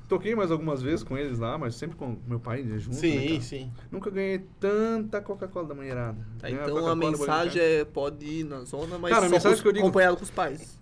toquei 0.09 0.35
mais 0.35 0.51
algumas 0.51 0.81
vezes 0.83 1.03
com 1.03 1.16
eles 1.18 1.39
lá, 1.39 1.59
mas 1.59 1.74
sempre 1.74 1.97
com 1.97 2.16
meu 2.26 2.39
pai 2.41 2.62
né, 2.62 2.79
junto. 2.79 2.95
né, 2.95 3.01
Sim, 3.01 3.29
cara? 3.29 3.41
sim. 3.41 3.72
Nunca 3.91 4.11
ganhei 4.11 4.39
tanta 4.61 5.20
Coca-Cola 5.20 5.68
da 5.68 5.74
manheirada. 5.74 6.18
Tá, 6.39 6.51
então 6.51 6.87
a 6.87 6.95
mensagem 6.97 7.61
é 7.61 7.85
pode 7.85 8.24
ir 8.24 8.45
na 8.45 8.61
zona, 8.61 8.99
mas 8.99 9.12
Cara, 9.12 9.26
a 9.26 9.29
mensagem 9.29 9.57
com- 9.59 9.62
que 9.62 9.68
eu 9.68 9.72
digo- 9.72 9.87
acompanhado 9.87 10.16
com 10.16 10.22
os 10.24 10.31
pais. 10.31 10.79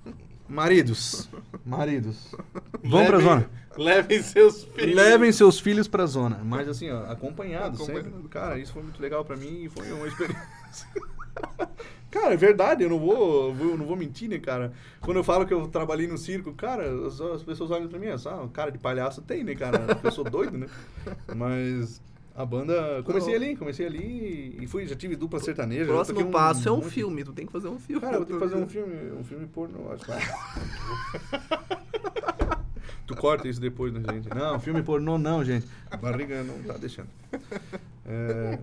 Maridos. 0.49 1.29
Maridos. 1.67 2.33
Vão 2.85 3.05
pra 3.07 3.17
Levem- 3.17 3.21
zona. 3.21 3.51
Levem 3.77 4.23
seus 4.23 4.65
filhos. 4.65 4.95
Levem 4.95 5.33
seus 5.33 5.59
filhos 5.61 5.89
pra 5.89 6.07
zona. 6.07 6.41
Mas 6.45 6.67
assim, 6.69 6.89
ó, 6.91 7.11
acompanhado 7.11 7.75
Acompanhado. 7.77 8.11
sempre. 8.11 8.29
Cara, 8.29 8.59
isso 8.59 8.73
foi 8.73 8.83
muito 8.83 9.01
legal 9.03 9.25
pra 9.25 9.37
mim 9.37 9.65
e 9.65 9.69
foi 9.69 9.91
uma 9.93 10.07
experiência. 10.07 10.87
cara, 12.11 12.35
é 12.35 12.37
verdade, 12.37 12.83
eu 12.85 12.91
não 12.91 12.99
vou, 12.99 13.53
vou- 13.55 13.77
não 13.77 13.87
vou 13.87 13.97
mentir, 13.97 14.29
né, 14.29 14.39
cara? 14.39 14.73
Quando 15.01 15.17
eu 15.19 15.25
falo 15.25 15.47
que 15.47 15.53
eu 15.55 15.67
trabalhei 15.69 16.07
no 16.07 16.17
circo, 16.19 16.53
cara, 16.55 16.85
as, 17.07 17.21
as 17.21 17.43
pessoas 17.43 17.71
olham 17.71 17.89
pra 17.89 17.99
mim, 17.99 18.07
é 18.07 18.19
só, 18.19 18.47
cara 18.49 18.71
de 18.71 18.79
palhaço 18.79 19.23
tem, 19.23 19.45
né, 19.45 19.55
cara? 19.55 19.81
Eu 20.03 20.11
sou 20.13 20.25
doido, 20.25 20.57
né? 20.59 20.67
Mas 21.35 22.01
a 22.35 22.45
banda. 22.45 23.03
Comecei 23.05 23.39
Não. 23.39 23.45
ali, 23.47 23.57
comecei 23.57 23.87
ali 23.87 24.59
e 24.61 24.67
fui, 24.67 24.87
já 24.87 24.95
tive 24.95 25.17
dupla 25.17 25.41
sertaneja. 25.41 25.87
Próximo 25.87 26.19
toquei 26.19 26.33
passo 26.33 26.69
é 26.69 26.73
um 26.73 26.83
filme, 26.83 27.25
tu 27.25 27.33
tem 27.33 27.47
que 27.47 27.53
fazer 27.53 27.69
um 27.69 27.79
filme. 27.79 28.01
Cara, 28.03 28.17
eu 28.17 28.19
vou 28.21 28.27
ter 28.27 28.35
que 28.35 28.39
fazer 28.41 28.57
um 28.57 28.67
filme, 28.69 29.13
um 29.19 29.25
filme 29.25 29.47
pornô, 29.47 29.79
eu 29.81 29.93
acho. 29.93 30.05
tu 33.07 33.15
corta 33.17 33.49
isso 33.49 33.61
depois, 33.61 33.93
né, 33.93 34.03
gente? 34.13 34.29
Não, 34.29 34.59
filme 34.61 34.83
pornô 34.83 35.17
não, 35.19 35.43
gente. 35.45 35.67
A 35.91 35.97
barriga 35.97 36.43
não 36.43 36.63
tá 36.63 36.75
deixando. 36.75 37.09
É... 38.05 38.59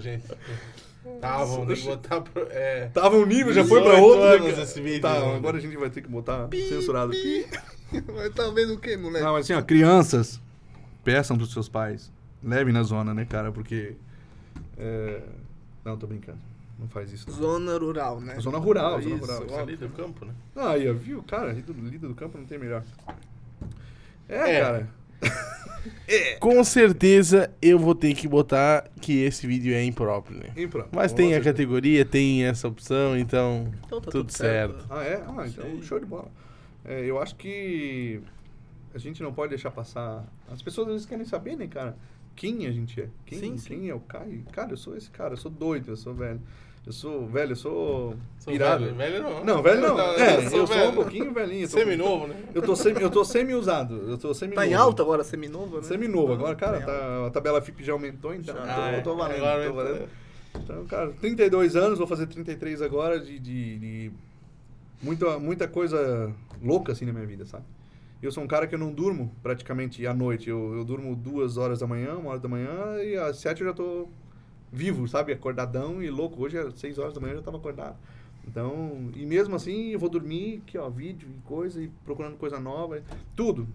Gente. 0.00 0.26
Que 0.26 1.82
botar. 1.86 2.20
Pro, 2.22 2.46
é, 2.50 2.88
Tava 2.94 3.16
um 3.16 3.26
nível, 3.26 3.52
já 3.52 3.64
foi 3.64 3.82
pra 3.82 3.94
18 3.96 4.04
outro. 4.06 4.24
né, 4.24 4.34
anos 4.36 4.50
cara? 4.50 4.62
esse 4.62 4.80
vídeo, 4.80 5.00
tá, 5.02 5.14
mano. 5.20 5.34
agora 5.34 5.58
a 5.58 5.60
gente 5.60 5.76
vai 5.76 5.90
ter 5.90 6.00
que 6.02 6.08
botar 6.08 6.48
censurado. 6.50 7.12
Mas 8.14 8.34
tá 8.34 8.48
vendo 8.50 8.74
o 8.74 8.78
que, 8.78 8.96
moleque? 8.96 9.24
Não, 9.24 9.34
mas 9.34 9.44
assim, 9.44 9.52
ó, 9.52 9.62
crianças, 9.62 10.40
peçam 11.04 11.36
pros 11.36 11.52
seus 11.52 11.68
pais. 11.68 12.10
Levem 12.42 12.72
na 12.72 12.82
zona, 12.82 13.14
né, 13.14 13.24
cara? 13.24 13.52
Porque. 13.52 13.94
é, 14.76 15.20
Não, 15.84 15.96
tô 15.96 16.06
brincando. 16.06 16.38
Não 16.76 16.88
faz 16.88 17.12
isso. 17.12 17.30
não. 17.30 17.36
Zona 17.36 17.78
rural, 17.78 18.20
né? 18.20 18.34
Zona 18.40 18.58
rural, 18.58 19.00
zona 19.00 19.14
Isso, 19.14 19.24
rural. 19.24 19.42
óbvio. 19.42 19.58
ali 19.60 19.76
do 19.76 19.88
campo, 19.90 20.24
né? 20.24 20.32
Ah, 20.56 20.70
aí, 20.70 20.90
ó, 20.90 20.92
viu? 20.94 21.22
Cara, 21.22 21.52
líder 21.52 21.98
do 22.08 22.14
campo 22.16 22.36
não 22.36 22.44
tem 22.46 22.58
melhor. 22.58 22.82
É, 24.28 24.56
É. 24.56 24.60
cara. 24.60 24.88
Com 26.38 26.62
certeza 26.64 27.50
eu 27.60 27.78
vou 27.78 27.94
ter 27.94 28.14
que 28.14 28.28
botar 28.28 28.84
que 29.00 29.22
esse 29.22 29.46
vídeo 29.46 29.74
é 29.74 29.82
impróprio, 29.84 30.38
né? 30.38 30.66
Pronto. 30.68 30.88
Mas 30.92 31.12
Com 31.12 31.16
tem 31.16 31.26
a 31.28 31.30
certeza. 31.36 31.52
categoria, 31.52 32.04
tem 32.04 32.44
essa 32.44 32.68
opção, 32.68 33.16
então, 33.18 33.72
Então 33.86 34.00
tá 34.00 34.10
tudo, 34.10 34.30
certo. 34.30 34.86
Ah, 34.90 35.02
é? 35.02 35.22
Ah, 35.26 35.46
então 35.46 35.64
Sei. 35.64 35.82
show 35.82 35.98
de 35.98 36.06
bola. 36.06 36.30
É, 36.84 37.04
eu 37.04 37.18
acho 37.20 37.34
que 37.36 38.20
a 38.94 38.98
gente 38.98 39.22
não 39.22 39.32
pode 39.32 39.50
deixar 39.50 39.70
passar. 39.70 40.24
As 40.50 40.60
pessoas 40.62 40.88
às 40.88 40.92
vezes 40.94 41.06
querem 41.06 41.24
saber, 41.24 41.56
né, 41.56 41.66
cara? 41.66 41.96
Quem 42.36 42.66
a 42.66 42.70
gente 42.72 43.00
é? 43.00 43.08
Quem, 43.24 43.38
Sim, 43.38 43.56
sim. 43.56 43.68
quem 43.68 43.88
é 43.88 43.94
o 43.94 44.00
Caio? 44.00 44.42
Cara, 44.52 44.72
eu 44.72 44.76
sou 44.76 44.96
esse 44.96 45.10
cara, 45.10 45.34
eu 45.34 45.36
sou 45.38 45.50
doido, 45.50 45.90
eu 45.90 45.96
sou 45.96 46.14
velho. 46.14 46.40
Eu 46.86 46.92
sou 46.92 47.26
velho, 47.26 47.52
eu 47.52 47.56
sou, 47.56 48.14
Sou 48.38 48.52
pirado. 48.52 48.84
velho, 48.84 48.94
velho 48.96 49.22
não. 49.22 49.42
Não, 49.44 49.62
velho 49.62 49.80
não. 49.80 49.98
é, 49.98 50.36
eu 50.44 50.50
sou, 50.50 50.66
velho. 50.66 50.90
um 50.90 50.94
pouquinho 50.94 51.32
velhinho. 51.32 51.62
eu 51.64 51.68
Semi-novo, 51.68 52.26
né? 52.26 52.36
Eu 52.54 52.60
tô 52.60 52.76
semi, 52.76 53.00
eu 53.00 53.10
tô 53.10 53.24
semi-usado. 53.24 54.10
Eu 54.10 54.18
tô 54.18 54.34
semi 54.34 54.54
Tá 54.54 54.66
em 54.66 54.74
alta 54.74 55.02
agora, 55.02 55.24
seminovo, 55.24 55.76
né? 55.78 55.82
Semi-novo. 55.82 56.34
Agora, 56.34 56.54
cara, 56.54 56.80
Tá 56.80 56.86
tá, 56.86 57.26
a 57.26 57.30
tabela 57.30 57.62
FIP 57.62 57.82
já 57.82 57.94
aumentou, 57.94 58.34
então 58.34 58.54
Já. 58.54 58.60
eu 58.62 58.68
Ah, 58.70 58.88
é. 58.90 59.00
tô, 59.00 59.10
tô 59.12 59.16
valendo. 59.16 59.36
Agora 59.44 59.66
tô 59.66 59.72
valendo. 59.74 60.08
Então, 60.56 60.84
cara, 60.84 61.10
32 61.20 61.74
anos, 61.74 61.98
vou 61.98 62.06
fazer 62.06 62.26
33 62.26 62.82
agora 62.82 63.18
de, 63.18 63.38
de, 63.38 63.78
de 63.78 64.12
muita, 65.02 65.38
muita 65.38 65.66
coisa 65.66 66.30
louca 66.62 66.92
assim 66.92 67.06
na 67.06 67.12
minha 67.14 67.26
vida, 67.26 67.46
sabe? 67.46 67.64
Eu 68.22 68.30
sou 68.30 68.44
um 68.44 68.46
cara 68.46 68.66
que 68.66 68.74
eu 68.74 68.78
não 68.78 68.92
durmo 68.92 69.32
praticamente 69.42 70.06
à 70.06 70.12
noite. 70.14 70.50
Eu, 70.50 70.74
eu 70.76 70.84
durmo 70.84 71.16
duas 71.16 71.56
horas 71.56 71.78
da 71.80 71.86
manhã, 71.86 72.14
uma 72.16 72.30
hora 72.30 72.38
da 72.40 72.48
manhã, 72.48 73.02
e 73.02 73.16
às 73.16 73.38
sete 73.38 73.62
eu 73.62 73.68
já 73.68 73.72
tô 73.72 74.06
vivo, 74.74 75.06
sabe? 75.06 75.32
Acordadão 75.32 76.02
e 76.02 76.10
louco. 76.10 76.42
Hoje 76.42 76.58
às 76.58 76.78
seis 76.78 76.98
horas 76.98 77.14
da 77.14 77.20
manhã 77.20 77.32
eu 77.32 77.38
já 77.38 77.42
tava 77.42 77.56
acordado. 77.56 77.96
Então, 78.46 79.10
e 79.14 79.24
mesmo 79.24 79.54
assim 79.54 79.90
eu 79.90 79.98
vou 79.98 80.08
dormir, 80.08 80.62
que 80.66 80.76
ó, 80.76 80.88
vídeo 80.90 81.28
e 81.34 81.40
coisa, 81.48 81.80
e 81.80 81.88
procurando 82.04 82.36
coisa 82.36 82.58
nova, 82.60 83.00
tudo. 83.34 83.66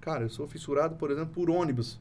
Cara, 0.00 0.24
eu 0.24 0.28
sou 0.28 0.46
fissurado, 0.46 0.96
por 0.96 1.10
exemplo, 1.10 1.30
por 1.34 1.50
ônibus. 1.50 1.98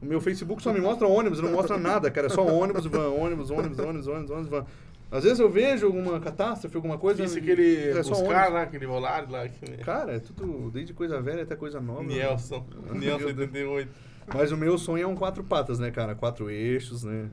O 0.00 0.06
meu 0.06 0.20
Facebook 0.20 0.62
só 0.62 0.72
me 0.72 0.80
mostra 0.80 1.06
ônibus, 1.06 1.40
não 1.40 1.52
mostra 1.52 1.78
nada, 1.78 2.10
cara. 2.10 2.26
É 2.26 2.30
só 2.30 2.46
ônibus, 2.46 2.86
van, 2.86 3.08
ônibus, 3.08 3.50
ônibus, 3.50 3.78
ônibus, 3.78 4.06
ônibus, 4.06 4.30
ônibus, 4.30 4.48
van. 4.48 4.66
Às 5.10 5.24
vezes 5.24 5.38
eu 5.40 5.48
vejo 5.48 5.86
alguma 5.86 6.20
catástrofe, 6.20 6.76
alguma 6.76 6.98
coisa. 6.98 7.24
Isso 7.24 7.38
aquele. 7.38 7.90
é 7.90 8.02
caras 8.28 8.52
lá, 8.52 8.62
aquele 8.62 8.86
volado 8.86 9.32
lá. 9.32 9.44
Aquele... 9.44 9.78
Cara, 9.78 10.16
é 10.16 10.18
tudo, 10.18 10.70
desde 10.70 10.92
coisa 10.92 11.20
velha 11.20 11.42
até 11.42 11.56
coisa 11.56 11.80
nova. 11.80 12.02
Nielson 12.02 12.64
Meu 12.92 13.16
Deus. 13.16 13.24
88. 13.24 13.90
Mas 14.34 14.52
o 14.52 14.56
meu 14.56 14.76
sonho 14.76 15.04
é 15.04 15.06
um 15.06 15.14
quatro 15.14 15.42
patas, 15.42 15.78
né, 15.78 15.90
cara? 15.90 16.14
Quatro 16.14 16.50
eixos, 16.50 17.04
né? 17.04 17.30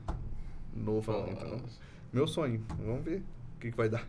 Novo. 0.76 1.26
Então, 1.30 1.60
meu 2.12 2.26
sonho. 2.26 2.62
Vamos 2.84 3.04
ver 3.04 3.18
o 3.56 3.60
que, 3.60 3.70
que 3.70 3.76
vai 3.76 3.88
dar. 3.88 4.06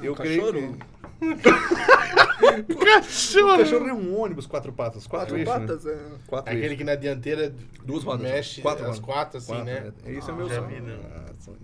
Um 0.00 0.04
Eu 0.04 0.14
creio 0.14 0.40
cachorro? 0.52 0.76
que... 0.78 0.84
Cachorro! 2.84 3.54
O 3.54 3.58
cachorro 3.58 3.88
é 3.88 3.92
um 3.92 4.20
ônibus 4.20 4.46
quatro 4.46 4.72
patas. 4.72 5.06
Quatro, 5.06 5.36
Quatro 5.36 5.38
eixos, 5.38 5.52
patas, 5.54 5.84
né? 5.84 5.92
é. 5.92 6.18
Quatro 6.28 6.50
Aquele 6.52 6.64
eixos. 6.66 6.78
que 6.78 6.84
na 6.84 6.94
dianteira 6.94 7.54
Duas 7.84 8.04
rodas. 8.04 8.22
mexe 8.30 8.60
Quatro 8.62 8.88
as 8.88 8.98
quatro, 9.00 9.38
assim, 9.38 9.48
Quatro, 9.52 9.64
né? 9.64 9.92
é. 10.04 10.12
Esse 10.12 10.30
é 10.30 10.34
meu 10.34 10.48
já 10.48 10.56
sonho. 10.56 10.68
vi, 10.68 10.80
né? 10.80 10.98
Ah, 11.16 11.32
sonho. 11.40 11.58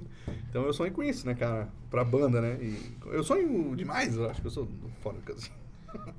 Então 0.51 0.63
eu 0.65 0.73
sonho 0.73 0.93
com 0.93 1.03
isso, 1.03 1.27
né, 1.27 1.35
cara? 1.35 1.69
Pra 1.91 2.05
banda, 2.05 2.41
né? 2.41 2.59
E 2.61 2.93
eu 3.07 3.23
sonho 3.23 3.75
demais, 3.77 4.17
eu 4.17 4.29
acho 4.29 4.41
que 4.41 4.47
eu 4.47 4.51
sou 4.51 4.69
fora 5.03 5.17
do 5.17 5.23
casinho. 5.23 5.53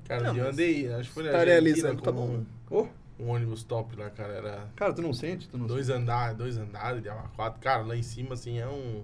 Cara, 0.08 0.24
Não, 0.32 0.38
eu 0.38 0.48
andei, 0.50 0.94
acho 0.94 1.10
que 1.10 1.16
foi 1.16 1.24
na 1.24 1.32
tá 1.32 1.38
Argentina 1.40 1.62
realizando, 1.62 2.02
tá 2.02 2.12
bom. 2.12 2.44
Ô, 2.70 2.88
um 3.20 3.30
ônibus 3.30 3.64
top 3.64 3.96
lá, 3.96 4.10
cara. 4.10 4.34
Era 4.34 4.68
cara, 4.76 4.94
tu 4.94 5.02
não 5.02 5.14
sente? 5.14 5.48
Tu 5.48 5.58
não 5.58 5.68
dois 5.68 5.90
andares, 5.90 6.38
dois 6.38 6.58
andares 6.58 7.02
de 7.02 7.10
quatro. 7.36 7.60
Cara, 7.62 7.84
lá 7.84 7.96
em 7.96 8.04
cima, 8.04 8.34
assim, 8.34 8.60
é 8.60 8.68
um... 8.68 9.04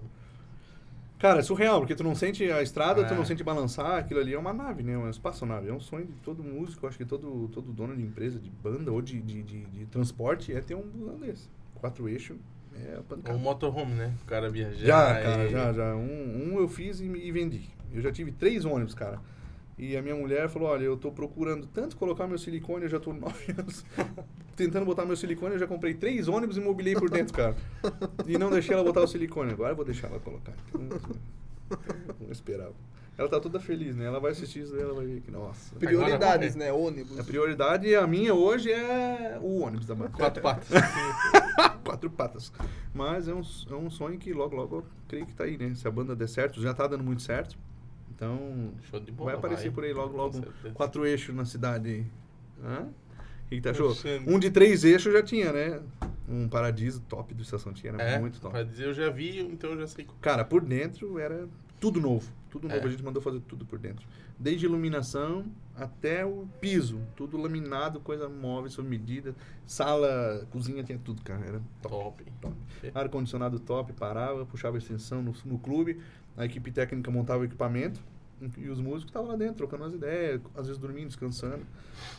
Cara, 1.20 1.40
é 1.40 1.44
surreal, 1.44 1.80
porque 1.80 1.94
tu 1.94 2.04
não 2.04 2.16
sente 2.16 2.44
a 2.52 2.64
estrada, 2.64 3.04
tu 3.06 3.14
É. 3.14 3.18
não 3.18 3.24
sente 3.24 3.44
balançar, 3.44 4.00
aquilo 4.00 4.20
ali 4.20 4.34
é 4.34 4.40
uma 4.40 4.52
nave, 4.52 4.82
né? 4.82 4.98
Uma 4.98 5.10
espaçonave. 5.12 5.68
É 5.70 5.74
um 5.74 5.80
sonho 5.80 6.06
de 6.08 6.14
todo 6.14 6.44
músico, 6.44 6.88
acho 6.88 6.98
que 6.98 7.06
todo, 7.06 7.48
todo 7.50 7.72
dono 7.72 7.96
de 7.96 8.02
empresa, 8.02 8.40
de 8.40 8.50
banda 8.50 8.92
ou 8.92 9.04
de, 9.04 9.22
de, 9.22 9.44
de, 9.44 9.62
de 9.66 9.86
transporte 9.86 10.52
é 10.52 10.62
ter 10.62 10.74
um 10.74 10.82
busão 10.82 11.20
desse. 11.20 11.48
Quatro 11.76 12.10
eixos 12.10 12.38
é 12.74 12.96
a 12.96 13.00
Um 13.02 13.04
pancada. 13.04 13.38
motorhome, 13.38 13.94
né? 13.94 14.16
O 14.24 14.26
cara 14.26 14.50
viajar. 14.50 14.84
Já, 14.86 15.22
cara, 15.22 15.46
e- 15.46 15.50
já, 15.52 15.74
já. 15.74 15.96
Um, 15.96 16.54
um 16.56 16.60
eu 16.60 16.68
fiz 16.68 17.00
e, 17.00 17.06
e 17.06 17.32
vendi. 17.32 17.70
Eu 17.94 18.02
já 18.02 18.12
tive 18.12 18.32
três 18.32 18.66
ônibus, 18.66 18.96
cara. 18.96 19.20
E 19.82 19.98
a 19.98 20.02
minha 20.02 20.16
mulher 20.16 20.48
falou, 20.48 20.70
olha, 20.70 20.84
eu 20.84 20.96
tô 20.96 21.12
procurando 21.12 21.66
tanto 21.66 21.98
colocar 21.98 22.28
meu 22.28 22.38
silicone, 22.38 22.84
eu 22.84 22.90
já 22.90 23.00
tô 23.00 23.12
nove 23.14 23.52
anos 23.58 23.84
tentando 24.56 24.86
botar 24.86 25.06
meu 25.06 25.16
silicone, 25.18 25.56
eu 25.56 25.60
já 25.60 25.66
comprei 25.66 25.96
três 25.96 26.28
ônibus 26.28 26.56
e 26.56 26.60
mobilei 26.60 26.94
por 26.94 27.10
dentro, 27.10 27.34
cara. 27.34 27.56
E 28.28 28.38
não 28.38 28.52
deixei 28.52 28.76
ela 28.76 28.84
botar 28.84 29.02
o 29.02 29.08
silicone. 29.08 29.54
Agora 29.54 29.72
eu 29.72 29.76
vou 29.76 29.84
deixar 29.84 30.08
ela 30.10 30.20
colocar. 30.20 30.54
Então, 30.70 31.00
vamos 32.20 32.38
esperar. 32.38 32.70
Ela 33.18 33.28
tá 33.28 33.40
toda 33.40 33.60
feliz, 33.60 33.96
né? 33.96 34.06
Ela 34.06 34.20
vai 34.20 34.32
assistir 34.32 34.62
isso 34.62 34.72
daí, 34.72 34.84
ela 34.84 34.94
vai 34.94 35.06
ver 35.06 35.22
que, 35.22 35.32
nossa. 35.32 35.76
Prioridades, 35.76 36.56
né? 36.56 36.72
Ônibus. 36.72 37.20
A 37.20 37.24
prioridade, 37.24 37.96
a 37.96 38.06
minha 38.06 38.36
hoje 38.36 38.72
é 38.72 39.40
o 39.42 39.62
ônibus 39.62 39.88
da 39.88 39.96
banda. 39.96 40.12
Quatro 40.12 40.44
patas. 40.44 40.70
Quatro 41.84 42.10
patas. 42.12 42.54
Mas 42.94 43.28
é 43.28 43.34
um, 43.34 43.42
é 43.70 43.76
um 43.76 43.90
sonho 43.90 44.20
que 44.20 44.32
logo, 44.32 44.56
logo 44.56 44.76
eu 44.78 44.86
creio 45.08 45.26
que 45.26 45.34
tá 45.34 45.46
aí, 45.46 45.58
né? 45.58 45.74
Se 45.74 45.88
a 45.88 45.92
banda 45.92 46.16
der 46.16 46.30
certo, 46.30 46.62
já 46.62 46.72
tá 46.72 46.86
dando 46.86 47.04
muito 47.04 47.24
certo. 47.24 47.58
Então, 48.22 48.72
bola. 49.14 49.32
vai 49.32 49.36
aparecer 49.40 49.72
por 49.72 49.84
aí 49.84 49.92
logo, 49.92 50.16
logo. 50.16 50.42
Quatro 50.76 51.08
eixos 51.08 51.34
na 51.34 51.44
cidade. 51.44 52.06
Hã? 52.64 52.84
O 52.84 53.50
que, 53.50 53.56
que 53.56 53.62
tu 53.62 53.70
achou? 53.70 53.96
Um 54.28 54.38
de 54.38 54.52
três 54.52 54.84
eixos 54.84 55.12
já 55.12 55.24
tinha, 55.24 55.52
né? 55.52 55.82
Um 56.30 56.48
paradiso 56.48 57.02
top 57.10 57.34
do 57.34 57.42
Estação 57.42 57.74
tinha, 57.74 57.94
era 57.94 58.04
É, 58.04 58.20
muito 58.20 58.40
top. 58.40 58.54
pra 58.54 58.64
dizer, 58.64 58.86
eu 58.86 58.94
já 58.94 59.10
vi, 59.10 59.40
então 59.42 59.72
eu 59.72 59.80
já 59.80 59.88
sei. 59.88 60.08
Cara, 60.22 60.46
por 60.46 60.62
dentro 60.62 61.18
era 61.18 61.50
tudo 61.80 62.00
novo. 62.00 62.32
Tudo 62.52 62.68
novo. 62.68 62.80
É. 62.80 62.84
A 62.86 62.90
gente 62.90 63.04
mandou 63.04 63.24
fazer 63.24 63.40
tudo 63.42 63.66
por 63.66 63.80
dentro. 63.80 64.06
Desde 64.38 64.66
iluminação 64.68 65.46
até 65.76 66.24
o 66.24 66.48
piso. 66.62 67.00
Tudo 67.16 67.38
laminado, 67.38 68.00
coisa 68.02 68.30
móvel, 68.30 68.70
sob 68.70 68.88
medida. 68.88 69.36
Sala, 69.66 70.48
cozinha, 70.52 70.84
tinha 70.84 71.00
tudo, 71.04 71.24
cara. 71.24 71.44
Era 71.44 71.62
top. 71.82 72.24
Top. 72.40 72.56
top. 72.82 72.92
Ar-condicionado 72.94 73.60
top, 73.60 73.92
parava, 73.94 74.46
puxava 74.46 74.78
extensão 74.78 75.24
no, 75.24 75.34
no 75.44 75.58
clube. 75.58 76.00
A 76.38 76.46
equipe 76.46 76.72
técnica 76.72 77.10
montava 77.10 77.42
o 77.42 77.46
equipamento. 77.46 78.00
E 78.58 78.70
os 78.70 78.80
músicos 78.80 79.06
estavam 79.10 79.30
lá 79.30 79.36
dentro, 79.36 79.56
trocando 79.56 79.84
as 79.86 79.94
ideias, 79.94 80.42
às 80.56 80.66
vezes 80.68 80.82
dormindo, 80.82 81.08
descansando. 81.08 81.64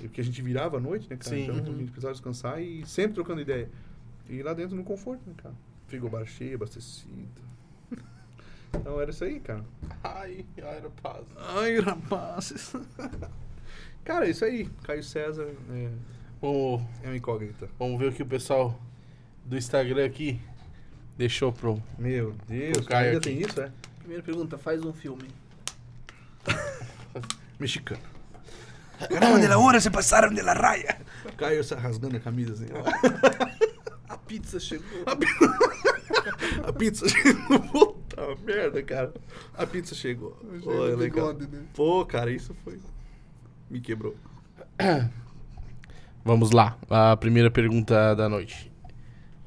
E 0.00 0.04
Porque 0.04 0.20
a 0.20 0.24
gente 0.24 0.40
virava 0.42 0.76
à 0.76 0.80
noite, 0.80 1.08
né, 1.10 1.16
cara? 1.16 1.34
Sim. 1.36 1.42
Então 1.44 1.56
a 1.56 1.76
gente 1.76 1.90
precisava 1.90 2.12
descansar 2.12 2.62
e 2.62 2.86
sempre 2.86 3.14
trocando 3.14 3.40
ideia. 3.40 3.68
E 4.28 4.42
lá 4.42 4.54
dentro 4.54 4.76
no 4.76 4.84
conforto, 4.84 5.20
né, 5.26 5.34
cara? 5.36 5.54
Frigobar 5.88 6.24
cheio, 6.26 6.54
abastecido. 6.56 7.42
Então 8.74 8.98
era 8.98 9.10
isso 9.10 9.22
aí, 9.22 9.38
cara. 9.38 9.62
Ai, 10.02 10.46
Aeropaz. 10.62 11.26
Ai, 11.36 11.78
rapazes. 11.80 12.72
cara, 14.02 14.26
é 14.26 14.30
isso 14.30 14.44
aí. 14.46 14.66
Caio 14.82 15.02
César 15.02 15.46
é, 15.70 15.90
Vamos, 16.40 16.82
é 17.02 17.08
uma 17.08 17.16
incógnita. 17.16 17.68
vamos 17.78 17.98
ver 17.98 18.08
o 18.08 18.12
que 18.12 18.22
o 18.22 18.26
pessoal 18.26 18.80
do 19.44 19.58
Instagram 19.58 20.06
aqui 20.06 20.40
deixou 21.18 21.52
pro. 21.52 21.82
Meu 21.98 22.34
Deus, 22.48 22.78
O 22.78 22.84
Caio 22.88 23.06
ainda 23.08 23.18
aqui. 23.18 23.28
tem 23.28 23.40
isso, 23.42 23.60
é? 23.60 23.70
Primeira 23.98 24.22
pergunta, 24.22 24.56
faz 24.56 24.82
um 24.82 24.92
filme. 24.92 25.28
Mexicano. 27.58 28.00
Ganaram 29.10 29.40
de 29.40 29.48
la 29.48 29.58
hora, 29.58 29.80
se 29.80 29.90
passaram 29.90 30.32
de 30.32 30.42
la 30.42 30.54
raya. 30.54 30.98
Caio 31.36 31.62
rasgando 31.76 32.16
a 32.16 32.20
camisa 32.20 32.52
assim. 32.52 32.66
A 34.08 34.16
pizza 34.16 34.60
chegou. 34.60 35.04
A 36.66 36.72
pizza 36.72 37.08
chegou. 37.08 37.60
Puta 37.60 38.36
merda, 38.44 38.82
cara. 38.82 39.12
A 39.56 39.66
pizza 39.66 39.94
chegou. 39.94 40.32
Pô, 40.62 40.86
é 40.86 40.94
legal. 40.94 41.32
bigode, 41.34 41.46
né? 41.50 41.62
Pô, 41.74 42.04
cara, 42.04 42.30
isso 42.30 42.54
foi. 42.62 42.78
Me 43.70 43.80
quebrou. 43.80 44.14
Vamos 46.24 46.52
lá, 46.52 46.78
a 46.88 47.16
primeira 47.16 47.50
pergunta 47.50 48.14
da 48.14 48.28
noite. 48.28 48.70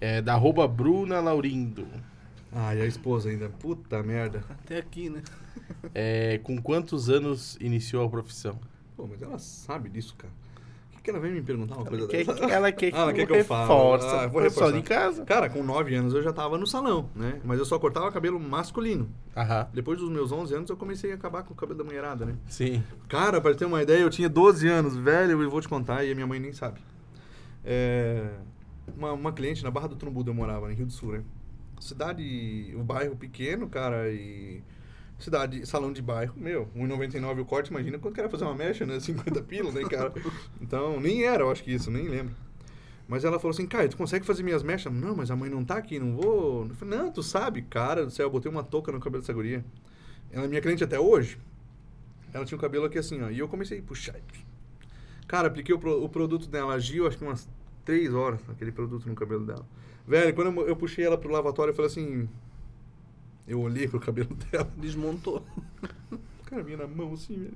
É 0.02 0.22
da 0.22 0.34
arroba 0.34 0.68
Bruna 0.68 1.22
Laurindo. 1.22 1.88
Ah, 2.52 2.76
e 2.76 2.82
a 2.82 2.86
esposa 2.86 3.30
ainda. 3.30 3.50
Puta 3.50 4.02
merda. 4.04 4.44
Até 4.50 4.80
aqui, 4.80 5.10
né? 5.10 5.22
É, 5.94 6.40
com 6.44 6.62
quantos 6.62 7.10
anos 7.10 7.58
iniciou 7.62 8.06
a 8.06 8.10
profissão? 8.10 8.60
Pô, 8.98 9.08
mas 9.08 9.22
ela 9.22 9.38
sabe 9.40 9.90
disso, 9.90 10.16
cara. 10.18 10.34
Por 10.92 10.98
que, 10.98 11.04
que 11.04 11.10
ela 11.10 11.20
vem 11.20 11.32
me 11.32 11.42
perguntar 11.42 11.76
uma 11.78 11.86
coisa 11.86 12.08
Quer- 12.08 12.26
dessa? 12.26 12.44
ela 12.46 12.72
quer 12.72 12.90
que, 12.92 12.96
Ah, 12.98 13.02
ela 13.02 13.14
quer 13.14 13.26
que 13.26 13.32
eu 13.32 13.36
reforce 13.38 14.08
Ah, 14.08 14.24
eu 14.24 14.30
vou 14.30 14.42
o 14.42 14.44
reforçar. 14.44 14.78
de 14.78 14.82
casa. 14.84 15.24
Cara, 15.26 15.50
com 15.50 15.64
9 15.64 15.96
anos 15.96 16.14
eu 16.14 16.22
já 16.24 16.34
tava 16.34 16.58
no 16.58 16.66
salão, 16.68 17.10
né? 17.16 17.40
Mas 17.46 17.60
eu 17.60 17.66
só 17.66 17.78
cortava 17.80 18.12
cabelo 18.12 18.40
masculino. 18.40 19.10
Aham, 19.36 19.68
Depois 19.74 20.00
dos 20.00 20.10
meus 20.10 20.32
11 20.32 20.54
anos 20.56 20.70
eu 20.70 20.76
comecei 20.78 21.12
a 21.12 21.16
acabar 21.16 21.44
com 21.44 21.54
o 21.54 21.56
cabelo 21.56 21.78
da 21.78 21.84
mulherada, 21.84 22.26
né? 22.26 22.36
sim. 22.48 22.84
Cara, 23.08 23.40
pra 23.40 23.54
ter 23.54 23.66
uma 23.66 23.82
ideia, 23.82 24.02
eu 24.02 24.10
tinha 24.10 24.28
12 24.30 24.68
anos, 24.68 24.96
velho, 24.98 25.42
e 25.44 25.48
vou 25.48 25.62
te 25.62 25.68
contar, 25.70 26.04
e 26.04 26.12
a 26.12 26.16
minha 26.16 26.28
mãe 26.28 26.40
nem 26.40 26.52
sabe. 26.54 26.80
É, 27.64 28.30
uma, 28.98 29.12
uma 29.14 29.32
cliente 29.32 29.64
na 29.64 29.72
Barra 29.72 29.88
do 29.88 29.96
Trumbudo 29.96 30.30
eu 30.30 30.36
morava, 30.36 30.72
em 30.72 30.76
Rio 30.76 30.86
do 30.86 30.92
Sul, 30.94 31.14
né? 31.14 31.24
Cidade, 31.80 32.74
o 32.78 32.84
bairro 32.84 33.16
pequeno, 33.16 33.68
cara, 33.68 34.10
e 34.12 34.62
cidade, 35.20 35.66
salão 35.66 35.92
de 35.94 36.02
bairro, 36.02 36.34
meu, 36.38 36.68
1,99 36.76 37.42
o 37.42 37.46
corte, 37.46 37.70
imagina 37.72 37.98
quando 37.98 38.16
quer 38.16 38.30
fazer 38.30 38.44
uma 38.46 38.56
mecha, 38.56 38.86
né? 38.86 39.00
50 39.02 39.42
pila, 39.44 39.72
né, 39.72 39.82
cara? 39.90 40.14
Então, 40.62 41.00
nem 41.00 41.24
era, 41.24 41.44
eu 41.44 41.52
acho 41.52 41.64
que 41.64 41.72
isso, 41.74 41.90
nem 41.90 42.08
lembro. 42.08 42.34
Mas 43.08 43.24
ela 43.24 43.38
falou 43.40 43.52
assim, 43.54 43.68
Caio, 43.68 43.88
tu 43.90 43.98
consegue 43.98 44.26
fazer 44.26 44.42
minhas 44.42 44.64
mechas? 44.64 44.92
Não, 44.92 45.16
mas 45.16 45.30
a 45.30 45.36
mãe 45.36 45.50
não 45.50 45.64
tá 45.64 45.78
aqui, 45.78 46.00
não 46.00 46.16
vou. 46.16 46.66
Eu 46.68 46.76
falei, 46.76 46.98
não, 46.98 47.12
tu 47.12 47.22
sabe, 47.22 47.62
cara 47.62 48.04
do 48.04 48.12
céu, 48.12 48.26
eu 48.26 48.30
botei 48.32 48.52
uma 48.52 48.64
touca 48.64 48.92
no 48.92 49.00
cabelo 49.00 49.22
dessa 49.22 49.32
guria. 49.34 49.64
Ela 50.32 50.46
é 50.46 50.48
minha 50.48 50.60
cliente 50.62 50.84
até 50.84 51.00
hoje. 51.00 51.38
Ela 52.34 52.44
tinha 52.46 52.58
o 52.58 52.62
cabelo 52.62 52.86
aqui 52.86 52.98
assim, 52.98 53.22
ó. 53.22 53.30
E 53.30 53.38
eu 53.38 53.48
comecei 53.48 53.80
a 53.80 53.82
puxar. 53.84 54.16
Cara, 55.28 55.48
apliquei 55.48 55.74
o, 55.74 55.80
pro- 55.80 56.04
o 56.04 56.10
produto 56.10 56.48
dela, 56.48 56.74
agiu 56.74 57.08
acho 57.08 57.18
que 57.18 57.24
umas 57.24 57.48
três 57.86 58.12
horas, 58.14 58.40
aquele 58.50 58.72
produto 58.72 59.08
no 59.08 59.14
cabelo 59.16 59.46
dela. 59.46 59.66
Velho, 60.08 60.34
quando 60.34 60.62
eu, 60.62 60.68
eu 60.70 60.76
puxei 60.76 61.06
ela 61.06 61.18
pro 61.18 61.32
lavatório, 61.32 61.72
eu 61.72 61.76
falei 61.76 61.90
assim. 61.92 62.28
Eu 63.48 63.62
olhei 63.62 63.88
pro 63.88 64.00
cabelo 64.00 64.36
dela. 64.52 64.72
Desmontou. 64.78 65.44
Cara, 66.46 66.64
vinha 66.64 66.78
na 66.78 66.88
mão 66.88 67.14
assim, 67.14 67.36
velho. 67.38 67.54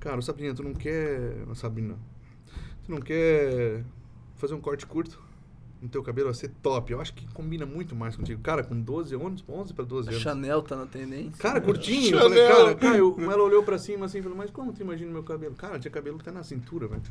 Cara, 0.00 0.20
Sabrina, 0.22 0.54
tu 0.54 0.62
não 0.62 0.74
quer. 0.74 1.44
Sabrina, 1.54 1.94
tu 2.84 2.90
não 2.90 3.00
quer 3.00 3.84
fazer 4.36 4.54
um 4.54 4.60
corte 4.60 4.86
curto? 4.86 5.20
No 5.80 5.88
teu 5.88 6.02
cabelo 6.02 6.26
vai 6.28 6.34
ser 6.34 6.48
top. 6.62 6.92
Eu 6.92 7.00
acho 7.00 7.12
que 7.12 7.26
combina 7.34 7.66
muito 7.66 7.94
mais 7.96 8.14
contigo. 8.14 8.40
Cara, 8.40 8.62
com 8.62 8.80
12 8.80 9.14
anos, 9.16 9.44
11 9.48 9.74
pra 9.74 9.84
12 9.84 10.08
A 10.08 10.12
anos. 10.12 10.22
Chanel 10.22 10.62
tá 10.62 10.76
na 10.76 10.86
tendência. 10.86 11.32
Cara, 11.38 11.60
curtinho. 11.60 12.16
Eu 12.16 12.20
Chanel. 12.30 12.48
falei, 12.54 12.74
cara, 12.74 12.74
Caio, 12.76 13.16
ela 13.20 13.42
olhou 13.42 13.62
pra 13.64 13.78
cima 13.78 14.06
assim 14.06 14.18
e 14.18 14.22
falou, 14.22 14.38
mas 14.38 14.50
como 14.50 14.72
tu 14.72 14.80
imagina 14.80 15.10
meu 15.10 15.24
cabelo? 15.24 15.54
Cara, 15.56 15.78
tinha 15.80 15.90
cabelo 15.90 16.18
até 16.20 16.30
na 16.30 16.44
cintura, 16.44 16.86
velho. 16.86 17.02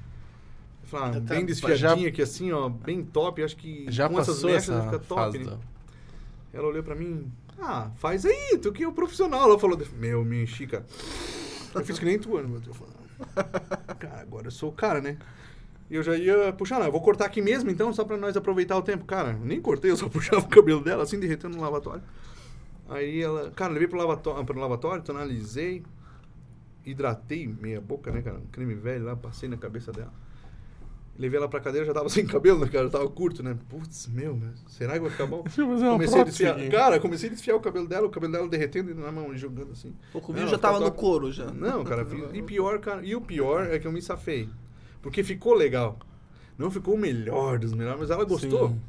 Eu 0.83 0.87
falei, 0.87 1.09
ah, 1.17 1.21
tá- 1.21 1.35
bem 1.35 1.45
desfiadinho 1.45 2.07
aqui 2.07 2.21
assim, 2.21 2.51
ó, 2.53 2.69
bem 2.69 3.03
top. 3.03 3.43
Acho 3.43 3.57
que 3.57 3.85
Já 3.91 4.07
com 4.07 4.17
essas 4.19 4.41
mechas 4.43 4.69
essa 4.69 4.79
vai 4.89 4.99
ficar 4.99 4.99
top, 5.15 5.37
né? 5.39 5.45
da- 5.45 5.57
Ela 6.53 6.67
olhou 6.69 6.81
pra 6.83 6.95
mim, 6.95 7.29
ah, 7.61 7.91
faz 7.95 8.25
aí, 8.25 8.57
tu 8.61 8.71
que 8.71 8.83
é 8.83 8.87
o 8.87 8.91
profissional. 8.91 9.43
Ela 9.43 9.59
falou, 9.59 9.79
meu, 9.93 10.25
me 10.25 10.43
enchi, 10.43 10.65
cara. 10.65 10.85
Eu 11.73 11.85
fiz 11.85 11.99
que 11.99 12.05
nem 12.05 12.17
tu, 12.19 12.35
né, 12.35 12.47
meu 12.47 12.59
Deus. 12.59 12.67
Eu 12.67 12.73
falei, 12.73 12.93
Cara, 13.99 14.21
agora 14.21 14.47
eu 14.47 14.51
sou 14.51 14.69
o 14.69 14.73
cara, 14.73 14.99
né? 14.99 15.17
E 15.89 15.95
eu 15.95 16.03
já 16.03 16.15
ia 16.15 16.53
puxar, 16.53 16.81
eu 16.81 16.91
vou 16.91 17.01
cortar 17.01 17.25
aqui 17.25 17.41
mesmo 17.41 17.69
então, 17.69 17.93
só 17.93 18.05
pra 18.05 18.17
nós 18.17 18.35
aproveitar 18.35 18.77
o 18.77 18.81
tempo. 18.81 19.05
Cara, 19.05 19.33
nem 19.33 19.61
cortei, 19.61 19.91
eu 19.91 19.97
só 19.97 20.07
puxava 20.09 20.41
o 20.41 20.49
cabelo 20.49 20.81
dela, 20.83 21.03
assim, 21.03 21.19
derretendo 21.19 21.55
no 21.55 21.61
lavatório. 21.61 22.01
Aí 22.89 23.21
ela, 23.21 23.51
cara, 23.51 23.73
levei 23.73 23.87
pro 23.87 23.97
lavatório, 23.97 24.43
pro 24.45 24.59
lavatório 24.59 25.03
tonalizei, 25.03 25.83
hidratei 26.85 27.47
meia 27.47 27.79
boca, 27.79 28.11
né, 28.11 28.21
cara? 28.21 28.37
Um 28.37 28.47
creme 28.47 28.75
velho 28.75 29.05
lá, 29.05 29.15
passei 29.15 29.47
na 29.47 29.57
cabeça 29.57 29.91
dela. 29.91 30.11
Levei 31.17 31.37
ela 31.37 31.47
pra 31.47 31.59
cadeira, 31.59 31.85
já 31.85 31.93
tava 31.93 32.07
sem 32.09 32.25
cabelo, 32.25 32.59
né, 32.59 32.67
cara? 32.67 32.85
Já 32.85 32.91
tava 32.91 33.09
curto, 33.09 33.43
né? 33.43 33.57
Putz, 33.69 34.07
meu, 34.07 34.35
mas 34.35 34.63
será 34.67 34.93
que 34.93 34.99
vai 34.99 35.11
ficar 35.11 35.27
bom? 35.27 35.43
Deixa 35.45 35.61
eu 35.61 35.67
fazer 35.67 35.85
uma 35.85 35.93
Comecei 35.93 36.21
a 36.21 36.23
desfiar. 36.23 36.69
Cara, 36.69 36.99
comecei 36.99 37.29
a 37.29 37.31
desfiar 37.31 37.55
o 37.55 37.59
cabelo 37.59 37.87
dela, 37.87 38.07
o 38.07 38.09
cabelo 38.09 38.33
dela 38.33 38.47
derretendo 38.47 38.93
na 38.95 39.11
mão, 39.11 39.35
jogando 39.37 39.71
assim. 39.71 39.93
O 40.13 40.33
Não, 40.33 40.47
já 40.47 40.57
tava 40.57 40.79
no 40.79 40.91
couro 40.91 41.31
já. 41.31 41.45
Não, 41.51 41.83
cara, 41.83 42.07
e 42.33 42.41
pior, 42.41 42.79
cara, 42.79 43.05
e 43.05 43.15
o 43.15 43.21
pior 43.21 43.67
é 43.67 43.79
que 43.79 43.87
eu 43.87 43.91
me 43.91 44.01
safei. 44.01 44.49
Porque 45.01 45.23
ficou 45.23 45.53
legal. 45.53 45.97
Não 46.57 46.69
ficou 46.69 46.93
o 46.93 46.97
melhor 46.97 47.57
dos 47.57 47.73
melhores, 47.73 47.99
mas 47.99 48.09
ela 48.11 48.23
gostou. 48.23 48.69
Sim. 48.69 48.81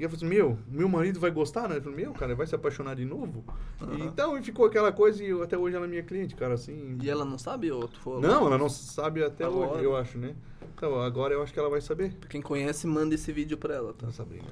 E 0.00 0.02
ela 0.02 0.10
falou 0.10 0.16
assim, 0.16 0.34
meu, 0.34 0.58
meu 0.66 0.88
marido 0.88 1.20
vai 1.20 1.30
gostar, 1.30 1.68
né? 1.68 1.76
Eu 1.76 1.82
falei, 1.82 2.04
meu, 2.04 2.14
cara, 2.14 2.34
vai 2.34 2.46
se 2.46 2.54
apaixonar 2.54 2.96
de 2.96 3.04
novo? 3.04 3.44
E 3.82 3.84
Aham. 3.84 3.96
então, 4.06 4.38
e 4.38 4.42
ficou 4.42 4.64
aquela 4.64 4.90
coisa, 4.90 5.22
e 5.22 5.30
até 5.42 5.58
hoje 5.58 5.76
ela 5.76 5.84
é 5.84 5.88
minha 5.88 6.02
cliente, 6.02 6.34
cara, 6.34 6.54
assim... 6.54 6.96
E 7.02 7.10
ela 7.10 7.22
não 7.22 7.36
sabe 7.36 7.70
ou 7.70 7.86
tu 7.86 8.00
falou? 8.00 8.18
Não, 8.18 8.46
ela 8.46 8.56
não 8.56 8.70
sabe 8.70 9.22
até 9.22 9.44
Agora. 9.44 9.72
hoje, 9.72 9.84
eu 9.84 9.94
acho, 9.94 10.16
né? 10.16 10.34
Então, 10.74 10.98
agora 11.02 11.34
eu 11.34 11.42
acho 11.42 11.52
que 11.52 11.58
ela 11.58 11.68
vai 11.68 11.82
saber. 11.82 12.14
Quem 12.30 12.40
conhece, 12.40 12.86
manda 12.86 13.14
esse 13.14 13.30
vídeo 13.30 13.58
pra 13.58 13.74
ela, 13.74 13.92
tá? 13.92 14.06
Tá 14.06 14.12
Sabrina. 14.12 14.48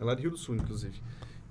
Ela 0.00 0.10
é 0.10 0.14
de 0.16 0.22
Rio 0.22 0.32
do 0.32 0.36
Sul, 0.38 0.56
inclusive. 0.56 1.00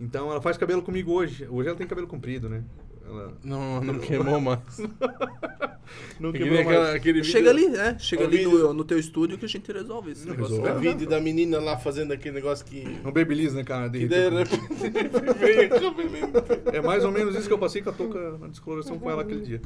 Então, 0.01 0.29
ela 0.29 0.41
faz 0.41 0.57
cabelo 0.57 0.81
comigo 0.81 1.13
hoje. 1.13 1.47
Hoje 1.49 1.69
ela 1.69 1.77
tem 1.77 1.87
cabelo 1.87 2.07
comprido, 2.07 2.49
né? 2.49 2.61
Ela 3.05 3.37
Não, 3.41 3.79
não 3.81 3.99
queimou 3.99 4.41
mais. 4.41 4.59
não 6.19 6.31
Que 6.31 6.39
quebrou 6.39 6.55
nem 6.57 6.65
mais. 6.65 6.77
aquela- 6.77 6.95
aquele 6.95 7.21
vídeo- 7.21 7.31
Chega 7.31 7.49
ali, 7.49 7.67
né? 7.69 7.97
Chega 7.99 8.23
o 8.23 8.25
ali 8.27 8.37
vídeo- 8.37 8.59
no, 8.59 8.73
no 8.73 8.83
teu 8.83 8.97
estúdio 8.99 9.37
que 9.37 9.45
a 9.45 9.49
gente 9.49 9.71
resolve 9.71 10.11
esse 10.11 10.25
Não 10.27 10.33
negócio. 10.35 10.57
resolve. 10.61 10.77
O 10.77 10.91
vídeo 10.91 11.07
da 11.09 11.19
menina 11.19 11.59
lá 11.59 11.77
fazendo 11.77 12.11
aquele 12.13 12.35
negócio 12.35 12.65
que. 12.65 12.83
Um 13.05 13.11
babyliss, 13.11 13.53
né, 13.53 13.63
cara? 13.63 13.89
Que 13.89 14.05
daí 14.07 14.29
de 14.29 14.35
repente 14.37 15.33
veio 15.39 15.65
a 15.75 15.79
cabelinho. 15.79 16.31
É 16.73 16.81
mais 16.81 17.03
ou 17.03 17.11
menos 17.11 17.35
isso 17.35 17.47
que 17.47 17.53
eu 17.53 17.59
passei 17.59 17.81
com 17.81 17.89
a 17.89 17.93
touca 17.93 18.37
na 18.37 18.47
descoloração 18.47 18.97
com 18.99 19.09
ela 19.09 19.21
aquele 19.23 19.41
dia. 19.41 19.61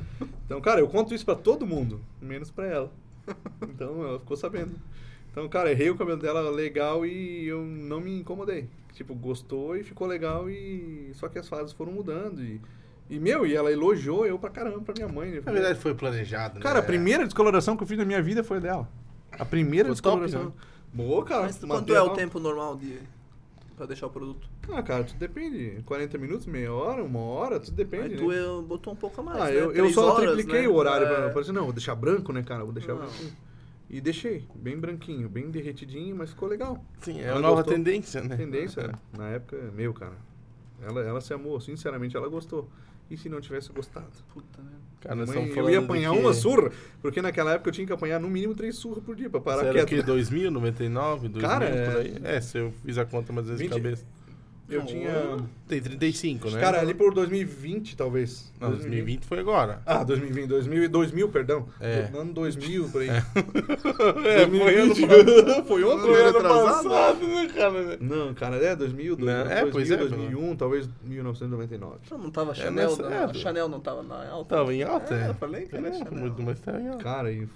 Então, 0.45 0.59
cara, 0.61 0.79
eu 0.79 0.87
conto 0.87 1.13
isso 1.13 1.25
pra 1.25 1.35
todo 1.35 1.65
mundo, 1.67 2.01
menos 2.21 2.49
pra 2.51 2.65
ela. 2.67 2.91
Então, 3.61 4.03
ela 4.07 4.19
ficou 4.19 4.37
sabendo. 4.37 4.71
Então, 5.31 5.47
cara, 5.49 5.71
errei 5.71 5.89
o 5.89 5.95
cabelo 5.95 6.17
dela 6.19 6.49
legal 6.49 7.05
e 7.05 7.45
eu 7.45 7.61
não 7.63 7.99
me 7.99 8.19
incomodei. 8.19 8.67
Tipo, 8.93 9.13
gostou 9.13 9.77
e 9.77 9.83
ficou 9.83 10.07
legal 10.07 10.49
e... 10.49 11.11
Só 11.13 11.27
que 11.27 11.37
as 11.37 11.47
fases 11.47 11.71
foram 11.73 11.91
mudando 11.91 12.41
e... 12.41 12.59
E, 13.09 13.19
meu, 13.19 13.45
e 13.45 13.55
ela 13.55 13.71
elogiou 13.71 14.25
eu 14.25 14.37
pra 14.37 14.49
caramba, 14.49 14.81
pra 14.81 14.93
minha 14.95 15.07
mãe. 15.07 15.31
né? 15.31 15.41
Na 15.45 15.51
verdade 15.51 15.79
foi 15.79 15.93
planejado, 15.93 16.59
Cara, 16.59 16.75
né? 16.75 16.79
a 16.81 16.83
primeira 16.83 17.23
descoloração 17.23 17.77
que 17.77 17.83
eu 17.83 17.87
fiz 17.87 17.97
na 17.97 18.03
minha 18.05 18.21
vida 18.21 18.43
foi 18.43 18.59
dela. 18.59 18.87
A 19.31 19.45
primeira 19.45 19.89
top, 19.89 19.93
descoloração. 20.01 20.45
né? 20.45 20.51
Boa, 20.93 21.23
cara. 21.23 21.43
Mas 21.43 21.57
quanto 21.57 21.93
é 21.93 22.01
o 22.01 22.09
tempo 22.09 22.39
normal 22.39 22.75
de... 22.75 22.97
pra 23.77 23.85
deixar 23.85 24.07
o 24.07 24.09
produto? 24.09 24.49
Ah, 24.69 24.81
cara, 24.83 25.03
tudo 25.05 25.17
depende. 25.17 25.81
40 25.85 26.17
minutos, 26.17 26.45
meia 26.47 26.73
hora, 26.73 27.03
uma 27.03 27.19
hora, 27.19 27.59
tudo 27.59 27.75
depende. 27.75 28.15
Aí 28.15 28.17
tu 28.17 28.27
né? 28.27 28.65
botou 28.67 28.91
um 28.93 28.95
pouco 28.95 29.21
a 29.21 29.23
mais, 29.23 29.41
Ah, 29.41 29.45
né? 29.45 29.51
eu, 29.55 29.71
eu 29.71 29.89
só 29.91 30.13
horas, 30.13 30.33
tripliquei 30.33 30.63
né? 30.63 30.67
o 30.67 30.73
horário 30.73 31.07
É. 31.07 31.29
pra, 31.29 31.43
não, 31.53 31.63
vou 31.65 31.73
deixar 31.73 31.95
branco, 31.95 32.33
né, 32.33 32.43
cara? 32.43 32.63
Vou 32.63 32.73
deixar 32.73 32.93
Não. 32.93 32.99
branquinho. 32.99 33.31
E 33.89 34.01
deixei, 34.01 34.45
bem 34.53 34.77
branquinho, 34.77 35.29
bem 35.29 35.49
derretidinho, 35.49 36.13
mas 36.13 36.31
ficou 36.31 36.49
legal. 36.49 36.83
Sim, 36.99 37.21
é 37.21 37.29
a 37.29 37.35
nova 37.39 37.55
gostou. 37.57 37.73
tendência, 37.73 38.21
né? 38.21 38.35
Tendência, 38.35 38.91
na 39.17 39.29
época, 39.29 39.71
meu, 39.73 39.93
cara. 39.93 40.15
Ela, 40.81 41.01
ela 41.03 41.21
se 41.21 41.33
amou, 41.33 41.59
sinceramente, 41.61 42.17
ela 42.17 42.27
gostou. 42.27 42.67
E 43.09 43.15
se 43.17 43.29
não 43.29 43.39
tivesse 43.39 43.71
gostado? 43.71 44.07
Puta, 44.33 44.61
né? 44.61 44.71
Cara, 44.99 45.15
Mãe, 45.25 45.49
eu 45.55 45.69
ia 45.69 45.79
apanhar 45.79 46.11
que- 46.11 46.19
uma 46.19 46.33
surra, 46.33 46.71
porque 47.01 47.21
naquela 47.21 47.53
época 47.53 47.69
eu 47.69 47.73
tinha 47.73 47.87
que 47.87 47.93
apanhar 47.93 48.19
no 48.19 48.27
mínimo 48.29 48.53
três 48.55 48.75
surras 48.75 49.03
por 49.03 49.15
dia 49.15 49.29
pra 49.29 49.39
parar 49.39 49.59
Será 49.59 49.73
quieto. 49.73 49.87
que 49.87 50.01
2000, 50.01 50.51
99, 50.51 51.29
2000, 51.29 51.41
Cara, 51.49 51.65
por 51.67 51.75
é- 51.75 51.99
aí? 52.01 52.19
É, 52.23 52.41
se 52.41 52.57
eu 52.57 52.73
fiz 52.83 52.97
a 52.97 53.05
conta 53.05 53.31
mais 53.31 53.47
vezes 53.47 53.61
de 53.61 53.67
20 53.69 53.81
cabeça. 53.81 54.05
Eu 54.69 54.79
Não, 54.79 54.85
tinha. 54.85 55.37
Tem 55.65 55.79
35, 55.81 56.49
né? 56.49 56.59
Cara, 56.59 56.81
ali 56.81 56.93
por 56.93 57.13
2020, 57.13 57.95
talvez. 57.95 58.51
Não, 58.59 58.69
2020 58.71 59.25
foi 59.25 59.39
agora. 59.39 59.81
Ah, 59.85 60.03
2020, 60.03 60.45
2000, 60.47 60.83
e 60.83 60.87
2000, 60.89 61.29
perdão. 61.29 61.69
É. 61.79 62.09
Ano 62.13 62.33
2000, 62.33 62.89
por 62.89 63.01
aí. 63.01 63.07
É, 63.09 64.45
2020. 64.45 65.07
foi 65.67 65.83
ontem, 65.85 66.01
Foi 66.01 66.21
né? 66.23 66.29
ano 66.29 66.41
passado, 66.41 67.27
né, 67.27 67.47
cara? 67.55 67.97
Não, 68.01 68.33
cara, 68.33 68.57
é 68.57 68.75
2000, 68.75 69.17
Não, 69.17 69.25
2000, 69.25 69.51
é, 69.51 69.65
pois 69.71 69.89
é, 69.91 69.95
2001, 69.97 70.55
talvez 70.57 70.89
1999. 71.03 71.97
Então, 72.05 72.17
não 72.17 72.29
tava 72.31 72.53
Chanel, 72.53 72.89
nessa- 72.89 73.03
não, 73.03 73.11
é, 73.13 73.23
a 73.23 73.25
do- 73.27 73.37
Chanel 73.37 73.69
não 73.69 73.79
tava 73.79 74.03
na 74.03 74.27
alta? 74.29 74.55
Tava 74.55 74.73
em 74.73 74.83
alta, 74.83 75.13
É, 75.15 75.23
é. 75.25 75.29
eu 75.29 75.33
falei 75.35 75.65
que 75.65 75.75
era 75.77 75.87
É, 75.87 75.93
Chanel. 75.93 76.13
muito, 76.13 76.41
mas 76.43 76.59
tava 76.59 76.81
em 76.81 76.87
alta. 76.89 77.03
Cara, 77.03 77.31
e 77.31 77.47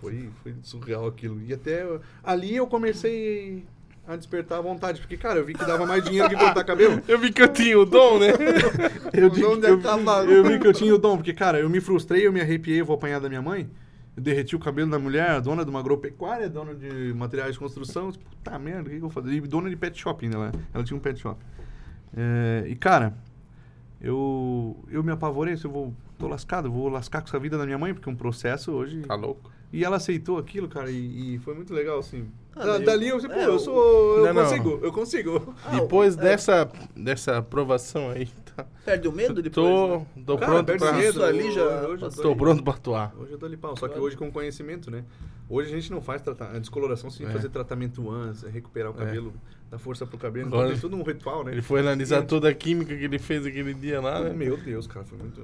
foi, 0.00 0.28
foi 0.42 0.54
surreal 0.62 1.06
aquilo. 1.06 1.40
E 1.42 1.52
até 1.52 1.84
ali 2.22 2.54
eu 2.54 2.66
comecei 2.66 3.64
a 4.06 4.16
despertar 4.16 4.58
a 4.58 4.60
vontade, 4.60 5.00
porque, 5.00 5.16
cara, 5.16 5.38
eu 5.38 5.44
vi 5.44 5.54
que 5.54 5.64
dava 5.64 5.86
mais 5.86 6.04
dinheiro 6.04 6.28
que 6.28 6.36
cortar 6.36 6.62
cabelo. 6.64 7.00
Eu 7.08 7.18
vi 7.18 7.32
que 7.32 7.40
eu 7.42 7.48
tinha 7.48 7.78
o 7.78 7.84
dom, 7.86 8.18
né? 8.18 8.28
Eu, 9.14 9.28
O 9.28 9.30
di- 9.30 9.40
dom 9.40 9.54
eu, 9.62 9.74
acabar. 9.78 10.28
eu 10.28 10.44
vi 10.44 10.58
que 10.58 10.66
eu 10.66 10.72
tinha 10.72 10.94
o 10.94 10.98
dom, 10.98 11.16
porque, 11.16 11.32
cara, 11.32 11.58
eu 11.60 11.70
me 11.70 11.80
frustrei, 11.80 12.26
eu 12.26 12.32
me 12.32 12.40
arrepiei, 12.40 12.80
eu 12.80 12.84
vou 12.84 12.96
apanhar 12.96 13.20
da 13.20 13.28
minha 13.28 13.40
mãe. 13.40 13.68
Eu 14.16 14.22
derreti 14.22 14.54
o 14.54 14.58
cabelo 14.58 14.90
da 14.90 14.98
mulher, 14.98 15.40
dona 15.40 15.64
de 15.64 15.70
uma 15.70 15.78
agropecuária, 15.80 16.48
dona 16.48 16.74
de 16.74 17.14
materiais 17.14 17.52
de 17.54 17.58
construção. 17.58 18.10
Tipo, 18.12 18.24
Puta 18.30 18.58
merda, 18.58 18.82
o 18.82 18.84
que, 18.84 18.90
que 18.90 18.96
eu 18.96 19.00
vou 19.00 19.10
fazer? 19.10 19.32
E 19.32 19.40
dona 19.40 19.70
de 19.70 19.76
pet 19.76 19.98
shop 19.98 20.24
ainda, 20.24 20.36
ela, 20.36 20.52
ela 20.74 20.84
tinha 20.84 20.96
um 20.96 21.00
pet 21.00 21.18
shop. 21.20 21.40
É, 22.16 22.64
e, 22.68 22.74
cara, 22.76 23.14
eu, 24.00 24.76
eu 24.90 25.02
me 25.02 25.12
apavorei, 25.12 25.56
se 25.56 25.64
eu 25.64 25.70
vou, 25.70 25.94
tô 26.18 26.26
lascado, 26.28 26.70
vou 26.70 26.88
lascar 26.88 27.22
com 27.22 27.28
essa 27.28 27.38
vida 27.38 27.56
da 27.56 27.64
minha 27.64 27.78
mãe, 27.78 27.94
porque 27.94 28.08
é 28.08 28.12
um 28.12 28.16
processo 28.16 28.72
hoje. 28.72 29.00
Tá 29.02 29.14
louco? 29.14 29.50
E 29.72 29.84
ela 29.84 29.96
aceitou 29.96 30.38
aquilo, 30.38 30.68
cara, 30.68 30.90
e, 30.90 31.34
e 31.34 31.38
foi 31.38 31.54
muito 31.54 31.72
legal, 31.72 31.98
assim. 31.98 32.26
Ah, 32.56 32.64
Da- 32.64 32.72
daí 32.78 32.84
dali 32.84 33.08
eu- 33.08 33.20
pô, 33.20 33.32
é, 33.32 33.46
eu 33.46 33.58
sou. 33.58 34.18
Eu 34.18 34.26
Não, 34.26 34.34
não. 34.34 34.42
consigo, 34.44 34.80
eu 34.82 34.92
consigo. 34.92 35.54
Ah, 35.64 35.70
Depois 35.80 36.16
é, 36.16 36.20
dessa, 36.20 36.70
dessa 36.96 37.38
aprovação 37.38 38.10
aí, 38.10 38.28
tá? 38.54 38.64
Perde 38.84 39.08
o 39.08 39.12
medo 39.12 39.42
depois, 39.42 39.54
Tô, 39.66 39.98
né? 39.98 40.06
tô 40.24 40.38
Cara, 40.38 40.52
pronto 40.52 40.66
perde 40.66 40.84
pra... 40.84 40.92
medo. 40.92 41.24
Ali 41.24 41.50
já 41.52 41.62
Hoje 41.64 41.92
eu 41.94 41.98
passou. 42.08 42.22
Tô 42.22 42.36
pronto 42.36 42.62
pra 42.62 42.74
atuar. 42.74 43.12
Hoje 43.18 43.32
eu 43.32 43.38
dou 43.38 43.46
ali 43.48 43.56
pau, 43.56 43.76
só 43.76 43.88
que 43.88 43.98
hoje 43.98 44.16
com 44.16 44.30
conhecimento, 44.30 44.90
né? 44.90 45.04
Hoje 45.48 45.70
a 45.72 45.74
gente 45.76 45.90
não 45.90 46.00
faz 46.00 46.22
trata- 46.22 46.50
a 46.54 46.58
descoloração 46.58 47.10
sem 47.10 47.26
É. 47.26 47.30
fazer 47.30 47.48
tratamento 47.50 48.08
antes, 48.10 48.44
é 48.44 48.48
recuperar 48.48 48.92
o 48.92 48.94
É. 48.94 49.04
cabelo, 49.04 49.34
dar 49.70 49.78
força 49.78 50.06
pro 50.06 50.16
cabelo. 50.16 50.46
Agora- 50.46 50.68
Então 50.68 50.72
tem 50.72 50.80
tudo 50.80 50.96
um 50.96 51.02
ritual, 51.04 51.44
né? 51.44 51.52
Ele 51.52 51.60
foi 51.60 51.80
analisar 51.80 52.18
Antes- 52.18 52.28
toda 52.30 52.48
a 52.48 52.54
química 52.54 52.96
que 52.96 53.04
ele 53.04 53.18
fez 53.18 53.44
aquele 53.44 53.74
dia 53.74 54.00
lá, 54.00 54.20
né? 54.20 54.30
Meu 54.32 54.56
Deus, 54.56 54.86
cara, 54.86 55.04
foi 55.04 55.18
muito. 55.18 55.42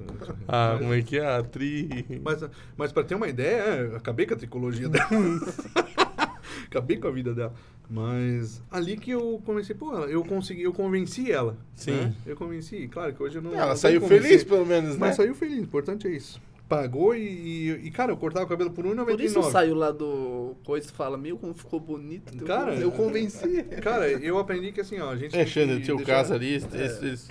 Ah, 0.48 0.70
mas, 0.72 0.78
como 0.80 0.94
é 0.94 1.02
que 1.02 1.18
é? 1.18 1.26
A 1.36 1.42
tri... 1.42 2.20
mas, 2.24 2.44
mas 2.76 2.92
pra 2.92 3.02
ter 3.04 3.14
uma 3.14 3.28
ideia, 3.28 3.62
é, 3.92 3.96
acabei 3.96 4.24
com 4.26 4.34
a 4.34 4.36
tricologia 4.36 4.88
dela. 4.88 5.06
acabei 6.70 6.96
com 6.96 7.08
a 7.08 7.10
vida 7.10 7.34
dela. 7.34 7.52
Mas 7.88 8.62
ali 8.70 8.96
que 8.96 9.10
eu 9.10 9.42
comecei, 9.44 9.74
pô, 9.74 9.92
eu 10.04 10.24
consegui, 10.24 10.62
eu 10.62 10.72
convenci 10.72 11.30
ela. 11.30 11.58
Sim. 11.74 11.90
né? 11.90 12.14
Eu 12.24 12.36
convenci. 12.36 12.86
Claro 12.86 13.12
que 13.12 13.20
hoje 13.20 13.38
eu 13.38 13.42
não. 13.42 13.52
Ela 13.52 13.70
não 13.70 13.76
saiu 13.76 14.00
convencer, 14.00 14.22
feliz, 14.22 14.44
pelo 14.44 14.64
menos, 14.64 14.90
né? 14.92 14.96
Mas 15.00 15.16
saiu 15.16 15.34
feliz, 15.34 15.58
o 15.58 15.62
importante 15.62 16.06
é 16.06 16.10
isso. 16.12 16.40
Pagou 16.68 17.16
e, 17.16 17.80
e, 17.82 17.90
cara, 17.90 18.12
eu 18.12 18.16
cortava 18.16 18.46
o 18.46 18.48
cabelo 18.48 18.70
por 18.70 18.84
R$1,99. 18.84 19.04
Por 19.04 19.20
isso 19.20 19.42
saiu 19.50 19.74
lá 19.74 19.90
do 19.90 20.54
coisa 20.64 20.86
e 20.86 20.92
fala, 20.92 21.18
meu, 21.18 21.36
como 21.36 21.52
ficou 21.52 21.80
bonito. 21.80 22.32
Cara, 22.44 22.66
cabelo." 22.66 22.82
eu 22.82 22.92
convenci. 22.92 23.64
Cara, 23.82 24.08
eu 24.08 24.38
aprendi 24.38 24.70
que 24.70 24.80
assim, 24.80 25.00
ó, 25.00 25.10
a 25.10 25.16
gente. 25.16 25.36
É, 25.36 25.44
Xander, 25.44 25.80
que 25.80 25.86
teu 25.86 25.96
deixar- 25.96 26.12
caso 26.12 26.32
ali, 26.34 26.54
esse, 26.54 26.76
esse, 26.76 27.28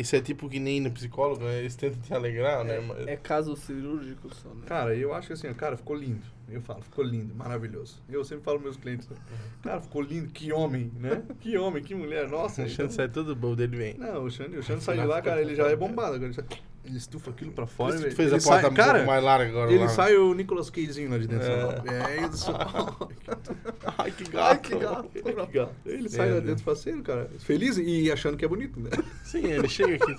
esse 0.00 0.16
é 0.16 0.20
tipo 0.20 0.48
que 0.48 0.58
nem 0.60 0.80
no 0.80 0.90
psicólogo, 0.90 1.44
né? 1.44 1.58
Eles 1.58 1.74
tentam 1.76 2.00
te 2.00 2.14
alegrar, 2.14 2.64
né? 2.64 2.80
Mas- 2.80 3.06
É 3.06 3.16
caso 3.16 3.54
cirúrgico 3.56 4.32
só, 4.34 4.48
né? 4.50 4.62
Cara, 4.66 4.94
eu 4.96 5.12
acho 5.12 5.26
que 5.26 5.32
assim, 5.34 5.48
ó, 5.48 5.54
cara, 5.54 5.76
ficou 5.76 5.96
lindo. 5.96 6.24
Eu 6.48 6.62
falo, 6.62 6.80
ficou 6.82 7.04
lindo, 7.04 7.34
maravilhoso. 7.34 8.00
Eu 8.08 8.24
sempre 8.24 8.44
falo 8.44 8.58
pros 8.58 8.70
meus 8.72 8.82
clientes, 8.82 9.06
né? 9.08 9.16
cara, 9.62 9.80
ficou 9.82 10.00
lindo, 10.00 10.28
que 10.32 10.50
homem, 10.52 10.90
né? 10.98 11.22
Que 11.40 11.58
homem, 11.58 11.82
que 11.82 11.94
mulher, 11.94 12.26
nossa. 12.28 12.62
O 12.64 12.68
Xander 12.68 12.84
então- 12.86 12.90
sai 12.90 13.08
todo 13.08 13.36
bom 13.36 13.54
dele 13.54 13.76
vem. 13.76 13.94
Não, 13.98 14.24
o 14.24 14.30
Xande, 14.30 14.56
o 14.56 14.62
Xande 14.62 14.82
sai 14.82 14.96
de 14.98 15.04
lá, 15.04 15.20
cara, 15.20 15.42
ele 15.42 15.54
já 15.54 15.66
é 15.68 15.76
bombado. 15.76 16.14
Agora 16.14 16.24
ele, 16.26 16.34
sai- 16.34 16.46
ele 16.88 16.98
estufa 16.98 17.30
aquilo 17.30 17.52
pra 17.52 17.66
fora, 17.66 17.92
que 17.94 17.98
velho. 18.02 18.10
tu 18.12 18.16
fez 18.16 18.32
ele 18.32 18.40
a 18.40 18.44
porta 18.44 18.62
sai, 18.68 18.74
cara, 18.74 19.04
mais 19.06 19.22
larga 19.24 19.50
agora 19.50 19.70
Ele 19.72 19.80
lá. 19.84 19.88
sai 19.88 20.16
o 20.16 20.34
Nicolas 20.34 20.70
Cagezinho 20.70 21.10
lá 21.10 21.18
de 21.18 21.26
dentro. 21.28 21.46
É. 21.46 22.16
É, 22.18 22.26
isso. 22.26 22.50
Ai, 23.98 24.10
que 24.10 24.24
Ai, 24.36 24.54
gato. 24.54 24.60
que 24.68 24.74
gato. 24.78 25.08
Que 25.48 25.52
gato. 25.58 25.74
Ele 25.86 26.08
sai 26.08 26.30
É, 26.30 26.34
lá 26.34 26.40
dentro 26.40 26.64
faceiro, 26.64 27.02
cara. 27.02 27.30
Feliz 27.38 27.76
e 27.78 28.10
achando 28.10 28.36
que 28.36 28.44
é 28.44 28.48
bonito, 28.48 28.78
né? 28.80 28.90
Sim, 29.24 29.44
ele 29.46 29.68
chega 29.68 29.94
aqui. 29.96 30.16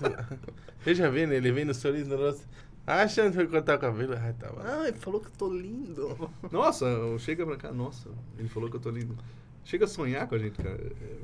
Ele 0.86 0.96
já 0.96 1.10
vê, 1.10 1.26
né? 1.28 1.36
Ele 1.36 1.52
vem 1.52 1.66
no 1.66 1.74
sorriso 1.74 2.10
no 2.10 2.18
rosto. 2.18 2.48
Ah, 2.88 3.08
Xander 3.08 3.34
foi 3.34 3.48
cortar 3.48 3.76
o 3.76 3.80
cabelo. 3.80 4.16
Ai, 4.20 4.34
tá 4.34 4.48
bom. 4.50 4.62
Ah, 4.64 4.88
ele 4.88 4.98
falou 4.98 5.20
que 5.22 5.28
eu 5.28 5.32
tô 5.38 5.54
lindo. 5.54 6.30
Nossa, 6.52 6.88
chega 7.20 7.46
pra 7.46 7.56
cá, 7.56 7.72
nossa, 7.72 8.10
ele 8.38 8.48
falou 8.48 8.70
que 8.70 8.76
eu 8.78 8.80
tô 8.80 8.90
lindo. 8.90 9.16
Chega 9.64 9.86
a 9.86 9.88
sonhar 9.88 10.28
com 10.28 10.34
a 10.36 10.40
gente, 10.40 10.58
cara. 10.62 10.80
É 11.02 11.16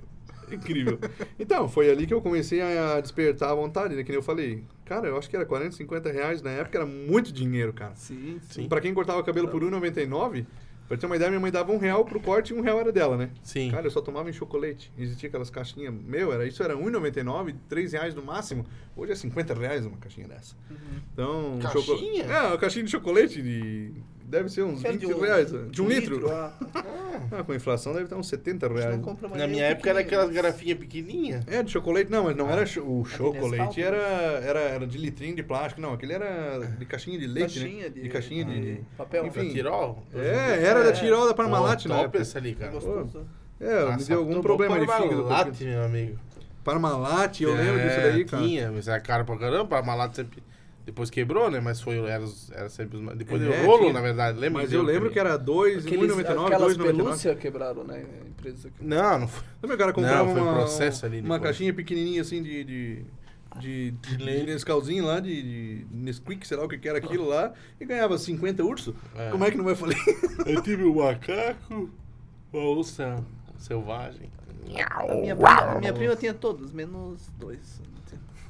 incrível. 0.54 1.00
Então, 1.40 1.68
foi 1.68 1.90
ali 1.90 2.06
que 2.06 2.14
eu 2.14 2.22
comecei 2.22 2.62
a 2.62 3.00
despertar 3.02 3.52
a 3.52 3.56
vontade, 3.56 3.96
né? 3.96 4.04
Que 4.04 4.10
nem 4.10 4.18
eu 4.18 4.24
falei. 4.24 4.64
Cara, 4.86 5.08
eu 5.08 5.18
acho 5.18 5.30
que 5.30 5.36
era 5.36 5.46
40, 5.46 5.76
50 5.76 6.12
reais 6.12 6.42
na 6.42 6.52
época, 6.52 6.78
era 6.78 6.86
muito 6.86 7.32
dinheiro, 7.32 7.74
cara. 7.74 7.96
Sim, 7.96 8.40
Sim. 8.50 8.68
Pra 8.70 8.80
quem 8.82 8.94
cortava 8.94 9.20
o 9.20 9.24
cabelo 9.24 9.48
por 9.48 9.64
R$1,99, 9.64 10.46
pra 10.88 10.96
ter 10.96 11.06
uma 11.08 11.16
ideia, 11.16 11.32
minha 11.32 11.40
mãe 11.42 11.52
dava 11.52 11.72
um 11.72 11.78
real 11.80 12.06
pro 12.06 12.20
corte 12.20 12.54
e 12.54 12.56
um 12.56 12.62
real 12.62 12.80
era 12.80 12.92
dela, 12.92 13.18
né? 13.18 13.32
Sim. 13.42 13.72
Cara, 13.72 13.88
eu 13.88 13.92
só 13.92 14.00
tomava 14.02 14.30
em 14.30 14.34
chocolate. 14.34 14.92
Existia 14.98 15.28
aquelas 15.28 15.50
caixinhas. 15.50 15.92
Meu, 15.94 16.32
era, 16.32 16.46
isso 16.46 16.62
era 16.62 16.76
R$1,99, 16.76 17.56
3 17.68 17.94
reais 17.94 18.14
no 18.14 18.22
máximo. 18.24 18.66
Hoje 18.96 19.12
é 19.12 19.16
50 19.16 19.54
reais 19.56 19.86
uma 19.86 19.98
caixinha 19.98 20.28
dessa. 20.28 20.56
Então, 21.14 21.60
choco- 21.72 21.88
Caixinha? 21.98 22.24
É, 22.26 22.42
uma 22.48 22.58
caixinha 22.58 22.86
de 22.86 22.92
chocolate 22.92 23.42
de. 23.42 23.92
Deve 24.28 24.50
ser 24.50 24.64
uns 24.64 24.82
Que 24.82 24.88
é 24.88 24.92
20 24.94 25.02
de 25.02 25.14
um- 25.14 25.20
reais. 25.22 25.52
De 25.70 25.82
um 25.84 25.88
litro. 25.88 26.32
ah. 26.32 26.52
Ah, 27.32 27.44
com 27.44 27.54
inflação 27.54 27.94
deve 27.94 28.06
estar 28.06 28.16
uns 28.18 28.28
70 28.28 28.66
A 28.66 28.70
gente 28.70 28.78
reais. 28.80 28.96
não 28.96 29.04
compra 29.04 29.28
mais 29.30 29.40
Na 29.42 29.48
minha 29.48 29.64
época 29.66 29.90
era 29.90 30.00
aquelas 30.00 30.30
garrafinhas 30.32 30.78
pequenininhas. 30.80 31.44
É, 31.48 31.62
de 31.62 31.72
chocolate, 31.72 32.10
não, 32.12 32.24
mas 32.26 32.36
não 32.36 32.50
era 32.50 32.66
cho- 32.66 32.82
o 32.84 33.06
chocolate, 33.06 33.80
né? 33.80 33.86
era, 33.86 33.98
era, 33.98 34.60
era 34.60 34.88
de 34.88 34.98
litrinho 34.98 35.36
de 35.36 35.44
plástico, 35.44 35.80
não, 35.80 35.94
aquele 35.94 36.14
era 36.14 36.60
de 36.60 36.86
caixinha 36.86 37.18
de 37.20 37.28
leite, 37.28 37.60
Caixinha 37.60 37.84
né? 37.84 37.90
de- 37.90 38.02
de 38.02 38.10
caixinha 38.10 38.46
de... 38.46 38.62
de 38.76 38.82
papel. 38.98 39.28
Enfim. 39.28 39.48
Da 39.48 39.54
Tirol? 39.54 40.04
É, 40.14 40.64
era 40.66 40.84
da 40.84 40.90
É. 40.90 40.94
Tirol 40.94 41.28
da 41.28 41.34
Parmalat, 41.34 41.84
Pô, 41.84 41.90
né? 41.90 42.04
top 42.04 42.18
essa 42.18 42.38
ali, 42.40 42.56
cara. 42.56 42.72
Gostoso. 42.72 43.26
É, 43.60 43.96
me 43.96 44.04
deu 44.04 44.20
algum 44.20 44.42
problema 44.42 44.76
de 44.80 44.86
fígado. 44.88 45.24
Parmalat, 45.24 45.62
meu 45.62 45.84
amigo. 45.84 46.20
Parmalat, 46.64 47.42
eu 47.42 47.54
lembro 47.54 47.76
disso 47.82 48.00
É, 48.00 48.12
daí, 48.12 48.26
cara. 48.26 48.44
Tinha, 48.44 48.72
mas 48.72 48.88
era 48.88 49.00
caro 49.00 49.24
pra 49.24 49.38
caramba. 49.38 49.66
Parmalat 49.66 50.16
sempre... 50.16 50.44
Depois 50.86 51.10
quebrou, 51.10 51.50
né? 51.50 51.60
Mas 51.60 51.82
foi, 51.82 51.98
era, 51.98 52.24
era 52.52 52.70
sempre 52.70 52.98
os... 52.98 53.04
mais- 53.04 53.18
Depois 53.18 53.42
É, 53.42 53.46
deu 53.50 53.66
rolo, 53.66 53.82
tinha. 53.82 53.94
na 53.94 54.02
verdade. 54.02 54.38
Lembra? 54.38 54.62
Mas 54.62 54.72
eu 54.72 54.84
lembro 54.84 55.10
que 55.10 55.20
era 55.20 55.36
2, 55.36 55.86
Aqueles, 55.86 56.12
1,99, 56.12 56.46
aquelas 56.46 56.78
2,99. 56.78 56.84
pelúcias 56.84 57.40
quebraram, 57.40 57.84
né? 57.84 58.06
A 58.24 58.28
empresa 58.28 58.70
que... 58.70 58.84
Não, 58.86 59.20
não 59.20 59.28
foi. 59.28 59.44
Também 59.62 59.76
o 59.76 59.80
cara 59.80 59.92
comprava 59.94 60.26
Não, 60.28 60.34
foi 60.34 60.42
uma, 60.42 60.54
processo 60.54 61.06
ali 61.06 61.22
uma 61.22 61.40
caixinha 61.40 61.74
pequenininha 61.74 62.22
assim 62.22 62.42
de... 62.44 62.64
de... 62.64 63.06
De, 63.58 63.92
de, 63.92 64.18
leite. 64.18 64.48
Nescauzinho 64.48 65.06
lá, 65.06 65.22
de, 65.22 65.42
de 65.42 65.86
Nesquik, 65.90 66.46
sei 66.46 66.58
lá 66.58 66.66
o 66.66 66.68
que 66.68 66.78
que 66.78 66.90
era 66.90 66.98
aquilo 66.98 67.26
lá, 67.26 67.54
e 67.80 67.86
ganhava 67.86 68.18
50 68.18 68.62
urso. 68.66 68.94
É. 69.16 69.30
Como 69.32 69.46
é 69.46 69.50
que 69.50 69.56
não 69.56 69.64
vai 69.64 69.74
falir? 69.76 69.96
Eu 70.46 70.62
tive 70.62 70.84
um 70.84 70.96
macaco, 70.96 71.90
uma 72.52 72.70
onça 72.78 73.24
selvagem. 73.58 74.30
A 74.68 75.06
minha, 75.16 75.34
prima, 75.38 75.50
a 75.50 75.80
minha 75.80 75.94
prima 75.94 76.18
tinha 76.18 76.34
todos, 76.34 76.74
menos 76.74 77.30
dois. 77.40 77.82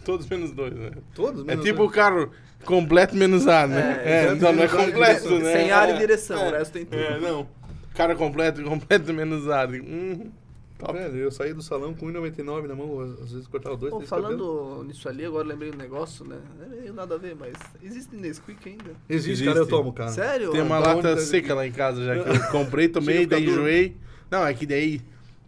Todos 0.05 0.27
menos 0.27 0.51
dois, 0.51 0.73
né? 0.73 0.91
Todos, 1.13 1.41
É 1.41 1.43
menos 1.45 1.63
tipo 1.65 1.79
dois. 1.79 1.89
o 1.89 1.93
carro 1.93 2.29
completo 2.63 3.15
menos 3.15 3.47
ar, 3.47 3.67
né? 3.67 4.01
É, 4.05 4.25
É, 4.27 4.31
então 4.33 4.53
não 4.53 4.63
é 4.63 4.67
completo, 4.67 5.37
né? 5.39 5.51
Sem 5.53 5.71
ar 5.71 5.89
e 5.89 5.93
É, 5.93 5.97
direção, 5.97 6.39
é. 6.39 6.47
o 6.49 6.51
resto 6.51 6.71
tem 6.73 6.85
tudo. 6.85 6.99
É, 6.99 7.19
não. 7.19 7.47
Cara 7.93 8.15
completo, 8.15 8.61
completo 8.63 9.13
menos 9.13 9.49
ar. 9.49 9.69
Hum, 9.69 10.29
top. 10.77 10.93
Velho, 10.93 11.15
eu 11.17 11.31
saí 11.31 11.53
do 11.53 11.61
salão 11.61 11.93
com 11.93 12.05
1,99 12.07 12.67
na 12.67 12.75
mão, 12.75 12.99
às 13.23 13.31
vezes 13.31 13.47
cortava 13.47 13.77
dois, 13.77 13.91
Pô, 13.91 13.97
três 13.97 14.09
cabelos. 14.09 14.37
falando 14.37 14.83
nisso 14.83 15.07
ali, 15.07 15.23
agora 15.25 15.47
lembrei 15.47 15.71
um 15.71 15.75
negócio, 15.77 16.25
né? 16.25 16.37
É 16.85 16.91
nada 16.91 17.15
a 17.15 17.17
ver, 17.17 17.35
mas 17.39 17.53
existe 17.81 18.15
Nesquik 18.15 18.67
ainda? 18.69 18.91
Existe, 19.09 19.31
Existe. 19.31 19.45
cara, 19.45 19.59
eu 19.59 19.65
tomo, 19.67 19.93
cara. 19.93 20.11
Sério? 20.11 20.51
Tem 20.51 20.61
uma 20.61 20.77
lata 20.79 21.15
tá 21.15 21.17
seca 21.17 21.53
lá 21.55 21.65
em 21.65 21.71
casa 21.71 22.03
já 22.03 22.21
que 22.21 22.29
eu 22.29 22.51
comprei, 22.51 22.87
tomei, 22.89 23.25
daí 23.25 23.45
enjoei. 23.45 23.95
Não, 24.29 24.45
é 24.45 24.53
que 24.53 24.65
daí 24.65 25.01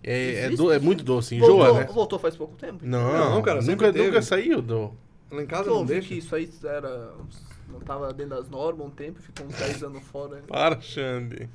é, 0.03 0.45
é, 0.45 0.49
do- 0.49 0.71
é 0.71 0.79
muito 0.79 1.03
doce, 1.03 1.35
enjoa, 1.35 1.49
voltou, 1.65 1.75
né? 1.75 1.85
voltou 1.85 2.19
faz 2.19 2.35
pouco 2.35 2.55
tempo? 2.55 2.79
Não, 2.85 3.31
Não, 3.35 3.41
cara, 3.41 3.61
nunca, 3.61 3.91
teve. 3.91 4.05
nunca 4.07 4.21
saiu 4.21 4.61
do... 4.61 4.91
Lá 5.31 5.41
em 5.43 5.45
casa 5.45 5.69
Eu 5.69 5.75
não 5.75 5.85
deixa. 5.85 6.07
que 6.07 6.15
isso 6.17 6.33
aí 6.35 6.49
era... 6.63 7.13
Não 7.69 7.79
tava 7.81 8.13
dentro 8.13 8.35
das 8.37 8.49
normas 8.49 8.87
um 8.87 8.89
tempo, 8.89 9.19
ficou 9.21 9.45
uns 9.45 9.55
10 9.55 9.83
anos 9.83 10.03
fora. 10.03 10.41
Para, 10.47 10.79
Xande. 10.79 11.49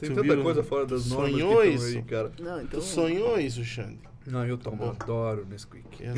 Tem 0.00 0.08
Tu 0.10 0.14
tanta 0.16 0.22
viu? 0.34 0.42
coisa 0.42 0.64
fora 0.64 0.84
das 0.86 1.06
normas 1.06 1.30
que 1.32 1.40
sonhou 1.40 1.64
isso? 1.64 1.86
aí, 1.86 2.02
cara. 2.02 2.32
Não, 2.40 2.60
então. 2.62 2.80
Tu 2.80 2.84
sonhou 2.84 3.38
isso, 3.38 3.62
Xande? 3.64 3.98
Não, 4.26 4.44
eu 4.44 4.58
tomo, 4.58 4.82
eu 4.82 4.90
adoro 4.90 5.46
Nesquik. 5.48 5.84
Eu 6.02 6.14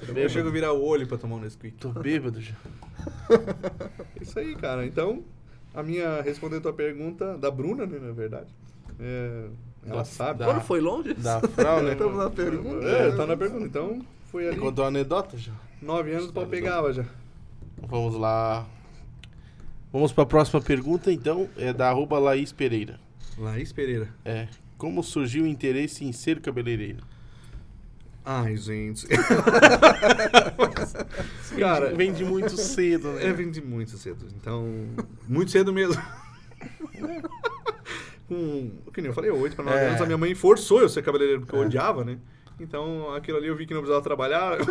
Eu 0.00 0.14
bêbado. 0.14 0.28
chego 0.32 0.48
a 0.48 0.52
virar 0.52 0.72
o 0.72 0.82
olho 0.84 1.06
pra 1.06 1.16
tomar 1.16 1.36
um 1.36 1.40
Nesquik. 1.40 1.76
tô 1.78 1.88
bêbado 1.90 2.40
já. 2.40 2.54
Isso 4.20 4.38
aí, 4.38 4.54
cara. 4.56 4.84
Então, 4.86 5.24
a 5.74 5.82
minha 5.82 6.20
respondendo 6.20 6.58
a 6.58 6.62
tua 6.62 6.72
pergunta, 6.72 7.36
da 7.38 7.50
Bruna, 7.50 7.86
né, 7.86 7.98
na 7.98 8.12
verdade. 8.12 8.48
É, 9.00 9.46
ela 9.86 9.98
Da- 9.98 10.04
sabe. 10.04 10.38
da- 10.40 10.44
Agora 10.46 10.60
foi 10.60 10.80
longe? 10.80 11.14
Da 11.14 11.40
frau, 11.40 11.82
né? 11.84 11.92
Estamos 11.92 12.16
na 12.16 12.30
pergunta. 12.30 12.86
É, 12.86 13.10
tá 13.16 13.26
na 13.26 13.36
pergunta. 13.36 13.64
Então, 13.64 14.04
foi 14.30 14.48
ali. 14.48 14.58
Contou 14.58 14.84
uma 14.84 14.88
anedota 14.88 15.36
já. 15.38 15.52
Nove 15.80 16.12
anos 16.12 16.28
o 16.28 16.32
pau 16.32 16.46
pegava 16.46 16.92
já. 16.92 17.04
Vamos 17.78 18.14
lá. 18.16 18.66
Vamos 19.92 20.12
para 20.12 20.24
a 20.24 20.26
próxima 20.26 20.60
pergunta, 20.60 21.12
então. 21.12 21.48
É 21.56 21.72
da 21.72 21.88
arroba 21.90 22.18
Laís 22.18 22.52
Pereira. 22.52 22.98
Laís 23.38 23.72
Pereira. 23.72 24.08
É. 24.24 24.48
Como 24.78 25.02
surgiu 25.02 25.44
o 25.44 25.46
interesse 25.46 26.04
em 26.04 26.12
ser 26.12 26.40
cabeleireiro? 26.40 27.02
Ai, 28.24 28.56
gente. 28.56 29.06
Cara, 31.58 31.94
Vende 31.94 32.24
muito 32.24 32.56
cedo, 32.56 33.12
né? 33.12 33.26
é, 33.26 33.32
vendi 33.32 33.60
muito 33.62 33.96
cedo. 33.96 34.26
Então, 34.36 34.66
muito 35.28 35.50
cedo 35.50 35.72
mesmo. 35.72 36.02
Com, 38.28 38.70
que 38.92 39.00
nem 39.00 39.08
eu 39.10 39.14
falei, 39.14 39.30
8 39.30 39.54
para 39.54 39.64
9 39.64 39.76
É. 39.78 39.88
anos, 39.88 40.00
a 40.02 40.06
minha 40.06 40.18
mãe 40.18 40.34
forçou 40.34 40.80
eu 40.80 40.88
ser 40.88 41.02
cabeleireiro, 41.02 41.42
porque 41.42 41.54
eu 41.54 41.60
odiava, 41.60 42.04
né? 42.04 42.18
Então, 42.58 43.14
aquilo 43.14 43.38
ali 43.38 43.46
eu 43.48 43.54
vi 43.56 43.66
que 43.66 43.74
não 43.74 43.80
precisava 43.82 44.02
trabalhar. 44.02 44.56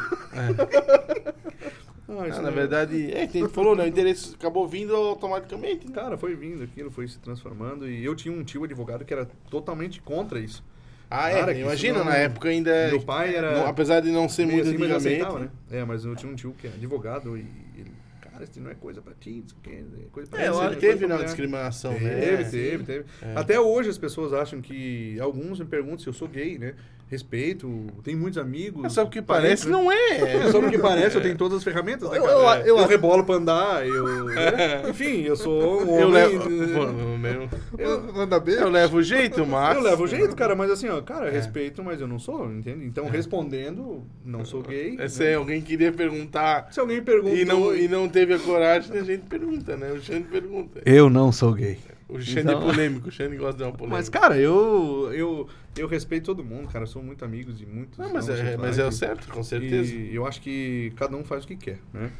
Ah, 2.07 2.27
isso 2.27 2.37
Ah, 2.39 2.43
na 2.43 2.49
não- 2.49 2.55
verdade, 2.55 3.11
é, 3.11 3.27
gente 3.27 3.47
falou, 3.49 3.75
né? 3.75 3.83
O 3.83 3.87
interesse 3.87 4.35
acabou 4.35 4.67
vindo 4.67 4.95
automaticamente. 4.95 5.87
né? 5.87 5.93
Cara, 5.95 6.15
foi 6.17 6.35
vindo 6.35 6.63
aquilo, 6.63 6.91
foi 6.91 7.07
se 7.07 7.17
transformando. 7.19 7.89
E 7.89 8.05
eu 8.05 8.15
tinha 8.15 8.33
um 8.33 8.43
tio 8.43 8.63
advogado 8.63 9.03
que 9.03 9.11
era 9.11 9.25
totalmente 9.49 9.99
contra 10.01 10.39
isso. 10.39 10.63
Ah, 11.09 11.31
Cara, 11.31 11.51
é. 11.53 11.61
Imagina, 11.61 11.99
não- 11.99 12.05
na 12.05 12.15
época 12.15 12.47
ainda. 12.49 12.89
Meu 12.89 13.01
pai 13.01 13.35
era. 13.35 13.57
não- 13.57 13.67
apesar 13.67 14.01
de 14.01 14.11
não 14.11 14.29
ser 14.29 14.45
muito 14.45 14.61
assim, 14.61 14.69
antigamente. 14.75 14.97
aceitava, 15.07 15.39
né? 15.39 15.49
É, 15.71 15.83
mas 15.83 16.05
eu 16.05 16.15
tinha 16.15 16.31
um 16.31 16.35
tio 16.35 16.53
que 16.57 16.67
é 16.67 16.69
advogado 16.69 17.35
e 17.35 17.45
ele, 17.75 17.91
cara, 18.35 18.43
isso 18.43 18.59
não 18.61 18.69
é 18.71 18.75
coisa 18.75 19.01
pra 19.01 19.13
ti, 19.19 19.43
isso 19.45 19.55
é 19.67 19.83
coisa 20.11 20.29
pra 20.29 20.41
É, 20.43 20.47
eu 20.49 20.61
é 20.63 20.69
que 20.69 20.75
teve 20.77 21.07
não 21.07 21.15
mulher. 21.15 21.25
discriminação, 21.25 21.93
Teve, 21.93 22.05
né? 22.05 22.43
teve, 22.43 22.83
teve. 22.83 23.05
É. 23.21 23.33
Até 23.35 23.59
hoje 23.59 23.89
as 23.89 23.97
pessoas 23.97 24.33
acham 24.33 24.61
que. 24.61 25.17
Alguns 25.19 25.59
me 25.59 25.65
perguntam 25.65 25.99
se 25.99 26.07
eu 26.07 26.13
sou 26.13 26.27
gay, 26.27 26.57
né? 26.59 26.73
Respeito, 27.07 27.85
tenho 28.03 28.17
muitos 28.17 28.39
amigos. 28.39 28.81
Mas 28.81 28.93
sabe 28.93 29.07
o 29.09 29.11
que 29.11 29.21
parece? 29.21 29.67
né? 29.67 29.71
Não 29.71 29.91
é. 29.91 30.49
Só 30.51 30.59
porque 30.59 30.79
parece, 30.79 31.15
eu 31.15 31.21
tenho 31.21 31.37
todas 31.37 31.59
as 31.59 31.63
ferramentas, 31.63 32.09
né, 32.09 32.17
Eu- 32.17 32.25
eu- 32.25 32.39
Eu, 32.65 32.77
eu- 32.79 32.85
rebolo 32.87 33.23
pra 33.23 33.35
andar, 33.35 33.85
eu... 33.85 34.25
né? 34.25 34.81
Enfim, 34.89 35.21
eu 35.21 35.35
sou 35.35 35.83
um 35.85 35.99
Eu 35.99 36.07
homem... 36.07 36.11
levo. 36.39 36.49
Mano, 36.79 37.17
meu. 37.19 37.47
Eu, 37.77 38.11
Manda 38.11 38.39
beijo. 38.39 38.61
Eu 38.61 38.69
levo 38.71 38.97
o 38.97 39.03
jeito, 39.03 39.45
mas. 39.45 39.77
eu 39.77 39.83
levo 39.83 40.03
o 40.03 40.07
jeito, 40.07 40.35
cara, 40.35 40.55
mas 40.55 40.71
assim, 40.71 40.89
ó, 40.89 40.99
cara, 40.99 41.27
É. 41.27 41.31
respeito, 41.31 41.83
mas 41.83 42.01
eu 42.01 42.07
não 42.07 42.17
sou, 42.17 42.51
entende? 42.51 42.83
Então, 42.85 43.07
respondendo, 43.07 44.03
não 44.25 44.43
sou 44.43 44.63
gay. 44.63 44.97
Se 45.07 45.23
né? 45.23 45.35
alguém 45.35 45.61
queria 45.61 45.91
perguntar 45.91 46.69
Se 46.71 46.79
alguém 46.79 47.03
perguntou... 47.03 47.37
e 47.37 47.45
não, 47.45 47.75
e 47.75 47.87
não 47.87 48.09
teve 48.09 48.24
a 48.33 48.39
coragem, 48.39 48.97
a 48.97 49.03
gente 49.03 49.23
pergunta, 49.25 49.75
né? 49.77 49.91
O 49.91 50.01
Xande 50.01 50.25
pergunta. 50.27 50.81
Eu 50.85 51.09
não 51.09 51.31
sou 51.31 51.53
gay. 51.53 51.77
O 52.07 52.19
Xande 52.21 52.41
Então- 52.41 52.61
é 52.61 52.65
polêmico, 52.71 53.07
o 53.09 53.11
Xande 53.11 53.35
gosta 53.35 53.57
de 53.57 53.63
uma 53.63 53.71
polêmica. 53.71 53.97
Mas, 53.97 54.09
cara, 54.09 54.37
eu, 54.37 55.09
eu, 55.13 55.47
eu 55.75 55.87
respeito 55.87 56.25
todo 56.25 56.43
mundo, 56.43 56.67
cara. 56.67 56.83
Eu 56.83 56.87
sou 56.87 57.01
muito 57.01 57.25
amigo 57.25 57.51
de 57.51 57.65
muitos. 57.65 57.97
Não, 57.97 58.13
mas, 58.13 58.29
é, 58.29 58.33
homossexuais 58.33 58.59
mas 58.61 58.79
é 58.79 58.85
o 58.85 58.91
certo, 58.91 59.27
com 59.27 59.43
certeza. 59.43 59.93
E 59.93 60.13
eu 60.13 60.25
acho 60.25 60.39
que 60.41 60.91
cada 60.95 61.15
um 61.17 61.23
faz 61.23 61.43
o 61.43 61.47
que 61.47 61.55
quer, 61.55 61.79
né? 61.93 62.11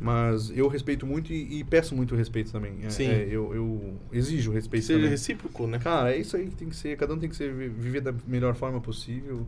Mas 0.00 0.50
eu 0.56 0.68
respeito 0.68 1.06
muito 1.06 1.32
e, 1.32 1.60
e 1.60 1.64
peço 1.64 1.94
muito 1.94 2.14
respeito 2.14 2.52
também. 2.52 2.74
É, 2.82 2.90
Sim. 2.90 3.06
é, 3.08 3.26
eu, 3.30 3.54
eu 3.54 3.94
exijo 4.12 4.52
respeito 4.52 4.84
Seja 4.84 4.98
também. 4.98 5.10
recíproco, 5.10 5.66
né? 5.66 5.78
Cara, 5.78 6.12
é 6.12 6.18
isso 6.18 6.36
aí 6.36 6.46
que 6.46 6.54
tem 6.56 6.68
que 6.68 6.76
ser. 6.76 6.96
Cada 6.96 7.14
um 7.14 7.18
tem 7.18 7.28
que 7.28 7.34
ser, 7.34 7.52
viver 7.52 8.00
da 8.00 8.14
melhor 8.26 8.54
forma 8.54 8.80
possível, 8.80 9.46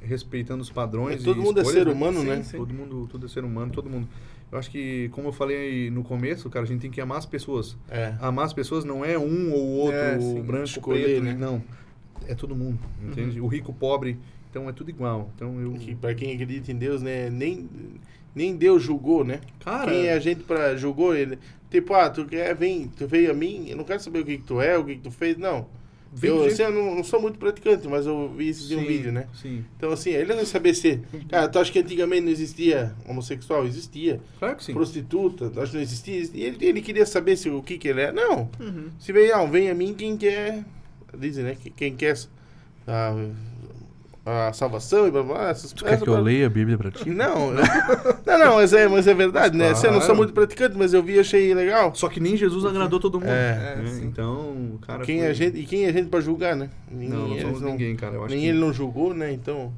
respeitando 0.00 0.62
os 0.62 0.70
padrões. 0.70 1.20
É, 1.20 1.24
todo 1.24 1.40
e 1.40 1.44
mundo 1.44 1.58
é 1.58 1.62
escolhas, 1.62 1.84
ser 1.84 1.92
humano, 1.92 2.20
Sim, 2.20 2.26
né? 2.26 2.42
sim. 2.42 2.56
Todo 2.56 2.72
mundo, 2.72 3.06
tudo 3.10 3.26
é 3.26 3.28
ser 3.28 3.44
humano, 3.44 3.70
todo 3.72 3.88
mundo. 3.90 4.08
Eu 4.52 4.58
acho 4.58 4.70
que, 4.70 5.08
como 5.12 5.28
eu 5.28 5.32
falei 5.32 5.90
no 5.90 6.04
começo, 6.04 6.50
cara, 6.50 6.66
a 6.66 6.68
gente 6.68 6.82
tem 6.82 6.90
que 6.90 7.00
amar 7.00 7.16
as 7.16 7.24
pessoas. 7.24 7.74
É. 7.88 8.14
Amar 8.20 8.44
as 8.44 8.52
pessoas 8.52 8.84
não 8.84 9.02
é 9.02 9.18
um 9.18 9.50
ou 9.50 9.66
outro, 9.66 9.98
É, 9.98 10.20
sim, 10.20 10.42
branco, 10.42 10.64
escolher, 10.66 11.04
preto, 11.04 11.22
né? 11.22 11.32
não. 11.34 11.62
É 12.28 12.34
todo 12.34 12.54
mundo, 12.54 12.78
entende? 13.02 13.40
O 13.40 13.46
rico, 13.46 13.72
o 13.72 13.74
pobre, 13.74 14.18
então 14.50 14.68
é 14.68 14.72
tudo 14.72 14.90
igual. 14.90 15.30
Então 15.34 15.58
eu. 15.58 15.72
Que 15.72 15.94
pra 15.94 16.14
quem 16.14 16.34
acredita 16.34 16.70
em 16.70 16.76
Deus, 16.76 17.00
né? 17.02 17.30
Nem, 17.30 17.66
nem 18.34 18.54
Deus 18.54 18.82
julgou, 18.82 19.24
né? 19.24 19.40
Cara, 19.64 19.90
Quem 19.90 20.06
é 20.06 20.12
a 20.12 20.20
gente 20.20 20.42
pra 20.44 20.76
julgou 20.76 21.16
ele? 21.16 21.38
Tipo, 21.70 21.94
ah, 21.94 22.10
tu 22.10 22.26
quer, 22.26 22.54
vem, 22.54 22.88
tu 22.88 23.06
veio 23.08 23.30
a 23.30 23.34
mim, 23.34 23.70
eu 23.70 23.76
não 23.78 23.84
quero 23.84 24.00
saber 24.00 24.20
o 24.20 24.24
que, 24.24 24.36
que 24.36 24.44
tu 24.44 24.60
é, 24.60 24.76
o 24.76 24.84
que, 24.84 24.96
que 24.96 25.00
tu 25.00 25.10
fez, 25.10 25.38
não. 25.38 25.66
Eu, 26.20 26.44
assim, 26.44 26.62
eu 26.62 26.70
não, 26.70 26.96
não 26.96 27.04
sou 27.04 27.20
muito 27.22 27.38
praticante, 27.38 27.86
mas 27.88 28.04
eu 28.06 28.28
vi 28.36 28.48
esse 28.48 28.66
de 28.68 28.76
um 28.76 28.84
vídeo, 28.84 29.12
né? 29.12 29.26
Sim. 29.40 29.64
Então, 29.76 29.90
assim, 29.92 30.10
ele 30.10 30.34
não 30.34 30.44
saber 30.44 30.74
se. 30.74 31.00
Cara, 31.28 31.48
tu 31.48 31.58
acha 31.58 31.72
que 31.72 31.78
antigamente 31.78 32.22
não 32.22 32.30
existia 32.30 32.94
homossexual? 33.08 33.64
Existia. 33.66 34.20
Claro 34.38 34.56
que 34.56 34.64
sim. 34.64 34.72
Prostituta, 34.72 35.48
tu 35.48 35.60
acha 35.60 35.70
que 35.70 35.76
não 35.76 35.82
existia? 35.82 36.22
E 36.34 36.42
ele, 36.42 36.64
ele 36.66 36.80
queria 36.82 37.06
saber 37.06 37.36
se, 37.36 37.48
o 37.48 37.62
que, 37.62 37.78
que 37.78 37.88
ele 37.88 38.00
é. 38.02 38.12
Não. 38.12 38.50
Uhum. 38.60 38.90
Se 38.98 39.12
vem, 39.12 39.28
não, 39.30 39.50
vem 39.50 39.70
a 39.70 39.74
mim 39.74 39.94
quem 39.94 40.16
quer. 40.16 40.64
Dizem, 41.18 41.44
né? 41.44 41.56
que- 41.60 41.70
Quem 41.70 41.94
quer 41.94 42.16
a, 42.86 43.14
a 44.24 44.52
salvação 44.52 45.06
e 45.08 45.10
blá 45.10 45.22
blá. 45.22 45.48
Essas, 45.50 45.74
essa- 45.84 46.20
leia 46.20 46.46
a 46.46 46.50
Bíblia 46.50 46.78
pra 46.78 46.90
ti? 46.90 47.10
Não, 47.10 47.50
não, 48.24 48.38
não, 48.38 48.54
mas 48.56 48.72
é, 48.72 48.86
mas 48.88 49.06
é 49.08 49.14
verdade, 49.14 49.56
né? 49.56 49.70
Assim, 49.70 49.86
eu 49.88 49.92
não 49.92 49.98
sou 50.00 50.06
Claro. 50.08 50.18
muito 50.18 50.32
praticante, 50.32 50.76
mas 50.78 50.94
eu 50.94 51.02
vi 51.02 51.14
e 51.16 51.18
achei 51.20 51.52
legal. 51.54 51.94
Só 51.94 52.08
que 52.08 52.20
nem 52.20 52.36
Jesus 52.36 52.64
agradou 52.64 53.00
todo 53.00 53.18
mundo. 53.18 53.28
É. 53.30 53.76
né? 53.76 53.82
É, 53.84 53.86
sim. 53.88 54.04
Então, 54.06 54.78
cara. 54.86 55.04
Quem 55.04 55.18
foi- 55.18 55.26
é 55.26 55.30
a 55.30 55.32
gente, 55.32 55.58
e 55.58 55.64
quem 55.66 55.84
é 55.84 55.88
a 55.88 55.92
gente 55.92 56.08
pra 56.08 56.20
julgar, 56.20 56.54
né? 56.54 56.70
Nem 56.90 57.08
Não, 57.08 57.28
não 57.28 57.40
somos 57.40 57.60
ninguém, 57.62 57.96
cara. 57.96 58.14
Eu 58.14 58.24
acho 58.24 58.34
nem 58.34 58.42
que 58.44 58.48
ele 58.48 58.58
não 58.58 58.72
julgou, 58.72 59.12
né? 59.12 59.32
Então, 59.32 59.72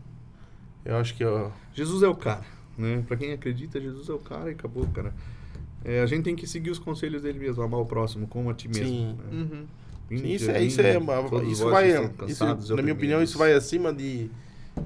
eu 0.85 0.97
acho 0.97 1.15
que, 1.15 1.25
ó. 1.25 1.49
Jesus 1.73 2.03
é 2.03 2.09
o 2.09 2.15
cara, 2.15 2.43
né? 2.77 3.03
Pra 3.09 3.17
quem 3.17 3.33
acredita, 3.33 3.81
Jesus 3.81 4.09
é 4.09 4.13
o 4.13 4.19
cara 4.19 4.51
e 4.51 4.53
acabou, 4.53 4.87
cara. 4.89 5.13
É, 5.87 6.01
a 6.03 6.07
gente 6.07 6.23
tem 6.23 6.35
que 6.37 6.47
seguir 6.47 6.71
os 6.71 6.79
conselhos 6.79 7.23
dele 7.23 7.39
mesmo, 7.39 7.63
amar 7.63 7.79
o 7.81 7.85
próximo 7.87 8.27
como 8.27 8.49
a 8.51 8.55
ti 8.55 8.69
mesmo. 8.69 8.87
Sim. 8.87 9.19
né? 9.19 9.25
Uhum. 9.33 9.65
Sim, 10.09 10.17
isso 10.27 10.51
é, 10.51 10.63
isso 10.63 10.81
é, 10.81 10.99
isso 11.49 11.69
vai, 11.71 11.91
isso, 12.29 12.77
na 12.77 12.83
minha 12.83 12.95
opinião, 12.95 13.23
isso 13.23 13.39
vai 13.39 13.53
acima 13.53 13.93
de, 13.93 14.31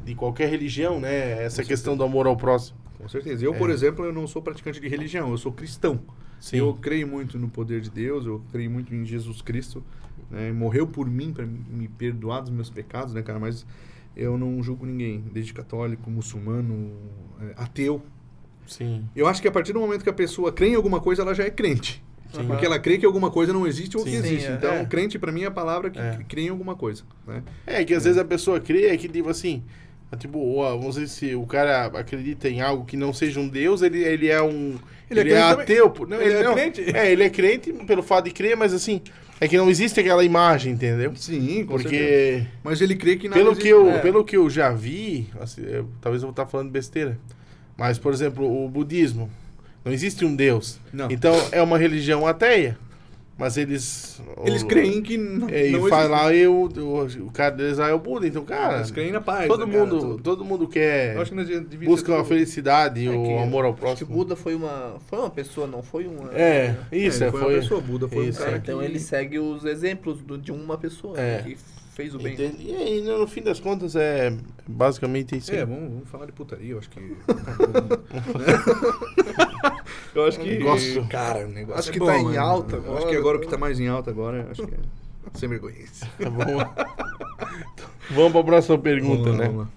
de 0.04 0.14
qualquer 0.14 0.48
religião, 0.48 1.00
né? 1.00 1.42
Essa 1.44 1.62
Com 1.62 1.68
questão 1.68 1.92
certeza. 1.92 1.96
do 1.96 2.04
amor 2.04 2.26
ao 2.26 2.36
próximo. 2.36 2.78
Com 2.98 3.08
certeza. 3.08 3.44
Eu, 3.44 3.54
É. 3.54 3.58
por 3.58 3.70
exemplo, 3.70 4.04
eu 4.04 4.12
não 4.12 4.26
sou 4.26 4.40
praticante 4.42 4.80
de 4.80 4.88
religião, 4.88 5.30
eu 5.30 5.38
sou 5.38 5.52
cristão. 5.52 6.00
Sim. 6.40 6.58
Eu 6.58 6.72
creio 6.74 7.06
muito 7.06 7.38
no 7.38 7.48
poder 7.48 7.80
de 7.80 7.90
Deus, 7.90 8.24
eu 8.26 8.40
creio 8.52 8.70
muito 8.70 8.94
em 8.94 9.04
Jesus 9.04 9.42
Cristo. 9.42 9.82
Né? 10.30 10.52
Morreu 10.52 10.86
por 10.86 11.08
mim 11.08 11.32
para 11.32 11.46
me 11.46 11.88
perdoar 11.88 12.40
dos 12.40 12.50
meus 12.50 12.70
pecados, 12.70 13.12
né, 13.14 13.22
cara? 13.22 13.38
Mas 13.38 13.66
eu 14.16 14.36
não 14.38 14.62
julgo 14.62 14.84
ninguém, 14.86 15.24
desde 15.32 15.52
católico, 15.52 16.10
muçulmano, 16.10 16.92
é, 17.40 17.54
ateu. 17.56 18.02
Sim. 18.66 19.04
Eu 19.16 19.26
acho 19.26 19.40
que 19.40 19.48
a 19.48 19.50
partir 19.52 19.72
do 19.72 19.80
momento 19.80 20.02
que 20.02 20.10
a 20.10 20.12
pessoa 20.12 20.52
crê 20.52 20.68
em 20.68 20.74
alguma 20.74 21.00
coisa, 21.00 21.22
ela 21.22 21.34
já 21.34 21.44
é 21.44 21.50
crente. 21.50 22.04
Sim. 22.32 22.46
Porque 22.46 22.66
ela 22.66 22.78
crê 22.78 22.98
que 22.98 23.06
alguma 23.06 23.30
coisa 23.30 23.52
não 23.52 23.66
existe 23.66 23.96
ou 23.96 24.04
que 24.04 24.10
Sim. 24.10 24.16
existe. 24.18 24.46
Sim, 24.46 24.52
é. 24.52 24.54
então, 24.56 24.72
É. 24.74 24.84
crente 24.84 25.18
para 25.18 25.32
mim 25.32 25.42
é 25.42 25.46
a 25.46 25.50
palavra 25.50 25.88
que 25.90 25.98
É. 25.98 26.18
crê 26.28 26.42
em 26.42 26.48
alguma 26.50 26.74
coisa. 26.76 27.02
Né? 27.26 27.42
É 27.66 27.84
que 27.84 27.94
às 27.94 28.04
vezes 28.04 28.18
a 28.18 28.24
pessoa 28.24 28.60
crê 28.60 28.86
é 28.86 28.96
que, 28.96 29.08
tipo 29.08 29.28
assim, 29.30 29.62
é 30.12 30.16
tipo, 30.16 30.38
ou, 30.38 30.64
ah, 30.64 30.70
vamos 30.70 30.94
dizer, 30.96 31.08
se 31.08 31.34
o 31.34 31.46
cara 31.46 31.86
acredita 31.86 32.48
em 32.48 32.60
algo 32.60 32.84
que 32.84 32.96
não 32.96 33.12
seja 33.12 33.40
um 33.40 33.48
Deus, 33.48 33.82
ele, 33.82 34.02
ele 34.04 34.28
é 34.28 34.42
um. 34.42 34.76
Ele 35.10 35.20
é 35.20 35.22
Ele 35.22 35.32
é, 35.32 35.34
crente 35.34 35.48
também. 35.50 35.62
ateu. 35.64 36.06
Não, 36.06 36.20
Ele 36.20 36.34
é 36.34 36.42
não, 36.42 36.54
crente? 36.54 36.96
É, 36.96 37.10
ele 37.12 37.22
é 37.22 37.30
crente 37.30 37.72
pelo 37.72 38.02
fato 38.02 38.26
de 38.26 38.30
crer, 38.30 38.54
mas 38.58 38.74
assim, 38.74 39.00
é 39.40 39.48
que 39.48 39.56
não 39.56 39.70
existe 39.70 39.98
aquela 39.98 40.22
imagem, 40.22 40.74
entendeu? 40.74 41.14
Sim, 41.16 41.64
com 41.64 41.78
certeza. 41.78 42.04
Porque. 42.04 42.46
Mas 42.62 42.80
ele 42.82 42.94
crê 42.94 43.16
que 43.16 43.26
nada 43.26 43.40
Pelo 43.40 43.52
existe. 43.52 43.62
que, 43.64 43.72
eu, 43.72 43.88
É. 43.90 43.98
pelo 44.00 44.22
que 44.22 44.36
eu 44.36 44.50
já 44.50 44.70
vi, 44.70 45.28
assim, 45.40 45.62
eu- 45.66 45.88
talvez 46.02 46.22
eu 46.22 46.26
vou 46.28 46.32
estar 46.32 46.44
falando 46.46 46.70
besteira, 46.70 47.18
mas, 47.76 47.98
por 47.98 48.12
exemplo, 48.12 48.44
o 48.64 48.68
budismo, 48.68 49.30
não 49.88 49.92
existe 49.94 50.24
um 50.24 50.34
Deus. 50.36 50.78
Não. 50.92 51.10
Então, 51.10 51.34
é 51.52 51.60
uma 51.62 51.76
religião 51.78 52.26
ateia, 52.26 52.78
mas 53.36 53.56
eles... 53.56 54.20
Eles 54.44 54.62
o- 54.62 54.66
creem 54.66 55.00
que 55.02 55.16
não, 55.16 55.48
é, 55.48 55.68
E 55.68 55.72
não 55.72 55.88
faz 55.88 56.06
existe. 56.10 56.22
lá, 56.24 56.34
eu, 56.34 56.54
o, 56.54 57.26
o 57.26 57.30
cara 57.32 57.54
deles 57.54 57.78
lá 57.78 57.88
é 57.88 57.92
o 57.94 57.98
Buda, 57.98 58.26
então, 58.26 58.44
cara, 58.44 58.78
Eles 58.78 58.90
creem 58.90 59.12
na 59.12 59.20
paz. 59.20 59.46
todo, 59.48 59.66
né, 59.66 59.78
mundo, 59.78 60.18
todo 60.22 60.44
mundo 60.44 60.66
quer, 60.68 61.14
Eu 61.14 61.22
acho 61.22 61.32
que 61.32 61.76
busca 61.86 62.06
ser 62.06 62.12
a 62.12 62.16
tudo- 62.16 62.28
felicidade 62.28 63.00
e 63.00 63.06
É 63.08 63.10
que 63.10 63.16
o 63.16 63.38
amor 63.38 63.64
ao 63.64 63.70
Acho 63.70 63.74
que 63.76 63.80
próximo. 63.80 64.10
Buda 64.14 64.34
foi 64.36 64.54
uma, 64.54 64.96
foi 65.08 65.18
uma 65.20 65.30
pessoa, 65.30 65.66
não 65.66 65.82
foi 65.82 66.06
uma. 66.06 66.32
É, 66.34 66.74
É, 66.90 66.96
isso, 66.98 67.22
é, 67.24 67.30
foi, 67.30 67.40
foi... 67.40 67.54
uma 67.54 67.60
pessoa, 67.60 67.80
Buda 67.80 68.08
foi 68.08 68.26
isso, 68.26 68.40
um 68.40 68.44
cara 68.44 68.56
é. 68.56 68.60
que... 68.60 68.70
Então 68.70 68.82
ele 68.82 68.98
segue 68.98 69.38
os 69.38 69.64
exemplos 69.64 70.20
do- 70.22 70.36
de 70.38 70.50
uma 70.52 70.76
pessoa 70.76 71.18
É. 71.18 71.42
que 71.42 71.56
fez 71.98 72.14
o 72.14 72.18
bem. 72.18 72.34
Entende? 72.34 72.62
E 72.62 72.76
aí, 72.76 73.02
no 73.02 73.26
fim 73.26 73.42
das 73.42 73.58
contas, 73.58 73.96
é 73.96 74.32
basicamente 74.68 75.36
isso. 75.36 75.52
É, 75.52 75.66
vamos, 75.66 75.90
vamos 75.90 76.08
falar 76.08 76.26
de 76.26 76.32
putaria, 76.32 76.70
eu 76.70 76.78
acho 76.78 76.88
que... 76.88 77.00
eu 80.14 80.24
acho 80.24 80.38
que... 80.38 80.58
Gosto. 80.58 81.04
Cara, 81.08 81.44
o 81.44 81.50
negócio 81.50 81.80
Acho 81.80 81.90
é 81.90 81.92
que 81.92 81.98
bom, 81.98 82.06
tá 82.06 82.18
em 82.18 82.24
mano. 82.24 82.40
alta 82.40 82.76
Eu 82.76 82.82
Acho 82.82 82.90
agora. 82.90 83.10
que 83.10 83.16
agora 83.16 83.36
o 83.36 83.40
que 83.40 83.48
tá 83.48 83.58
mais 83.58 83.80
em 83.80 83.88
alta 83.88 84.12
agora, 84.12 84.46
acho 84.48 84.64
que 84.64 84.74
é... 84.74 84.78
Sem 85.34 85.48
vergonha. 85.48 85.74
Tá 86.22 86.30
bom. 86.30 86.44
Vamos 88.14 88.30
para 88.32 88.40
a 88.40 88.44
próxima 88.44 88.78
pergunta, 88.78 89.24
Vamos 89.24 89.38
lá, 89.38 89.40
né? 89.44 89.46
vamos 89.46 89.62
lá. 89.64 89.68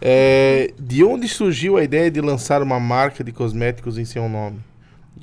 É, 0.00 0.72
de 0.80 1.04
onde 1.04 1.28
surgiu 1.28 1.76
a 1.76 1.84
ideia 1.84 2.10
de 2.10 2.22
lançar 2.22 2.62
uma 2.62 2.80
marca 2.80 3.22
de 3.22 3.30
cosméticos 3.30 3.98
em 3.98 4.06
seu 4.06 4.26
nome? 4.26 4.58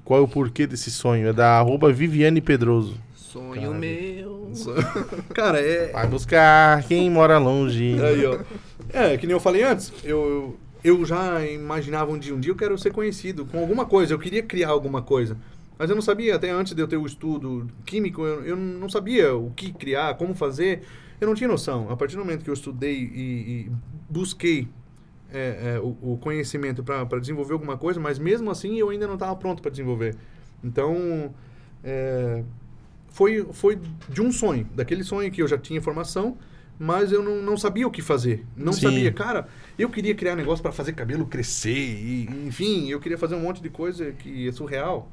Qual 0.05 0.19
é 0.19 0.23
o 0.23 0.27
porquê 0.27 0.67
desse 0.67 0.91
sonho? 0.91 1.27
É 1.27 1.33
da 1.33 1.57
arroba 1.57 1.91
Viviane 1.91 2.39
Pedroso. 2.39 3.08
Sonho 3.29 3.61
Cara, 3.61 3.73
meu. 3.75 4.51
Cara, 5.35 5.59
é. 5.59 5.91
Vai 5.91 6.07
buscar 6.07 6.83
quem 6.87 7.11
mora 7.11 7.37
longe. 7.37 7.95
Aí, 8.01 8.25
ó. 8.25 8.39
É, 8.91 9.17
que 9.17 9.27
nem 9.27 9.35
eu 9.35 9.39
falei 9.39 9.61
antes, 9.61 9.93
eu, 10.03 10.57
eu 10.83 11.05
já 11.05 11.45
imaginava 11.45 12.11
um 12.11 12.17
dia, 12.17 12.33
um 12.33 12.39
dia 12.39 12.51
eu 12.51 12.55
quero 12.55 12.75
ser 12.75 12.91
conhecido 12.91 13.45
com 13.45 13.59
alguma 13.59 13.85
coisa, 13.85 14.15
eu 14.15 14.17
queria 14.17 14.41
criar 14.41 14.69
alguma 14.69 15.03
coisa. 15.03 15.37
Mas 15.77 15.91
eu 15.91 15.95
não 15.95 16.01
sabia, 16.01 16.35
até 16.35 16.49
antes 16.49 16.73
de 16.73 16.81
eu 16.81 16.87
ter 16.87 16.97
o 16.97 17.05
estudo 17.05 17.67
químico, 17.85 18.25
eu, 18.25 18.43
eu 18.43 18.55
não 18.55 18.89
sabia 18.89 19.35
o 19.35 19.51
que 19.51 19.71
criar, 19.73 20.15
como 20.15 20.33
fazer. 20.33 20.81
Eu 21.21 21.27
não 21.27 21.35
tinha 21.35 21.47
noção. 21.47 21.87
A 21.91 21.95
partir 21.95 22.15
do 22.15 22.25
momento 22.25 22.43
que 22.43 22.49
eu 22.49 22.53
estudei 22.55 22.95
e, 22.95 23.67
e 23.67 23.71
busquei 24.09 24.67
é, 25.31 25.75
é, 25.75 25.79
o, 25.79 25.95
o 26.01 26.17
conhecimento 26.17 26.83
para 26.83 27.19
desenvolver 27.19 27.53
alguma 27.53 27.77
coisa, 27.77 27.99
mas 27.99 28.17
mesmo 28.17 28.49
assim 28.49 28.79
eu 28.79 28.89
ainda 28.89 29.05
não 29.05 29.13
estava 29.13 29.35
pronto 29.35 29.61
para 29.61 29.69
desenvolver. 29.69 30.15
Então, 30.63 31.31
é, 31.83 32.43
foi, 33.19 33.45
foi 33.51 33.77
de 34.07 34.21
um 34.21 34.31
sonho, 34.31 34.65
daquele 34.73 35.03
sonho 35.03 35.29
que 35.29 35.41
eu 35.41 35.47
já 35.47 35.57
tinha 35.57 35.81
formação, 35.81 36.37
mas 36.79 37.11
eu 37.11 37.21
não, 37.21 37.41
não 37.41 37.57
sabia 37.57 37.85
o 37.85 37.91
que 37.91 38.01
fazer. 38.01 38.45
Não 38.55 38.71
Sim. 38.71 38.83
sabia, 38.83 39.11
cara, 39.11 39.49
eu 39.77 39.89
queria 39.89 40.15
criar 40.15 40.37
negócio 40.37 40.63
para 40.63 40.71
fazer 40.71 40.93
cabelo 40.93 41.25
crescer, 41.25 41.69
e, 41.69 42.29
enfim, 42.47 42.87
eu 42.87 42.97
queria 42.97 43.17
fazer 43.17 43.35
um 43.35 43.41
monte 43.41 43.61
de 43.61 43.69
coisa 43.69 44.13
que 44.13 44.47
é 44.47 44.51
surreal. 44.53 45.11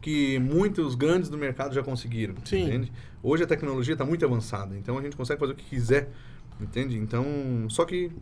Que 0.00 0.38
muitos 0.38 0.94
grandes 0.94 1.28
do 1.28 1.36
mercado 1.36 1.74
já 1.74 1.82
conseguiram, 1.82 2.36
Sim. 2.44 2.66
entende? 2.66 2.92
Hoje 3.20 3.42
a 3.42 3.48
tecnologia 3.48 3.94
está 3.94 4.04
muito 4.04 4.24
avançada, 4.24 4.78
então 4.78 4.96
a 4.96 5.02
gente 5.02 5.16
consegue 5.16 5.40
fazer 5.40 5.54
o 5.54 5.56
que 5.56 5.64
quiser, 5.64 6.08
entende? 6.60 6.96
Então, 6.96 7.24
só 7.68 7.84
que 7.84 8.12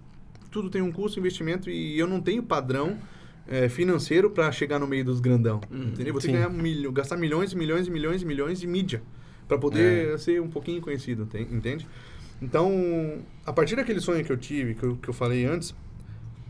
tudo 0.51 0.70
tem 0.70 0.81
um 0.81 0.90
custo, 0.90 1.19
investimento 1.19 1.69
e 1.69 1.98
eu 1.98 2.07
não 2.07 2.19
tenho 2.19 2.43
padrão 2.43 2.97
é, 3.51 3.68
financeiro 3.68 4.31
para 4.31 4.51
chegar 4.52 4.78
no 4.78 4.86
meio 4.86 5.05
dos 5.05 5.20
grandão, 5.20 5.60
entendeu? 5.70 6.06
Eu 6.06 6.12
Vou 6.12 6.20
ter 6.22 6.28
que 6.28 6.32
sim. 6.32 6.32
ganhar 6.32 6.48
milho, 6.48 6.90
gastar 6.93 7.16
milhões 7.16 7.52
e 7.52 7.56
milhões 7.56 7.86
e 7.86 7.90
milhões 7.90 8.22
e 8.22 8.24
milhões 8.24 8.60
de 8.60 8.66
mídia 8.66 9.02
para 9.48 9.59
poder 9.59 10.16
ser 10.20 10.40
um 10.40 10.48
pouquinho 10.48 10.81
conhecido, 10.81 11.27
tem- 11.27 11.43
entende? 11.51 11.86
Então, 12.40 13.18
a 13.44 13.52
partir 13.52 13.74
daquele 13.77 14.01
sonho 14.01 14.24
que 14.24 14.31
eu 14.32 14.36
tive, 14.36 14.74
que 14.74 14.82
eu, 14.85 14.97
que 14.97 15.09
eu 15.10 15.12
falei 15.12 15.44
antes, 15.44 15.74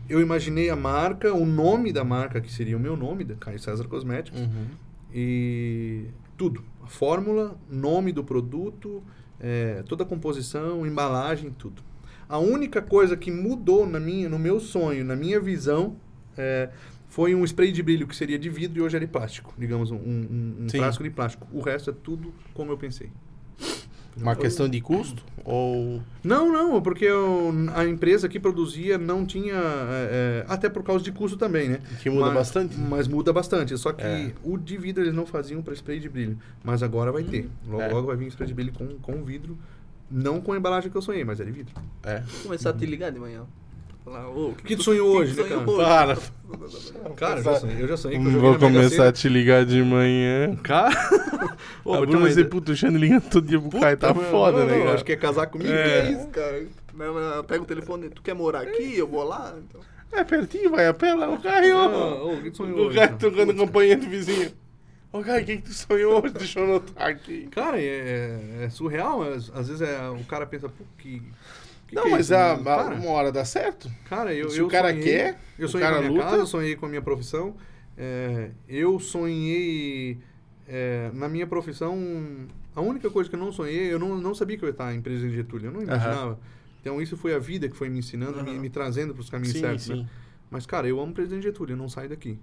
eu 0.07 0.21
imaginei 0.21 0.69
a 0.69 0.75
marca, 0.75 1.33
o 1.33 1.45
nome 1.45 1.91
da 1.91 2.03
marca, 2.03 2.39
que 2.39 2.51
seria 2.51 2.77
o 2.77 2.79
meu 2.79 2.95
nome, 2.95 3.23
da 3.23 3.35
Caio 3.35 3.59
César 3.59 3.87
Cosméticos, 3.87 4.39
Uhum. 4.41 4.65
e 5.13 6.05
tudo. 6.37 6.63
A 6.83 6.87
fórmula, 6.87 7.57
nome 7.69 8.11
do 8.11 8.23
produto, 8.23 9.03
é, 9.39 9.83
toda 9.87 10.03
a 10.03 10.05
composição, 10.05 10.85
embalagem, 10.85 11.51
tudo. 11.51 11.81
A 12.29 12.37
única 12.39 12.81
coisa 12.81 13.17
que 13.17 13.29
mudou 13.31 13.85
na 13.87 13.99
minha, 13.99 14.29
no 14.29 14.39
meu 14.39 14.59
sonho, 14.59 15.03
na 15.03 15.15
minha 15.15 15.39
visão, 15.39 15.95
é, 16.37 16.69
foi 17.09 17.35
um 17.35 17.43
spray 17.45 17.71
de 17.71 17.83
brilho 17.83 18.07
que 18.07 18.15
seria 18.15 18.39
de 18.39 18.49
vidro 18.49 18.79
e 18.79 18.81
hoje 18.81 18.97
é 18.97 18.99
de 18.99 19.07
plástico. 19.07 19.53
Digamos, 19.57 19.91
um, 19.91 19.95
um, 19.97 20.55
um 20.61 20.69
frasco 20.69 21.03
de 21.03 21.09
plástico. 21.09 21.47
O 21.51 21.59
resto 21.61 21.89
é 21.89 21.93
tudo 21.93 22.33
como 22.53 22.71
eu 22.71 22.77
pensei. 22.77 23.09
Uma 24.17 24.35
questão 24.35 24.67
de 24.67 24.81
custo? 24.81 25.23
Ou. 25.45 26.01
Não, 26.21 26.51
não, 26.51 26.81
porque 26.81 27.05
eu- 27.05 27.53
a 27.73 27.85
empresa 27.85 28.27
que 28.27 28.39
produzia 28.41 28.97
não 28.97 29.25
tinha. 29.25 29.53
é, 29.53 30.43
é, 30.43 30.45
até 30.49 30.69
por 30.69 30.83
causa 30.83 31.01
de 31.03 31.13
custo 31.13 31.37
também, 31.37 31.69
né? 31.69 31.79
Que 32.01 32.09
muda 32.09 32.25
Mas- 32.25 32.33
bastante? 32.35 32.77
Mas 32.77 33.07
muda 33.07 33.31
bastante. 33.31 33.77
Só 33.77 33.93
que 33.93 34.03
É. 34.03 34.33
o 34.43 34.57
de 34.57 34.77
vidro 34.77 35.01
eles 35.03 35.13
não 35.13 35.25
faziam 35.25 35.61
para 35.61 35.73
spray 35.73 35.97
de 35.99 36.09
brilho. 36.09 36.37
Mas 36.61 36.83
agora 36.83 37.09
vai 37.11 37.23
ter. 37.23 37.49
Logo, 37.65 37.81
É. 37.81 37.87
logo 37.87 38.07
vai 38.07 38.17
vir 38.17 38.27
spray 38.27 38.47
de 38.49 38.53
brilho 38.53 38.73
com, 38.73 38.85
com 38.99 39.23
vidro. 39.23 39.57
Não 40.09 40.41
com 40.41 40.51
a 40.51 40.57
embalagem 40.57 40.91
que 40.91 40.97
eu 40.97 41.01
sonhei, 41.01 41.23
mas 41.23 41.39
é 41.39 41.45
de 41.45 41.51
vidro. 41.51 41.73
É. 42.03 42.21
Começar 42.43 42.71
a 42.71 42.73
te 42.73 42.85
ligar 42.85 43.11
de 43.13 43.19
manhã. 43.19 43.43
Falar, 44.03 44.27
ô, 44.29 44.49
O 44.49 44.55
que 44.55 44.75
tu 44.75 44.83
sonhou 44.83 45.09
hoje, 45.15 45.35
né, 45.35 45.47
cara? 45.47 45.61
Para. 45.61 46.17
Cara, 47.15 47.39
eu 47.39 47.43
já 47.43 47.59
sonhei, 47.59 47.83
eu 47.83 47.87
já 47.87 47.97
sonhei 47.97 48.19
que 48.19 48.25
eu 48.25 48.31
joguei 48.31 48.49
Vou 48.49 48.59
começar 48.59 49.07
a 49.07 49.11
te 49.11 49.29
ligar 49.29 49.65
de 49.65 49.81
manhã. 49.83 50.55
Cara, 50.63 50.91
Ô, 51.85 51.93
a 51.93 52.05
Bruna 52.05 52.27
dizer, 52.27 52.49
puto, 52.49 52.71
o 52.71 52.75
Xande 52.75 52.97
ligando 52.97 53.29
todo 53.29 53.47
dia 53.47 53.59
pro 53.59 53.79
Caio, 53.79 53.97
tá 53.97 54.13
Puta, 54.13 54.25
foda, 54.27 54.59
não, 54.59 54.65
né, 54.65 54.79
cara? 54.79 54.93
Acho 54.95 55.05
que 55.05 55.11
é 55.11 55.15
casar 55.15 55.47
comigo. 55.47 55.71
É. 55.71 55.99
é 55.99 56.11
isso, 56.11 56.27
cara? 56.27 56.67
Não, 56.93 57.13
não, 57.13 57.43
Pega 57.43 57.63
o 57.63 57.65
telefone, 57.65 58.09
tu 58.09 58.21
quer 58.21 58.33
morar 58.33 58.61
aqui? 58.61 58.97
Eu 58.97 59.07
vou 59.07 59.23
lá. 59.23 59.55
Então. 59.57 59.81
É 60.11 60.23
pertinho, 60.23 60.71
vai 60.71 60.87
a 60.87 60.93
pé 60.93 61.13
lá, 61.13 61.29
o 61.29 61.39
Caio. 61.39 61.77
Ah, 61.77 62.23
ô, 62.23 62.33
o 62.33 62.41
que 62.41 62.51
tu 62.51 62.57
sonhou 62.57 62.77
o 62.77 62.81
hoje, 62.87 62.97
Caio 62.97 63.09
cara? 63.09 63.19
tocando 63.19 63.55
campainha 63.55 63.97
do 63.97 64.09
vizinho. 64.09 64.51
Ô, 65.13 65.21
Caio, 65.21 65.43
o 65.43 65.45
que, 65.45 65.57
que 65.57 65.63
tu 65.63 65.73
sonhou 65.73 66.21
hoje? 66.23 66.33
Deixa 66.33 66.59
eu 66.59 66.65
anotar 66.65 67.07
aqui. 67.07 67.47
Cara, 67.51 67.79
é, 67.79 68.63
é 68.63 68.69
surreal. 68.69 69.23
Às, 69.23 69.49
às 69.53 69.67
vezes 69.67 69.81
é, 69.81 70.09
o 70.09 70.23
cara 70.25 70.45
pensa, 70.45 70.67
pô, 70.67 70.83
que. 70.97 71.21
Que 71.91 71.95
não, 71.95 72.03
que 72.03 72.09
é 72.09 72.11
mas 72.11 72.31
a, 72.31 72.57
né? 72.57 72.63
Cara, 72.63 72.95
uma 72.95 73.09
hora 73.11 73.31
dá 73.31 73.45
certo. 73.45 73.91
Cara, 74.09 74.33
eu, 74.33 74.49
Se 74.49 74.59
eu 74.59 74.65
o 74.65 74.69
cara 74.69 74.89
sonhei- 74.89 75.03
quer, 75.03 75.39
eu 75.59 75.65
o 75.67 75.69
sonhei 75.69 75.85
com 75.87 75.93
cara 75.93 75.97
a 75.97 76.09
minha 76.09 76.11
luta. 76.11 76.23
casa, 76.31 76.41
eu 76.41 76.47
sonhei 76.47 76.75
com 76.75 76.85
a 76.85 76.89
minha 76.89 77.01
profissão. 77.01 77.55
é, 77.97 78.51
eu 78.67 78.99
sonhei 78.99 80.17
é, 80.67 81.11
na 81.13 81.27
minha 81.29 81.45
profissão. 81.45 81.97
A 82.75 82.81
única 82.81 83.09
coisa 83.09 83.29
que 83.29 83.35
eu 83.35 83.39
não 83.39 83.51
sonhei, 83.51 83.91
eu 83.93 83.99
não, 83.99 84.17
não 84.17 84.33
sabia 84.33 84.57
que 84.57 84.63
eu 84.63 84.67
ia 84.67 84.71
estar 84.71 84.93
em 84.95 85.01
Presidente 85.01 85.35
Getúlio. 85.35 85.67
Eu 85.67 85.71
não 85.73 85.81
imaginava. 85.83 86.39
Então 86.81 87.01
isso 87.01 87.15
foi 87.17 87.33
a 87.35 87.39
vida 87.39 87.67
que 87.69 87.75
foi 87.75 87.89
me 87.89 87.99
ensinando, 87.99 88.43
me, 88.43 88.51
Aham. 88.51 88.59
me 88.59 88.69
trazendo 88.69 89.13
para 89.13 89.21
os 89.21 89.29
caminhos 89.29 89.53
Sim, 89.53 89.59
certos. 89.61 89.83
sim. 89.83 90.01
Né? 90.03 90.09
Mas, 90.49 90.65
cara, 90.65 90.87
eu 90.87 90.99
amo 90.99 91.13
Presidente 91.13 91.43
Getúlio, 91.43 91.73
eu 91.73 91.77
não 91.77 91.87
saio 91.89 92.09
daqui. 92.09 92.39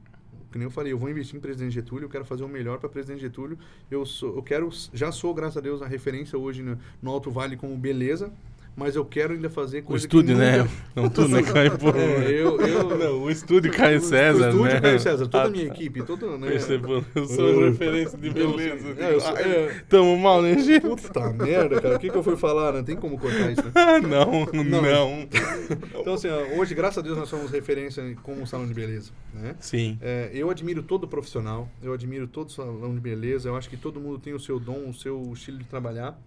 Que 0.53 0.57
nem 0.59 0.65
eu 0.67 0.71
falei, 0.71 0.93
eu 0.93 0.99
vou 0.99 1.11
investir 1.11 1.37
em 1.37 1.41
Presidente 1.41 1.73
Getúlio, 1.75 2.05
eu 2.07 2.09
quero 2.09 2.25
fazer 2.25 2.45
o 2.45 2.49
melhor 2.49 2.79
para 2.79 2.89
Presidente 2.89 3.21
Getúlio. 3.21 3.59
Eu, 3.91 4.07
sou, 4.07 4.37
eu 4.37 4.43
quero, 4.43 4.71
já 4.95 5.11
sou, 5.13 5.35
graças 5.35 5.57
a 5.57 5.61
Deus, 5.61 5.83
a 5.83 5.87
referência 5.87 6.39
hoje 6.39 6.63
no, 6.63 6.79
no 7.03 7.11
Alto 7.11 7.31
Vale 7.31 7.57
como 7.57 7.77
beleza, 7.77 8.33
mas 8.79 8.95
eu 8.95 9.05
quero 9.05 9.33
ainda 9.35 9.51
fazer 9.51 9.81
O 9.81 9.83
coisa 9.83 10.05
estúdio, 10.07 10.35
que 10.37 10.41
né? 10.41 10.69
Não 10.95 11.09
tudo, 11.11 11.29
né, 11.29 11.43
Caio? 11.43 11.73
É, 11.97 12.31
eu, 12.31 12.61
eu, 12.61 12.97
Não, 12.99 13.23
o 13.25 13.31
estúdio 13.31 13.73
Caio 13.73 14.01
César, 14.01 14.47
o 14.47 14.49
estúdio 14.51 14.65
né? 14.75 14.81
Caio 14.81 15.01
César, 15.01 15.27
toda 15.27 15.45
Ah, 15.45 15.47
a 15.47 15.51
minha 15.51 15.67
tá. 15.67 15.75
equipe, 15.75 16.03
todo, 16.05 16.39
né? 16.39 16.49
Percebeu? 16.49 17.05
Eu 17.15 17.27
sou 17.27 17.49
Eu- 17.49 17.71
referência 17.71 18.17
de 18.17 18.31
beleza. 18.31 18.95
é, 18.99 19.15
eu 19.15 19.21
sou- 19.21 19.37
é. 19.37 19.83
Tamo 19.89 20.17
mal, 20.17 20.41
né, 20.41 20.57
gente? 20.59 20.81
Puta 20.81 21.33
merda, 21.33 21.81
cara. 21.81 21.97
O 21.97 21.99
que, 21.99 22.09
que 22.09 22.17
eu 22.17 22.23
fui 22.23 22.37
falar? 22.37 22.73
Não 22.73 22.85
tem 22.85 22.95
como 22.97 23.19
cortar 23.19 23.51
isso, 23.51 23.63
né? 23.65 23.73
Ah, 23.75 23.99
não, 24.01 24.47
Não. 24.53 24.83
não. 24.83 25.29
Então, 26.01 26.15
assim, 26.15 26.29
hoje, 26.57 26.75
graças 26.75 26.99
a 26.99 27.03
Deus, 27.03 27.17
nós 27.19 27.29
somos 27.29 27.51
referência 27.51 28.03
como 28.23 28.41
um 28.43 28.47
salão 28.47 28.67
de 28.67 28.75
beleza, 28.75 29.11
né? 29.35 29.57
Sim. 29.61 29.99
É, 30.01 30.31
eu 30.33 30.51
admiro 30.51 30.83
todo 30.83 31.09
profissional, 31.09 31.69
eu 31.83 31.93
admiro 31.93 32.27
todo 32.29 32.53
salão 32.53 32.95
de 32.95 33.01
beleza, 33.01 33.49
eu 33.49 33.57
acho 33.57 33.69
que 33.69 33.77
todo 33.77 33.99
mundo 34.01 34.19
tem 34.19 34.33
o 34.35 34.39
seu 34.41 34.61
dom, 34.61 34.89
o 34.89 34.95
seu 34.95 35.31
estilo 35.33 35.59
de 35.59 35.65
trabalhar, 35.65 36.19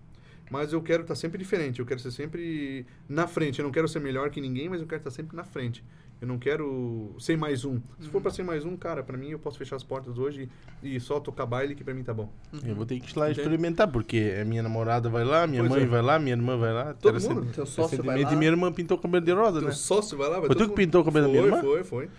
mas 0.51 0.73
eu 0.73 0.81
quero 0.81 1.01
estar 1.03 1.15
sempre 1.15 1.39
diferente, 1.39 1.79
eu 1.79 1.85
quero 1.85 1.99
ser 1.99 2.11
sempre 2.11 2.85
na 3.09 3.25
frente, 3.25 3.59
eu 3.59 3.63
não 3.63 3.71
quero 3.71 3.87
ser 3.87 3.99
melhor 4.01 4.29
que 4.29 4.39
ninguém, 4.41 4.67
mas 4.69 4.81
eu 4.81 4.85
quero 4.87 4.99
estar 4.99 5.09
sempre 5.11 5.35
na 5.35 5.43
frente. 5.45 5.83
Eu 6.19 6.27
não 6.27 6.37
quero 6.37 7.15
ser 7.17 7.35
mais 7.35 7.65
um. 7.65 7.79
Se 7.99 8.07
for 8.09 8.21
para 8.21 8.29
ser 8.29 8.43
mais 8.43 8.63
um, 8.63 8.77
cara, 8.77 9.01
para 9.01 9.17
mim 9.17 9.29
eu 9.31 9.39
posso 9.39 9.57
fechar 9.57 9.75
as 9.75 9.83
portas 9.83 10.19
hoje 10.19 10.47
e 10.83 10.99
só 10.99 11.19
tocar 11.19 11.47
baile 11.47 11.73
que 11.73 11.83
para 11.83 11.95
mim 11.95 12.03
tá 12.03 12.13
bom. 12.13 12.31
Eu 12.63 12.75
vou 12.75 12.85
ter 12.85 12.99
que 12.99 13.11
ir 13.11 13.17
lá 13.17 13.25
Entende? 13.31 13.41
experimentar, 13.41 13.87
porque 13.87 14.37
a 14.39 14.45
minha 14.45 14.61
namorada 14.61 15.09
vai 15.09 15.23
lá, 15.23 15.47
minha 15.47 15.63
Pois 15.63 15.71
mãe 15.71 15.81
é. 15.81 15.85
vai 15.87 16.01
lá, 16.03 16.19
minha 16.19 16.35
irmã 16.35 16.57
vai 16.57 16.71
lá. 16.73 16.93
Todo 16.93 17.19
mundo? 17.19 17.47
Teu 17.51 17.65
sócio 17.65 18.03
vai 18.03 18.21
lá. 18.23 18.31
minha 18.35 18.51
irmã 18.51 18.71
pintou 18.71 18.97
o 18.97 19.01
cabelo 19.01 19.25
de 19.25 19.31
rosa, 19.31 19.59
Teu 19.61 19.69
né? 19.69 19.73
sócio 19.73 20.15
vai 20.15 20.27
lá, 20.29 20.37
vai 20.39 20.45
Foi 20.47 20.49
tu 20.55 20.59
todo 20.59 20.65
que 20.65 20.69
mundo- 20.69 20.77
pintou 20.77 21.01
o 21.01 21.05
cabelo 21.05 21.25
da 21.25 21.31
minha 21.31 21.41
Foi, 21.43 21.49
irmã? 21.57 21.61
Foi, 21.69 21.83
foi. 21.83 22.09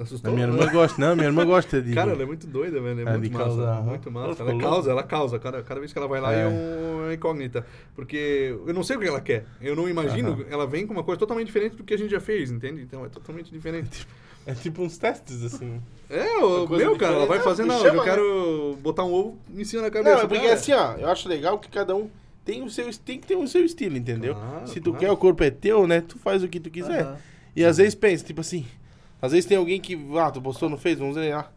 Assustou? 0.00 0.30
A 0.30 0.34
minha 0.34 0.46
né? 0.46 0.54
irmã 0.54 0.72
gosta, 0.72 1.00
não, 1.00 1.14
minha 1.14 1.28
irmã 1.28 1.44
gosta 1.44 1.80
de... 1.82 1.92
Cara, 1.94 2.12
ela 2.12 2.22
é 2.22 2.26
muito 2.26 2.46
doida, 2.46 2.80
velho. 2.80 3.00
É 3.06 3.12
Ah, 3.14 3.18
muito 3.18 3.32
massa. 3.32 3.44
causar, 3.44 3.68
aham. 3.78 3.82
Muito 3.82 4.08
Ela 4.08 4.26
massa. 4.28 4.42
Ela 4.42 4.50
louca. 4.52 4.66
causa, 4.66 4.90
ela 4.90 5.02
causa. 5.02 5.38
Cada, 5.38 5.62
cada 5.62 5.80
vez 5.80 5.92
que 5.92 5.98
ela 5.98 6.08
vai 6.08 6.20
lá 6.20 6.32
é, 6.32 6.42
É. 6.42 6.46
um- 6.48 7.02
uma 7.04 7.14
incógnita. 7.14 7.66
Porque 7.94 8.56
eu 8.66 8.72
não 8.72 8.82
sei 8.82 8.96
o 8.96 9.00
que 9.00 9.06
ela 9.06 9.20
quer. 9.20 9.44
Eu 9.60 9.76
não 9.76 9.88
imagino. 9.88 10.30
Aham. 10.32 10.44
Ela 10.50 10.66
vem 10.66 10.86
com 10.86 10.94
uma 10.94 11.04
coisa 11.04 11.18
totalmente 11.18 11.46
diferente 11.46 11.76
do 11.76 11.84
que 11.84 11.92
a 11.92 11.98
gente 11.98 12.10
já 12.10 12.20
fez, 12.20 12.50
entende? 12.50 12.80
Então 12.82 13.04
é 13.04 13.08
totalmente 13.08 13.50
diferente. 13.52 14.06
É 14.46 14.54
tipo 14.54 14.82
uns 14.82 14.98
testes, 14.98 15.44
assim. 15.44 15.80
É, 16.10 16.38
o 16.38 16.66
meu, 16.68 16.96
cara. 16.96 17.14
Ela 17.14 17.26
vai 17.26 17.40
fazer, 17.40 17.64
Não, 17.64 17.78
chama, 17.80 17.98
eu 17.98 18.02
quero 18.02 18.78
botar 18.82 19.04
um 19.04 19.12
ovo 19.12 19.38
em 19.54 19.64
cima 19.64 19.82
da 19.82 19.90
cabeça. 19.90 20.16
Não, 20.16 20.22
é 20.22 20.26
porque 20.26 20.46
assim, 20.48 20.72
ó, 20.72 20.94
eu 20.94 21.08
acho 21.08 21.28
legal 21.28 21.58
que 21.60 21.68
cada 21.68 21.94
um 21.94 22.10
tem 22.44 22.62
o 22.64 22.68
seu, 22.68 22.90
tem 23.04 23.20
que 23.20 23.26
ter 23.28 23.36
o 23.36 23.46
seu 23.46 23.64
estilo, 23.64 23.96
entendeu? 23.96 24.34
Claro, 24.34 24.66
Se 24.66 24.80
tu 24.80 24.90
claro. 24.90 24.98
quer, 24.98 25.10
o 25.12 25.16
corpo 25.16 25.44
é 25.44 25.50
teu, 25.50 25.86
né? 25.86 26.00
Tu 26.00 26.18
faz 26.18 26.42
o 26.42 26.48
que 26.48 26.58
tu 26.58 26.70
quiser. 26.70 27.18
E 27.54 27.64
às 27.64 27.76
vezes 27.76 27.94
pensa, 27.94 28.24
tipo 28.24 28.40
assim, 28.40 28.66
às 29.22 29.32
vezes 29.32 29.46
tem 29.46 29.56
alguém 29.56 29.80
que, 29.80 29.98
ah, 30.18 30.30
tu 30.30 30.42
postou, 30.42 30.68
não 30.68 30.76
fez, 30.76 30.98
vamos 30.98 31.14
ver 31.14 31.32
lá. 31.34 31.50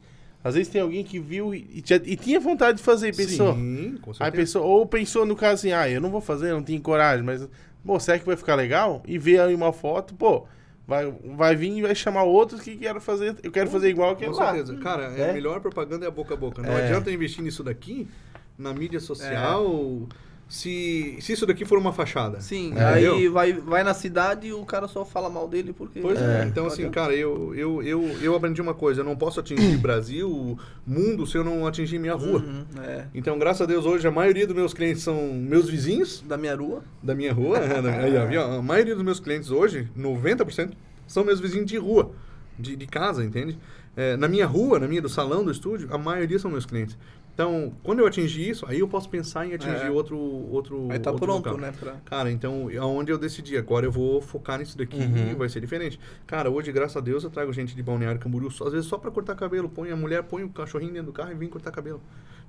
Às 0.43 0.53
vezes 0.53 0.71
tem 0.71 0.79
alguém 0.79 1.03
que 1.03 1.19
viu 1.19 1.53
e, 1.55 1.67
e 1.73 2.15
tinha- 2.15 2.39
vontade 2.39 2.77
de 2.77 2.83
fazer 2.83 3.09
e 3.09 3.13
pensou. 3.13 3.55
Sim, 3.55 3.97
com 3.99 4.11
Aí 4.11 4.15
certeza. 4.17 4.31
pensou, 4.43 4.63
ou 4.65 4.85
pensou 4.85 5.25
no 5.25 5.35
caso 5.35 5.55
assim, 5.55 5.71
ah, 5.71 5.89
eu 5.89 5.99
não 5.99 6.11
vou 6.11 6.21
fazer, 6.21 6.53
não 6.53 6.61
tenho 6.61 6.79
coragem, 6.81 7.25
mas, 7.25 7.49
pô, 7.83 7.99
será 7.99 8.19
que 8.19 8.25
vai 8.25 8.37
ficar 8.37 8.53
legal? 8.53 9.01
E 9.07 9.17
vê 9.17 9.39
aí 9.39 9.55
uma 9.55 9.73
foto, 9.73 10.13
pô, 10.13 10.45
vai, 10.87 11.11
vai 11.35 11.55
vir 11.55 11.71
e 11.79 11.81
vai 11.81 11.95
chamar 11.95 12.23
outros 12.25 12.61
que 12.61 12.75
quero 12.77 13.01
fazer, 13.01 13.35
eu 13.41 13.51
quero 13.51 13.71
fazer 13.71 13.89
igual 13.89 14.11
aquele 14.11 14.29
Com 14.31 14.37
lá. 14.37 14.53
certeza. 14.53 14.77
Cara, 14.77 15.05
É? 15.17 15.31
a 15.31 15.33
melhor 15.33 15.59
propaganda 15.61 16.05
é 16.05 16.07
a 16.07 16.11
boca 16.11 16.35
a 16.35 16.37
boca. 16.37 16.61
Não 16.61 16.69
É. 16.77 16.83
adianta 16.85 17.09
investir 17.11 17.43
nisso 17.43 17.63
daqui, 17.63 18.07
na 18.55 18.71
mídia 18.71 18.99
social, 18.99 20.07
se, 20.47 21.17
se 21.21 21.33
isso 21.33 21.45
daqui 21.45 21.65
for 21.65 21.77
uma 21.79 21.91
fachada. 21.91 22.39
Sim, 22.39 22.73
É. 22.77 22.85
aí 22.85 23.27
vai, 23.27 23.51
vai 23.53 23.83
na 23.83 23.93
cidade 23.95 24.47
e 24.47 24.53
o 24.53 24.63
cara 24.63 24.87
só 24.87 25.03
fala 25.03 25.29
mal 25.29 25.47
dele 25.47 25.73
porque. 25.73 25.99
Pois 25.99 26.19
É. 26.21 26.43
é. 26.43 26.45
Então, 26.47 26.67
assim, 26.67 26.87
cara, 26.89 27.13
eu, 27.15 27.53
eu, 27.55 27.81
eu, 27.81 28.03
eu 28.21 28.35
aprendi 28.35 28.61
uma 28.61 28.73
coisa. 28.75 29.01
Eu 29.01 29.05
não 29.05 29.15
posso 29.15 29.39
atingir 29.39 29.77
Brasil, 29.81 30.57
mundo, 30.85 31.25
se 31.25 31.35
eu 31.37 31.43
não 31.43 31.65
atingir 31.65 31.97
minha 31.97 32.13
rua. 32.13 32.39
Uhum, 32.39 32.65
é. 32.83 33.05
Então, 33.15 33.39
graças 33.39 33.61
a 33.61 33.65
Deus, 33.65 33.85
hoje 33.85 34.07
a 34.07 34.11
maioria 34.11 34.45
dos 34.45 34.55
meus 34.55 34.73
clientes 34.73 35.01
são 35.01 35.33
meus 35.33 35.67
vizinhos 35.67 36.23
Da 36.27 36.37
minha 36.37 36.55
rua. 36.55 36.83
da 37.01 37.15
minha 37.15 37.33
rua. 37.33 37.59
Aí, 37.59 38.15
ó, 38.17 38.25
viu? 38.27 38.41
a 38.41 38.61
maioria 38.61 38.93
dos 38.95 39.03
meus 39.03 39.19
clientes 39.19 39.49
hoje, 39.49 39.89
90%, 39.97 40.73
são 41.07 41.23
meus 41.23 41.39
vizinhos 41.39 41.65
de 41.65 41.77
rua. 41.77 42.11
de, 42.57 42.75
de 42.75 42.85
casa, 42.87 43.23
entende? 43.25 43.57
É, 43.97 44.15
na 44.17 44.27
minha 44.27 44.45
rua, 44.45 44.77
na 44.79 44.87
minha 44.87 45.01
do 45.01 45.09
salão 45.09 45.43
do 45.43 45.51
estúdio, 45.51 45.87
a 45.91 45.97
maioria 45.97 46.37
são 46.37 46.51
meus 46.51 46.65
clientes. 46.65 46.97
Então, 47.35 47.73
quando 47.83 47.99
eu 47.99 48.07
atingir 48.07 48.49
isso, 48.49 48.65
aí 48.65 48.79
eu 48.79 48.87
posso 48.87 49.09
pensar 49.09 49.45
em 49.45 49.53
atingir 49.53 49.87
É. 49.87 49.91
outro 49.91 50.17
outro 50.17 50.87
Aí 50.89 50.97
tá 50.97 51.11
outro 51.11 51.25
pronto, 51.27 51.45
local. 51.49 51.57
né? 51.61 51.73
Pra... 51.77 51.95
Cara, 52.05 52.31
então, 52.31 52.69
aonde 52.79 53.11
eu 53.11 53.17
decidi, 53.17 53.57
agora 53.57 53.85
eu 53.85 53.91
vou 53.91 54.21
focar 54.21 54.57
nisso 54.57 54.77
daqui 54.77 54.95
Uhum. 54.97 55.31
e 55.31 55.35
vai 55.35 55.49
ser 55.49 55.59
diferente. 55.59 55.99
Cara, 56.25 56.49
hoje, 56.49 56.71
graças 56.71 56.95
a 56.95 57.01
Deus, 57.01 57.25
eu 57.25 57.29
trago 57.29 57.51
gente 57.51 57.75
de 57.75 57.83
Balneário 57.83 58.21
Camboriú, 58.21 58.47
às 58.47 58.71
vezes 58.71 58.85
só 58.87 58.97
pra 58.97 59.11
cortar 59.11 59.35
cabelo. 59.35 59.67
Põe 59.67 59.91
a 59.91 59.97
mulher, 59.97 60.23
põe 60.23 60.43
o 60.45 60.49
cachorrinho 60.49 60.93
dentro 60.93 61.07
do 61.07 61.13
carro 61.13 61.33
e 61.33 61.35
vem 61.35 61.49
cortar 61.49 61.71
cabelo. 61.71 62.01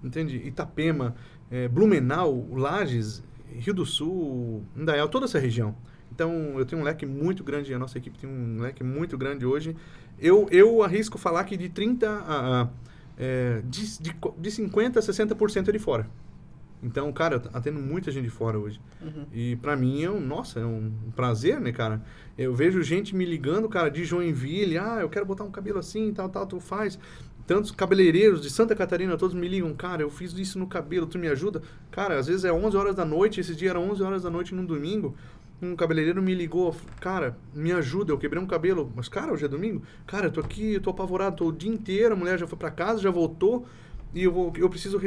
Entende? 0.04 0.36
Itapema, 0.36 1.16
eh, 1.50 1.66
Blumenau, 1.66 2.46
Lages, 2.52 3.24
Rio 3.58 3.74
do 3.74 3.84
Sul, 3.84 4.62
Indaial, 4.76 5.08
toda 5.08 5.24
essa 5.24 5.40
região. 5.40 5.74
Então, 6.12 6.54
eu 6.60 6.64
tenho 6.64 6.80
um 6.80 6.84
leque 6.84 7.04
muito 7.04 7.42
grande, 7.42 7.74
a 7.74 7.78
nossa 7.78 7.98
equipe 7.98 8.16
tem 8.20 8.30
um 8.30 8.60
leque 8.60 8.84
muito 8.84 9.18
grande 9.18 9.44
hoje. 9.44 9.76
Eu, 10.16 10.46
eu 10.52 10.80
arrisco 10.84 11.18
falar 11.18 11.42
que 11.42 11.56
de 11.56 11.68
30 11.68 12.08
a... 12.08 12.62
a 12.62 12.68
eh, 13.18 13.62
de, 13.64 14.00
de, 14.00 14.10
de 14.12 14.50
50% 14.50 14.96
a 14.96 15.00
60% 15.00 15.68
é 15.68 15.72
de 15.72 15.78
fora. 15.78 16.08
Então, 16.82 17.10
cara, 17.12 17.36
eu 17.36 17.50
atendo 17.52 17.80
muita 17.80 18.10
gente 18.10 18.24
de 18.24 18.30
fora 18.30 18.58
hoje. 18.58 18.80
Uhum. 19.00 19.26
E 19.32 19.56
pra 19.56 19.74
mim 19.76 20.02
é 20.02 20.10
um, 20.10 20.20
nossa, 20.20 20.60
é 20.60 20.64
um 20.64 20.92
prazer, 21.14 21.60
né, 21.60 21.72
cara? 21.72 22.02
Eu 22.36 22.54
vejo 22.54 22.82
gente 22.82 23.16
me 23.16 23.24
ligando, 23.24 23.68
cara, 23.68 23.88
de 23.88 24.04
Joinville, 24.04 24.78
ah, 24.78 24.98
eu 25.00 25.08
quero 25.08 25.24
botar 25.24 25.44
um 25.44 25.50
cabelo 25.50 25.78
assim, 25.78 26.12
tal, 26.12 26.28
tal, 26.28 26.46
tu 26.46 26.60
faz. 26.60 26.98
Tantos 27.46 27.70
cabeleireiros 27.70 28.42
de 28.42 28.50
Santa 28.50 28.74
Catarina, 28.74 29.16
todos 29.16 29.34
me 29.34 29.48
ligam, 29.48 29.72
cara, 29.72 30.02
eu 30.02 30.10
fiz 30.10 30.32
isso 30.36 30.58
no 30.58 30.66
cabelo, 30.66 31.06
tu 31.06 31.18
me 31.18 31.28
ajuda? 31.28 31.62
Cara, 31.90 32.18
às 32.18 32.26
vezes 32.26 32.44
é 32.44 32.52
11 32.52 32.76
horas 32.76 32.94
da 32.94 33.04
noite, 33.04 33.40
esse 33.40 33.54
dia 33.54 33.70
era 33.70 33.80
11 33.80 34.02
horas 34.02 34.22
da 34.24 34.30
noite 34.30 34.54
num 34.54 34.64
domingo, 34.64 35.14
um 35.60 35.74
cabeleireiro 35.74 36.22
me 36.22 36.34
ligou, 36.34 36.74
cara, 37.00 37.36
me 37.54 37.72
ajuda, 37.72 38.12
eu 38.12 38.18
quebrei 38.18 38.42
um 38.42 38.46
cabelo. 38.46 38.92
Mas, 38.94 39.08
cara, 39.08 39.32
hoje 39.32 39.44
é 39.44 39.48
domingo? 39.48 39.82
Cara, 40.06 40.26
eu 40.26 40.32
tô 40.32 40.40
aqui, 40.40 40.74
eu 40.74 40.80
tô 40.80 40.90
apavorado, 40.90 41.36
tô 41.36 41.48
o 41.48 41.52
dia 41.52 41.70
inteiro, 41.70 42.14
a 42.14 42.16
mulher 42.16 42.38
já 42.38 42.46
foi 42.46 42.58
pra 42.58 42.70
casa, 42.70 43.00
já 43.00 43.10
voltou, 43.10 43.66
e 44.14 44.22
eu, 44.24 44.32
vou, 44.32 44.52
eu 44.56 44.68
preciso 44.68 45.00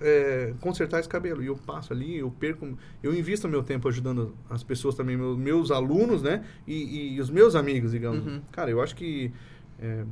é, 0.00 0.54
consertar 0.60 1.00
esse 1.00 1.08
cabelo. 1.08 1.42
E 1.42 1.46
eu 1.46 1.56
passo 1.56 1.92
ali, 1.92 2.18
eu 2.18 2.30
perco, 2.30 2.76
eu 3.02 3.14
invisto 3.14 3.48
meu 3.48 3.62
tempo 3.62 3.88
ajudando 3.88 4.34
as 4.50 4.62
pessoas 4.62 4.94
também, 4.94 5.16
meus, 5.16 5.36
meus 5.36 5.70
alunos, 5.70 6.22
né? 6.22 6.44
E, 6.66 7.14
e 7.14 7.20
os 7.20 7.30
meus 7.30 7.54
amigos, 7.54 7.92
digamos. 7.92 8.26
Uhum. 8.26 8.40
Cara, 8.52 8.70
eu 8.70 8.80
acho 8.80 8.94
que 8.96 9.32
é, 9.80 10.04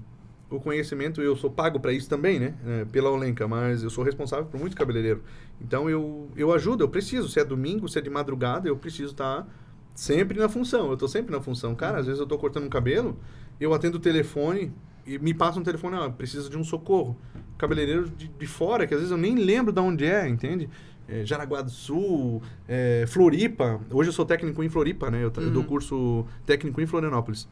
o 0.51 0.61
conhecimento, 0.61 1.23
eu 1.23 1.37
sou 1.37 1.51
pago 1.51 1.81
para 1.81 1.93
isso 1.93 2.09
também, 2.09 2.39
né? 2.39 2.55
É, 2.67 2.85
pela 2.85 3.11
Olenca, 3.11 3.49
mas 3.49 3.83
eu 3.83 3.91
sou 3.91 4.05
responsável 4.05 4.47
por 4.47 4.59
muito 4.59 4.77
cabeleireiro. 4.77 5.23
Então 5.61 5.89
eu, 5.89 6.29
eu 6.37 6.53
ajudo, 6.53 6.85
eu 6.85 6.89
preciso. 6.89 7.29
Se 7.29 7.41
é 7.41 7.45
domingo, 7.45 7.89
se 7.89 7.99
é 7.99 8.03
de 8.03 8.11
madrugada, 8.11 8.69
eu 8.69 8.77
preciso 8.77 9.13
estar 9.13 9.47
sempre 9.95 10.39
na 10.39 10.49
função. 10.49 10.91
Eu 10.91 10.97
tô 10.97 11.07
sempre 11.09 11.33
na 11.33 11.41
função. 11.41 11.75
Cara, 11.75 11.99
às 11.99 12.07
vezes 12.07 12.21
eu 12.21 12.27
tô 12.27 12.39
cortando 12.39 12.65
um 12.65 12.69
cabelo, 12.71 13.19
eu 13.61 13.73
atendo 13.75 13.97
o 13.99 14.01
telefone 14.01 14.73
e 15.07 15.19
me 15.19 15.35
passa 15.35 15.59
um 15.59 15.63
telefone, 15.63 15.97
ah, 15.97 16.11
preciso 16.11 16.49
de 16.51 16.57
um 16.57 16.65
socorro. 16.65 17.17
Cabeleireiro 17.59 18.09
de, 18.11 18.29
de 18.29 18.47
fora, 18.47 18.87
que 18.87 18.95
às 18.95 19.01
vezes 19.01 19.11
eu 19.13 19.19
nem 19.19 19.35
lembro 19.37 19.73
de 19.73 19.81
onde 19.81 20.05
é, 20.05 20.29
entende? 20.29 20.69
É, 21.09 21.25
Jaraguá 21.25 21.63
do 21.63 21.71
Sul, 21.71 22.41
é, 22.69 23.05
Floripa. 23.09 23.81
Hoje 23.91 24.09
eu 24.09 24.13
sou 24.13 24.25
técnico 24.25 24.63
em 24.63 24.69
Floripa, 24.69 25.11
né? 25.11 25.23
Eu, 25.23 25.31
tra- 25.31 25.43
eu 25.43 25.51
dou 25.51 25.63
Uhum. 25.63 25.69
curso 25.69 26.25
técnico 26.47 26.81
em 26.81 26.87
Florianópolis. 26.87 27.47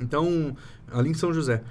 Então, 0.00 0.56
ali 0.90 1.10
em 1.10 1.14
São 1.14 1.32
José. 1.32 1.62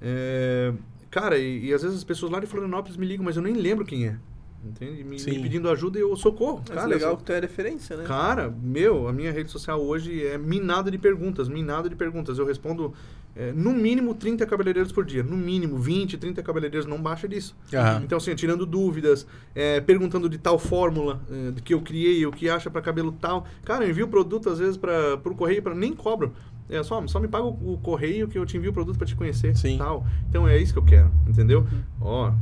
É, 0.00 0.72
cara, 1.10 1.38
e, 1.38 1.66
e 1.66 1.74
às 1.74 1.82
vezes 1.82 1.98
as 1.98 2.04
pessoas 2.04 2.30
lá 2.30 2.40
de 2.40 2.46
Florianópolis 2.46 2.96
me 2.96 3.06
ligam, 3.06 3.24
mas 3.24 3.36
eu 3.36 3.42
nem 3.42 3.54
lembro 3.54 3.84
quem 3.84 4.06
é. 4.06 4.16
Entende? 4.62 5.02
Me, 5.02 5.16
me 5.16 5.42
pedindo 5.42 5.70
ajuda 5.70 5.98
e 5.98 6.02
eu 6.02 6.14
socorro. 6.16 6.62
Mas 6.68 6.76
Cara, 6.76 6.86
legal 6.86 7.10
eu 7.12 7.16
que 7.16 7.24
tu 7.24 7.32
é 7.32 7.40
referência, 7.40 7.96
né? 7.96 8.04
Cara, 8.04 8.54
meu, 8.62 9.08
a 9.08 9.12
minha 9.12 9.32
rede 9.32 9.50
social 9.50 9.80
hoje 9.80 10.26
é 10.26 10.36
minada 10.36 10.90
de 10.90 10.98
perguntas, 10.98 11.48
minada 11.48 11.88
de 11.88 11.96
perguntas. 11.96 12.38
Eu 12.38 12.44
respondo 12.44 12.92
é, 13.34 13.52
no 13.52 13.72
mínimo 13.72 14.14
30 14.14 14.44
cabeleireiros 14.44 14.92
por 14.92 15.04
dia. 15.04 15.22
No 15.22 15.36
mínimo 15.36 15.78
20, 15.78 16.18
30 16.18 16.42
cabeleireiros, 16.42 16.86
não 16.86 17.00
baixa 17.00 17.26
disso. 17.26 17.56
Aham. 17.72 18.02
Então, 18.04 18.18
assim, 18.18 18.34
tirando 18.34 18.66
dúvidas, 18.66 19.26
é, 19.54 19.80
perguntando 19.80 20.28
de 20.28 20.36
tal 20.36 20.58
fórmula 20.58 21.20
é, 21.30 21.60
que 21.62 21.72
eu 21.72 21.80
criei, 21.80 22.26
o 22.26 22.30
que 22.30 22.50
acha 22.50 22.70
para 22.70 22.82
cabelo 22.82 23.12
tal. 23.12 23.46
Cara, 23.64 23.84
eu 23.84 23.90
envio 23.90 24.08
produto 24.08 24.50
às 24.50 24.58
vezes 24.58 24.76
para 24.76 25.14
o 25.24 25.34
correio, 25.34 25.62
pra, 25.62 25.74
nem 25.74 25.94
cobro. 25.94 26.34
É 26.68 26.82
só, 26.82 27.04
só 27.06 27.18
me 27.18 27.28
paga 27.28 27.44
o, 27.44 27.74
o 27.74 27.78
correio 27.78 28.28
que 28.28 28.38
eu 28.38 28.44
te 28.44 28.56
envio 28.56 28.70
o 28.70 28.74
produto 28.74 28.98
para 28.98 29.06
te 29.06 29.16
conhecer. 29.16 29.56
Sim. 29.56 29.78
Tal. 29.78 30.06
Então 30.28 30.46
é 30.46 30.58
isso 30.58 30.72
que 30.74 30.78
eu 30.78 30.84
quero, 30.84 31.10
entendeu? 31.26 31.66
Ó. 32.00 32.32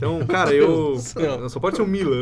Então, 0.00 0.26
cara, 0.26 0.50
eu. 0.56 0.96
Só 1.50 1.60
pode 1.60 1.76
ser 1.76 1.82
um 1.82 1.86
Mila. 1.86 2.16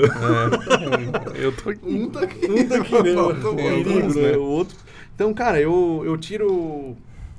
É. 1.37 1.45
Eu 1.45 1.53
tô 1.53 1.71
aqui. 1.71 1.81
Um 1.87 2.11
tá 2.11 2.23
aqui. 2.23 2.45
Um 2.51 2.67
daqui, 2.67 2.93
né? 3.03 3.15
Falta 3.15 3.49
O 3.49 3.55
um. 3.55 3.69
Alguns, 3.77 4.17
né? 4.17 4.33
né? 4.33 4.37
O 4.37 4.43
outro. 4.43 4.77
Então, 5.15 5.33
cara, 5.33 5.61
eu, 5.61 6.03
eu 6.05 6.17
tiro 6.19 6.97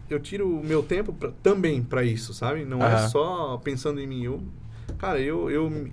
eu 0.10 0.20
tiro 0.20 0.48
o 0.60 0.64
meu 0.64 0.82
tempo 0.82 1.12
pra- 1.14 1.32
também 1.44 1.84
para 1.84 2.04
isso, 2.04 2.34
sabe? 2.34 2.64
Não 2.64 2.82
é 2.82 3.08
só 3.10 3.58
pensando 3.64 4.00
em 4.00 4.08
mim. 4.08 4.24
Eu, 4.24 4.42
cara, 4.98 5.20
eu, 5.20 5.50
eu 5.52 5.88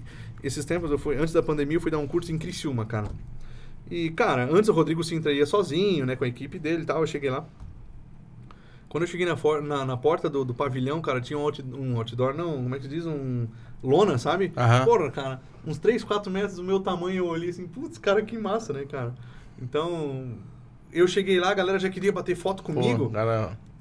esses 0.44 0.64
tempos 0.64 0.90
eu 0.92 0.98
fui 0.98 1.16
antes 1.16 1.32
da 1.34 1.42
pandemia 1.42 1.76
eu 1.76 1.80
fui 1.80 1.90
dar 1.90 1.98
um 1.98 2.06
curso 2.06 2.30
em 2.32 2.38
Criciúma, 2.38 2.84
cara. 2.86 3.08
E 3.90 4.10
cara, 4.10 4.48
antes 4.50 4.68
o 4.68 4.72
Rodrigo 4.72 5.02
Sintra 5.04 5.32
ia 5.32 5.44
sozinho, 5.46 6.06
né, 6.06 6.14
com 6.16 6.24
a 6.24 6.28
equipe 6.28 6.58
dele 6.58 6.82
e 6.82 6.86
tal. 6.86 7.00
Eu 7.00 7.06
cheguei 7.06 7.30
lá. 7.30 7.44
Quando 8.88 9.02
eu 9.02 9.08
cheguei 9.08 9.26
na, 9.26 9.36
for- 9.36 9.62
na, 9.62 9.84
na 9.84 9.96
porta 9.96 10.30
do, 10.30 10.44
do 10.44 10.54
pavilhão, 10.54 11.00
cara, 11.00 11.20
tinha 11.20 11.38
um, 11.38 11.42
out, 11.42 11.62
um 11.62 11.96
outdoor, 11.96 12.34
não, 12.34 12.52
como 12.62 12.74
é 12.74 12.78
que 12.78 12.88
diz? 12.88 13.04
Um 13.06 13.46
lona, 13.82 14.16
sabe? 14.18 14.52
Aham. 14.56 14.84
Porra, 14.84 15.10
cara, 15.10 15.40
uns 15.66 15.78
3, 15.78 16.02
4 16.04 16.30
metros 16.30 16.56
do 16.56 16.64
meu 16.64 16.80
tamanho, 16.80 17.18
eu 17.18 17.26
olhei 17.26 17.50
assim, 17.50 17.66
putz, 17.66 17.98
cara, 17.98 18.22
que 18.22 18.38
massa, 18.38 18.72
né, 18.72 18.84
cara? 18.84 19.14
Então, 19.60 20.34
eu 20.92 21.06
cheguei 21.08 21.38
lá, 21.40 21.50
a 21.50 21.54
galera 21.54 21.78
já 21.78 21.88
queria 21.90 22.12
bater 22.12 22.36
foto 22.36 22.62
comigo. 22.62 23.06
Pô, 23.06 23.10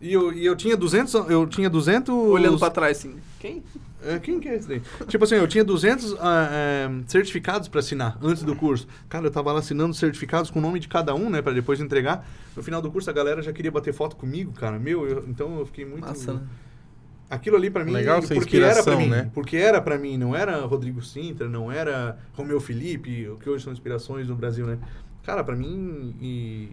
E 0.02 0.12
eu, 0.12 0.34
e 0.34 0.46
eu 0.46 0.56
tinha 0.56 0.76
200, 0.76 1.14
eu 1.30 1.48
tinha 1.48 1.70
200... 1.70 2.14
Olhando 2.14 2.60
pra 2.60 2.70
trás, 2.70 2.98
assim. 2.98 3.16
Quem? 3.40 3.64
É, 4.06 4.20
quem 4.20 4.40
que 4.40 4.48
é 4.48 4.56
esse 4.56 4.68
daí? 4.68 4.82
tipo 5.08 5.24
assim, 5.24 5.36
eu 5.36 5.48
tinha 5.48 5.64
200 5.64 6.16
ah, 6.20 6.50
é, 6.52 6.90
certificados 7.08 7.68
para 7.68 7.80
assinar 7.80 8.18
antes 8.22 8.44
do 8.44 8.56
curso. 8.56 8.88
Cara, 9.10 9.26
eu 9.26 9.32
tava 9.32 9.52
lá 9.52 9.60
assinando 9.60 9.94
certificados 9.94 10.52
com 10.52 10.60
o 10.60 10.62
nome 10.62 10.80
de 10.80 10.88
cada 10.88 11.16
um, 11.16 11.30
né, 11.30 11.42
para 11.42 11.54
depois 11.54 11.80
entregar. 11.80 12.28
No 12.56 12.62
final 12.62 12.82
do 12.82 12.92
curso 12.92 13.10
a 13.10 13.14
galera 13.14 13.42
já 13.42 13.52
queria 13.52 13.72
bater 13.72 13.94
foto 13.94 14.16
comigo, 14.16 14.52
cara. 14.54 14.78
Meu, 14.78 15.08
eu- 15.08 15.26
então 15.28 15.60
eu 15.60 15.66
fiquei 15.66 15.86
muito 15.86 16.08
Massa, 16.08 16.34
né? 16.34 16.42
Aquilo 17.30 17.58
ali 17.58 17.72
para 17.72 17.84
mim, 17.84 17.92
Legal 17.92 18.20
essa 18.20 18.36
porque 18.36 18.58
era 18.58 18.84
para 18.84 18.96
mim, 18.96 19.10
né? 19.10 19.32
porque 19.34 19.58
era 19.58 19.82
para 19.82 19.98
mim, 19.98 20.16
não 20.16 20.36
era 20.36 20.64
Rodrigo 20.66 21.02
Sintra, 21.02 21.50
não 21.50 21.72
era 21.72 22.20
Romeu 22.34 22.62
Felipe, 22.62 23.28
o 23.28 23.38
que 23.38 23.50
hoje 23.50 23.64
são 23.64 23.74
inspirações 23.74 24.28
no 24.28 24.36
Brasil, 24.36 24.68
né? 24.68 24.78
Cara, 25.24 25.44
para 25.44 25.56
mim 25.56 26.16
e 26.22 26.70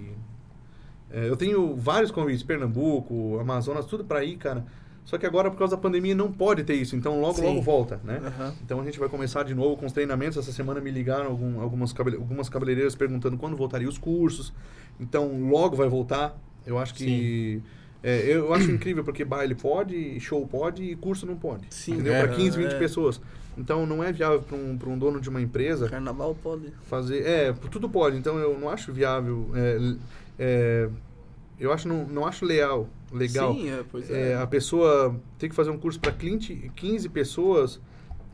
é, 1.10 1.28
eu 1.28 1.36
tenho 1.36 1.74
vários 1.74 2.10
convites, 2.10 2.42
Pernambuco, 2.42 3.38
Amazonas, 3.38 3.86
tudo 3.86 4.04
para 4.04 4.22
ir, 4.24 4.36
cara. 4.36 4.64
Só 5.04 5.18
que 5.18 5.26
agora 5.26 5.50
por 5.50 5.58
causa 5.58 5.74
da 5.76 5.82
pandemia 5.82 6.14
não 6.14 6.30
pode 6.30 6.62
ter 6.64 6.74
isso, 6.74 6.94
então 6.94 7.20
logo 7.20 7.34
Sim. 7.34 7.42
logo 7.46 7.60
volta, 7.60 8.00
né? 8.04 8.20
Aham. 8.24 8.54
Então 8.64 8.80
a 8.80 8.84
gente 8.84 8.98
vai 8.98 9.08
começar 9.08 9.42
de 9.42 9.54
novo 9.54 9.76
com 9.76 9.84
os 9.84 9.92
treinamentos. 9.92 10.38
Essa 10.38 10.52
semana 10.52 10.80
me 10.80 10.90
ligaram 10.90 11.26
algum- 11.26 11.60
algumas, 11.60 11.92
algumas 11.98 12.48
cabeleireiras 12.48 12.94
perguntando 12.94 13.36
quando 13.36 13.56
voltaria 13.56 13.88
os 13.88 13.98
cursos. 13.98 14.52
Então 15.00 15.48
logo 15.50 15.74
vai 15.76 15.88
voltar. 15.88 16.38
Eu 16.64 16.78
acho 16.78 16.94
que. 16.94 17.60
é, 18.02 18.20
eu 18.36 18.54
acho 18.54 18.70
incrível 18.70 19.02
porque 19.02 19.24
baile 19.24 19.54
pode, 19.56 20.18
show 20.20 20.46
pode 20.46 20.84
e 20.84 20.94
curso 20.96 21.26
não 21.26 21.36
pode. 21.36 21.64
Sim, 21.70 21.94
entendeu? 21.94 22.14
é, 22.14 22.24
Para 22.26 22.34
15, 22.36 22.56
20 22.56 22.72
é. 22.72 22.78
pessoas. 22.78 23.20
Então 23.58 23.84
não 23.84 24.02
é 24.02 24.10
viável 24.12 24.40
para 24.40 24.56
um, 24.56 24.78
pra 24.78 24.88
um 24.88 24.96
dono 24.96 25.20
de 25.20 25.28
uma 25.28 25.40
empresa 25.42 25.88
Carnaval 25.88 26.34
pode. 26.42 26.72
fazer. 26.88 27.22
É, 27.26 27.52
tudo 27.70 27.88
pode. 27.88 28.16
Então 28.16 28.38
eu 28.38 28.56
não 28.58 28.70
acho 28.70 28.92
viável. 28.92 29.50
é, 29.54 29.94
é, 30.38 30.88
eu 31.62 31.72
acho 31.72 31.86
não, 31.86 32.04
não 32.04 32.26
acho 32.26 32.44
leal, 32.44 32.88
legal. 33.12 33.54
Sim, 33.54 33.70
é, 33.70 33.84
pois 33.88 34.10
É, 34.10 34.32
é. 34.32 34.36
a 34.36 34.46
pessoa 34.48 35.16
tem 35.38 35.48
que 35.48 35.54
fazer 35.54 35.70
um 35.70 35.78
curso 35.78 36.00
para 36.00 36.10
15 36.10 37.08
pessoas 37.08 37.80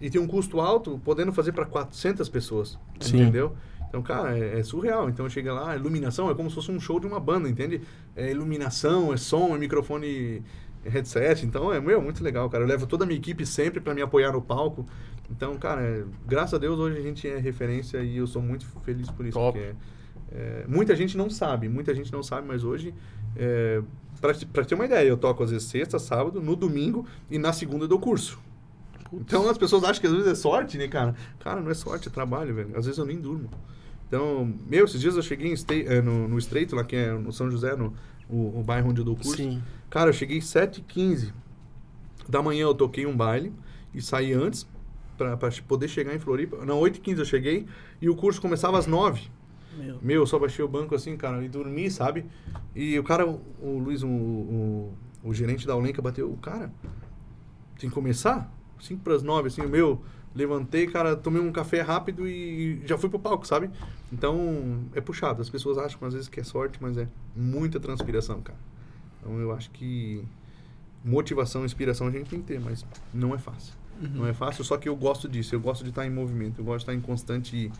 e 0.00 0.08
tem 0.08 0.18
um 0.18 0.26
custo 0.26 0.60
alto, 0.60 0.98
podendo 1.04 1.30
fazer 1.30 1.52
para 1.52 1.66
400 1.66 2.26
pessoas. 2.30 2.78
Sim. 2.98 3.20
Entendeu? 3.20 3.54
Então, 3.86 4.02
cara, 4.02 4.38
é, 4.38 4.60
é 4.60 4.62
surreal. 4.62 5.10
Então, 5.10 5.28
chega 5.28 5.52
lá, 5.52 5.76
iluminação 5.76 6.30
é 6.30 6.34
como 6.34 6.48
se 6.48 6.54
fosse 6.54 6.70
um 6.70 6.80
show 6.80 6.98
de 6.98 7.06
uma 7.06 7.20
banda, 7.20 7.50
entende? 7.50 7.82
É 8.16 8.30
iluminação, 8.30 9.12
é 9.12 9.18
som, 9.18 9.54
é 9.54 9.58
microfone, 9.58 10.42
é 10.82 10.88
headset. 10.88 11.44
Então, 11.44 11.70
é 11.70 11.78
meu, 11.80 12.00
muito 12.00 12.24
legal, 12.24 12.48
cara. 12.48 12.64
Eu 12.64 12.68
levo 12.68 12.86
toda 12.86 13.04
a 13.04 13.06
minha 13.06 13.18
equipe 13.18 13.44
sempre 13.44 13.78
para 13.78 13.94
me 13.94 14.00
apoiar 14.00 14.32
no 14.32 14.40
palco. 14.40 14.86
Então, 15.30 15.54
cara, 15.58 15.82
é, 15.82 16.04
graças 16.26 16.54
a 16.54 16.58
Deus 16.58 16.78
hoje 16.78 16.96
a 16.96 17.02
gente 17.02 17.28
é 17.28 17.36
referência 17.36 17.98
e 17.98 18.16
eu 18.16 18.26
sou 18.26 18.40
muito 18.40 18.64
feliz 18.82 19.10
por 19.10 19.26
isso. 19.26 19.38
Top. 19.38 19.58
Porque 19.58 19.74
é, 20.30 20.64
muita 20.68 20.94
gente 20.94 21.16
não 21.16 21.30
sabe, 21.30 21.68
muita 21.68 21.94
gente 21.94 22.12
não 22.12 22.22
sabe, 22.22 22.46
mas 22.46 22.64
hoje, 22.64 22.94
é, 23.36 23.82
pra 24.52 24.64
ter 24.64 24.74
uma 24.74 24.84
ideia, 24.84 25.08
eu 25.08 25.16
toco 25.16 25.42
às 25.42 25.50
vezes 25.50 25.68
sexta, 25.68 25.98
sábado, 25.98 26.40
no 26.40 26.56
domingo 26.56 27.06
e 27.30 27.38
na 27.38 27.52
segunda 27.52 27.84
eu 27.84 27.88
dou 27.88 27.98
curso. 27.98 28.38
Então 29.12 29.48
as 29.48 29.56
pessoas 29.56 29.84
acham 29.84 30.00
que 30.00 30.06
às 30.06 30.12
vezes 30.12 30.28
é 30.28 30.34
sorte, 30.34 30.76
né, 30.76 30.86
cara? 30.88 31.14
Cara, 31.40 31.60
não 31.60 31.70
é 31.70 31.74
sorte, 31.74 32.08
é 32.08 32.10
trabalho, 32.10 32.54
velho. 32.54 32.76
Às 32.76 32.84
vezes 32.84 32.98
eu 32.98 33.06
nem 33.06 33.18
durmo. 33.18 33.48
Então, 34.06 34.52
meu, 34.66 34.84
esses 34.84 35.00
dias 35.00 35.16
eu 35.16 35.22
cheguei 35.22 35.52
Estre- 35.52 35.86
eh, 35.86 36.00
no, 36.02 36.28
no 36.28 36.38
Estreito, 36.38 36.74
lá 36.76 36.82
que 36.84 36.96
é 36.96 37.12
no 37.12 37.32
São 37.32 37.50
José, 37.50 37.76
no 37.76 37.92
o, 38.28 38.60
o 38.60 38.62
bairro 38.62 38.90
onde 38.90 39.00
eu 39.00 39.04
dou 39.04 39.16
curso. 39.16 39.36
Sim. 39.36 39.62
Cara, 39.88 40.10
eu 40.10 40.14
cheguei 40.14 40.38
7h15 40.38 41.32
da 42.28 42.42
manhã, 42.42 42.62
eu 42.64 42.74
toquei 42.74 43.06
um 43.06 43.16
baile 43.16 43.52
e 43.94 44.02
saí 44.02 44.32
antes 44.34 44.66
pra, 45.16 45.36
pra 45.36 45.50
poder 45.66 45.88
chegar 45.88 46.14
em 46.14 46.18
Floripa. 46.18 46.64
Não, 46.64 46.78
8h15 46.80 47.18
eu 47.18 47.24
cheguei 47.24 47.66
e 48.02 48.08
o 48.10 48.14
curso 48.16 48.40
começava 48.40 48.78
às 48.78 48.86
9 48.86 49.30
Meu. 49.78 49.98
meu, 50.02 50.22
eu 50.22 50.26
só 50.26 50.38
baixei 50.38 50.64
o 50.64 50.68
banco 50.68 50.94
assim, 50.94 51.16
cara, 51.16 51.42
e 51.44 51.48
dormi, 51.48 51.90
sabe? 51.90 52.26
E 52.74 52.98
o 52.98 53.04
cara, 53.04 53.26
o, 53.26 53.40
o 53.62 53.78
Luiz, 53.78 54.02
o, 54.02 54.08
o, 54.08 54.92
o 55.24 55.34
gerente 55.34 55.66
da 55.66 55.76
Olenca 55.76 56.02
bateu, 56.02 56.36
cara, 56.42 56.72
tem 57.78 57.88
que 57.88 57.94
começar? 57.94 58.52
5 58.80 59.02
para 59.02 59.14
as 59.14 59.22
9, 59.22 59.48
assim, 59.48 59.62
o 59.62 59.68
meu, 59.68 60.02
levantei, 60.34 60.86
cara, 60.86 61.16
tomei 61.16 61.40
um 61.40 61.50
café 61.50 61.80
rápido 61.80 62.26
e 62.26 62.82
já 62.84 62.98
fui 62.98 63.08
pro 63.08 63.18
palco, 63.18 63.46
sabe? 63.46 63.70
Então, 64.12 64.84
é 64.94 65.00
puxado. 65.00 65.42
As 65.42 65.50
pessoas 65.50 65.78
acham 65.78 66.06
às 66.06 66.14
vezes 66.14 66.28
que 66.28 66.40
é 66.40 66.44
sorte, 66.44 66.78
mas 66.80 66.96
é 66.96 67.08
muita 67.34 67.80
transpiração, 67.80 68.40
cara. 68.40 68.58
Então, 69.20 69.38
eu 69.40 69.52
acho 69.52 69.70
que 69.70 70.24
motivação, 71.04 71.64
inspiração 71.64 72.06
a 72.06 72.10
gente 72.10 72.30
tem 72.30 72.40
que 72.40 72.46
ter, 72.46 72.60
mas 72.60 72.84
não 73.12 73.34
é 73.34 73.38
fácil. 73.38 73.74
Não 74.00 74.26
é 74.26 74.32
fácil, 74.32 74.62
só 74.62 74.76
que 74.76 74.88
eu 74.88 74.94
gosto 74.94 75.28
disso. 75.28 75.54
Eu 75.54 75.60
gosto 75.60 75.82
de 75.82 75.90
estar 75.90 76.06
em 76.06 76.10
movimento, 76.10 76.60
eu 76.60 76.64
gosto 76.64 76.78
de 76.78 76.92
estar 76.92 76.94
em 76.94 77.00
constante 77.00 77.70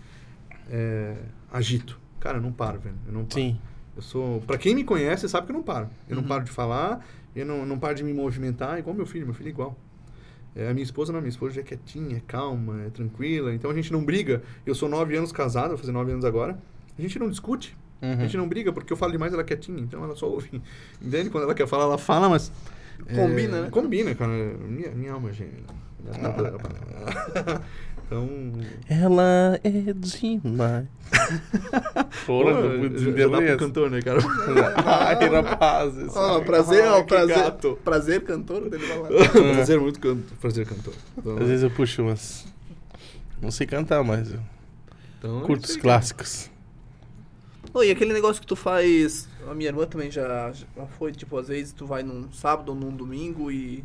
é, 0.71 1.17
agito. 1.53 1.99
Cara, 2.21 2.39
eu 2.39 2.43
não 2.43 2.53
paro, 2.53 2.79
velho. 2.81 2.97
Eu 3.07 3.13
não 3.13 3.21
paro. 3.25 3.35
Sim. 3.41 3.59
Eu 3.97 4.03
sou. 4.03 4.41
Pra 4.43 4.59
quem 4.59 4.75
me 4.75 4.85
conhece, 4.85 5.29
sabe 5.29 5.47
que 5.47 5.53
eu 5.53 5.57
não 5.57 5.63
paro. 5.63 5.89
Eu 6.09 6.17
Uhum. 6.17 6.23
não 6.23 6.29
paro 6.29 6.45
de 6.45 6.51
falar, 6.51 7.05
eu 7.35 7.45
não, 7.47 7.65
não 7.67 7.79
paro 7.79 7.95
de 7.95 8.05
me 8.05 8.13
movimentar, 8.13 8.79
igual 8.79 8.95
meu 8.95 9.07
filho, 9.07 9.25
meu 9.27 9.35
filho 9.35 9.49
é 9.49 9.51
igual. 9.51 9.77
É, 10.57 10.69
a 10.71 10.73
minha 10.75 10.83
esposa 10.83 11.13
não, 11.13 11.21
minha 11.21 11.29
esposa 11.29 11.55
já 11.55 11.61
é 11.61 11.65
quietinha, 11.65 12.17
é 12.17 12.23
calma, 12.27 12.83
é 12.87 12.91
tranquila. 12.91 13.55
Então 13.55 13.71
a 13.71 13.75
gente 13.75 13.93
não 13.93 14.05
briga. 14.05 14.43
Eu 14.67 14.75
sou 14.75 14.89
nove 14.89 15.17
anos 15.17 15.31
casado, 15.31 15.69
vou 15.71 15.79
fazer 15.79 15.93
nove 15.93 16.11
anos 16.13 16.25
agora. 16.25 16.59
A 16.99 17.03
gente 17.03 17.19
não 17.19 17.29
discute. 17.31 17.77
A 18.03 18.07
Uhum. 18.07 18.21
gente 18.21 18.37
não 18.37 18.49
briga, 18.49 18.73
porque 18.73 18.93
eu 18.93 18.97
falo 18.97 19.11
demais, 19.13 19.33
ela 19.33 19.43
é 19.43 19.45
quietinha, 19.45 19.81
então 19.81 20.03
ela 20.05 20.15
só 20.17 20.29
ouve. 20.29 20.61
Entende? 21.03 21.31
Quando 21.31 21.45
ela 21.45 21.55
quer 21.55 21.67
falar, 21.69 21.85
ela 21.85 21.99
fala, 21.99 22.29
mas. 22.29 22.51
Combina, 23.15 23.63
né? 23.63 23.71
Combina, 23.71 24.15
cara. 24.15 24.33
Minha, 24.33 24.91
minha 24.91 25.13
alma 25.13 25.33
gêmea. 25.33 25.63
Então. 28.09 28.27
Ela 28.89 29.61
é 29.63 29.93
demais. 29.93 30.87
Porra, 32.25 32.53
já 32.97 33.29
dá 33.29 33.37
pro 33.37 33.59
cantor, 33.59 33.91
né, 33.91 34.01
cara? 34.01 34.19
Ai, 34.83 35.29
rapazes. 35.29 36.17
Ó, 36.17 36.41
prazer, 36.41 36.87
ó, 36.87 36.95
Ai, 36.97 37.03
que 37.03 37.09
prazer. 37.09 37.37
gato. 37.37 37.79
Prazer, 37.85 38.25
cantor 38.25 38.71
dele 38.71 38.87
lá. 38.87 39.09
prazer 39.53 39.79
muito 39.79 40.01
can... 40.01 40.17
prazer 40.41 40.67
cantor. 40.67 40.95
Então, 41.19 41.37
Às 41.37 41.49
vezes 41.49 41.63
eu 41.63 41.71
puxo 41.71 42.03
umas. 42.03 42.47
Não 43.43 43.51
sei 43.51 43.67
cantar, 43.67 44.03
mas 44.03 44.33
eu 44.33 44.41
então, 45.19 45.43
curto 45.43 45.67
é 45.67 45.69
os 45.69 45.77
clássicos. 45.77 46.51
Ô, 47.75 47.83
e 47.83 47.91
aquele 47.91 48.15
negócio 48.15 48.41
que 48.41 48.47
tu 48.47 48.57
faz. 48.57 49.29
A 49.47 49.55
minha 49.55 49.69
irmã 49.69 49.85
também 49.85 50.11
já, 50.11 50.51
já 50.53 50.87
foi, 50.99 51.13
tipo, 51.13 51.37
às 51.37 51.49
vezes 51.49 51.75
tu 51.75 51.85
vai 51.85 52.03
num 52.03 52.33
sábado 52.33 52.71
ou 52.71 52.75
num 52.75 52.91
domingo 52.91 53.51
e. 53.51 53.85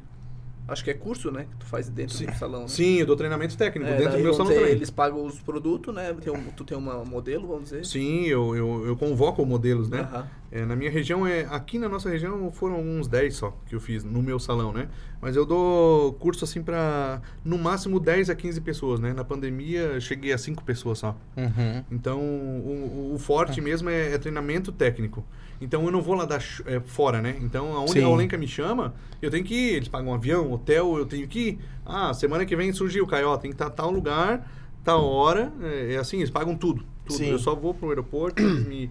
Acho 0.68 0.84
que 0.84 0.90
é 0.91 0.94
curso, 0.94 1.30
né? 1.30 1.45
Que 1.52 1.57
tu 1.57 1.65
faz 1.65 1.90
dentro 1.90 2.15
Sim. 2.15 2.26
do 2.27 2.35
salão. 2.35 2.61
Né? 2.61 2.68
Sim, 2.69 2.95
eu 2.99 3.06
dou 3.06 3.15
treinamento 3.18 3.57
técnico 3.57 3.91
É, 3.91 3.98
dentro 3.98 4.18
do 4.18 4.23
meu 4.23 4.34
salão 4.34 4.48
dizer, 4.48 4.61
também. 4.61 4.76
Eles 4.76 4.90
pagam 4.90 5.26
os 5.26 5.40
produtos, 5.41 5.94
né? 5.94 6.14
Tem 6.22 6.31
um, 6.31 6.44
tu 6.52 6.64
tem 6.64 6.77
uma 6.77 7.03
modelo, 7.03 7.48
vamos 7.48 7.65
dizer. 7.65 7.85
Sim, 7.85 8.26
eu, 8.27 8.56
eu, 8.56 8.85
eu 8.88 8.95
convoco 8.95 9.45
modelos, 9.45 9.90
né? 9.90 10.07
É, 10.52 10.65
na 10.65 10.76
minha 10.76 10.90
região, 10.91 11.26
é, 11.27 11.45
aqui 11.49 11.77
na 11.80 11.90
nossa 11.90 12.10
região 12.10 12.52
foram 12.52 12.80
uns 12.80 13.07
10 13.07 13.35
só 13.35 13.57
que 13.65 13.76
eu 13.76 13.80
fiz 13.80 14.03
no 14.03 14.22
meu 14.22 14.40
salão, 14.40 14.72
né? 14.72 14.88
Mas 15.19 15.35
eu 15.35 15.45
dou 15.45 16.14
curso 16.14 16.44
assim 16.45 16.61
para 16.61 17.22
no 17.44 17.57
máximo 17.57 17.99
10 17.99 18.30
a 18.30 18.35
15 18.35 18.61
pessoas, 18.61 18.99
né? 18.99 19.14
Na 19.14 19.23
pandemia 19.23 19.99
cheguei 19.99 20.31
a 20.31 20.38
5 20.38 20.64
pessoas 20.64 20.99
só. 20.99 21.18
Uhum. 21.35 21.84
Então 21.91 22.19
o, 22.22 23.14
o- 23.15 23.19
forte 23.19 23.60
mesmo 23.61 23.90
é, 23.90 24.14
é 24.14 24.18
treinamento 24.18 24.72
técnico. 24.72 25.26
Então 25.64 25.85
eu 25.85 25.91
não 25.91 26.02
vou 26.02 26.14
lá 26.15 26.26
dar 26.26 26.44
é, 26.65 26.80
fora, 26.81 27.22
né? 27.22 27.38
Então 27.41 27.73
aonde 27.76 27.94
Sim. 27.94 28.03
a 28.03 28.10
Olenka 28.10 28.38
me 28.38 28.48
chama, 28.48 28.94
eu 29.22 29.31
tenho 29.31 29.44
que 29.45 29.53
ir. 29.53 29.76
Eles 29.76 29.88
pagam 29.88 30.11
um 30.11 30.14
avião, 30.14 30.52
hotel, 30.52 30.98
eu 30.98 31.06
tenho 31.06 31.27
que 31.27 31.40
ir. 31.40 31.60
Ah, 31.85 32.14
semana 32.14 32.45
que 32.45 32.56
vem 32.56 32.72
surgiu, 32.73 33.07
Caio, 33.07 33.35
tem 33.38 33.49
que 33.52 33.56
estar 33.56 33.69
tal 33.69 33.90
lugar, 33.90 34.52
tal 34.84 35.06
hora. 35.06 35.52
É, 35.61 35.94
é 35.94 35.98
assim, 35.98 36.18
eles 36.18 36.30
pagam 36.30 36.56
tudo. 36.56 36.84
tudo. 37.06 37.18
Sim. 37.18 37.30
Eu 37.30 37.40
só 37.40 37.56
vou 37.56 37.73
pro 37.73 37.90
aeroporto, 37.90 38.41
eles 38.41 38.68
me, 38.68 38.90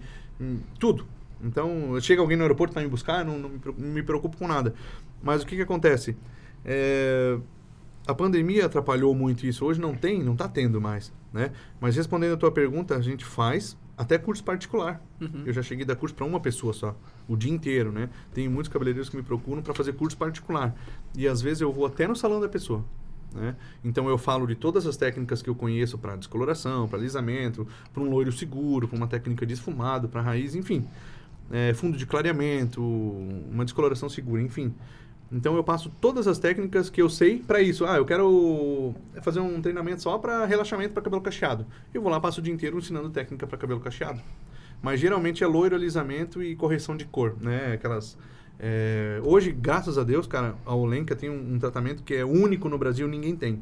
tudo. 0.79 1.05
Então, 1.43 1.99
chega 2.01 2.21
alguém 2.21 2.37
no 2.37 2.43
aeroporto 2.43 2.73
para 2.73 2.81
me 2.81 2.87
buscar, 2.89 3.23
não, 3.25 3.37
não 3.37 3.49
me, 3.49 3.59
preocupo- 3.59 3.85
não 3.85 3.93
me 3.93 4.03
preocupo 4.03 4.37
com 4.37 4.47
nada. 4.47 4.73
Mas 5.21 5.43
o 5.43 5.45
que, 5.45 5.55
que 5.57 5.61
acontece? 5.61 6.15
É, 6.65 7.37
a 8.07 8.13
pandemia 8.13 8.65
atrapalhou 8.65 9.13
muito 9.13 9.45
isso. 9.45 9.65
Hoje 9.65 9.79
não 9.79 9.93
tem, 9.93 10.23
não 10.23 10.33
está 10.33 10.47
tendo 10.47 10.79
mais, 10.81 11.11
né? 11.31 11.51
Mas 11.79 11.95
respondendo 11.95 12.33
a 12.33 12.37
tua 12.37 12.51
pergunta, 12.51 12.95
a 12.95 13.01
gente 13.01 13.25
faz 13.25 13.77
até 13.97 14.17
curso 14.17 14.43
particular. 14.43 15.01
Uhum. 15.21 15.43
Eu 15.45 15.53
já 15.53 15.61
cheguei 15.61 15.83
a 15.83 15.87
dar 15.87 15.95
curso 15.95 16.15
para 16.15 16.25
uma 16.25 16.39
pessoa 16.39 16.73
só, 16.73 16.95
o 17.27 17.35
dia 17.35 17.51
inteiro, 17.51 17.91
né? 17.91 18.09
Tem 18.33 18.47
muitos 18.49 18.71
cabeleireiros 18.71 19.09
que 19.09 19.15
me 19.15 19.23
procuram 19.23 19.61
para 19.61 19.73
fazer 19.73 19.93
curso 19.93 20.17
particular. 20.17 20.75
E 21.15 21.27
às 21.27 21.41
vezes 21.41 21.61
eu 21.61 21.71
vou 21.71 21.85
até 21.85 22.07
no 22.07 22.15
salão 22.15 22.39
da 22.41 22.49
pessoa. 22.49 22.83
Né? 23.33 23.55
Então 23.83 24.07
eu 24.07 24.17
falo 24.17 24.45
de 24.45 24.55
todas 24.55 24.85
as 24.85 24.95
técnicas 24.95 25.41
que 25.41 25.49
eu 25.49 25.55
conheço 25.55 25.97
para 25.97 26.15
descoloração, 26.15 26.87
para 26.87 26.99
alisamento, 26.99 27.67
para 27.93 28.03
um 28.03 28.09
loiro 28.09 28.31
seguro, 28.31 28.87
para 28.87 28.97
uma 28.97 29.07
técnica 29.07 29.45
de 29.45 29.53
esfumado, 29.53 30.07
para 30.07 30.21
raiz, 30.21 30.55
enfim. 30.55 30.85
É, 31.51 31.73
fundo 31.73 31.97
de 31.97 32.05
clareamento, 32.05 32.81
uma 32.81 33.65
descoloração 33.65 34.09
segura, 34.09 34.41
enfim. 34.41 34.73
Então 35.33 35.55
eu 35.55 35.63
passo 35.63 35.91
todas 35.99 36.27
as 36.27 36.37
técnicas 36.37 36.89
que 36.89 37.01
eu 37.01 37.09
sei 37.09 37.39
para 37.39 37.59
isso. 37.59 37.85
Ah, 37.85 37.97
eu 37.97 38.05
quero 38.05 38.93
fazer 39.21 39.39
um 39.39 39.59
treinamento 39.61 40.03
só 40.03 40.17
para 40.17 40.45
relaxamento 40.45 40.93
para 40.93 41.01
cabelo 41.01 41.21
cacheado. 41.21 41.65
Eu 41.93 42.01
vou 42.01 42.11
lá 42.11 42.19
passo 42.19 42.39
o 42.39 42.43
dia 42.43 42.53
inteiro 42.53 42.77
ensinando 42.77 43.09
técnica 43.09 43.47
para 43.47 43.57
cabelo 43.57 43.79
cacheado. 43.79 44.21
Mas 44.81 44.99
geralmente 44.99 45.43
é 45.43 45.47
loiro, 45.47 45.75
alisamento 45.75 46.43
e 46.43 46.55
correção 46.55 46.95
de 46.95 47.05
cor, 47.05 47.35
né? 47.41 47.73
Aquelas 47.73 48.17
é, 48.59 49.19
hoje, 49.23 49.51
graças 49.51 49.97
a 49.97 50.03
Deus, 50.03 50.27
cara, 50.27 50.55
a 50.65 50.75
Olenka 50.75 51.15
tem 51.15 51.29
um, 51.29 51.55
um 51.55 51.59
tratamento 51.59 52.03
que 52.03 52.13
é 52.13 52.23
único 52.23 52.69
no 52.69 52.77
Brasil, 52.77 53.07
ninguém 53.07 53.35
tem, 53.35 53.61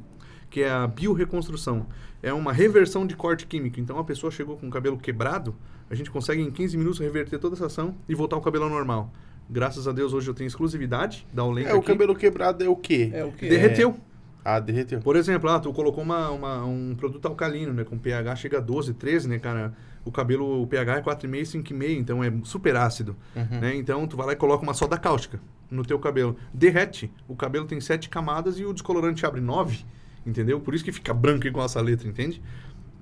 que 0.50 0.62
é 0.62 0.70
a 0.70 0.86
biorreconstrução. 0.86 1.88
É 2.22 2.34
uma 2.34 2.54
reversão 2.54 3.08
de 3.08 3.16
corte 3.16 3.48
químico. 3.48 3.80
Então 3.80 3.98
a 3.98 4.04
pessoa 4.04 4.32
chegou 4.32 4.58
com 4.58 4.68
o 4.68 4.70
cabelo 4.70 4.98
quebrado, 4.98 5.56
a 5.90 5.96
gente 5.96 6.12
consegue 6.12 6.42
em 6.42 6.52
15 6.52 6.78
minutos 6.78 7.00
reverter 7.00 7.40
toda 7.40 7.56
essa 7.56 7.66
ação 7.66 7.96
e 8.08 8.14
voltar 8.14 8.36
ao 8.36 8.42
cabelo 8.42 8.70
normal. 8.70 9.12
Graças 9.52 9.86
a 9.88 9.92
Deus 9.92 10.14
hoje 10.14 10.30
eu 10.30 10.34
tenho 10.34 10.48
exclusividade 10.48 11.28
da 11.34 11.44
Olenka 11.44 11.70
É, 11.72 11.74
o 11.76 11.80
aqui. 11.80 11.88
cabelo 11.88 12.16
quebrado 12.16 12.64
é 12.64 12.70
o 12.70 12.76
quê? 12.76 13.12
É 13.14 13.26
o 13.26 13.32
quê? 13.34 13.50
derreteu. 13.50 13.98
Ah, 14.44 14.60
derreteu. 14.60 15.00
Por 15.02 15.16
exemplo, 15.16 15.50
ah, 15.50 15.60
tu 15.60 15.72
colocou 15.74 16.04
uma, 16.04 16.30
uma- 16.32 16.66
um 16.66 16.96
produto 16.96 17.26
alcalino, 17.28 17.74
né? 17.74 17.84
Com 17.84 17.98
pH 17.98 18.36
chega 18.38 18.58
a 18.58 18.62
12, 18.62 18.94
13, 18.94 19.28
né, 19.28 19.38
cara? 19.38 19.74
O 20.04 20.12
cabelo, 20.12 20.64
o 20.64 20.66
pH 20.66 20.98
é 20.98 21.02
4,5, 21.02 21.46
5,5, 21.64 22.00
então 22.00 22.24
é 22.24 22.32
super 22.44 22.76
ácido. 22.76 23.16
Uhum. 23.36 23.60
Né? 23.60 23.76
Então 23.76 24.08
tu 24.08 24.18
vai 24.18 24.26
lá 24.28 24.34
e 24.34 24.36
coloca 24.36 24.64
uma 24.64 24.74
soda 24.74 24.98
cáustica 24.98 25.40
no 25.70 25.84
teu 25.84 26.00
cabelo. 26.00 26.36
Derrete. 26.54 27.12
O 27.28 27.36
cabelo 27.36 27.66
tem 27.66 27.80
sete 27.80 28.10
camadas 28.10 28.58
e 28.58 28.66
o 28.66 28.74
descolorante 28.74 29.26
abre 29.26 29.42
nove. 29.42 29.86
Entendeu? 30.26 30.60
Por 30.60 30.74
isso 30.74 30.84
que 30.84 30.92
fica 30.92 31.14
branco 31.14 31.46
igual 31.46 31.66
essa 31.66 31.82
letra, 31.82 32.08
entende? 32.08 32.42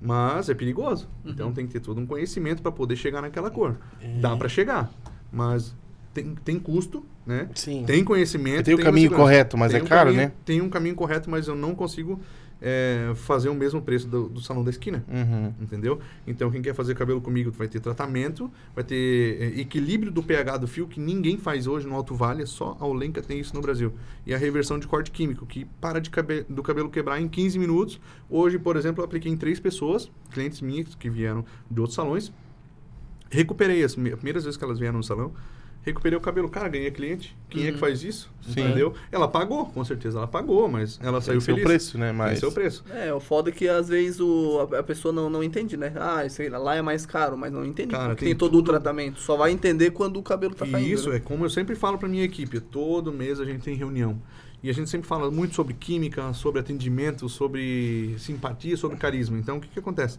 Mas 0.02 0.48
é 0.50 0.54
perigoso. 0.54 1.08
Então 1.24 1.52
tem 1.52 1.66
que 1.66 1.72
ter 1.72 1.80
todo 1.80 2.00
um 2.00 2.06
conhecimento 2.06 2.60
para 2.60 2.72
poder 2.72 2.96
chegar 2.96 3.22
naquela 3.22 3.50
cor. 3.50 3.76
Dá 4.20 4.36
para 4.36 4.48
chegar, 4.48 4.90
mas 5.32 5.74
tem, 6.12 6.34
tem 6.44 6.58
custo, 6.58 7.04
né? 7.26 7.48
Sim. 7.54 7.84
Tem 7.86 8.02
conhecimento. 8.04 8.64
Tem 8.64 8.74
o 8.74 8.78
caminho 8.78 9.10
correto, 9.10 9.56
mas 9.56 9.72
Tem 9.72 9.80
é 9.80 9.84
um 9.84 9.86
caro, 9.86 10.10
caminho- 10.10 10.26
né? 10.28 10.32
Tem 10.44 10.60
um 10.60 10.68
caminho 10.68 10.94
correto, 10.94 11.30
mas 11.30 11.46
eu 11.48 11.54
não 11.54 11.74
consigo 11.74 12.20
é, 12.62 13.12
fazer 13.14 13.48
o 13.48 13.54
mesmo 13.54 13.80
preço 13.80 14.06
do, 14.06 14.28
do 14.28 14.40
salão 14.40 14.62
da 14.62 14.68
esquina. 14.70 15.02
Uhum. 15.08 15.54
Entendeu? 15.62 15.98
Então, 16.26 16.50
quem 16.50 16.60
quer 16.60 16.74
fazer 16.74 16.94
cabelo 16.94 17.18
comigo 17.20 17.50
vai 17.50 17.66
ter 17.68 17.80
tratamento, 17.80 18.50
vai 18.74 18.84
ter 18.84 19.40
é, 19.40 19.60
equilíbrio 19.60 20.12
do 20.12 20.22
pH 20.22 20.58
do 20.58 20.68
fio, 20.68 20.86
que 20.86 21.00
ninguém 21.00 21.38
faz 21.38 21.66
hoje 21.66 21.86
no 21.86 21.94
Alto 21.94 22.14
Vale, 22.14 22.44
só 22.44 22.76
a 22.78 22.84
Olenka 22.86 23.22
tem 23.22 23.40
isso 23.40 23.54
no 23.54 23.62
Brasil. 23.62 23.94
E 24.26 24.34
a 24.34 24.36
reversão 24.36 24.78
de 24.78 24.86
corte 24.86 25.10
químico, 25.10 25.46
que 25.46 25.64
para 25.80 26.00
de 26.00 26.10
cabe 26.10 26.44
do 26.50 26.62
cabelo 26.62 26.90
quebrar 26.90 27.18
em 27.18 27.28
15 27.28 27.58
minutos. 27.58 27.98
Hoje, 28.28 28.58
por 28.58 28.76
exemplo, 28.76 29.00
eu 29.00 29.06
apliquei 29.06 29.32
em 29.32 29.38
três 29.38 29.58
pessoas, 29.58 30.10
clientes 30.30 30.60
minhas 30.60 30.94
que 30.94 31.08
vieram 31.08 31.44
de 31.70 31.80
outros 31.80 31.94
salões. 31.94 32.30
Recuperei 33.30 33.82
as 33.84 33.94
me- 33.96 34.10
primeiras 34.16 34.44
vezes 34.44 34.56
que 34.56 34.64
elas 34.64 34.78
vieram 34.78 34.98
no 34.98 35.04
salão. 35.04 35.32
Recuperei 35.82 36.16
o 36.16 36.20
cabelo. 36.20 36.46
Cara, 36.50 36.68
ganhei 36.68 36.90
cliente. 36.90 37.34
Quem 37.48 37.62
é 37.62 37.66
que 37.68 37.72
Uhum. 37.72 37.78
faz 37.78 38.02
isso? 38.04 38.30
Sim. 38.42 38.60
Entendeu? 38.60 38.92
Ela 39.10 39.26
pagou, 39.26 39.64
com 39.66 39.82
certeza 39.82 40.18
ela 40.18 40.28
pagou, 40.28 40.68
mas 40.68 41.00
ela 41.02 41.18
Tem 41.20 41.26
saiu 41.28 41.40
feliz. 41.40 41.64
preço, 41.64 41.96
né? 41.96 42.12
Mas... 42.12 42.42
É 42.42 42.46
o 42.46 42.52
preço. 42.52 42.84
É, 42.90 43.14
o 43.14 43.18
foda 43.18 43.48
é 43.48 43.52
que 43.52 43.66
às 43.66 43.88
vezes 43.88 44.20
o, 44.20 44.68
a, 44.72 44.80
a 44.80 44.82
pessoa 44.82 45.10
não, 45.10 45.30
não 45.30 45.42
entende, 45.42 45.78
né? 45.78 45.90
Ah, 45.96 46.28
sei 46.28 46.50
lá, 46.50 46.58
lá 46.58 46.74
é 46.76 46.82
mais 46.82 47.06
caro, 47.06 47.36
mas 47.36 47.50
não 47.50 47.64
entende. 47.64 47.92
Cara, 47.92 48.10
porque 48.10 48.26
tem 48.26 48.34
tem, 48.34 48.38
todo 48.38 48.58
o 48.58 48.62
tratamento. 48.62 49.20
Só 49.20 49.36
vai 49.38 49.52
entender 49.52 49.90
quando 49.92 50.18
o 50.18 50.22
cabelo 50.22 50.54
tá 50.54 50.66
E 50.66 50.70
caindo. 50.70 50.86
isso 50.86 51.08
né? 51.08 51.16
é 51.16 51.20
como 51.20 51.46
eu 51.46 51.50
sempre 51.50 51.74
falo 51.74 51.96
para 51.96 52.08
minha 52.08 52.24
equipe, 52.24 52.60
todo 52.60 53.10
mês 53.10 53.40
a 53.40 53.44
gente 53.46 53.62
tem 53.64 53.74
reunião. 53.74 54.20
E 54.62 54.68
a 54.68 54.74
gente 54.74 54.90
sempre 54.90 55.08
fala 55.08 55.30
muito 55.30 55.54
sobre 55.54 55.72
química, 55.72 56.34
sobre 56.34 56.60
atendimento, 56.60 57.26
sobre 57.30 58.14
simpatia, 58.18 58.76
sobre 58.76 58.98
carisma. 58.98 59.38
Então, 59.38 59.56
o 59.56 59.60
que, 59.62 59.68
que 59.68 59.78
acontece? 59.78 60.18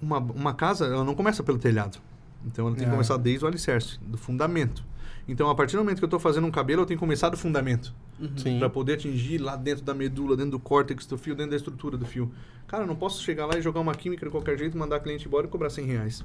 Uma, 0.00 0.18
uma 0.18 0.54
casa, 0.54 0.86
ela 0.86 1.02
não 1.04 1.14
começa 1.16 1.42
pelo 1.42 1.58
telhado. 1.58 1.98
Então, 2.46 2.66
ela 2.66 2.74
tem 2.76 2.84
que 2.84 2.90
Ah. 2.90 2.92
começar 2.92 3.16
desde 3.16 3.44
o 3.44 3.48
alicerce, 3.48 3.98
do 4.00 4.16
fundamento. 4.16 4.84
Então, 5.28 5.48
a 5.48 5.54
partir 5.54 5.76
do 5.76 5.80
momento 5.80 5.98
que 5.98 6.04
eu 6.04 6.06
estou 6.08 6.18
fazendo 6.18 6.46
um 6.46 6.50
cabelo, 6.50 6.82
eu 6.82 6.86
tenho 6.86 6.98
que 6.98 7.04
começar 7.04 7.28
do 7.28 7.36
fundamento. 7.36 7.94
Uhum. 8.18 8.36
Sim. 8.36 8.58
Para 8.58 8.68
poder 8.68 8.94
atingir 8.94 9.38
lá 9.38 9.54
dentro 9.56 9.84
da 9.84 9.94
medula, 9.94 10.36
dentro 10.36 10.52
do 10.52 10.58
córtex 10.58 11.06
do 11.06 11.16
fio, 11.16 11.34
dentro 11.34 11.50
da 11.50 11.56
estrutura 11.56 11.96
do 11.96 12.04
fio. 12.04 12.30
Cara, 12.66 12.82
eu 12.84 12.86
não 12.86 12.96
posso 12.96 13.22
chegar 13.22 13.46
lá 13.46 13.56
e 13.56 13.62
jogar 13.62 13.80
uma 13.80 13.94
química 13.94 14.24
de 14.26 14.30
qualquer 14.32 14.58
jeito, 14.58 14.76
mandar 14.76 14.96
a 14.96 15.00
cliente 15.00 15.26
embora 15.26 15.46
e 15.46 15.50
cobrar 15.50 15.70
100 15.70 15.84
reais. 15.86 16.24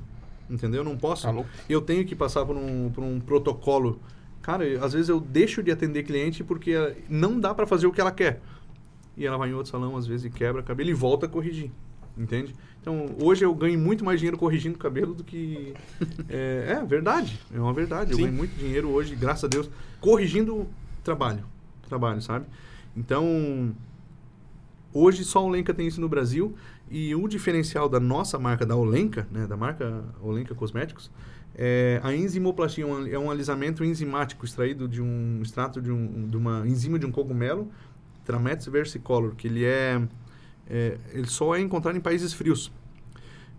Entendeu? 0.49 0.81
Eu 0.81 0.83
não 0.85 0.97
posso. 0.97 1.23
Tá 1.23 1.31
louco? 1.31 1.49
eu 1.69 1.81
tenho 1.81 2.05
que 2.05 2.15
passar 2.15 2.45
por 2.45 2.55
um, 2.55 2.89
por 2.89 3.03
um 3.03 3.19
protocolo. 3.19 3.99
Cara, 4.41 4.63
às 4.83 4.93
vezes 4.93 5.09
eu 5.09 5.19
deixo 5.19 5.61
de 5.63 5.71
atender 5.71 6.03
cliente 6.03 6.43
porque 6.43 6.71
eh, 6.71 6.97
não 7.09 7.39
dá 7.39 7.53
para 7.53 7.65
fazer 7.65 7.87
o 7.87 7.91
que 7.91 7.99
ela 7.99 8.11
quer. 8.11 8.41
E 9.17 9.25
ela 9.25 9.37
vai 9.37 9.49
em 9.49 9.53
outro 9.53 9.71
salão, 9.71 9.95
às 9.97 10.05
vezes, 10.05 10.25
e 10.25 10.29
quebra 10.29 10.61
cabelo 10.61 10.89
e 10.89 10.93
volta 10.93 11.25
a 11.25 11.29
corrigir. 11.29 11.71
Entende? 12.17 12.55
Então, 12.81 13.15
hoje 13.21 13.43
eu 13.43 13.53
ganho 13.55 13.79
muito 13.79 14.05
mais 14.05 14.19
dinheiro 14.19 14.37
corrigindo 14.37 14.77
cabelo 14.77 15.13
do 15.15 15.23
que... 15.23 15.73
é, 16.29 16.77
é 16.81 16.85
verdade, 16.85 17.39
é 17.53 17.59
uma 17.59 17.73
verdade. 17.73 18.11
Eu 18.11 18.17
Sim. 18.17 18.23
ganho 18.25 18.35
muito 18.35 18.55
dinheiro 18.57 18.89
hoje, 18.89 19.15
graças 19.15 19.43
a 19.43 19.47
Deus, 19.47 19.69
corrigindo 19.99 20.67
trabalho, 21.03 21.43
trabalho, 21.87 22.21
sabe? 22.21 22.45
Então, 22.95 23.73
hoje 24.93 25.23
só 25.23 25.39
a 25.39 25.43
Olenka 25.43 25.73
tem 25.73 25.87
isso 25.87 25.99
no 25.99 26.07
Brasil 26.07 26.55
e 26.89 27.13
o 27.15 27.27
diferencial 27.27 27.89
da 27.89 27.99
nossa 27.99 28.37
marca, 28.37 28.65
da 28.65 28.75
Olenka, 28.75 29.27
né, 29.31 29.47
da 29.47 29.57
marca 29.57 30.03
Olenka 30.21 30.53
Cosméticos, 30.53 31.09
é 31.57 31.99
a 32.03 32.13
enzimoplastia, 32.13 32.83
é 32.83 32.87
um- 32.87 33.07
é 33.07 33.17
um 33.19 33.31
alisamento 33.31 33.83
enzimático 33.83 34.45
extraído 34.45 34.87
de 34.87 35.01
um 35.01 35.39
extrato 35.41 35.81
de, 35.81 35.91
um, 35.91 36.27
de 36.29 36.37
uma 36.37 36.67
enzima 36.67 36.99
de 36.99 37.05
um 37.05 37.11
cogumelo, 37.11 37.69
Trametes 38.25 38.65
versicolor, 38.67 39.35
que 39.35 39.47
ele 39.47 39.63
é, 39.63 40.01
é 40.69 40.97
ele 41.13 41.27
só 41.27 41.55
é 41.55 41.61
encontrado 41.61 41.95
em 41.97 42.01
países 42.01 42.33
frios. 42.33 42.71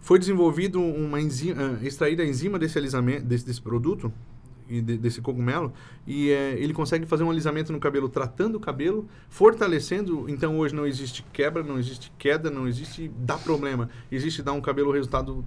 Foi 0.00 0.18
desenvolvido 0.18 0.80
uma 0.80 1.20
enzima, 1.20 1.78
eh, 1.82 1.86
extraída 1.86 2.22
a 2.22 2.26
enzima 2.26 2.58
desse 2.58 2.78
alisamento, 2.78 3.24
desse, 3.24 3.44
desse 3.44 3.60
produto 3.60 4.12
e 4.68 4.80
de- 4.80 4.98
desse 4.98 5.20
cogumelo 5.20 5.72
e 6.06 6.30
eh, 6.30 6.56
ele 6.58 6.72
consegue 6.72 7.06
fazer 7.06 7.24
um 7.24 7.30
alisamento 7.30 7.72
no 7.72 7.80
cabelo, 7.80 8.08
tratando 8.08 8.56
o 8.56 8.60
cabelo, 8.60 9.08
fortalecendo. 9.28 10.28
Então 10.28 10.58
hoje 10.58 10.74
não 10.74 10.86
existe 10.86 11.24
quebra, 11.32 11.62
não 11.62 11.78
existe 11.78 12.12
queda, 12.18 12.50
não 12.50 12.68
existe 12.68 13.08
dar 13.18 13.38
problema. 13.38 13.88
Existe 14.10 14.42
dar 14.42 14.52
um 14.52 14.60
cabelo 14.60 14.92
resultado 14.92 15.44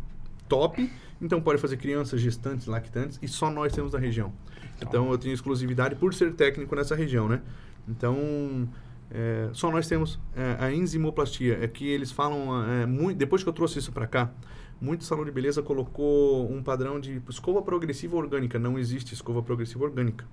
top. 0.47 0.89
Então 1.21 1.41
pode 1.41 1.59
fazer 1.61 1.77
crianças, 1.77 2.19
gestantes, 2.21 2.65
lactantes 2.65 3.19
e 3.21 3.27
só 3.27 3.49
nós 3.49 3.71
temos 3.73 3.93
na 3.93 3.99
região. 3.99 4.33
Então 4.81 5.09
eu 5.11 5.17
tenho 5.17 5.33
exclusividade 5.33 5.95
por 5.95 6.13
ser 6.13 6.33
técnico 6.33 6.73
nessa 6.75 6.95
região, 6.95 7.27
né? 7.27 7.41
Então 7.87 8.67
é, 9.11 9.49
só 9.53 9.71
nós 9.71 9.87
temos 9.87 10.19
é, 10.35 10.57
a 10.59 10.71
enzimoplastia. 10.71 11.59
É 11.61 11.67
que 11.67 11.87
eles 11.87 12.11
falam 12.11 12.63
é, 12.69 12.85
muito. 12.85 13.17
Depois 13.17 13.43
que 13.43 13.49
eu 13.49 13.53
trouxe 13.53 13.79
isso 13.79 13.91
para 13.91 14.07
cá, 14.07 14.31
muito 14.79 15.03
salão 15.03 15.25
de 15.25 15.31
beleza 15.31 15.61
colocou 15.61 16.51
um 16.51 16.61
padrão 16.61 16.99
de 16.99 17.21
escova 17.29 17.61
progressiva 17.61 18.15
orgânica. 18.15 18.59
Não 18.59 18.77
existe 18.77 19.13
escova 19.13 19.41
progressiva 19.41 19.83
orgânica. 19.83 20.25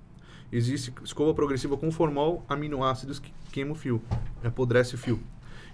Existe 0.51 0.93
escova 1.03 1.33
progressiva 1.33 1.75
com 1.75 1.91
formol, 1.91 2.45
aminoácidos 2.47 3.19
que 3.19 3.33
queima 3.51 3.73
o 3.73 3.75
fio, 3.75 4.01
apodrece 4.41 4.95
o 4.95 4.97
fio. 4.97 5.19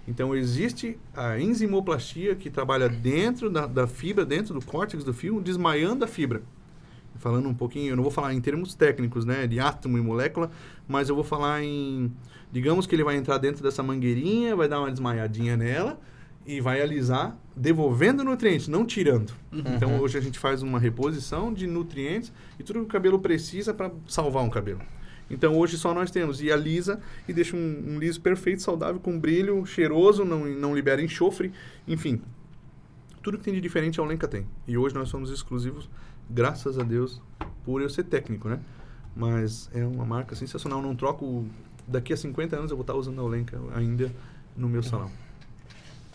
Então 0.06 0.34
existe 0.34 0.98
a 1.14 1.38
enzimoplastia 1.38 2.34
que 2.34 2.50
trabalha 2.50 2.88
dentro 2.88 3.48
da, 3.48 3.66
da 3.66 3.86
fibra, 3.86 4.24
dentro 4.24 4.52
do 4.52 4.64
córtex 4.64 5.04
do 5.04 5.14
fio, 5.14 5.40
desmaiando 5.40 6.04
a 6.04 6.08
fibra 6.08 6.42
falando 7.18 7.48
um 7.48 7.54
pouquinho, 7.54 7.90
eu 7.90 7.96
não 7.96 8.02
vou 8.02 8.12
falar 8.12 8.34
em 8.34 8.40
termos 8.40 8.74
técnicos, 8.74 9.24
né, 9.24 9.46
de 9.46 9.60
átomo 9.60 9.96
e 9.96 10.00
molécula, 10.00 10.50
mas 10.86 11.08
eu 11.08 11.14
vou 11.14 11.24
falar 11.24 11.62
em, 11.62 12.12
digamos 12.54 12.86
que 12.86 12.94
ele 12.94 13.02
vai 13.02 13.16
entrar 13.16 13.36
dentro 13.38 13.64
dessa 13.64 13.82
mangueirinha, 13.82 14.54
vai 14.54 14.68
dar 14.68 14.78
uma 14.78 14.88
desmaiadinha 14.88 15.56
nela 15.56 16.00
e 16.46 16.60
vai 16.60 16.80
alisar, 16.80 17.36
devolvendo 17.56 18.22
nutrientes, 18.22 18.68
não 18.68 18.86
tirando. 18.86 19.32
Então 19.74 19.98
hoje 19.98 20.16
a 20.16 20.20
gente 20.20 20.38
faz 20.38 20.62
uma 20.62 20.78
reposição 20.78 21.52
de 21.52 21.66
nutrientes 21.66 22.32
e 22.56 22.62
tudo 22.62 22.78
que 22.78 22.84
o 22.84 22.88
cabelo 22.88 23.18
precisa 23.18 23.74
para 23.74 23.90
salvar 24.06 24.44
um 24.44 24.48
cabelo. 24.48 24.80
Então 25.28 25.58
hoje 25.58 25.76
só 25.76 25.92
nós 25.92 26.12
temos 26.12 26.40
e 26.40 26.52
alisa 26.52 27.00
e 27.26 27.32
deixa 27.32 27.56
um, 27.56 27.84
um 27.88 27.98
liso 27.98 28.20
perfeito, 28.20 28.62
saudável, 28.62 29.00
com 29.00 29.18
brilho, 29.18 29.66
cheiroso, 29.66 30.24
não, 30.24 30.44
não 30.44 30.76
libera 30.76 31.02
enxofre, 31.02 31.50
enfim. 31.88 32.22
Tudo 33.20 33.36
que 33.36 33.42
tem 33.42 33.54
de 33.54 33.60
diferente 33.60 33.98
a 33.98 34.02
Olenka 34.04 34.28
tem. 34.28 34.46
E 34.68 34.78
hoje 34.78 34.94
nós 34.94 35.08
somos 35.08 35.28
exclusivos, 35.28 35.90
graças 36.30 36.78
a 36.78 36.84
Deus, 36.84 37.20
por 37.64 37.82
eu 37.82 37.88
ser 37.88 38.04
técnico, 38.04 38.48
né? 38.48 38.60
Mas 39.16 39.68
é 39.72 39.84
uma 39.84 40.04
marca 40.04 40.34
sensacional. 40.34 40.82
Não 40.82 40.94
troco. 40.94 41.46
Daqui 41.86 42.12
a 42.12 42.16
50 42.16 42.56
anos 42.56 42.70
eu 42.70 42.76
vou 42.76 42.82
estar 42.82 42.94
usando 42.94 43.20
a 43.20 43.24
Olenka 43.24 43.58
ainda 43.74 44.10
no 44.56 44.68
meu 44.68 44.82
salão. 44.82 45.10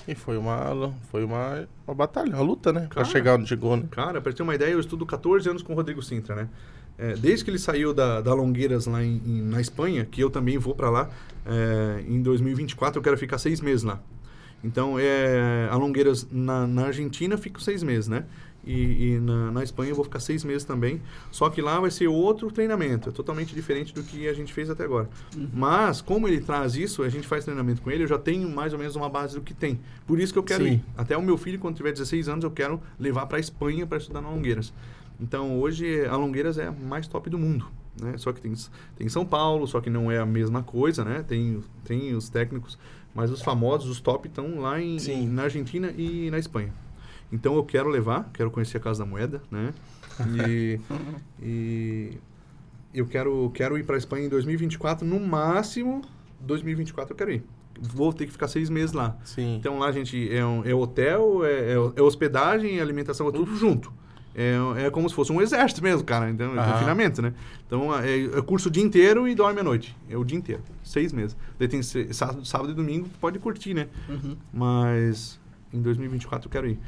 E 0.07 0.15
foi 0.15 0.37
uma, 0.37 0.91
foi 1.11 1.23
uma, 1.23 1.67
uma 1.87 1.93
batalha, 1.93 2.33
uma 2.35 2.41
luta, 2.41 2.73
né? 2.73 2.81
Pra 2.81 3.03
Cara. 3.03 3.05
chegar 3.05 3.35
onde 3.37 3.47
chegou, 3.47 3.77
né? 3.77 3.83
Cara, 3.91 4.19
pra 4.19 4.33
ter 4.33 4.41
uma 4.41 4.55
ideia, 4.55 4.71
eu 4.71 4.79
estudo 4.79 5.05
14 5.05 5.47
anos 5.49 5.61
com 5.61 5.73
o 5.73 5.75
Rodrigo 5.75 6.01
Sintra, 6.01 6.35
né? 6.35 6.49
É, 6.97 7.13
desde 7.13 7.45
que 7.45 7.51
ele 7.51 7.59
saiu 7.59 7.93
da, 7.93 8.19
da 8.19 8.33
Longueiras 8.33 8.85
lá 8.87 9.03
em, 9.03 9.21
em- 9.25 9.41
na 9.41 9.61
Espanha, 9.61 10.03
que 10.05 10.21
eu 10.21 10.29
também 10.29 10.57
vou 10.57 10.73
pra 10.73 10.89
lá, 10.89 11.09
é, 11.45 12.03
em 12.07 12.21
2024 12.21 12.97
eu 12.99 13.03
quero 13.03 13.17
ficar 13.17 13.37
seis 13.37 13.61
meses 13.61 13.83
lá. 13.83 13.99
Então, 14.63 14.97
é, 14.99 15.69
a 15.71 15.75
Longueiras 15.75 16.27
na, 16.31 16.65
na 16.67 16.87
Argentina 16.87 17.37
fico 17.37 17.61
seis 17.61 17.83
meses, 17.83 18.07
né? 18.09 18.25
E, 18.69 19.13
e 19.15 19.19
na, 19.19 19.51
na 19.51 19.63
Espanha 19.63 19.89
eu 19.89 19.95
vou 19.95 20.05
ficar 20.05 20.19
seis 20.19 20.43
meses 20.43 20.63
também. 20.63 21.01
Só 21.31 21.49
que 21.49 21.59
lá 21.59 21.79
vai 21.79 21.89
ser 21.89 22.07
outro 22.07 22.51
treinamento, 22.51 23.09
é 23.09 23.11
totalmente 23.11 23.55
diferente 23.55 23.91
do 23.95 24.03
que 24.03 24.27
a 24.27 24.33
gente 24.33 24.53
fez 24.53 24.69
até 24.69 24.83
agora. 24.83 25.09
Mas, 25.51 26.01
como 26.01 26.27
ele 26.27 26.39
traz 26.39 26.75
isso, 26.75 27.01
a 27.01 27.09
gente 27.09 27.27
faz 27.27 27.43
treinamento 27.43 27.81
com 27.81 27.89
ele, 27.89 28.03
eu 28.03 28.07
já 28.07 28.19
tenho 28.19 28.47
mais 28.47 28.71
ou 28.71 28.77
menos 28.77 28.95
uma 28.95 29.09
base 29.09 29.33
do 29.33 29.41
que 29.41 29.55
tem. 29.55 29.79
Por 30.05 30.19
isso 30.19 30.31
que 30.31 30.37
eu 30.37 30.43
quero 30.43 30.63
Sim. 30.63 30.73
ir. 30.73 30.85
Até 30.95 31.17
o 31.17 31.21
meu 31.21 31.35
filho, 31.35 31.57
quando 31.57 31.75
tiver 31.75 31.91
16 31.91 32.29
anos, 32.29 32.43
eu 32.43 32.51
quero 32.51 32.79
levar 32.99 33.25
para 33.25 33.39
Espanha 33.39 33.87
para 33.87 33.97
estudar 33.97 34.21
na 34.21 34.29
Longueiras. 34.29 34.71
Então, 35.19 35.59
hoje, 35.59 36.05
a 36.05 36.15
Longueiras 36.15 36.59
é 36.59 36.67
a 36.67 36.71
mais 36.71 37.07
top 37.07 37.27
do 37.27 37.39
mundo. 37.39 37.65
Né? 37.99 38.17
Só 38.17 38.31
que 38.31 38.39
tem, 38.39 38.53
tem 38.95 39.09
São 39.09 39.25
Paulo, 39.25 39.65
só 39.67 39.81
que 39.81 39.89
não 39.89 40.11
é 40.11 40.19
a 40.19 40.25
mesma 40.25 40.61
coisa, 40.61 41.03
né? 41.03 41.25
Tem, 41.27 41.59
tem 41.83 42.15
os 42.15 42.29
técnicos, 42.29 42.77
mas 43.15 43.31
os 43.31 43.41
famosos, 43.41 43.89
os 43.89 43.99
top, 43.99 44.27
estão 44.27 44.59
lá 44.59 44.79
em, 44.79 44.99
Sim. 44.99 45.27
na 45.27 45.43
Argentina 45.43 45.91
e 45.97 46.29
na 46.29 46.37
Espanha. 46.37 46.71
Então, 47.31 47.55
eu 47.55 47.63
quero 47.63 47.89
levar, 47.89 48.29
quero 48.33 48.49
conhecer 48.51 48.77
a 48.77 48.79
Casa 48.79 49.03
da 49.03 49.09
Moeda, 49.09 49.41
né? 49.51 49.73
E, 50.35 50.79
e 51.41 52.17
eu 52.93 53.05
quero, 53.05 53.51
quero 53.53 53.77
ir 53.77 53.83
para 53.83 53.95
a 53.95 53.97
Espanha 53.97 54.25
em 54.25 54.29
2024, 54.29 55.05
no 55.05 55.19
máximo 55.19 56.01
2024 56.41 57.13
eu 57.13 57.17
quero 57.17 57.31
ir. 57.31 57.43
Vou 57.81 58.11
ter 58.11 58.25
que 58.25 58.31
ficar 58.31 58.47
seis 58.47 58.69
meses 58.69 58.91
lá. 58.93 59.15
Sim. 59.23 59.55
Então 59.55 59.79
lá, 59.79 59.91
gente, 59.91 60.33
é, 60.35 60.45
um- 60.45 60.65
é 60.65 60.73
hotel, 60.73 61.45
é, 61.45 61.71
é- 61.73 61.93
é 61.95 62.01
hospedagem, 62.01 62.81
alimentação, 62.81 63.27
é 63.29 63.31
tudo 63.31 63.55
junto. 63.55 63.93
É, 64.35 64.85
é 64.85 64.89
como 64.89 65.07
se 65.09 65.15
fosse 65.15 65.31
um 65.31 65.41
exército 65.41 65.81
mesmo, 65.81 66.03
cara. 66.03 66.29
Então, 66.29 66.53
é 66.59 66.71
confinamento, 66.71 67.21
né? 67.21 67.33
Então, 67.65 67.97
é, 67.97 68.23
é 68.25 68.41
curso 68.41 68.69
o 68.69 68.71
dia 68.71 68.83
inteiro 68.83 69.27
e 69.27 69.35
dorme 69.35 69.59
à 69.59 69.63
noite. 69.63 69.95
É 70.09 70.17
o 70.17 70.23
dia 70.23 70.37
inteiro. 70.37 70.61
Seis 70.83 71.11
meses. 71.13 71.35
Daí 71.57 71.67
tem 71.67 71.81
sábado, 71.81 72.45
sábado 72.45 72.71
e 72.71 72.73
domingo, 72.73 73.07
pode 73.19 73.39
curtir, 73.39 73.73
né? 73.73 73.87
Uhum. 74.07 74.35
Mas 74.53 75.39
em 75.73 75.81
2024 75.81 76.47
eu 76.47 76.51
quero 76.51 76.67
ir. 76.67 76.79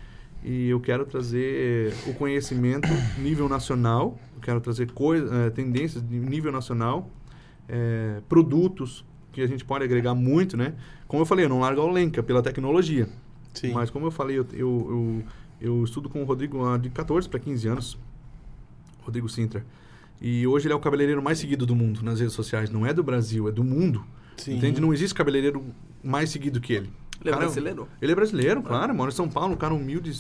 E 0.44 0.70
eu 0.70 0.80
quero 0.80 1.06
trazer 1.06 1.94
o 2.08 2.14
conhecimento 2.14 2.88
nível 3.22 3.48
nacional, 3.48 4.18
eu 4.36 4.42
quero 4.42 4.60
trazer 4.60 4.92
coi- 4.92 5.20
eh, 5.24 5.50
tendências 5.52 6.02
de 6.08 6.18
nível 6.20 6.52
nacional, 6.52 7.10
eh, 7.70 8.22
produtos 8.28 9.06
que 9.32 9.42
a 9.42 9.48
gente 9.48 9.64
pode 9.64 9.84
agregar 9.86 10.14
muito, 10.16 10.58
né? 10.58 10.74
Como 11.08 11.22
eu 11.22 11.26
falei, 11.26 11.46
eu 11.46 11.50
não 11.50 11.60
largo 11.60 11.80
a 11.82 11.86
Olenka 11.86 12.24
pela 12.24 12.42
tecnologia. 12.42 13.08
Sim. 13.54 13.72
Mas 13.74 13.90
como 13.90 14.08
eu 14.08 14.12
falei, 14.12 14.40
eu, 14.40 14.48
eu, 14.54 14.58
eu, 14.60 15.24
eu 15.78 15.84
estudo 15.84 16.10
com 16.10 16.22
o 16.22 16.26
Rodrigo 16.26 16.66
há 16.66 16.78
de 16.78 16.90
14 16.90 17.30
para 17.30 17.40
15 17.40 17.68
anos. 17.68 17.98
Rodrigo 19.04 19.30
Sintra. 19.30 19.66
E 20.20 20.46
hoje 20.48 20.68
ele 20.68 20.74
é 20.74 20.76
o 20.76 20.80
cabeleireiro 20.80 21.22
mais 21.22 21.40
seguido 21.40 21.66
do 21.66 21.76
mundo 21.76 22.02
nas 22.04 22.20
redes 22.20 22.34
sociais. 22.36 22.70
Não 22.70 22.86
é 22.86 22.94
do 22.94 23.04
Brasil, 23.04 23.48
é 23.48 23.52
do 23.52 23.64
mundo. 23.64 24.04
Sim. 24.38 24.58
Entende? 24.58 24.80
Não 24.82 24.94
existe 24.94 25.14
cabeleireiro 25.16 25.64
mais 26.04 26.30
seguido 26.30 26.60
que 26.62 26.74
ele. 26.74 26.90
Ele 27.22 27.30
é 27.30 27.34
Cara, 27.34 27.46
brasileiro? 27.46 27.88
Ele 28.02 28.12
é 28.12 28.16
brasileiro, 28.16 28.62
claro. 28.62 28.94
Mora 28.96 29.12
em 29.12 29.14
São 29.16 29.30
Paulo, 29.30 29.54
um 29.54 29.58
cara 29.58 29.74
humilde. 29.74 30.12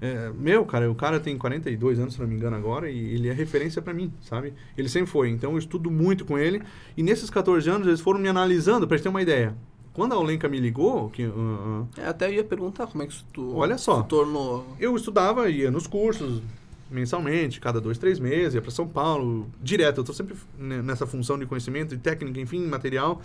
É, 0.00 0.30
meu, 0.38 0.64
cara, 0.64 0.88
o 0.90 0.94
cara 0.94 1.18
tem 1.18 1.36
42 1.36 1.98
anos, 1.98 2.14
se 2.14 2.20
não 2.20 2.26
me 2.28 2.34
engano, 2.36 2.54
agora, 2.56 2.88
e 2.88 3.14
ele 3.14 3.28
é 3.28 3.32
referência 3.32 3.82
pra 3.82 3.92
mim, 3.92 4.12
sabe? 4.22 4.54
Ele 4.76 4.88
sempre 4.88 5.10
foi. 5.10 5.28
Então 5.30 5.52
eu 5.52 5.58
estudo 5.58 5.90
muito 5.90 6.24
com 6.24 6.38
ele. 6.38 6.62
E 6.96 7.02
nesses 7.02 7.28
14 7.28 7.68
anos, 7.68 7.86
eles 7.88 8.00
foram 8.00 8.20
me 8.20 8.28
analisando 8.28 8.86
gente 8.96 9.02
ter 9.02 9.08
uma 9.08 9.20
ideia. 9.22 9.56
Quando 9.92 10.12
a 10.12 10.16
Olenka 10.18 10.48
me 10.48 10.60
ligou, 10.60 11.10
que, 11.10 11.24
ah, 11.24 11.30
ah, 11.96 12.00
É, 12.02 12.06
até 12.06 12.28
eu 12.28 12.34
ia 12.34 12.44
perguntar 12.44 12.86
como 12.86 13.02
é 13.02 13.06
que 13.08 13.12
isso 13.12 13.26
tu 13.32 13.56
Olha 13.56 13.76
só. 13.76 14.02
tornou. 14.04 14.64
eu 14.78 14.94
estudava, 14.94 15.50
ia 15.50 15.68
nos 15.72 15.88
cursos 15.88 16.40
mensalmente, 16.88 17.60
cada 17.60 17.80
dois, 17.80 17.98
três 17.98 18.20
meses, 18.20 18.54
ia 18.54 18.62
para 18.62 18.70
São 18.70 18.86
Paulo, 18.86 19.48
direto. 19.60 19.98
Eu 19.98 20.04
tô 20.04 20.12
sempre 20.12 20.36
ne- 20.56 20.80
nessa 20.80 21.06
função 21.08 21.36
de 21.36 21.44
conhecimento, 21.46 21.96
de 21.96 22.00
técnica, 22.00 22.40
enfim, 22.40 22.64
material. 22.66 23.20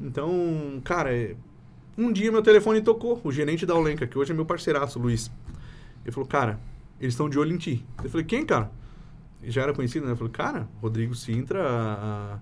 Então, 0.00 0.80
cara, 0.82 1.14
é- 1.14 1.36
um 1.96 2.12
dia 2.12 2.30
meu 2.32 2.42
telefone 2.42 2.80
tocou, 2.80 3.20
o 3.24 3.30
gerente 3.32 3.64
da 3.66 3.74
Olenka, 3.74 4.06
que 4.06 4.18
hoje 4.18 4.32
é 4.32 4.34
meu 4.34 4.44
parceiraço, 4.46 4.98
Luiz. 4.98 5.30
Ele 6.04 6.12
falou, 6.12 6.28
cara, 6.28 6.58
eles 7.00 7.14
estão 7.14 7.28
de 7.28 7.38
olho 7.38 7.52
em 7.54 7.56
ti. 7.58 7.84
Eu 8.02 8.10
falei, 8.10 8.24
quem, 8.26 8.44
cara? 8.44 8.70
E 9.42 9.50
já 9.50 9.62
era 9.62 9.72
conhecido, 9.72 10.06
né? 10.06 10.12
Eu 10.12 10.16
falei, 10.16 10.32
cara, 10.32 10.68
Rodrigo 10.80 11.14
Sintra, 11.14 11.62
a- 11.62 12.34
a- 12.34 12.38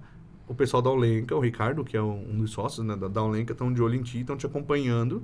o 0.49 0.55
pessoal 0.55 0.83
da 0.83 0.91
Olenka, 0.91 1.35
o 1.35 1.41
Ricardo, 1.41 1.85
que 1.85 1.97
é 1.97 2.03
um 2.03 2.31
um 2.33 2.39
dos 2.39 2.51
sócios 2.51 2.85
né, 2.85 2.97
da, 2.97 3.09
da 3.09 3.23
Olenka, 3.23 3.53
estão 3.53 3.73
de 3.73 3.83
olho 3.83 3.95
em 3.95 4.03
ti, 4.03 4.20
estão 4.20 4.37
te 4.37 4.47
acompanhando. 4.47 5.23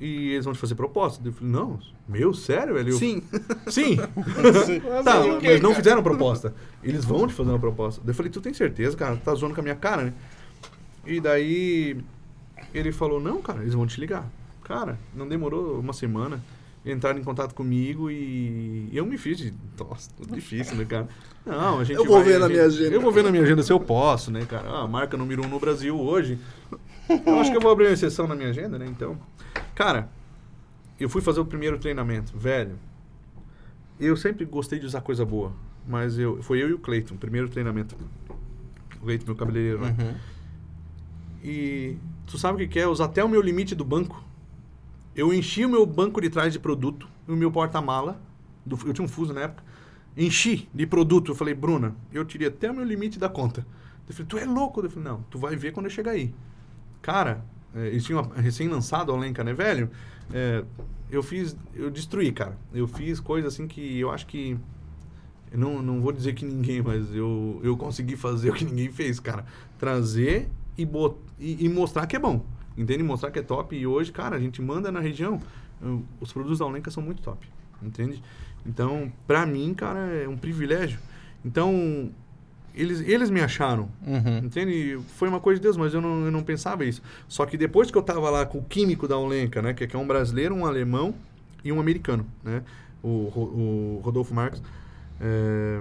E 0.00 0.32
eles 0.32 0.44
vão 0.44 0.52
te 0.54 0.58
fazer 0.58 0.74
proposta. 0.74 1.22
Eu 1.24 1.32
falei, 1.32 1.52
não, 1.52 1.78
meu, 2.08 2.34
sério, 2.34 2.74
velho? 2.74 2.90
Eu- 2.90 2.98
Sim. 2.98 3.22
Sim. 3.68 3.96
tá, 5.04 5.14
mas 5.42 5.60
não 5.60 5.74
fizeram 5.74 6.02
proposta. 6.02 6.54
Eles 6.82 7.04
vão 7.04 7.26
te 7.28 7.34
fazer 7.34 7.50
uma 7.50 7.58
proposta. 7.58 8.02
Eu 8.04 8.12
falei, 8.14 8.30
tu 8.32 8.40
tem 8.40 8.52
certeza, 8.52 8.96
cara? 8.96 9.16
Tu 9.16 9.22
tá 9.22 9.34
zoando 9.34 9.54
com 9.54 9.60
a 9.60 9.62
minha 9.62 9.76
cara, 9.76 10.04
né? 10.06 10.14
E 11.06 11.20
daí 11.20 11.98
ele 12.74 12.92
falou, 12.92 13.20
não, 13.20 13.40
cara, 13.42 13.62
eles 13.62 13.74
vão 13.74 13.86
te 13.86 14.00
ligar. 14.00 14.24
Cara, 14.64 14.98
não 15.14 15.26
demorou 15.28 15.78
uma 15.80 15.92
semana. 15.92 16.42
Entraram 16.84 17.18
em 17.18 17.22
contato 17.22 17.54
comigo 17.54 18.10
e 18.10 18.88
eu 18.92 19.06
me 19.06 19.16
fiz 19.16 19.38
de. 19.38 19.54
Nossa, 19.78 20.10
tudo 20.16 20.34
difícil, 20.34 20.74
né, 20.76 20.84
cara? 20.84 21.08
Não, 21.46 21.78
a 21.78 21.84
gente 21.84 21.96
Eu 21.96 22.04
vou 22.04 22.16
vai- 22.16 22.24
ver 22.24 22.38
na 22.40 22.46
gente- 22.48 22.54
minha 22.56 22.66
agenda. 22.66 22.94
Eu 22.96 23.00
vou 23.00 23.12
ver 23.12 23.22
na 23.22 23.30
minha 23.30 23.42
agenda 23.44 23.62
se 23.62 23.72
eu 23.72 23.78
posso, 23.78 24.32
né, 24.32 24.44
cara? 24.44 24.68
Ah, 24.68 24.82
a 24.82 24.88
marca 24.88 25.16
número 25.16 25.44
um 25.44 25.48
no 25.48 25.60
Brasil 25.60 25.96
hoje. 26.00 26.38
Eu 27.24 27.38
acho 27.38 27.50
que 27.52 27.56
eu 27.56 27.60
vou 27.60 27.70
abrir 27.70 27.86
uma 27.86 27.92
exceção 27.92 28.26
na 28.26 28.34
minha 28.34 28.48
agenda, 28.48 28.78
né? 28.80 28.86
Então, 28.88 29.16
cara, 29.76 30.08
eu 30.98 31.08
fui 31.08 31.22
fazer 31.22 31.38
o 31.38 31.44
primeiro 31.44 31.78
treinamento, 31.78 32.36
velho. 32.36 32.72
Eu 34.00 34.16
sempre 34.16 34.44
gostei 34.44 34.80
de 34.80 34.86
usar 34.86 35.02
coisa 35.02 35.24
boa, 35.24 35.52
mas 35.86 36.18
eu 36.18 36.42
foi 36.42 36.60
eu 36.60 36.68
e 36.68 36.72
o 36.72 36.78
Cleiton, 36.80 37.16
primeiro 37.16 37.48
treinamento. 37.48 37.94
O 38.96 39.04
Cleiton, 39.04 39.26
meu 39.26 39.36
cabeleireiro, 39.36 39.80
né? 39.80 39.94
Uhum. 40.00 40.14
E 41.44 41.96
tu 42.26 42.38
sabe 42.38 42.54
o 42.54 42.58
que 42.58 42.74
que 42.74 42.78
é? 42.78 42.86
Usar 42.86 43.06
até 43.06 43.22
o 43.22 43.28
meu 43.28 43.40
limite 43.40 43.74
do 43.74 43.84
banco. 43.84 44.22
Eu 45.14 45.32
enchi 45.32 45.64
o 45.64 45.68
meu 45.68 45.84
banco 45.84 46.20
de 46.20 46.30
trás 46.30 46.52
de 46.52 46.58
produto, 46.58 47.06
o 47.28 47.36
meu 47.36 47.50
porta-mala, 47.50 48.20
eu 48.66 48.92
tinha 48.92 49.04
um 49.04 49.08
fuso 49.08 49.32
na 49.32 49.42
época, 49.42 49.62
enchi 50.16 50.68
de 50.72 50.86
produto. 50.86 51.32
Eu 51.32 51.34
falei, 51.34 51.54
Bruna, 51.54 51.94
eu 52.12 52.24
tirei 52.24 52.48
até 52.48 52.70
o 52.70 52.74
meu 52.74 52.84
limite 52.84 53.18
da 53.18 53.28
conta. 53.28 53.66
Eu 54.08 54.14
falei, 54.14 54.26
tu 54.26 54.38
é 54.38 54.44
louco? 54.44 54.80
Eu 54.80 54.90
falei, 54.90 55.08
não, 55.08 55.22
tu 55.30 55.38
vai 55.38 55.54
ver 55.56 55.72
quando 55.72 55.86
eu 55.86 55.90
chegar 55.90 56.12
aí. 56.12 56.34
Cara, 57.00 57.44
é, 57.74 57.88
eles 57.88 58.04
tinham 58.04 58.22
recém-lançado 58.22 59.12
a 59.12 59.14
Olenka, 59.14 59.42
né, 59.44 59.52
velho? 59.52 59.90
É, 60.32 60.64
eu 61.10 61.22
fiz, 61.22 61.56
eu 61.74 61.90
destruí, 61.90 62.32
cara. 62.32 62.56
Eu 62.72 62.86
fiz 62.86 63.20
coisas 63.20 63.52
assim 63.52 63.66
que 63.66 63.98
eu 63.98 64.10
acho 64.10 64.26
que 64.26 64.58
eu 65.50 65.58
não, 65.58 65.82
não 65.82 66.00
vou 66.00 66.12
dizer 66.12 66.34
que 66.34 66.44
ninguém, 66.44 66.80
mas 66.80 67.14
eu, 67.14 67.60
eu 67.62 67.76
consegui 67.76 68.16
fazer 68.16 68.50
o 68.50 68.54
que 68.54 68.64
ninguém 68.64 68.90
fez, 68.90 69.20
cara. 69.20 69.44
Trazer 69.78 70.48
e, 70.76 70.84
bot, 70.84 71.16
e, 71.38 71.64
e 71.64 71.68
mostrar 71.68 72.06
que 72.06 72.16
é 72.16 72.18
bom. 72.18 72.44
Entende? 72.76 73.02
Mostrar 73.02 73.30
que 73.30 73.38
é 73.38 73.42
top. 73.42 73.76
E 73.76 73.86
hoje, 73.86 74.12
cara, 74.12 74.36
a 74.36 74.40
gente 74.40 74.62
manda 74.62 74.90
na 74.90 75.00
região. 75.00 75.40
Os 76.20 76.32
produtos 76.32 76.58
da 76.60 76.66
Olenka 76.66 76.90
são 76.90 77.02
muito 77.02 77.22
top. 77.22 77.46
Entende? 77.82 78.22
Então, 78.64 79.12
pra 79.26 79.44
mim, 79.44 79.74
cara, 79.74 79.98
é 79.98 80.28
um 80.28 80.36
privilégio. 80.36 80.98
Então, 81.44 82.10
eles, 82.74 83.00
eles 83.00 83.28
me 83.30 83.40
acharam. 83.40 83.88
Uhum. 84.06 84.38
Entende? 84.38 84.98
Foi 85.16 85.28
uma 85.28 85.40
coisa 85.40 85.60
de 85.60 85.64
Deus, 85.64 85.76
mas 85.76 85.92
eu 85.92 86.00
não, 86.00 86.24
eu 86.24 86.30
não 86.30 86.42
pensava 86.42 86.84
isso. 86.84 87.02
Só 87.28 87.44
que 87.44 87.56
depois 87.56 87.90
que 87.90 87.98
eu 87.98 88.02
tava 88.02 88.30
lá 88.30 88.46
com 88.46 88.58
o 88.58 88.62
químico 88.62 89.06
da 89.06 89.18
Olenka, 89.18 89.60
né? 89.60 89.74
Que, 89.74 89.86
que 89.86 89.96
é 89.96 89.98
um 89.98 90.06
brasileiro, 90.06 90.54
um 90.54 90.64
alemão 90.64 91.14
e 91.64 91.72
um 91.72 91.80
americano, 91.80 92.26
né? 92.42 92.62
O, 93.02 93.08
o 93.08 94.00
Rodolfo 94.04 94.32
Marques 94.32 94.62
é, 95.20 95.80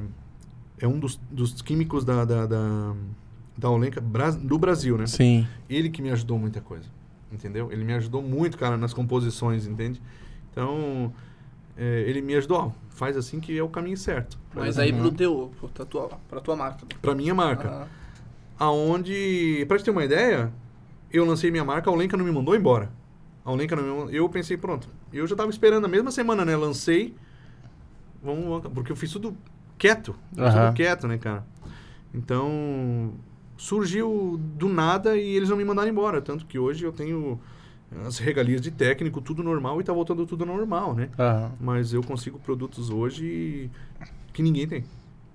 é 0.80 0.88
um 0.88 1.00
dos, 1.00 1.20
dos 1.30 1.62
químicos 1.62 2.04
da, 2.04 2.26
da, 2.26 2.46
da, 2.48 2.96
da 3.58 3.70
Olenka 3.70 4.02
do 4.02 4.58
Brasil, 4.58 4.98
né? 4.98 5.06
Sim. 5.08 5.48
Ele 5.70 5.90
que 5.90 6.02
me 6.02 6.10
ajudou 6.12 6.38
muita 6.40 6.62
coisa, 6.62 6.86
entendeu? 7.32 7.72
Ele 7.72 7.84
me 7.84 7.94
ajudou 7.94 8.22
muito, 8.22 8.58
cara, 8.58 8.78
nas 8.78 8.94
composições, 8.94 9.68
entende? 9.68 10.02
Então, 10.52 11.14
é, 11.78 12.02
ele 12.08 12.22
me 12.22 12.36
ajudou, 12.36 12.58
ó, 12.58 12.72
faz 12.90 13.16
assim 13.16 13.40
que 13.40 13.58
é 13.58 13.64
o 13.64 13.70
caminho 13.70 13.98
certo. 13.98 14.38
Mas 14.54 14.78
aí 14.78 14.92
Uhum. 14.92 15.00
pro 15.00 15.12
teu, 15.12 15.52
pra 15.74 15.86
tua, 15.86 16.08
pra 16.30 16.42
tua 16.42 16.56
marca. 16.56 16.86
Pra 17.02 17.16
minha 17.16 17.34
marca. 17.34 17.70
Ah, 17.70 17.88
aonde, 18.66 19.66
pra 19.68 19.78
te 19.78 19.84
ter 19.84 19.92
uma 19.92 20.04
ideia, 20.04 20.52
eu 21.12 21.26
lancei 21.26 21.50
minha 21.52 21.64
marca, 21.66 21.90
a 21.90 21.94
Olenka 21.94 22.18
não 22.18 22.26
me 22.26 22.32
mandou 22.32 22.56
embora. 22.56 22.92
A 23.44 23.52
Olenka 23.52 23.76
não 23.76 23.84
me 23.84 23.90
mandou, 23.90 24.10
eu 24.12 24.28
pensei, 24.30 24.58
pronto, 24.58 24.88
eu 25.12 25.26
já 25.26 25.36
tava 25.36 25.50
esperando 25.50 25.86
a 25.86 25.88
mesma 25.88 26.12
semana, 26.12 26.46
né, 26.46 26.56
lancei, 26.56 27.16
vamos, 28.22 28.62
porque 28.74 28.92
eu 28.92 28.96
fiz 28.96 29.12
tudo 29.12 29.36
quieto, 29.78 30.16
Aham. 30.38 30.66
tudo 30.68 30.76
quieto, 30.76 31.08
né, 31.08 31.18
cara. 31.18 31.46
Então, 32.14 33.14
surgiu 33.66 34.40
do 34.58 34.68
nada 34.68 35.16
e 35.16 35.36
eles 35.36 35.48
não 35.50 35.56
me 35.56 35.64
mandaram 35.64 35.88
embora, 35.88 36.20
tanto 36.20 36.48
que 36.48 36.58
hoje 36.58 36.84
eu 36.84 36.92
tenho 36.92 37.40
as 38.08 38.18
regalias 38.18 38.60
de 38.60 38.72
técnico, 38.72 39.22
tudo 39.22 39.44
normal 39.44 39.80
e 39.80 39.84
tá 39.84 39.94
voltando 39.94 40.26
tudo 40.26 40.44
normal, 40.48 40.96
né? 40.96 41.10
Aham. 41.20 41.52
Mas 41.60 41.94
eu 41.94 42.02
consigo 42.02 42.40
produtos 42.40 42.90
hoje 42.90 43.70
que 44.34 44.42
ninguém 44.42 44.68
tem. 44.68 44.84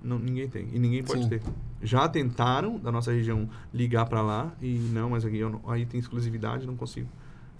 Não, 0.02 0.18
ninguém 0.18 0.48
tem. 0.48 0.68
E 0.72 0.78
ninguém 0.78 1.04
pode 1.04 1.22
Sim. 1.22 1.28
ter. 1.28 1.42
Já 1.80 2.08
tentaram, 2.08 2.78
da 2.78 2.90
nossa 2.90 3.12
região, 3.12 3.48
ligar 3.72 4.06
para 4.06 4.22
lá 4.22 4.52
e 4.60 4.76
não, 4.92 5.10
mas 5.10 5.24
aqui 5.24 5.38
eu 5.38 5.50
não- 5.50 5.60
aí 5.70 5.86
tem 5.86 6.00
exclusividade, 6.00 6.66
não 6.66 6.74
consigo 6.76 7.06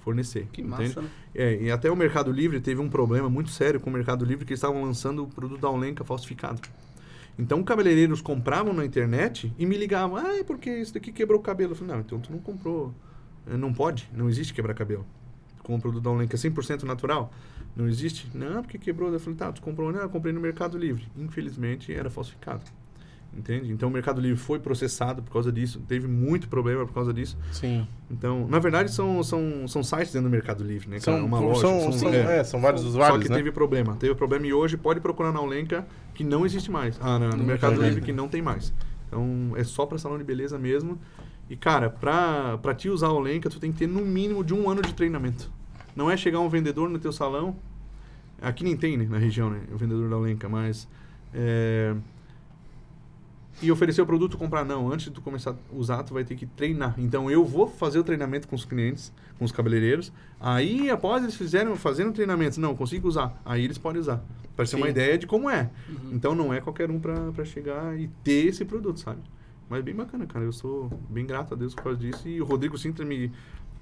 fornecer. 0.01 0.49
que 0.53 0.63
entende? 0.63 0.89
massa, 0.89 1.03
né? 1.03 1.09
É, 1.35 1.63
e 1.63 1.71
até 1.71 1.89
o 1.91 1.97
Mercado 1.97 2.33
Livre 2.33 2.61
teve 2.61 2.81
um 2.81 2.89
problema 2.89 3.29
muito 3.31 3.51
sério 3.51 3.79
com 3.79 3.89
o 3.89 3.93
Mercado 3.93 4.25
Livre 4.25 4.45
que 4.45 4.53
eles 4.53 4.59
estavam 4.59 4.83
lançando 4.83 5.23
o 5.23 5.27
produto 5.29 5.61
da 5.61 5.71
Olenka 5.71 6.03
falsificado. 6.05 6.61
Então, 7.39 7.63
cabeleireiros 7.63 8.21
compravam 8.23 8.73
na 8.73 8.85
internet 8.85 9.53
e 9.59 9.67
me 9.67 9.77
ligavam. 9.77 10.17
Ah, 10.17 10.37
é 10.39 10.43
porque 10.45 10.71
isso 10.71 10.95
daqui 10.95 11.13
quebrou 11.13 11.39
o 11.39 11.43
cabelo. 11.43 11.73
Eu 11.73 11.77
falei, 11.77 11.95
não, 11.95 12.01
então 12.01 12.19
tu 12.19 12.33
não 12.33 12.39
comprou. 12.39 12.95
Eh, 13.47 13.57
Não 13.57 13.73
pode, 13.73 14.09
não 14.15 14.29
existe 14.29 14.55
quebrar 14.55 14.75
cabelo. 14.75 15.07
Com 15.63 15.75
o 15.77 15.81
produto 15.81 16.03
da 16.03 16.11
Olenka 16.11 16.37
100% 16.37 16.85
natural, 16.85 17.33
não 17.75 17.89
existe. 17.89 18.31
Não, 18.35 18.63
porque 18.63 18.79
quebrou. 18.79 19.13
Eu 19.13 19.21
falei, 19.21 19.37
tá, 19.37 19.53
tu 19.53 19.61
comprou? 19.61 19.93
Não, 19.93 20.01
eu 20.01 20.09
comprei 20.09 20.33
no 20.33 20.41
Mercado 20.41 20.79
Livre. 20.79 21.07
Infelizmente, 21.17 21.93
era 21.93 22.09
falsificado. 22.09 22.63
Entende? 23.37 23.71
Então, 23.71 23.89
o 23.91 23.93
Mercado 23.93 24.21
Livre 24.21 24.39
foi 24.39 24.59
processado 24.59 25.23
por 25.23 25.31
causa 25.31 25.53
disso. 25.53 25.81
Teve 25.87 26.09
muito 26.09 26.49
problema 26.49 26.87
por 26.87 26.95
causa 26.95 27.13
disso. 27.13 27.37
Sim. 27.53 27.87
Então, 28.11 28.47
na 28.49 28.59
verdade, 28.59 28.91
são, 28.91 29.23
são, 29.23 29.69
são 29.69 29.83
sites 29.83 30.13
dentro 30.13 30.29
do 30.29 30.33
Mercado 30.33 30.65
Livre, 30.65 30.89
né? 30.89 30.99
cara? 31.01 31.19
São, 31.19 31.27
uma 31.27 31.37
são, 31.39 31.47
loja. 31.47 31.61
são, 31.61 31.93
são- 31.93 32.15
é, 32.15 32.43
são 32.45 32.61
vários 32.61 32.81
Só 32.83 32.89
usuários, 32.89 33.23
que 33.23 33.29
né? 33.29 33.37
teve 33.37 33.53
problema. 33.53 33.95
Teve 33.97 34.15
problema 34.15 34.47
e 34.47 34.55
hoje 34.55 34.77
pode 34.79 35.01
procurar 35.01 35.33
na 35.33 35.41
Olenka 35.41 35.87
que 36.15 36.25
não 36.25 36.47
existe 36.47 36.71
mais. 36.71 36.99
Ah, 37.03 37.19
no, 37.19 37.27
No 37.31 37.45
Mercado 37.45 37.47
Mercado 37.73 37.83
Livre 37.83 38.01
que 38.01 38.13
não 38.13 38.27
tem 38.27 38.41
mais. 38.41 38.73
Então 39.07 39.53
é 39.55 39.63
só 39.65 39.85
pra 39.85 39.99
salão 39.99 40.17
de 40.17 40.25
beleza 40.25 40.59
mesmo. 40.59 40.99
E 41.51 41.57
cara, 41.57 41.91
pra, 41.91 42.57
pra 42.59 42.75
te 42.75 42.89
usar 42.89 43.09
a 43.09 43.13
Olenka, 43.13 43.51
tu 43.51 43.61
tem 43.61 43.71
que 43.71 43.79
ter 43.79 43.87
no 43.87 44.01
mínimo 44.05 44.43
de 44.43 44.55
um 44.55 44.69
ano 44.71 44.81
de 44.83 44.95
treinamento. 44.95 45.51
Não 45.95 46.11
é 46.11 46.17
chegar 46.17 46.41
um 46.41 46.49
vendedor 46.49 46.89
no 46.89 46.99
teu 46.99 47.13
salão. 47.13 47.55
Aqui 48.41 48.65
nem 48.65 48.77
tem, 48.77 48.97
né, 48.97 49.07
na 49.09 49.19
região, 49.19 49.51
né? 49.51 49.61
O 49.73 49.77
vendedor 49.77 50.09
da 50.11 50.17
Olenka, 50.17 50.49
mas. 50.49 50.89
é, 51.35 51.95
e 53.63 53.73
oferecer 53.73 54.03
o 54.03 54.07
produto 54.07 54.37
comprar 54.37 54.65
não. 54.65 54.93
Antes 54.93 55.07
de 55.07 55.13
tu 55.13 55.23
começar 55.23 55.53
a 55.53 55.57
usar 55.75 56.03
tu 56.03 56.13
vai 56.13 56.25
ter 56.25 56.37
que 56.37 56.47
treinar. 56.47 56.95
Então 56.99 57.31
eu 57.31 57.45
vou 57.45 57.67
fazer 57.67 57.99
o 57.99 58.05
treinamento 58.05 58.47
com 58.47 58.55
os 58.55 58.65
clientes 58.65 59.13
com 59.39 59.45
os 59.45 59.53
cabeleireiros. 59.53 60.13
Aí 60.41 60.91
após 60.91 61.23
eles 61.23 61.35
fizerem 61.35 61.75
fazendo 61.77 62.11
o 62.11 62.13
treinamento 62.13 62.61
não 62.61 62.75
consigo 62.77 63.09
usar. 63.09 63.41
Aí 63.45 63.65
eles 63.65 63.79
podem 63.79 64.01
usar. 64.01 64.23
Para 64.55 64.65
ter 64.65 64.73
Sim. 64.73 64.77
uma 64.79 64.89
ideia 64.89 65.17
de 65.19 65.27
como 65.27 65.49
é. 65.51 65.71
Uhum. 65.89 66.11
então 66.13 66.35
não 66.35 66.53
é 66.53 66.61
qualquer 66.61 66.91
um 66.91 66.99
para 66.99 67.45
chegar 67.45 67.99
e 67.99 68.09
ter 68.23 68.47
esse 68.47 68.65
produto 68.65 69.01
sabe? 69.01 69.21
Mas 69.69 69.83
bem 69.83 69.95
bacana 69.95 70.27
cara. 70.27 70.45
Eu 70.45 70.53
sou 70.53 70.91
bem 71.09 71.27
grato 71.27 71.55
a 71.55 71.57
Deus 71.57 71.75
por 71.75 71.85
causa 71.85 71.99
disso. 71.99 72.29
E 72.29 72.41
o 72.41 72.45
Rodrigo 72.45 72.77
Sintra 72.77 73.05
me 73.05 73.33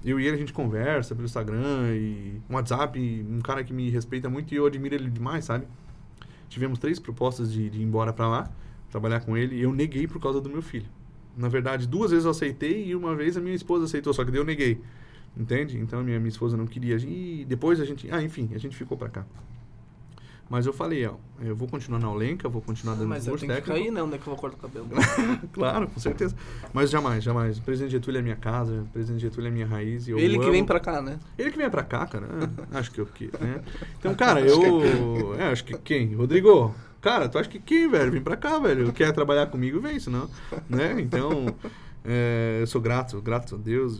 eu 0.03 0.19
e 0.19 0.27
ele 0.27 0.35
a 0.35 0.39
gente 0.39 0.53
conversa 0.53 1.15
pelo 1.15 1.25
Instagram 1.25 1.93
e 1.95 2.39
um 2.49 2.55
WhatsApp. 2.55 2.97
Um 3.29 3.41
cara 3.41 3.63
que 3.63 3.73
me 3.73 3.89
respeita 3.89 4.29
muito 4.29 4.53
e 4.53 4.57
eu 4.57 4.65
admiro 4.65 4.95
ele 4.95 5.09
demais 5.09 5.45
sabe? 5.45 5.65
Tivemos 6.47 6.79
três 6.79 6.99
propostas 6.99 7.51
de, 7.51 7.69
de 7.69 7.79
ir 7.79 7.83
embora 7.83 8.13
para 8.13 8.27
lá 8.27 8.51
trabalhar 8.89 9.21
com 9.21 9.35
ele 9.37 9.55
e 9.55 9.61
eu 9.61 9.73
neguei 9.73 10.07
por 10.07 10.19
causa 10.19 10.39
do 10.41 10.49
meu 10.49 10.61
filho. 10.61 10.87
Na 11.37 11.49
verdade, 11.49 11.87
duas 11.87 12.11
vezes 12.11 12.25
eu 12.25 12.31
aceitei 12.31 12.85
e 12.87 12.95
uma 12.95 13.15
vez 13.15 13.35
a 13.35 13.41
minha 13.41 13.55
esposa 13.55 13.85
aceitou, 13.85 14.13
só 14.13 14.23
que 14.23 14.31
daí 14.31 14.39
eu 14.39 14.45
neguei. 14.45 14.81
Entende? 15.37 15.77
Então 15.77 15.99
a 15.99 16.03
minha, 16.03 16.17
minha 16.17 16.29
esposa 16.29 16.55
não 16.55 16.65
queria 16.65 16.95
e 16.95 17.45
depois 17.45 17.81
a 17.81 17.85
gente, 17.85 18.09
ah, 18.09 18.21
enfim, 18.21 18.49
a 18.53 18.57
gente 18.57 18.75
ficou 18.75 18.97
para 18.97 19.09
cá. 19.09 19.25
Mas 20.49 20.67
eu 20.67 20.73
falei, 20.73 21.05
ó, 21.07 21.15
eu 21.41 21.55
vou 21.55 21.67
continuar 21.67 21.99
na 21.99 22.09
Olenka, 22.09 22.47
vou 22.47 22.61
continuar 22.61 22.93
dando 22.93 23.07
Mas 23.07 23.25
eu 23.25 23.35
tenho 23.35 23.53
que 23.55 23.61
cair, 23.61 23.91
né? 23.91 24.01
Onde 24.03 24.15
é 24.15 24.17
que 24.19 24.27
eu 24.27 24.31
vou 24.31 24.35
cortar 24.35 24.57
o 24.57 24.59
cabelo? 24.59 24.87
claro, 25.51 25.87
com 25.87 25.99
certeza. 25.99 26.35
Mas 26.71 26.91
jamais, 26.91 27.23
jamais. 27.23 27.57
O 27.57 27.63
presidente 27.63 27.93
Getúlio 27.93 28.19
é 28.19 28.21
minha 28.21 28.35
casa, 28.35 28.81
o 28.81 28.85
presidente 28.85 29.21
Getúlio 29.21 29.47
é 29.47 29.51
minha 29.51 29.65
raiz. 29.65 30.07
e 30.07 30.11
Eu 30.11 30.19
Ele 30.19 30.37
que 30.37 30.43
amo. 30.43 30.51
vem 30.51 30.63
pra 30.63 30.79
cá, 30.79 31.01
né? 31.01 31.19
Ele 31.37 31.49
que 31.49 31.57
vem 31.57 31.69
pra 31.69 31.83
cá, 31.83 32.05
cara. 32.05 32.27
Ah, 32.71 32.77
acho 32.77 32.91
que 32.91 33.01
eu 33.01 33.07
que, 33.07 33.31
né? 33.41 33.61
Então, 33.97 34.13
cara, 34.13 34.39
eu. 34.39 35.35
É, 35.39 35.45
acho 35.47 35.65
que 35.65 35.75
quem? 35.79 36.13
Rodrigo, 36.13 36.75
cara, 37.05 37.29
tu 37.29 37.37
acha 37.37 37.47
que 37.47 37.59
quem, 37.59 37.87
velho? 37.87 38.11
Vem 38.11 38.21
pra 38.21 38.35
cá, 38.35 38.57
velho. 38.57 38.91
Quer 38.91 39.13
trabalhar 39.13 39.45
comigo, 39.45 39.79
vem, 39.79 39.99
senão. 39.99 40.27
Né? 40.67 40.99
Então, 40.99 41.45
é, 42.03 42.57
eu 42.61 42.65
sou 42.65 42.81
grato, 42.81 43.21
grato 43.21 43.53
a 43.53 43.57
Deus. 43.59 43.99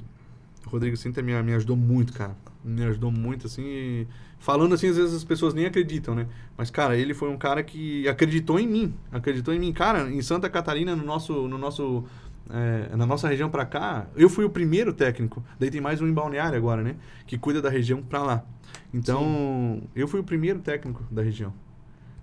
O 0.65 0.69
Rodrigo 0.72 0.98
Sinta 0.98 1.22
me, 1.22 1.40
me 1.44 1.53
ajudou 1.53 1.77
muito, 1.77 2.11
cara. 2.14 2.36
Me 2.64 2.84
ajudou 2.84 3.11
muito, 3.11 3.45
assim. 3.45 3.61
e 3.64 4.07
falando 4.40 4.73
assim, 4.73 4.90
às 4.90 4.98
vezes 4.98 5.14
as 5.14 5.23
pessoas 5.23 5.53
nem 5.53 5.68
acreditam, 5.68 6.15
né? 6.15 6.26
Mas, 6.57 6.72
cara, 6.72 6.98
ele 6.98 7.14
foi 7.14 7.30
um 7.30 7.38
cara 7.38 7.61
que 7.61 8.07
acreditou 8.07 8.60
em 8.60 8.68
mim. 8.68 8.95
Acreditou 9.11 9.53
em 9.53 9.60
mim. 9.60 9.72
Cara, 9.72 10.10
em 10.10 10.23
Santa 10.23 10.49
Catarina, 10.49 10.95
no 10.95 11.06
nosso. 11.06 11.48
No 11.48 11.60
nosso 11.60 12.03
é, 12.49 12.95
na 12.95 13.06
nossa 13.06 13.27
região 13.27 13.49
pra 13.49 13.65
cá, 13.65 14.07
eu 14.15 14.30
fui 14.30 14.45
o 14.45 14.49
primeiro 14.49 14.91
técnico. 14.94 15.44
Daí 15.60 15.69
tem 15.69 15.82
mais 15.82 16.02
um 16.02 16.07
em 16.07 16.14
Balneário 16.14 16.57
agora, 16.57 16.82
né? 16.82 16.95
Que 17.27 17.38
cuida 17.38 17.61
da 17.61 17.69
região 17.69 18.02
pra 18.02 18.23
lá. 18.23 18.44
Então, 18.91 19.84
eu 19.95 20.07
fui 20.07 20.19
o 20.19 20.23
primeiro 20.23 20.60
técnico 20.60 21.03
da 21.11 21.22
região. 21.22 21.53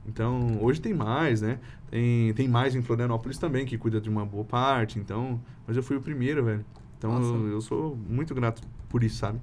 Então, 0.06 0.58
hoje 0.60 0.80
tem 0.80 0.92
mais, 0.92 1.40
né? 1.40 1.58
Tem, 1.90 2.32
tem 2.34 2.48
mais 2.48 2.74
em 2.74 2.82
Florianópolis 2.82 3.38
também, 3.38 3.64
que 3.64 3.78
cuida 3.78 4.00
de 4.00 4.08
uma 4.08 4.26
boa 4.26 4.44
parte. 4.44 4.98
Então, 4.98 5.40
mas 5.66 5.76
eu 5.76 5.82
fui 5.82 5.96
o 5.96 6.00
primeiro, 6.00 6.44
velho. 6.44 6.64
Então, 6.98 7.20
eu, 7.20 7.48
eu 7.52 7.60
sou 7.60 7.96
muito 8.08 8.34
grato 8.34 8.62
por 8.88 9.02
isso, 9.02 9.16
sabe? 9.16 9.40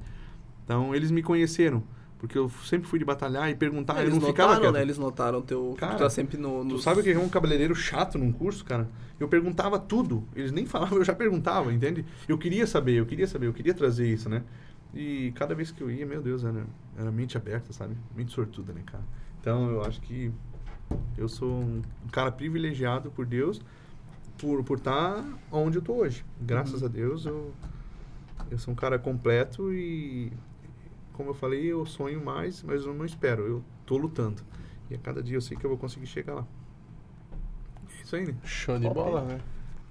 Então, 0.65 0.93
eles 0.93 1.11
me 1.11 1.21
conheceram. 1.23 1.83
Porque 2.17 2.37
eu 2.37 2.49
sempre 2.65 2.87
fui 2.87 2.99
de 2.99 3.05
batalhar 3.05 3.49
e 3.49 3.55
perguntar. 3.55 4.01
Eles 4.01 4.13
eu 4.13 4.19
não 4.19 4.27
ficava 4.27 4.49
notaram, 4.49 4.61
quieto. 4.61 4.73
né? 4.73 4.81
Eles 4.81 4.97
notaram 4.97 5.41
teu... 5.41 5.73
Cara, 5.77 5.95
tu 5.95 5.99
tá 5.99 6.09
sempre 6.09 6.37
no... 6.37 6.65
Tu 6.65 6.79
sabe 6.79 6.99
o 6.99 7.03
que 7.03 7.11
é 7.11 7.17
um 7.17 7.29
cabeleireiro 7.29 7.73
chato 7.73 8.17
num 8.17 8.31
curso, 8.31 8.65
cara? 8.65 8.89
Eu 9.17 9.29
perguntava 9.29 9.79
tudo. 9.79 10.27
Eles 10.35 10.51
nem 10.51 10.65
falavam, 10.67 10.97
eu 10.97 11.05
já 11.05 11.15
perguntava, 11.15 11.73
entende? 11.73 12.05
Eu 12.27 12.37
queria 12.37 12.67
saber, 12.67 12.95
eu 12.95 13.05
queria 13.05 13.25
saber, 13.25 13.47
eu 13.47 13.53
queria 13.53 13.73
trazer 13.73 14.05
isso, 14.05 14.27
né? 14.27 14.43
E 14.93 15.31
cada 15.35 15.55
vez 15.55 15.71
que 15.71 15.81
eu 15.81 15.89
ia, 15.89 16.05
meu 16.05 16.21
Deus, 16.21 16.43
era, 16.43 16.65
era 16.97 17.09
mente 17.09 17.37
aberta, 17.37 17.71
sabe? 17.71 17.95
Mente 18.13 18.33
sortuda, 18.33 18.73
né, 18.73 18.81
cara? 18.85 19.03
Então 19.39 19.69
eu 19.69 19.83
acho 19.83 20.01
que 20.01 20.31
eu 21.17 21.27
sou 21.29 21.49
um 21.49 21.81
cara 22.11 22.31
privilegiado 22.31 23.11
por 23.11 23.25
Deus 23.25 23.61
por 24.37 24.63
por 24.63 24.77
estar 24.77 25.23
onde 25.51 25.77
eu 25.77 25.81
tô 25.81 25.93
hoje. 25.93 26.23
Graças 26.41 26.81
Uhum. 26.81 26.87
a 26.87 26.89
Deus 26.91 27.25
eu 27.25 27.53
eu 28.49 28.57
sou 28.57 28.73
um 28.73 28.75
cara 28.75 28.97
completo 28.97 29.73
e 29.73 30.31
como 31.13 31.31
eu 31.31 31.33
falei, 31.33 31.65
eu 31.65 31.85
sonho 31.85 32.23
mais, 32.23 32.63
mas 32.63 32.85
eu 32.85 32.93
não 32.93 33.03
espero. 33.05 33.45
Eu 33.45 33.63
tô 33.85 33.97
lutando. 33.97 34.41
E 34.89 34.95
a 34.95 34.97
cada 34.97 35.21
dia 35.21 35.35
eu 35.35 35.41
sei 35.41 35.57
que 35.57 35.65
eu 35.65 35.69
vou 35.69 35.77
conseguir 35.77 36.07
chegar 36.07 36.33
lá. 36.33 36.47
É 37.99 38.01
isso 38.03 38.15
aí, 38.15 38.25
né? 38.25 38.35
Show 38.45 38.77
de 38.77 38.83
Top, 38.83 38.95
bola, 38.95 39.21
né? 39.23 39.39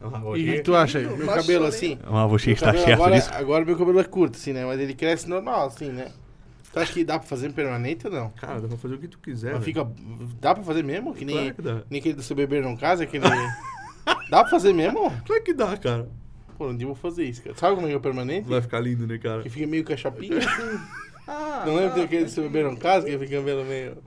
Ah, 0.00 0.06
E 0.06 0.16
o 0.16 0.34
que 0.34 0.50
hoje... 0.50 0.62
tu 0.62 0.74
acha? 0.74 1.00
Eu 1.00 1.16
Meu 1.16 1.26
cabelo 1.26 1.66
assim. 1.66 1.98
Ah, 2.02 2.26
está 2.36 2.66
cabelo 2.66 2.84
certo 2.84 2.92
agora, 2.94 3.14
nisso? 3.14 3.30
agora 3.34 3.64
meu 3.64 3.76
cabelo 3.76 4.00
é 4.00 4.04
curto, 4.04 4.36
assim, 4.36 4.52
né? 4.52 4.64
Mas 4.64 4.80
ele 4.80 4.94
cresce 4.94 5.28
normal, 5.28 5.66
assim, 5.66 5.90
né? 5.90 6.12
Acha 6.82 6.92
que 6.92 7.04
dá 7.04 7.18
pra 7.18 7.28
fazer 7.28 7.52
permanente 7.52 8.06
ou 8.06 8.12
não? 8.12 8.30
Cara, 8.30 8.60
dá 8.60 8.68
pra 8.68 8.76
fazer 8.76 8.94
o 8.94 8.98
que 8.98 9.08
tu 9.08 9.18
quiser. 9.18 9.54
Mas 9.54 9.64
velho. 9.64 9.84
fica. 9.86 9.90
Dá 10.40 10.54
pra 10.54 10.62
fazer 10.64 10.82
mesmo? 10.84 11.14
Que 11.14 11.24
nem, 11.24 11.36
Claro 11.36 11.54
que 11.54 11.62
dá. 11.62 11.82
nem 11.90 12.00
aquele 12.00 12.14
do 12.14 12.22
seu 12.22 12.36
beber 12.36 12.62
não 12.62 12.76
casa, 12.76 13.02
aquele. 13.04 13.24
dá 14.30 14.40
pra 14.42 14.48
fazer 14.48 14.72
mesmo? 14.72 15.10
Claro 15.24 15.42
que 15.42 15.52
dá, 15.52 15.76
cara. 15.76 16.08
Pô, 16.56 16.68
um 16.68 16.76
dia 16.76 16.84
eu 16.84 16.88
vou 16.88 16.96
fazer 16.96 17.24
isso, 17.24 17.42
cara. 17.42 17.56
Sabe 17.56 17.74
como 17.76 17.86
é 17.86 17.90
que 17.90 17.94
é 17.94 17.98
o 17.98 18.00
permanente? 18.00 18.48
Vai 18.48 18.60
ficar 18.60 18.80
lindo, 18.80 19.06
né, 19.06 19.16
cara? 19.18 19.42
Que 19.42 19.48
fica 19.48 19.66
meio 19.66 19.84
cachapinha, 19.84 20.38
assim. 20.42 20.80
Ah, 21.26 21.62
Não 21.66 21.76
lembro 21.76 21.92
ah, 21.92 21.98
daquele 22.02 22.24
do 22.24 22.30
seu 22.30 22.42
beber 22.44 22.64
não 22.64 22.74
casa, 22.74 23.06
que 23.06 23.18
fica 23.18 23.36
cabelo 23.36 23.64
meio. 23.64 23.98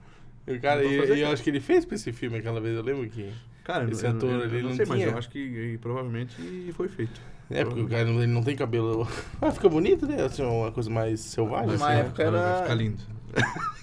E 0.46 0.52
o 0.54 0.60
cara, 0.60 0.84
e, 0.84 0.98
fazer, 0.98 1.16
e 1.16 1.20
eu 1.20 1.28
acho 1.28 1.42
que 1.42 1.50
ele 1.50 1.60
fez 1.60 1.84
pra 1.84 1.94
esse 1.94 2.12
filme 2.12 2.36
aquela 2.38 2.60
vez, 2.60 2.76
eu 2.76 2.82
lembro 2.82 3.08
que. 3.08 3.30
Cara, 3.64 3.88
Esse 3.88 4.04
eu, 4.04 4.10
ator 4.10 4.28
eu, 4.28 4.38
eu, 4.38 4.42
ali 4.44 4.60
não 4.62 4.70
não 4.70 4.76
sei, 4.76 4.86
mas 4.86 4.98
tinha. 4.98 5.12
eu 5.12 5.18
acho 5.18 5.30
que 5.30 5.74
eh, 5.74 5.78
provavelmente 5.80 6.34
foi 6.72 6.88
feito. 6.88 7.20
É, 7.54 7.64
porque 7.64 7.80
o 7.80 7.88
cara 7.88 8.04
não- 8.04 8.22
ele 8.22 8.32
não 8.32 8.42
tem 8.42 8.56
cabelo. 8.56 9.06
Ah, 9.40 9.50
fica 9.50 9.68
bonito, 9.68 10.06
né? 10.06 10.22
Assim, 10.24 10.42
uma 10.42 10.70
coisa 10.72 10.88
mais 10.90 11.20
selvagem. 11.20 11.66
Numa 11.72 11.86
assim, 11.86 11.94
né? 11.94 12.00
época 12.00 12.30
Vai 12.30 12.40
era- 12.40 12.62
ficar 12.62 12.74
lindo. 12.74 13.02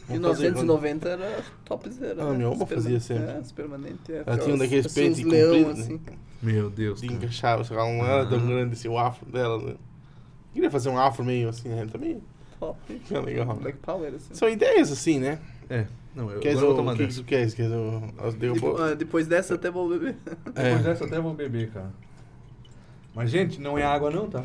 Em 0.09 0.13
Vamos 0.19 0.27
fazer 0.37 0.43
1990 0.53 1.09
era 1.09 1.43
topzera. 1.65 2.23
Ah, 2.23 2.31
né? 2.31 2.37
minha 2.37 2.47
avó 2.49 2.65
fazia 2.65 2.99
sempre. 2.99 3.31
É, 3.31 3.39
os 3.39 3.51
permanentes. 3.51 4.09
É, 4.09 4.23
Ela 4.25 4.37
tinha 4.37 4.55
um 4.55 4.57
daqueles 4.57 4.93
peitos 4.93 5.19
compridos, 5.23 5.61
né? 5.61 5.71
assim. 5.83 5.99
Meu 6.41 6.69
Deus. 6.69 7.01
De 7.01 7.07
cara. 7.07 7.17
encaixar, 7.19 7.63
só 7.65 7.73
que 7.75 7.79
ela 7.79 7.91
não 7.91 8.05
era 8.05 8.25
tão 8.25 8.45
grande 8.45 8.73
assim, 8.73 8.87
o 8.87 8.97
afro 8.97 9.25
dela, 9.31 9.61
né? 9.61 9.75
Queria 10.53 10.71
fazer 10.71 10.89
um 10.89 10.97
afro 10.97 11.23
meio 11.23 11.49
assim, 11.49 11.69
né? 11.69 11.85
Também 11.91 12.21
Top. 12.59 12.77
fica 12.87 13.19
legal. 13.19 13.47
né? 13.47 13.55
Black 13.61 13.77
Power, 13.79 14.13
assim. 14.15 14.33
São 14.33 14.49
ideias 14.49 14.91
assim, 14.91 15.19
né? 15.19 15.39
É. 15.69 15.85
Não, 16.15 16.31
eu 16.31 16.39
Queres 16.39 16.57
agora 16.57 16.65
eu 16.67 16.71
o 16.71 16.75
vou 16.75 16.83
tomar 16.83 16.93
o 16.93 16.97
que, 16.97 17.07
que 17.13 17.23
queres? 17.23 17.53
Queres 17.53 17.71
o... 17.71 18.59
bo- 18.59 18.77
ah, 18.81 18.95
depois 18.95 19.27
dessa 19.27 19.53
até 19.55 19.69
vou 19.69 19.87
beber. 19.89 20.15
É. 20.55 20.63
Depois 20.69 20.83
dessa 20.85 21.05
até 21.05 21.19
vou 21.19 21.33
beber, 21.35 21.69
cara. 21.69 21.91
Mas, 23.19 23.29
gente, 23.31 23.59
não 23.59 23.77
é 23.77 23.83
água 23.83 24.09
não, 24.09 24.29
tá? 24.29 24.43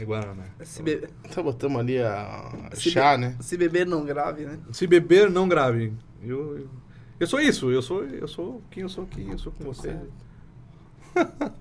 É 0.00 0.04
Guaraná. 0.04 0.44
Se, 0.62 0.82
be- 0.82 1.06
Tá 1.34 1.42
botando 1.42 1.78
ali 1.78 1.98
a 2.02 2.50
se 2.74 2.90
chá, 2.90 3.12
be- 3.14 3.20
né? 3.22 3.36
Se 3.40 3.56
beber 3.56 3.86
não 3.86 4.04
grave, 4.04 4.44
né? 4.46 4.58
Se 4.72 4.86
beber, 4.86 5.30
não 5.30 5.46
grave. 5.48 5.92
Eu, 6.22 6.58
eu, 6.58 6.68
eu 7.20 7.26
sou 7.26 7.40
isso. 7.40 7.70
Eu 7.70 7.82
sou, 7.82 8.04
eu 8.04 8.26
sou 8.28 8.62
quem 8.70 8.82
eu 8.82 8.88
sou 8.88 9.04
aqui. 9.04 9.26
Eu 9.30 9.38
sou 9.38 9.52
com 9.52 9.64
você. 9.64 9.96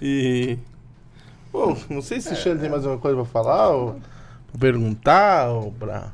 E. 0.00 0.58
Bom, 1.52 1.76
não 1.90 2.02
sei 2.02 2.20
se 2.20 2.32
o 2.32 2.36
Xande 2.36 2.60
tem 2.62 2.70
mais 2.70 2.84
alguma 2.84 3.00
coisa 3.00 3.16
pra 3.16 3.24
falar, 3.24 3.68
ou 3.70 4.00
pra 4.50 4.58
perguntar, 4.60 5.48
ou 5.50 5.70
pra. 5.72 6.10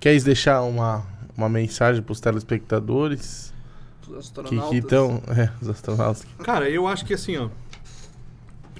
Queres 0.00 0.24
deixar 0.24 0.62
uma, 0.62 1.04
uma 1.36 1.48
mensagem 1.48 2.02
pros 2.02 2.20
telespectadores 2.20 3.52
Os 4.02 4.08
que 4.08 4.16
astronautas. 4.18 4.78
estão. 4.78 5.22
É, 5.36 5.50
os 5.60 5.68
astronautas. 5.68 6.26
Cara, 6.42 6.68
eu 6.70 6.86
acho 6.88 7.04
que 7.04 7.14
assim, 7.14 7.36
ó. 7.36 7.48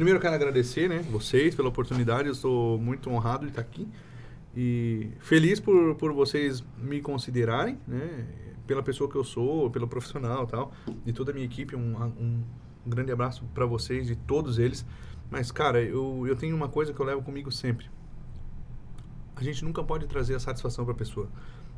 Primeiro 0.01 0.16
eu 0.16 0.22
quero 0.22 0.35
agradecer, 0.35 0.89
né, 0.89 1.01
vocês 1.10 1.55
pela 1.55 1.68
oportunidade. 1.68 2.27
Eu 2.27 2.32
estou 2.32 2.78
muito 2.78 3.10
honrado 3.10 3.44
de 3.44 3.51
estar 3.51 3.60
aqui. 3.60 3.86
E 4.56 5.10
feliz 5.20 5.60
por, 5.60 5.94
por 5.97 6.10
vocês 6.14 6.64
me 6.78 7.02
considerarem, 7.02 7.78
né? 7.86 8.27
Pela 8.66 8.82
pessoa 8.82 9.10
que 9.10 9.16
eu 9.16 9.22
sou, 9.22 9.70
pelo 9.70 9.86
profissional 9.86 10.44
e 10.44 10.47
tal. 10.47 10.72
De 11.05 11.12
toda 11.12 11.32
a 11.32 11.35
minha 11.35 11.44
equipe. 11.44 11.77
Um, 11.77 12.02
um, 12.02 12.43
grande 12.86 13.12
abraço 13.12 13.44
para 13.52 13.66
vocês, 13.66 14.06
de 14.06 14.16
todos 14.16 14.59
eles. 14.59 14.86
Mas, 15.31 15.52
cara, 15.52 15.82
eu, 15.82 16.27
eu 16.27 16.35
tenho 16.35 16.56
uma 16.56 16.70
coisa 16.70 16.94
que 16.94 16.98
eu 16.98 17.05
levo 17.05 17.20
comigo 17.20 17.52
sempre. 17.52 17.90
A 19.36 19.44
gente 19.44 19.62
nunca 19.62 19.85
pode 19.85 20.06
trazer 20.06 20.35
a 20.35 20.40
satisfação 20.40 20.86
para 20.86 20.94
a 20.94 20.97
pessoa. 20.97 21.28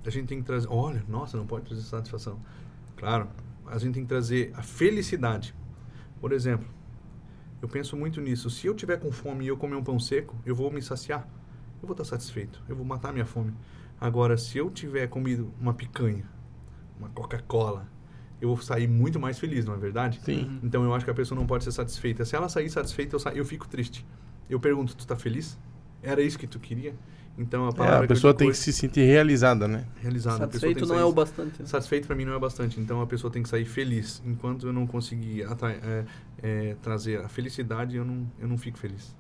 A 0.07 0.11
gente 0.11 0.29
tem 0.29 0.39
que 0.39 0.47
trazer. 0.47 0.69
Olha, 0.71 1.03
nossa, 1.09 1.37
não 1.37 1.45
pode 1.45 1.65
trazer 1.65 1.83
satisfação. 1.83 2.39
Claro, 2.97 3.27
a 3.67 3.79
gente 3.79 3.95
tem 3.95 4.05
que 4.05 4.09
trazer 4.09 4.53
a 4.55 4.63
felicidade. 4.63 5.53
Por 6.21 6.31
exemplo, 6.31 6.69
eu 7.63 7.69
penso 7.69 7.97
muito 7.97 8.21
nisso. 8.21 8.51
Se 8.51 8.67
eu 8.67 8.75
tiver 8.75 8.99
com 8.99 9.11
fome 9.11 9.45
e 9.45 9.49
eu 9.49 9.57
comer 9.57 9.77
um 9.77 9.85
pão 9.85 9.99
seco, 9.99 10.37
eu 10.45 10.55
vou 10.55 10.71
me 10.71 10.83
saciar. 10.83 11.27
Eu 11.81 11.87
vou 11.87 11.93
estar 11.93 12.05
satisfeito. 12.05 12.61
Eu 12.69 12.77
vou 12.77 12.85
matar 12.85 13.13
minha 13.13 13.25
fome. 13.27 13.55
Agora, 14.01 14.37
se 14.37 14.59
eu 14.59 14.71
tiver 14.71 15.07
comido 15.09 15.51
uma 15.61 15.73
picanha, 15.73 16.25
uma 16.99 17.09
Coca-Cola, 17.11 17.87
eu 18.41 18.49
vou 18.49 18.59
sair 18.61 18.89
muito 18.89 19.21
mais 19.21 19.39
feliz, 19.39 19.65
não 19.65 19.75
é 19.75 19.79
verdade? 19.79 20.21
Sim. 20.25 20.59
Então 20.63 20.83
eu 20.85 20.93
acho 20.93 21.05
que 21.05 21.11
a 21.11 21.15
pessoa 21.15 21.39
não 21.39 21.47
pode 21.47 21.63
ser 21.65 21.73
satisfeita. 21.73 22.25
Se 22.25 22.35
ela 22.35 22.49
sair 22.49 22.69
satisfeita, 22.69 23.15
eu, 23.15 23.21
sa 23.21 23.33
eu 23.33 23.45
fico 23.45 23.69
triste. 23.69 24.05
Eu 24.51 24.59
pergunto, 24.59 24.97
tu 24.97 25.07
tá 25.07 25.17
feliz? 25.17 25.57
Era 26.03 26.21
isso 26.21 26.37
que 26.39 26.49
tu 26.49 26.59
queria? 26.59 26.95
Então 27.39 27.65
a 27.67 27.69
É, 27.69 27.73
palavra 27.73 28.05
a 28.05 28.09
pessoa 28.09 28.31
eu 28.33 28.35
tem 28.35 28.49
digo 28.49 28.59
que 28.59 28.63
se 28.65 28.73
sentir 28.73 29.03
realizada, 29.07 29.67
né? 29.69 29.87
realizada. 30.03 30.39
Satisfeito 30.39 30.81
que 30.81 30.87
não 30.87 30.95
é 30.97 30.99
sair- 30.99 31.09
o 31.09 31.13
bastante. 31.13 31.63
né? 31.63 31.67
Satisfeito 31.67 32.07
para 32.07 32.17
mim 32.17 32.25
não 32.25 32.35
é 32.35 32.39
bastante, 32.39 32.79
então 32.79 33.01
a 33.01 33.07
pessoa 33.07 33.33
tem 33.33 33.43
que 33.43 33.49
sair 33.49 33.65
feliz. 33.65 34.21
Enquanto 34.27 34.67
eu 34.67 34.73
não 34.73 34.87
conseguir 34.87 35.45
atra- 35.45 35.71
é, 35.73 36.05
é, 36.43 36.75
trazer 36.83 37.21
a 37.21 37.29
felicidade, 37.29 37.97
eu 37.97 38.05
não, 38.05 38.31
eu 38.39 38.49
não 38.49 38.59
fico 38.59 38.77
feliz. 38.79 39.15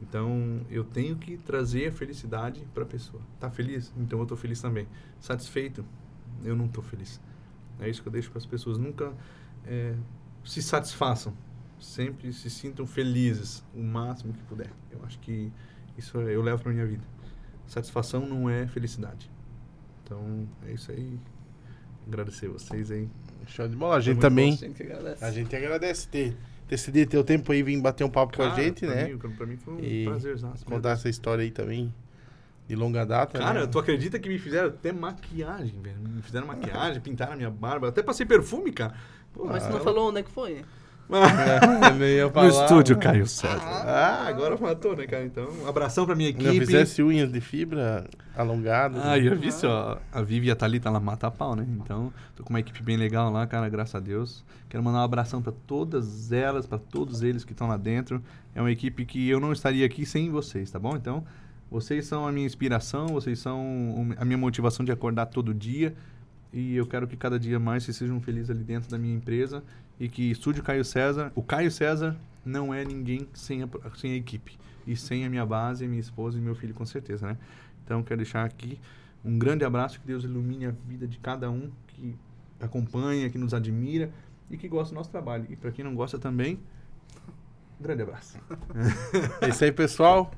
Então 0.00 0.60
eu 0.70 0.82
tenho 0.84 1.16
que 1.16 1.36
trazer 1.36 1.88
a 1.88 1.92
felicidade 1.92 2.66
para 2.72 2.84
a 2.84 2.86
pessoa. 2.86 3.22
Tá 3.38 3.50
feliz? 3.50 3.92
Então 3.96 4.18
eu 4.18 4.26
tô 4.26 4.36
feliz 4.36 4.60
também. 4.60 4.86
Satisfeito? 5.20 5.84
Eu 6.42 6.56
não 6.56 6.68
tô 6.68 6.80
feliz. 6.80 7.20
É 7.78 7.88
isso 7.88 8.00
que 8.00 8.08
eu 8.08 8.12
deixo 8.12 8.30
para 8.30 8.38
as 8.38 8.46
pessoas. 8.46 8.78
Nunca 8.78 9.12
é, 9.66 9.94
se 10.44 10.62
satisfaçam. 10.62 11.34
Sempre 11.78 12.32
se 12.32 12.48
sintam 12.50 12.86
felizes 12.86 13.64
o 13.74 13.82
máximo 13.82 14.32
que 14.32 14.42
puder. 14.44 14.70
Eu 14.90 15.02
acho 15.04 15.18
que 15.18 15.50
isso 15.96 16.18
é- 16.20 16.34
eu 16.34 16.42
levo 16.42 16.62
para 16.62 16.72
minha 16.72 16.86
vida. 16.86 17.02
Satisfação 17.66 18.26
não 18.26 18.48
é 18.50 18.66
felicidade. 18.66 19.30
Então 20.02 20.46
é 20.66 20.72
isso 20.72 20.90
aí. 20.92 21.18
Agradecer 22.06 22.48
vocês 22.48 22.90
aí. 22.90 23.08
Show 23.46 23.68
de 23.68 23.76
bola. 23.76 23.96
A 23.96 24.00
gente 24.00 24.20
também. 24.20 24.52
A 24.52 24.56
gente 24.56 24.82
agradece. 24.82 25.24
A 25.24 25.30
agradece 26.70 26.92
ter, 26.92 27.06
teu 27.06 27.24
tempo 27.24 27.50
aí, 27.52 27.62
vir 27.62 27.80
bater 27.80 28.04
um 28.04 28.10
papo 28.10 28.36
com 28.36 28.42
a 28.42 28.50
Cara, 28.50 28.62
gente, 28.62 28.86
pra 28.86 28.94
né? 28.94 29.08
Mim, 29.08 29.18
pra 29.18 29.46
mim 29.46 29.56
foi 29.56 29.74
um 29.74 29.80
E 29.80 30.04
prazer. 30.04 30.36
Contar 30.64 30.90
essa 30.90 31.08
história 31.08 31.42
aí 31.42 31.50
também 31.50 31.92
de 32.68 32.76
longa 32.76 33.04
data. 33.04 33.38
Cara, 33.38 33.60
né? 33.62 33.66
tu 33.66 33.78
acredita 33.78 34.18
que 34.18 34.28
me 34.28 34.38
fizeram 34.38 34.68
até 34.68 34.92
maquiagem, 34.92 35.80
velho? 35.82 35.98
Me 35.98 36.22
fizeram 36.22 36.46
maquiagem, 36.46 37.00
pintaram 37.00 37.32
a 37.32 37.36
minha 37.36 37.50
barba. 37.50 37.88
Até 37.88 38.02
passei 38.02 38.24
perfume, 38.24 38.72
cara. 38.72 38.94
Pô, 39.32 39.46
Mas 39.46 39.62
tu 39.64 39.68
não 39.70 39.76
ela- 39.76 39.84
falou 39.84 40.08
onde 40.08 40.20
é 40.20 40.22
que 40.22 40.30
foi? 40.30 40.64
É, 41.16 42.30
No 42.42 42.48
estúdio, 42.48 42.98
Caio 42.98 43.26
César. 43.26 43.60
Ah, 43.60 44.20
Ah, 44.24 44.28
agora 44.28 44.56
matou, 44.56 44.96
né, 44.96 45.06
cara? 45.06 45.24
Então, 45.24 45.48
um 45.62 45.66
abração 45.66 46.06
pra 46.06 46.14
minha 46.14 46.30
equipe. 46.30 46.60
fizesse 46.60 47.02
unhas 47.02 47.30
de 47.32 47.40
fibra 47.40 48.06
alongadas. 48.36 49.00
Ah, 49.02 49.16
né? 49.16 49.26
eu 49.26 49.38
vi 49.38 49.48
ó. 49.64 49.98
A 50.12 50.22
Vivi 50.22 50.48
e 50.48 50.50
a 50.50 50.56
Thalita, 50.56 50.88
ela 50.88 51.00
mata 51.00 51.26
a 51.26 51.30
pau, 51.30 51.56
né? 51.56 51.66
Então, 51.82 52.12
tô 52.36 52.44
com 52.44 52.50
uma 52.50 52.60
equipe 52.60 52.82
bem 52.82 52.96
legal 52.96 53.30
lá, 53.30 53.46
cara, 53.46 53.68
graças 53.68 53.94
a 53.94 54.00
Deus. 54.00 54.44
Quero 54.68 54.82
mandar 54.82 55.00
um 55.00 55.04
abração 55.04 55.42
pra 55.42 55.52
todas 55.66 56.30
elas, 56.30 56.66
pra 56.66 56.78
todos 56.78 57.22
eles 57.22 57.44
que 57.44 57.52
estão 57.52 57.66
lá 57.66 57.76
dentro. 57.76 58.22
É 58.54 58.60
uma 58.60 58.70
equipe 58.70 59.04
que 59.04 59.28
eu 59.28 59.40
não 59.40 59.52
estaria 59.52 59.84
aqui 59.84 60.06
sem 60.06 60.30
vocês, 60.30 60.70
tá 60.70 60.78
bom? 60.78 60.96
Então, 60.96 61.24
vocês 61.70 62.06
são 62.06 62.26
a 62.26 62.32
minha 62.32 62.46
inspiração, 62.46 63.08
vocês 63.08 63.38
são 63.38 64.14
a 64.18 64.24
minha 64.24 64.38
motivação 64.38 64.84
de 64.84 64.92
acordar 64.92 65.26
todo 65.26 65.54
dia. 65.54 65.94
E 66.52 66.74
eu 66.74 66.84
quero 66.86 67.06
que 67.06 67.16
cada 67.16 67.38
dia 67.38 67.60
mais 67.60 67.84
vocês 67.84 67.96
sejam 67.96 68.20
felizes 68.20 68.50
ali 68.50 68.64
dentro 68.64 68.90
da 68.90 68.98
minha 68.98 69.14
empresa. 69.14 69.62
E 70.00 70.08
que 70.08 70.30
Estúdio 70.30 70.62
Caio 70.62 70.84
César, 70.84 71.30
o 71.34 71.42
Caio 71.42 71.70
César 71.70 72.16
não 72.44 72.72
é 72.72 72.84
ninguém 72.84 73.28
sem 73.34 73.62
a, 73.62 73.68
sem 73.94 74.12
a 74.12 74.16
equipe. 74.16 74.58
E 74.86 74.96
sem 74.96 75.26
a 75.26 75.30
minha 75.30 75.44
base, 75.44 75.86
minha 75.86 76.00
esposa 76.00 76.38
e 76.38 76.40
meu 76.40 76.54
filho, 76.54 76.72
com 76.74 76.86
certeza, 76.86 77.26
né? 77.26 77.36
Então, 77.84 78.02
quero 78.02 78.16
deixar 78.18 78.44
aqui 78.44 78.80
um 79.24 79.38
grande 79.38 79.64
abraço, 79.64 80.00
que 80.00 80.06
Deus 80.06 80.24
ilumine 80.24 80.66
a 80.66 80.70
vida 80.88 81.06
de 81.06 81.18
cada 81.18 81.50
um 81.50 81.70
que 81.88 82.16
acompanha, 82.58 83.28
que 83.28 83.36
nos 83.36 83.52
admira 83.52 84.10
e 84.50 84.56
que 84.56 84.66
gosta 84.66 84.94
do 84.94 84.96
nosso 84.96 85.10
trabalho. 85.10 85.46
E 85.50 85.56
para 85.56 85.70
quem 85.70 85.84
não 85.84 85.94
gosta 85.94 86.18
também, 86.18 86.58
um 87.78 87.82
grande 87.82 88.02
abraço. 88.02 88.38
É 89.42 89.48
isso 89.48 89.62
aí, 89.64 89.72
pessoal. 89.72 90.30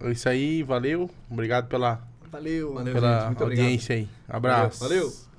É 0.00 0.10
isso 0.10 0.28
aí, 0.28 0.62
valeu. 0.62 1.08
Obrigado 1.30 1.68
pela, 1.68 2.02
Valeu. 2.30 2.74
Valeu. 2.74 2.94
pela 2.94 3.14
gente, 3.14 3.26
muito 3.26 3.42
obrigado. 3.42 3.64
audiência 3.64 3.94
aí. 3.96 4.08
Abraço. 4.28 4.80
Valeu. 4.80 5.29